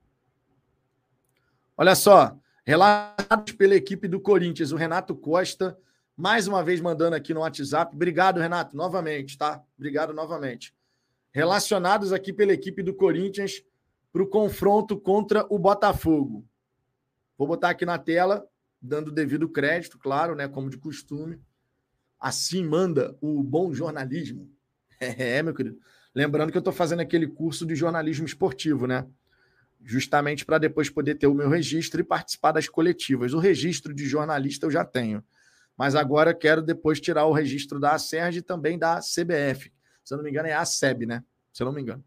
Olha 1.76 1.96
só, 1.96 2.38
relatados 2.66 3.54
pela 3.54 3.76
equipe 3.76 4.08
do 4.08 4.20
Corinthians, 4.20 4.72
o 4.72 4.76
Renato 4.76 5.16
Costa, 5.16 5.78
mais 6.16 6.48
uma 6.48 6.64
vez 6.64 6.82
mandando 6.82 7.16
aqui 7.16 7.34
no 7.34 7.42
WhatsApp. 7.42 7.96
Obrigado, 7.96 8.40
Renato, 8.40 8.76
novamente, 8.76 9.38
tá? 9.38 9.64
Obrigado 9.78 10.14
novamente. 10.14 10.74
Relacionados 11.32 12.12
aqui 12.12 12.34
pela 12.34 12.54
equipe 12.54 12.82
do 12.82 12.94
Corinthians 12.94 13.64
para 14.12 14.24
o 14.24 14.28
confronto 14.28 15.00
contra 15.00 15.46
o 15.50 15.60
Botafogo. 15.60 16.44
Vou 17.38 17.48
botar 17.48 17.70
aqui 17.70 17.86
na 17.86 18.00
tela, 18.00 18.48
dando 18.82 19.12
devido 19.12 19.48
crédito, 19.48 20.00
claro, 20.00 20.34
né? 20.34 20.48
Como 20.48 20.72
de 20.72 20.78
costume. 20.78 21.40
Assim 22.20 22.64
manda 22.64 23.16
o 23.22 23.44
bom 23.44 23.72
jornalismo. 23.72 24.50
É, 25.18 25.44
meu 25.44 25.54
querido. 25.54 25.78
Lembrando 26.14 26.52
que 26.52 26.58
eu 26.58 26.62
estou 26.62 26.74
fazendo 26.74 27.02
aquele 27.02 27.28
curso 27.28 27.66
de 27.66 27.76
jornalismo 27.76 28.26
esportivo, 28.26 28.88
né? 28.88 29.06
justamente 29.84 30.46
para 30.46 30.58
depois 30.58 30.90
poder 30.90 31.16
ter 31.16 31.28
o 31.28 31.34
meu 31.34 31.50
registro 31.50 32.02
e 32.02 32.04
participar 32.04 32.52
das 32.52 32.68
coletivas. 32.68 33.34
O 33.34 33.40
registro 33.40 33.94
de 33.94 34.06
jornalista 34.06 34.66
eu 34.66 34.72
já 34.72 34.84
tenho, 34.84 35.24
mas 35.78 35.96
agora 35.96 36.34
quero 36.34 36.62
depois 36.62 37.00
tirar 37.00 37.26
o 37.26 37.34
registro 37.34 37.80
da 37.80 37.92
Acerj 37.92 38.38
e 38.38 38.42
também 38.42 38.78
da 38.78 39.00
CBF. 39.00 39.72
Se 40.04 40.14
eu 40.14 40.18
não 40.18 40.24
me 40.24 40.30
engano, 40.30 40.48
é 40.48 40.54
a 40.54 40.66
SEB, 40.66 41.06
né? 41.06 41.24
Se 41.52 41.62
eu 41.62 41.66
não 41.66 41.74
me 41.74 41.82
engano. 41.82 42.04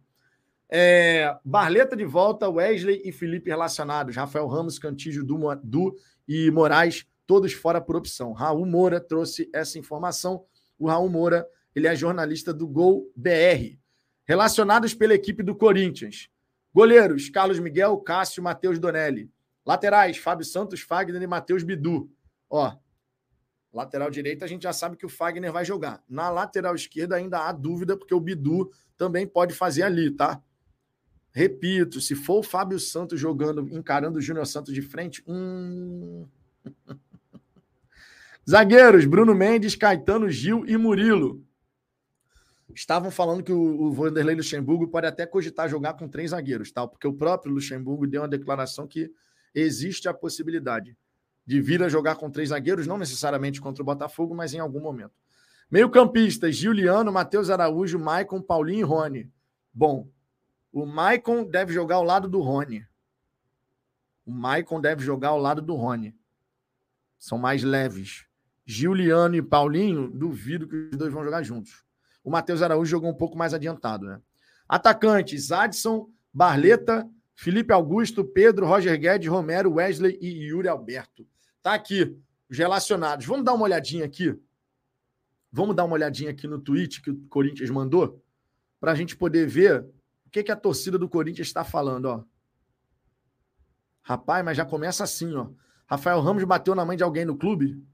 É, 0.69 1.37
Barleta 1.45 1.97
de 1.97 2.05
volta, 2.05 2.49
Wesley 2.49 3.03
e 3.05 3.12
Felipe 3.12 3.51
relacionados, 3.51 4.15
Rafael 4.15 4.47
Ramos, 4.47 4.79
Cantígio, 4.79 5.25
Du, 5.25 5.39
du 5.62 5.97
e 6.27 6.51
Moraes, 6.51 7.05
todos 7.27 7.53
fora 7.53 7.81
por 7.81 7.97
opção. 7.97 8.33
Raul 8.33 8.67
Moura 8.67 9.01
trouxe 9.01 9.51
essa 9.53 9.79
informação. 9.79 10.45
O 10.79 10.87
Raul 10.87 11.09
Moura, 11.09 11.47
ele 11.75 11.87
é 11.87 11.95
jornalista 11.95 12.53
do 12.53 12.67
Gol 12.67 13.11
BR. 13.15 13.79
Relacionados 14.25 14.95
pela 14.95 15.15
equipe 15.15 15.43
do 15.43 15.55
Corinthians. 15.55 16.29
Goleiros: 16.73 17.29
Carlos 17.29 17.59
Miguel, 17.59 17.97
Cássio, 17.99 18.43
Matheus 18.43 18.79
Donelli. 18.79 19.31
Laterais: 19.65 20.17
Fábio 20.17 20.45
Santos, 20.45 20.81
Fagner 20.81 21.23
e 21.23 21.27
Matheus 21.27 21.63
Bidu. 21.63 22.11
Ó, 22.49 22.77
lateral 23.73 24.11
direita 24.11 24.45
a 24.45 24.49
gente 24.49 24.63
já 24.63 24.73
sabe 24.73 24.97
que 24.97 25.07
o 25.07 25.09
Fagner 25.09 25.53
vai 25.53 25.65
jogar. 25.65 26.03
Na 26.09 26.31
lateral 26.31 26.75
esquerda 26.75 27.17
ainda 27.17 27.47
há 27.47 27.53
dúvida, 27.53 27.97
porque 27.97 28.15
o 28.15 28.21
Bidu 28.21 28.71
também 28.97 29.27
pode 29.27 29.55
fazer 29.55 29.83
ali, 29.83 30.11
tá? 30.11 30.43
Repito, 31.33 32.01
se 32.01 32.15
for 32.17 32.41
o 32.41 32.43
Fábio 32.43 32.79
Santos 32.81 33.21
jogando, 33.21 33.69
encarando 33.69 34.19
o 34.19 34.23
Júnior 34.23 34.47
Santos 34.47 34.75
de 34.75 34.83
frente, 34.83 35.23
hum... 35.27 36.27
Zagueiros: 38.49 39.05
Bruno 39.05 39.35
Mendes, 39.35 39.77
Caetano, 39.77 40.29
Gil 40.29 40.67
e 40.67 40.77
Murilo. 40.77 41.45
Estavam 42.75 43.11
falando 43.11 43.43
que 43.43 43.53
o, 43.53 43.83
o 43.83 43.93
Vanderlei 43.93 44.35
Luxemburgo 44.35 44.89
pode 44.89 45.07
até 45.07 45.27
cogitar 45.27 45.69
jogar 45.69 45.95
com 45.95 46.09
três 46.09 46.31
zagueiros, 46.31 46.71
tal, 46.71 46.89
porque 46.89 47.07
o 47.07 47.13
próprio 47.13 47.53
Luxemburgo 47.53 48.07
deu 48.07 48.23
uma 48.23 48.29
declaração 48.29 48.87
que 48.87 49.13
existe 49.55 50.09
a 50.09 50.15
possibilidade 50.15 50.97
de 51.47 51.61
vir 51.61 51.83
a 51.83 51.89
jogar 51.89 52.17
com 52.17 52.31
três 52.31 52.51
zagueiros, 52.51 52.87
não 52.87 52.99
necessariamente 52.99 53.61
contra 53.61 53.83
o 53.83 53.87
Botafogo, 53.87 54.35
mas 54.35 54.55
em 54.55 54.59
algum 54.59 54.81
momento. 54.81 55.13
Meio-campistas: 55.71 56.57
Juliano, 56.57 57.13
Matheus 57.13 57.51
Araújo, 57.51 57.99
Maicon, 57.99 58.41
Paulinho 58.41 58.81
e 58.81 58.83
Rony. 58.83 59.33
Bom, 59.73 60.09
o 60.73 60.87
Maicon 60.87 61.45
deve 61.45 61.73
jogar 61.73 61.97
ao 61.97 62.05
lado 62.05 62.29
do 62.29 62.41
Rony. 62.41 62.87
O 64.25 64.31
Maicon 64.31 64.81
deve 64.81 65.03
jogar 65.03 65.29
ao 65.29 65.39
lado 65.39 65.61
do 65.61 65.75
Rony. 65.75 66.15
São 67.19 67.37
mais 67.37 67.63
leves. 67.63 68.27
Juliano 68.65 69.35
e 69.35 69.43
Paulinho, 69.43 70.09
duvido 70.09 70.69
que 70.69 70.77
os 70.77 70.97
dois 70.97 71.13
vão 71.13 71.25
jogar 71.25 71.43
juntos. 71.43 71.85
O 72.31 72.32
Matheus 72.32 72.62
Araújo 72.62 72.89
jogou 72.89 73.11
um 73.11 73.15
pouco 73.15 73.36
mais 73.36 73.52
adiantado, 73.52 74.07
né? 74.07 74.23
Atacantes: 74.69 75.51
Adson, 75.51 76.09
Barleta, 76.32 77.11
Felipe 77.35 77.73
Augusto, 77.73 78.24
Pedro, 78.24 78.66
Roger 78.66 78.97
Guedes, 78.97 79.28
Romero, 79.28 79.73
Wesley 79.74 80.16
e 80.23 80.28
Yuri 80.44 80.69
Alberto. 80.69 81.27
Tá 81.61 81.74
aqui 81.74 82.16
os 82.48 82.57
relacionados. 82.57 83.27
Vamos 83.27 83.44
dar 83.44 83.52
uma 83.52 83.65
olhadinha 83.65 84.05
aqui. 84.05 84.40
Vamos 85.51 85.74
dar 85.74 85.85
uma 85.85 85.94
olhadinha 85.94 86.31
aqui 86.31 86.47
no 86.47 86.61
tweet 86.61 87.02
que 87.02 87.11
o 87.11 87.20
Corinthians 87.27 87.69
mandou 87.69 88.23
para 88.78 88.93
a 88.93 88.94
gente 88.94 89.16
poder 89.16 89.48
ver 89.48 89.81
o 90.24 90.31
que, 90.31 90.44
que 90.44 90.52
a 90.52 90.57
torcida 90.57 90.97
do 90.97 91.09
Corinthians 91.09 91.48
está 91.48 91.65
falando, 91.65 92.05
ó. 92.05 92.24
Rapaz, 94.02 94.44
mas 94.44 94.57
já 94.57 94.65
começa 94.65 95.02
assim, 95.02 95.35
ó. 95.35 95.51
Rafael 95.85 96.20
Ramos 96.20 96.44
bateu 96.44 96.77
na 96.77 96.85
mãe 96.85 96.97
de 96.97 97.02
alguém 97.02 97.24
no 97.24 97.36
clube? 97.36 97.85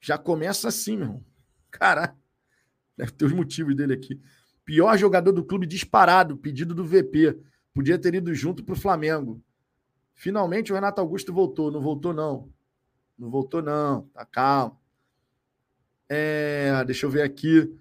Já 0.00 0.16
começa 0.16 0.68
assim, 0.68 0.96
meu 0.96 1.06
irmão. 1.06 1.24
Caralho. 1.70 2.19
Deve 3.00 3.12
ter 3.12 3.24
os 3.24 3.32
motivos 3.32 3.74
dele 3.74 3.94
aqui. 3.94 4.20
Pior 4.62 4.94
jogador 4.98 5.32
do 5.32 5.42
clube 5.42 5.66
disparado, 5.66 6.36
pedido 6.36 6.74
do 6.74 6.84
VP. 6.84 7.40
Podia 7.72 7.98
ter 7.98 8.14
ido 8.14 8.34
junto 8.34 8.62
para 8.62 8.74
o 8.74 8.78
Flamengo. 8.78 9.42
Finalmente 10.14 10.70
o 10.70 10.74
Renato 10.74 11.00
Augusto 11.00 11.32
voltou. 11.32 11.70
Não 11.70 11.80
voltou, 11.80 12.12
não. 12.12 12.52
Não 13.18 13.30
voltou, 13.30 13.62
não. 13.62 14.02
Tá 14.12 14.26
calmo. 14.26 14.78
É, 16.10 16.84
deixa 16.84 17.06
eu 17.06 17.10
ver 17.10 17.22
aqui. 17.22 17.74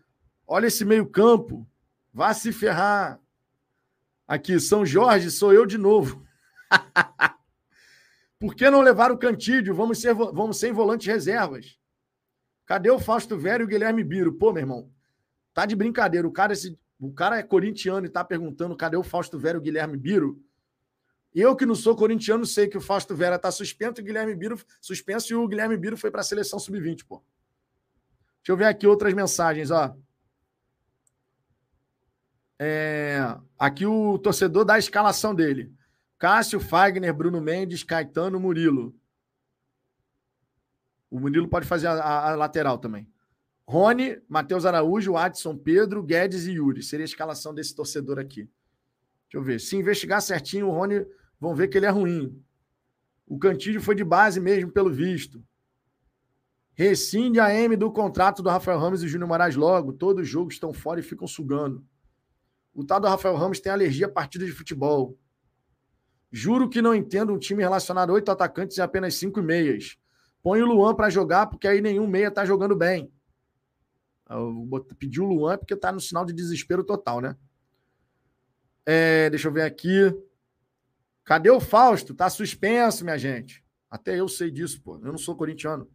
Olha 0.48 0.68
esse 0.68 0.86
meio-campo. 0.86 1.68
Vá 2.14 2.34
se 2.34 2.54
ferrar. 2.54 3.20
Aqui, 4.26 4.58
São 4.58 4.86
Jorge, 4.86 5.30
sou 5.32 5.52
eu 5.54 5.66
de 5.66 5.78
novo. 5.78 6.26
Por 8.40 8.56
que 8.56 8.70
não 8.70 8.80
levar 8.80 9.12
o 9.12 9.18
Cantídio? 9.18 9.76
Vamos 9.76 10.00
ser, 10.00 10.14
vamos 10.14 10.58
ser 10.58 10.70
em 10.70 10.74
volantes 10.74 11.08
reservas. 11.08 11.78
Cadê 12.66 12.90
o 12.90 13.00
Fausto 13.00 13.38
Velho 13.38 13.64
e 13.64 13.66
o 13.66 13.68
Guilherme 13.68 14.02
Biro? 14.02 14.32
Pô, 14.32 14.54
meu 14.54 14.62
irmão, 14.62 14.90
tá 15.54 15.66
de 15.66 15.76
brincadeira. 15.76 16.28
O 16.28 16.32
cara, 16.32 16.54
esse, 16.54 16.78
o 17.00 17.12
cara 17.12 17.38
é 17.38 17.44
corintiano 17.44 18.06
e 18.06 18.10
tá 18.10 18.24
perguntando 18.24 18.76
cadê 18.76 18.98
o 18.98 19.04
Fausto 19.04 19.38
Velho 19.38 19.58
e 19.58 19.60
o 19.60 19.62
Guilherme 19.62 19.98
Biro. 19.98 20.42
Eu 21.34 21.56
que 21.56 21.66
não 21.66 21.76
sou 21.76 21.96
corintiano 21.96 22.46
sei 22.46 22.68
que 22.68 22.78
o 22.78 22.82
Fausto 22.82 23.16
Vera 23.16 23.38
tá 23.38 23.52
suspenso 23.52 24.02
o 24.02 24.04
Guilherme 24.04 24.36
Biro 24.36 24.60
suspenso 24.82 25.32
e 25.32 25.36
o 25.36 25.48
Guilherme 25.48 25.78
Biro 25.78 25.96
foi 25.96 26.10
para 26.10 26.22
a 26.22 26.24
seleção 26.24 26.58
sub-20, 26.58 27.06
pô. 27.06 27.24
Deixa 28.38 28.52
eu 28.52 28.58
ver 28.58 28.66
aqui 28.66 28.88
outras 28.88 29.14
mensagens, 29.14 29.70
ó. 29.70 29.96
É, 32.58 33.20
aqui 33.58 33.86
o 33.86 34.18
torcedor 34.18 34.66
dá 34.66 34.74
a 34.74 34.80
escalação 34.80 35.36
dele. 35.36 35.74
Cássio, 36.18 36.60
Fagner, 36.60 37.14
Bruno 37.14 37.40
Mendes, 37.40 37.84
Caetano, 37.84 38.40
Murilo. 38.40 38.94
O 41.10 41.20
Murilo 41.20 41.48
pode 41.48 41.66
fazer 41.66 41.88
a, 41.88 42.32
a 42.32 42.36
lateral 42.36 42.78
também. 42.78 43.08
Rony, 43.70 44.20
Matheus 44.28 44.66
Araújo, 44.66 45.16
Adson, 45.16 45.56
Pedro, 45.56 46.02
Guedes 46.02 46.48
e 46.48 46.54
Yuri. 46.54 46.82
Seria 46.82 47.04
a 47.04 47.06
escalação 47.06 47.54
desse 47.54 47.76
torcedor 47.76 48.18
aqui. 48.18 48.50
Deixa 49.26 49.36
eu 49.36 49.44
ver. 49.44 49.60
Se 49.60 49.76
investigar 49.76 50.24
certinho, 50.24 50.70
o 50.70 50.72
Rony 50.72 51.06
vão 51.40 51.54
ver 51.54 51.68
que 51.68 51.78
ele 51.78 51.86
é 51.86 51.90
ruim. 51.92 52.44
O 53.28 53.38
Cantilho 53.38 53.80
foi 53.80 53.94
de 53.94 54.04
base 54.04 54.40
mesmo, 54.40 54.72
pelo 54.72 54.90
visto. 54.90 55.40
Rescinde 56.74 57.40
a 57.40 57.54
M 57.54 57.76
do 57.76 57.92
contrato 57.92 58.42
do 58.42 58.50
Rafael 58.50 58.80
Ramos 58.80 59.04
e 59.04 59.08
Júnior 59.08 59.28
Moraes 59.28 59.56
logo. 59.56 59.94
Todos 59.94 60.24
os 60.24 60.28
jogos 60.28 60.56
estão 60.56 60.74
fora 60.74 61.00
e 61.00 61.04
ficam 61.04 61.28
sugando. 61.28 61.86
O 62.74 62.84
tal 62.84 63.00
do 63.00 63.08
Rafael 63.08 63.36
Ramos 63.36 63.60
tem 63.60 63.72
alergia 63.72 64.08
a 64.08 64.12
partidas 64.12 64.48
de 64.48 64.54
futebol. 64.56 65.16
Juro 66.32 66.68
que 66.68 66.82
não 66.82 66.96
entendo 66.96 67.32
um 67.32 67.38
time 67.38 67.62
relacionado 67.62 68.10
a 68.10 68.14
oito 68.14 68.32
atacantes 68.32 68.78
e 68.78 68.82
apenas 68.82 69.14
cinco 69.14 69.44
meias. 69.44 69.96
Põe 70.42 70.60
o 70.60 70.66
Luan 70.66 70.96
para 70.96 71.12
jogar, 71.12 71.46
porque 71.46 71.68
aí 71.68 71.82
nenhum 71.82 72.08
meia 72.08 72.32
tá 72.32 72.44
jogando 72.44 72.76
bem. 72.76 73.12
Eu 74.30 74.86
pedi 74.98 75.20
o 75.20 75.26
Luan 75.26 75.58
porque 75.58 75.76
tá 75.76 75.92
no 75.92 76.00
sinal 76.00 76.24
de 76.24 76.34
desespero 76.34 76.84
total, 76.84 77.20
né? 77.20 77.36
É, 78.86 79.30
deixa 79.30 79.48
eu 79.48 79.52
ver 79.52 79.64
aqui. 79.64 80.14
Cadê 81.24 81.50
o 81.50 81.60
Fausto? 81.60 82.14
Tá 82.14 82.30
suspenso, 82.30 83.04
minha 83.04 83.18
gente. 83.18 83.64
Até 83.90 84.20
eu 84.20 84.28
sei 84.28 84.52
disso, 84.52 84.82
pô. 84.82 84.96
Eu 84.96 85.12
não 85.12 85.18
sou 85.18 85.36
corintiano. 85.36 85.90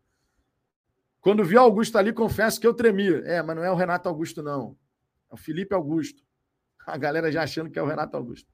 Quando 1.20 1.44
vi 1.44 1.56
o 1.56 1.60
Augusto 1.60 1.96
ali, 1.96 2.12
confesso 2.12 2.60
que 2.60 2.66
eu 2.66 2.74
tremi. 2.74 3.08
É, 3.24 3.42
mas 3.42 3.56
não 3.56 3.64
é 3.64 3.70
o 3.70 3.76
Renato 3.76 4.08
Augusto, 4.08 4.42
não. 4.42 4.76
É 5.30 5.34
o 5.34 5.36
Felipe 5.36 5.74
Augusto. 5.74 6.22
A 6.86 6.96
galera 6.96 7.32
já 7.32 7.42
achando 7.42 7.70
que 7.70 7.78
é 7.78 7.82
o 7.82 7.86
Renato 7.86 8.16
Augusto. 8.16 8.52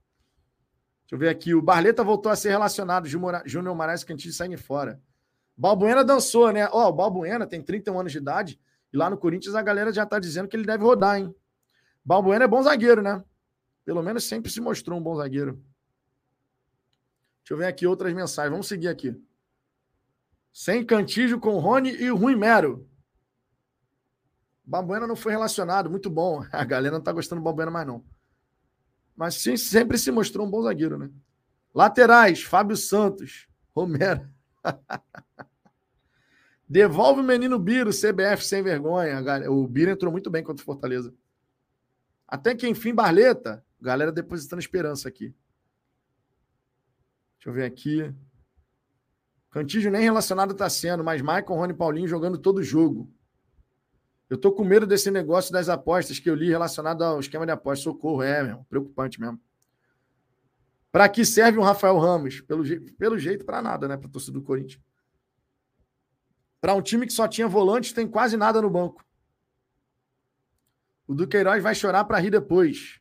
Deixa 1.02 1.14
eu 1.14 1.18
ver 1.18 1.28
aqui. 1.28 1.54
O 1.54 1.62
Barleta 1.62 2.04
voltou 2.04 2.30
a 2.30 2.36
ser 2.36 2.50
relacionado. 2.50 3.08
Júnior 3.08 3.74
Moraes 3.74 4.04
Cantinho 4.04 4.32
segue 4.32 4.56
fora. 4.56 5.02
Balbuena 5.56 6.04
dançou, 6.04 6.52
né? 6.52 6.68
Ó, 6.70 6.86
oh, 6.86 6.88
o 6.90 6.92
Balbuena 6.92 7.46
tem 7.46 7.60
31 7.60 7.98
anos 7.98 8.12
de 8.12 8.18
idade. 8.18 8.60
E 8.92 8.96
lá 8.96 9.08
no 9.08 9.16
Corinthians 9.16 9.54
a 9.54 9.62
galera 9.62 9.92
já 9.92 10.04
tá 10.04 10.18
dizendo 10.18 10.48
que 10.48 10.56
ele 10.56 10.66
deve 10.66 10.82
rodar, 10.82 11.18
hein? 11.18 11.34
Balbuena 12.04 12.44
é 12.44 12.48
bom 12.48 12.62
zagueiro, 12.62 13.02
né? 13.02 13.22
Pelo 13.84 14.02
menos 14.02 14.24
sempre 14.24 14.50
se 14.50 14.60
mostrou 14.60 14.98
um 14.98 15.02
bom 15.02 15.16
zagueiro. 15.16 15.62
Deixa 17.42 17.54
eu 17.54 17.56
ver 17.56 17.66
aqui 17.66 17.86
outras 17.86 18.12
mensagens. 18.12 18.50
Vamos 18.50 18.68
seguir 18.68 18.88
aqui. 18.88 19.20
Sem 20.52 20.84
Cantígio 20.84 21.38
com 21.38 21.58
Rony 21.58 21.90
e 21.90 22.08
Rui 22.08 22.34
Mero. 22.36 22.88
Babuena 24.64 25.06
não 25.06 25.16
foi 25.16 25.32
relacionado, 25.32 25.90
muito 25.90 26.08
bom. 26.08 26.44
A 26.52 26.64
galera 26.64 26.96
não 26.96 27.02
tá 27.02 27.12
gostando 27.12 27.40
do 27.40 27.44
Babuena 27.44 27.70
mais 27.70 27.86
não. 27.86 28.04
Mas 29.16 29.34
sim, 29.34 29.56
sempre 29.56 29.98
se 29.98 30.10
mostrou 30.10 30.46
um 30.46 30.50
bom 30.50 30.62
zagueiro, 30.62 30.96
né? 30.96 31.10
Laterais, 31.74 32.42
Fábio 32.42 32.76
Santos, 32.76 33.48
Romero. 33.74 34.28
Devolve 36.70 37.20
o 37.20 37.24
menino 37.24 37.58
Biro, 37.58 37.90
CBF 37.90 38.44
sem 38.44 38.62
vergonha. 38.62 39.20
O 39.50 39.66
Biro 39.66 39.90
entrou 39.90 40.12
muito 40.12 40.30
bem 40.30 40.44
contra 40.44 40.62
o 40.62 40.64
Fortaleza. 40.64 41.12
Até 42.28 42.54
que 42.54 42.68
enfim, 42.68 42.94
Barleta. 42.94 43.64
Galera 43.80 44.12
depositando 44.12 44.60
esperança 44.60 45.08
aqui. 45.08 45.34
Deixa 47.34 47.48
eu 47.48 47.52
ver 47.52 47.64
aqui. 47.64 48.14
Cantígio 49.50 49.90
nem 49.90 50.02
relacionado 50.02 50.52
está 50.52 50.70
sendo, 50.70 51.02
mas 51.02 51.20
Michael, 51.20 51.44
Rony 51.48 51.74
Paulinho 51.74 52.06
jogando 52.06 52.38
todo 52.38 52.62
jogo. 52.62 53.12
Eu 54.28 54.38
tô 54.38 54.52
com 54.52 54.62
medo 54.62 54.86
desse 54.86 55.10
negócio 55.10 55.52
das 55.52 55.68
apostas 55.68 56.20
que 56.20 56.30
eu 56.30 56.36
li 56.36 56.50
relacionado 56.50 57.02
ao 57.02 57.18
esquema 57.18 57.44
de 57.44 57.50
apostas. 57.50 57.82
Socorro, 57.82 58.22
é, 58.22 58.44
meu, 58.44 58.64
preocupante 58.68 59.20
mesmo. 59.20 59.40
Para 60.92 61.08
que 61.08 61.24
serve 61.24 61.58
um 61.58 61.62
Rafael 61.62 61.98
Ramos? 61.98 62.40
Pelo, 62.42 62.64
je 62.64 62.78
pelo 62.78 63.18
jeito, 63.18 63.44
para 63.44 63.60
nada, 63.60 63.88
né? 63.88 63.96
Para 63.96 64.08
torcida 64.08 64.38
do 64.38 64.44
Corinthians. 64.44 64.80
Para 66.60 66.74
um 66.74 66.82
time 66.82 67.06
que 67.06 67.12
só 67.12 67.26
tinha 67.26 67.48
volantes, 67.48 67.92
tem 67.92 68.06
quase 68.06 68.36
nada 68.36 68.60
no 68.60 68.68
banco. 68.68 69.04
O 71.06 71.14
Duqueiroz 71.14 71.62
vai 71.62 71.74
chorar 71.74 72.04
para 72.04 72.18
rir 72.18 72.30
depois. 72.30 73.00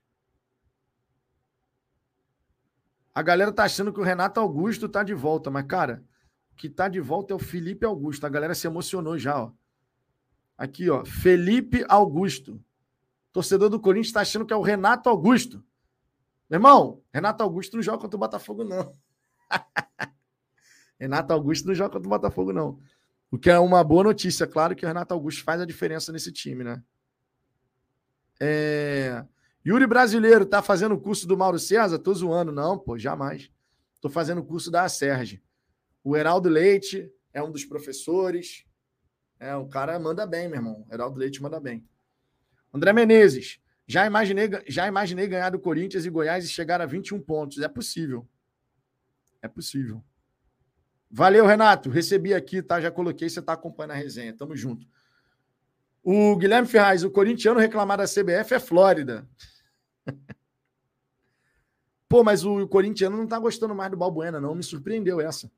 A 3.14 3.22
galera 3.22 3.52
tá 3.52 3.65
achando 3.65 3.91
que 3.91 3.99
o 3.99 4.03
Renato 4.03 4.40
Augusto 4.40 4.88
tá 4.88 5.03
de 5.03 5.14
volta, 5.14 5.52
mas, 5.52 5.65
cara, 5.65 6.03
que 6.56 6.68
está 6.68 6.88
de 6.88 6.99
volta 6.99 7.34
é 7.34 7.36
o 7.36 7.40
Felipe 7.40 7.86
Augusto. 7.86 8.26
A 8.26 8.30
galera 8.30 8.56
se 8.56 8.65
emocionou 8.65 9.18
já, 9.18 9.41
ó. 9.41 9.52
Aqui, 10.57 10.90
ó. 10.90 11.06
Felipe 11.06 11.86
Augusto. 11.88 12.64
Torcedor 13.31 13.69
do 13.69 13.80
Corinthians 13.80 14.07
está 14.07 14.22
achando 14.22 14.45
que 14.45 14.53
é 14.53 14.56
o 14.56 14.61
Renato 14.61 15.10
Augusto. 15.10 15.64
Irmão, 16.49 17.02
Renato 17.14 17.44
Augusto 17.44 17.76
não 17.76 17.84
joga 17.84 17.99
contra 17.99 18.18
o 18.18 18.19
Botafogo, 18.19 18.64
não. 18.64 18.91
Renato 20.99 21.31
Augusto 21.31 21.68
não 21.68 21.76
joga 21.76 21.91
contra 21.91 22.07
o 22.07 22.10
Botafogo, 22.10 22.52
não. 22.52 22.80
O 23.31 23.38
que 23.38 23.49
é 23.49 23.60
uma 23.60 23.84
boa 23.84 24.03
notícia. 24.03 24.47
Claro 24.47 24.76
que 24.76 24.85
o 24.85 24.88
Renato 24.88 25.14
Augusto 25.14 25.43
faz 25.43 25.61
a 25.61 25.65
diferença 25.65 26.11
nesse 26.11 26.31
time, 26.31 26.64
né? 26.64 26.81
É... 28.39 29.23
Yuri 29.65 29.85
Brasileiro, 29.85 30.45
tá 30.45 30.61
fazendo 30.61 30.95
o 30.95 30.99
curso 30.99 31.27
do 31.27 31.38
Mauro 31.38 31.60
César? 31.60 31.99
Tô 31.99 32.14
zoando. 32.14 32.51
Não, 32.51 32.77
pô, 32.77 32.97
jamais. 32.97 33.51
Tô 34.01 34.10
fazendo 34.10 34.41
o 34.41 34.45
curso 34.45 34.72
da 34.72 34.88
Serge. 34.88 35.43
O 36.03 36.15
Heraldo 36.15 36.49
Leite 36.49 37.11
é 37.34 37.43
um 37.43 37.51
dos 37.51 37.65
professores. 37.65 38.65
É, 39.39 39.56
o 39.56 39.68
cara 39.68 39.99
manda 39.99 40.26
bem, 40.26 40.47
meu 40.47 40.57
irmão. 40.57 40.88
Heraldo 40.91 41.19
Leite 41.19 41.41
manda 41.41 41.60
bem. 41.60 41.85
André 42.73 42.93
Menezes. 42.93 43.60
Já 43.85 44.06
imaginei, 44.06 44.49
já 44.68 44.88
imaginei 44.88 45.27
ganhar 45.27 45.49
do 45.49 45.60
Corinthians 45.60 46.06
e 46.06 46.10
Goiás 46.10 46.45
e 46.45 46.47
chegar 46.47 46.80
a 46.80 46.85
21 46.85 47.19
pontos. 47.22 47.60
É 47.60 47.68
possível. 47.68 48.27
É 49.41 49.47
possível. 49.47 50.03
Valeu, 51.10 51.45
Renato. 51.45 51.90
Recebi 51.90 52.34
aqui, 52.34 52.61
tá? 52.61 52.80
Já 52.80 52.91
coloquei, 52.91 53.30
você 53.30 53.41
tá 53.41 53.53
acompanhando 53.53 53.91
a 53.91 53.95
resenha. 53.95 54.36
Tamo 54.36 54.56
junto. 54.56 54.88
O 56.03 56.36
Guilherme 56.38 56.68
Ferraz, 56.68 57.03
o 57.03 57.10
corintiano 57.10 57.60
reclamar 57.60 57.98
da 57.98 58.06
CBF 58.06 58.53
é 58.53 58.60
Flórida. 58.60 59.27
Pô, 62.07 62.23
mas 62.23 62.44
o 62.45 62.68
corintiano 62.68 63.18
não 63.18 63.27
tá 63.27 63.38
gostando 63.38 63.76
mais 63.76 63.91
do 63.91 63.98
Balbuena, 63.98 64.40
não. 64.40 64.56
Me 64.56 64.64
surpreendeu 64.64 65.19
essa. 65.19 65.52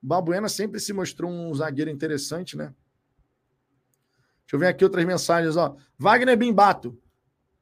Balbuena 0.00 0.48
sempre 0.48 0.80
se 0.80 0.92
mostrou 0.92 1.30
um 1.30 1.54
zagueiro 1.54 1.90
interessante, 1.90 2.56
né? 2.56 2.74
Deixa 4.40 4.54
eu 4.56 4.58
ver 4.58 4.66
aqui 4.66 4.84
outras 4.84 5.04
mensagens. 5.04 5.56
Ó. 5.56 5.76
Wagner 5.98 6.36
Bimbato. 6.36 6.98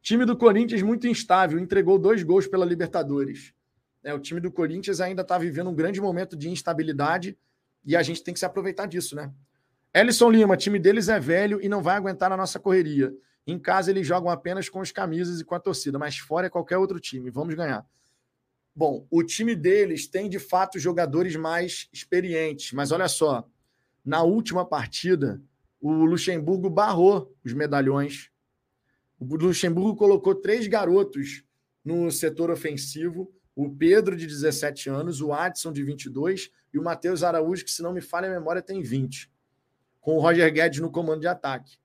Time 0.02 0.24
do 0.24 0.36
Corinthians 0.36 0.80
muito 0.82 1.06
instável, 1.06 1.58
entregou 1.58 1.98
dois 1.98 2.22
gols 2.22 2.46
pela 2.46 2.64
Libertadores. 2.64 3.52
É, 4.02 4.14
o 4.14 4.18
time 4.18 4.40
do 4.40 4.50
Corinthians 4.50 5.00
ainda 5.00 5.22
está 5.22 5.36
vivendo 5.38 5.70
um 5.70 5.74
grande 5.74 6.00
momento 6.00 6.36
de 6.36 6.48
instabilidade 6.48 7.36
e 7.84 7.96
a 7.96 8.02
gente 8.02 8.22
tem 8.22 8.32
que 8.32 8.40
se 8.40 8.46
aproveitar 8.46 8.86
disso, 8.86 9.14
né? 9.14 9.32
Ellison 9.92 10.30
Lima, 10.30 10.56
time 10.56 10.78
deles 10.78 11.08
é 11.08 11.18
velho 11.18 11.60
e 11.60 11.68
não 11.68 11.82
vai 11.82 11.96
aguentar 11.96 12.30
na 12.30 12.36
nossa 12.36 12.58
correria. 12.58 13.12
Em 13.46 13.58
casa 13.58 13.90
eles 13.90 14.06
jogam 14.06 14.30
apenas 14.30 14.68
com 14.68 14.80
as 14.80 14.92
camisas 14.92 15.40
e 15.40 15.44
com 15.44 15.54
a 15.54 15.60
torcida, 15.60 15.98
mas 15.98 16.18
fora 16.18 16.46
é 16.46 16.50
qualquer 16.50 16.78
outro 16.78 17.00
time. 17.00 17.30
Vamos 17.30 17.54
ganhar. 17.54 17.84
Bom, 18.74 19.06
o 19.10 19.22
time 19.22 19.56
deles 19.56 20.06
tem 20.06 20.28
de 20.28 20.38
fato 20.38 20.78
jogadores 20.78 21.34
mais 21.34 21.88
experientes, 21.92 22.72
mas 22.72 22.92
olha 22.92 23.08
só, 23.08 23.46
na 24.04 24.22
última 24.22 24.64
partida, 24.64 25.42
o 25.80 25.92
Luxemburgo 26.04 26.70
barrou 26.70 27.34
os 27.44 27.52
medalhões. 27.52 28.30
O 29.18 29.24
Luxemburgo 29.36 29.96
colocou 29.96 30.34
três 30.34 30.66
garotos 30.66 31.42
no 31.84 32.10
setor 32.10 32.50
ofensivo: 32.50 33.32
o 33.54 33.68
Pedro, 33.70 34.16
de 34.16 34.26
17 34.26 34.88
anos, 34.88 35.20
o 35.20 35.32
Adson, 35.32 35.72
de 35.72 35.82
22, 35.82 36.50
e 36.72 36.78
o 36.78 36.82
Matheus 36.82 37.22
Araújo, 37.22 37.64
que, 37.64 37.70
se 37.70 37.82
não 37.82 37.92
me 37.92 38.00
falha 38.00 38.28
a 38.28 38.32
memória, 38.32 38.62
tem 38.62 38.82
20, 38.82 39.30
com 40.00 40.16
o 40.16 40.20
Roger 40.20 40.52
Guedes 40.52 40.80
no 40.80 40.90
comando 40.90 41.20
de 41.20 41.28
ataque. 41.28 41.76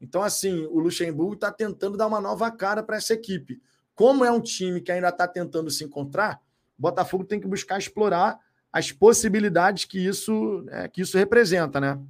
Então, 0.00 0.22
assim, 0.22 0.66
o 0.66 0.78
Luxemburgo 0.78 1.34
está 1.34 1.52
tentando 1.52 1.96
dar 1.96 2.06
uma 2.06 2.20
nova 2.20 2.50
cara 2.50 2.82
para 2.82 2.96
essa 2.96 3.14
equipe. 3.14 3.60
Como 3.94 4.24
é 4.24 4.30
um 4.30 4.40
time 4.40 4.80
que 4.80 4.90
ainda 4.90 5.08
está 5.08 5.26
tentando 5.26 5.70
se 5.70 5.84
encontrar, 5.84 6.40
o 6.78 6.82
Botafogo 6.82 7.24
tem 7.24 7.40
que 7.40 7.46
buscar 7.46 7.78
explorar 7.78 8.38
as 8.72 8.90
possibilidades 8.90 9.84
que 9.84 10.04
isso, 10.04 10.66
é, 10.68 10.88
que 10.88 11.00
isso 11.00 11.16
representa, 11.16 11.80
né? 11.80 12.00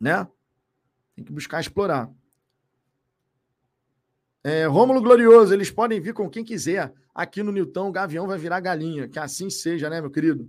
né? 0.00 0.26
Tem 1.16 1.24
que 1.24 1.32
buscar 1.32 1.60
explorar. 1.60 2.08
É, 4.44 4.66
Rômulo 4.66 5.02
Glorioso, 5.02 5.52
eles 5.52 5.70
podem 5.70 6.00
vir 6.00 6.14
com 6.14 6.30
quem 6.30 6.44
quiser. 6.44 6.92
Aqui 7.14 7.42
no 7.42 7.52
Newton, 7.52 7.88
o 7.88 7.92
Gavião 7.92 8.26
vai 8.26 8.38
virar 8.38 8.60
galinha. 8.60 9.08
Que 9.08 9.18
assim 9.18 9.50
seja, 9.50 9.90
né, 9.90 10.00
meu 10.00 10.10
querido? 10.10 10.48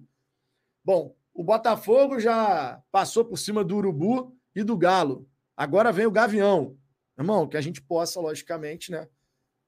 Bom, 0.84 1.16
o 1.34 1.44
Botafogo 1.44 2.20
já 2.20 2.82
passou 2.91 3.26
por 3.26 3.38
cima 3.38 3.64
do 3.64 3.78
Urubu 3.78 4.36
e 4.56 4.64
do 4.64 4.78
Galo. 4.78 5.28
Agora 5.56 5.91
vem 5.91 6.06
o 6.06 6.11
Gavião. 6.11 6.78
Irmão, 7.18 7.48
que 7.48 7.57
a 7.57 7.61
gente 7.61 7.82
possa, 7.82 8.20
logicamente, 8.20 8.91
né, 8.91 9.07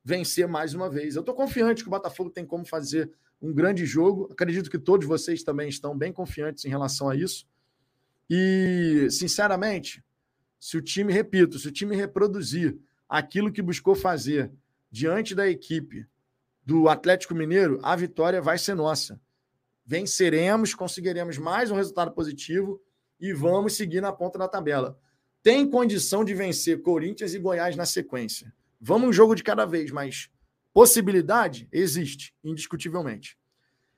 vencer 0.03 0.48
mais 0.48 0.73
uma 0.73 0.89
vez. 0.89 1.15
Eu 1.15 1.22
estou 1.22 1.35
confiante 1.35 1.84
que 1.84 1.89
o 1.89 1.91
Botafogo 1.91 2.30
tem 2.30 2.45
como 2.45 2.65
fazer 2.65 3.11
um 3.41 3.53
grande 3.53 3.85
jogo. 3.85 4.30
Acredito 4.31 4.69
que 4.69 4.80
todos 4.80 5.07
vocês 5.07 5.43
também 5.43 5.68
estão 5.68 5.98
bem 5.98 6.14
confiantes 6.14 6.64
em 6.64 6.69
relação 6.69 7.10
a 7.10 7.15
isso. 7.15 7.45
E, 8.30 9.07
sinceramente, 9.10 10.03
se 10.60 10.77
o 10.77 10.81
time, 10.81 11.11
repito, 11.11 11.60
se 11.60 11.68
o 11.68 11.72
time 11.72 11.95
reproduzir 11.95 12.77
aquilo 13.12 13.52
que 13.52 13.62
buscou 13.62 13.94
fazer 13.94 14.50
diante 14.90 15.36
da 15.36 15.46
equipe 15.46 16.08
do 16.66 16.88
Atlético 16.88 17.36
Mineiro, 17.36 17.78
a 17.84 17.94
vitória 17.94 18.42
vai 18.42 18.58
ser 18.58 18.74
nossa. 18.74 19.20
Venceremos, 19.86 20.74
conseguiremos 20.74 21.38
mais 21.38 21.70
um 21.70 21.76
resultado 21.76 22.14
positivo 22.14 22.82
e 23.20 23.34
vamos 23.34 23.76
seguir 23.76 24.00
na 24.00 24.14
ponta 24.14 24.40
da 24.40 24.48
tabela. 24.48 24.98
Tem 25.44 25.70
condição 25.70 26.24
de 26.24 26.34
vencer 26.34 26.82
Corinthians 26.82 27.34
e 27.34 27.40
Goiás 27.40 27.76
na 27.76 27.86
sequência. 27.86 28.54
Vamos 28.80 29.10
um 29.10 29.14
jogo 29.14 29.36
de 29.36 29.44
cada 29.44 29.66
vez, 29.66 29.92
mas 29.92 30.30
possibilidade 30.74 31.68
existe, 31.70 32.34
indiscutivelmente. 32.42 33.38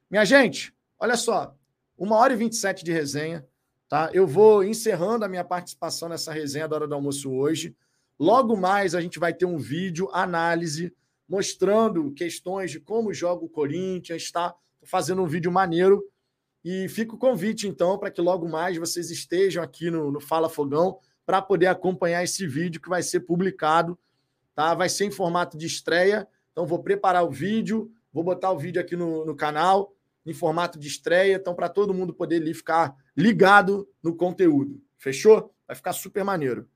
Minha 0.10 0.26
gente, 0.26 0.73
olha 0.98 1.15
só, 1.15 1.56
uma 1.95 2.15
hora 2.15 2.34
e 2.34 2.38
27 2.38 2.84
de 2.84 2.91
resenha, 2.91 3.45
tá? 3.88 4.10
Eu 4.11 4.26
vou 4.26 4.64
encerrando 4.64 5.23
a 5.23 5.30
minha 5.30 5.44
participação 5.44 6.10
nessa 6.10 6.34
resenha 6.34 6.68
da 6.68 6.77
hora 6.77 6.88
do 6.88 6.95
almoço 6.95 7.31
hoje. 7.31 7.76
Logo 8.23 8.55
mais 8.55 8.95
a 8.95 9.01
gente 9.01 9.19
vai 9.19 9.33
ter 9.33 9.43
um 9.43 9.57
vídeo 9.57 10.07
análise 10.13 10.95
mostrando 11.27 12.09
questões 12.13 12.71
de 12.71 12.79
como 12.79 13.13
joga 13.13 13.43
o 13.43 13.49
Corinthians, 13.49 14.31
tá? 14.31 14.55
Tô 14.79 14.85
fazendo 14.85 15.21
um 15.21 15.27
vídeo 15.27 15.51
maneiro 15.51 16.01
e 16.63 16.87
fica 16.87 17.15
o 17.15 17.17
convite 17.17 17.67
então 17.67 17.97
para 17.97 18.09
que 18.09 18.21
logo 18.21 18.47
mais 18.47 18.77
vocês 18.77 19.11
estejam 19.11 19.61
aqui 19.61 19.91
no, 19.91 20.09
no 20.09 20.21
Fala 20.21 20.47
Fogão 20.47 20.99
para 21.25 21.41
poder 21.41 21.65
acompanhar 21.67 22.23
esse 22.23 22.47
vídeo 22.47 22.79
que 22.79 22.87
vai 22.87 23.03
ser 23.03 23.19
publicado, 23.19 23.99
tá? 24.55 24.73
Vai 24.73 24.87
ser 24.87 25.03
em 25.03 25.11
formato 25.11 25.57
de 25.57 25.65
estreia, 25.65 26.25
então 26.53 26.65
vou 26.65 26.81
preparar 26.81 27.25
o 27.25 27.29
vídeo, 27.29 27.91
vou 28.13 28.23
botar 28.23 28.53
o 28.53 28.57
vídeo 28.57 28.81
aqui 28.81 28.95
no, 28.95 29.25
no 29.25 29.35
canal 29.35 29.93
em 30.25 30.33
formato 30.33 30.79
de 30.79 30.87
estreia, 30.87 31.35
então 31.35 31.53
para 31.53 31.67
todo 31.67 31.93
mundo 31.93 32.13
poder 32.13 32.37
ali 32.37 32.53
ficar 32.53 32.95
ligado 33.17 33.85
no 34.01 34.15
conteúdo. 34.15 34.81
Fechou? 34.97 35.53
Vai 35.67 35.75
ficar 35.75 35.91
super 35.91 36.23
maneiro. 36.23 36.69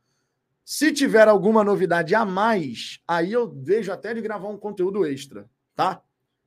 Se 0.70 0.92
tiver 0.92 1.30
alguma 1.30 1.64
novidade 1.64 2.14
a 2.14 2.26
mais, 2.26 3.00
aí 3.08 3.32
eu 3.32 3.50
vejo 3.50 3.90
até 3.90 4.14
de 4.14 4.20
gravar 4.20 4.50
um 4.50 4.58
conteúdo 4.58 5.06
extra, 5.06 5.50
tá? 5.74 6.04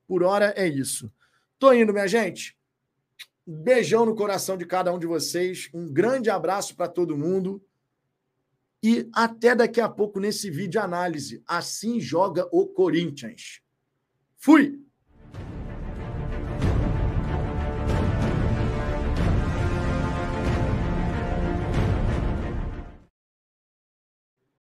Por 0.07 0.23
hora 0.23 0.53
é 0.59 0.69
isso. 0.69 1.11
Tô 1.59 1.73
indo, 1.73 1.91
minha 1.91 2.07
gente. 2.07 2.55
Beijão 3.47 4.05
no 4.05 4.15
coração 4.15 4.59
de 4.59 4.67
cada 4.67 4.93
um 4.93 4.99
de 4.99 5.07
vocês. 5.07 5.71
Um 5.73 5.91
grande 5.91 6.29
abraço 6.29 6.77
para 6.77 6.87
todo 6.87 7.17
mundo. 7.17 7.65
E 8.83 9.09
até 9.15 9.55
daqui 9.55 9.81
a 9.81 9.89
pouco 9.89 10.21
nesse 10.21 10.51
vídeo 10.51 10.83
análise. 10.83 11.43
Assim 11.47 11.99
joga 11.99 12.47
o 12.53 12.67
Corinthians. 12.67 13.63
Fui! 14.37 14.85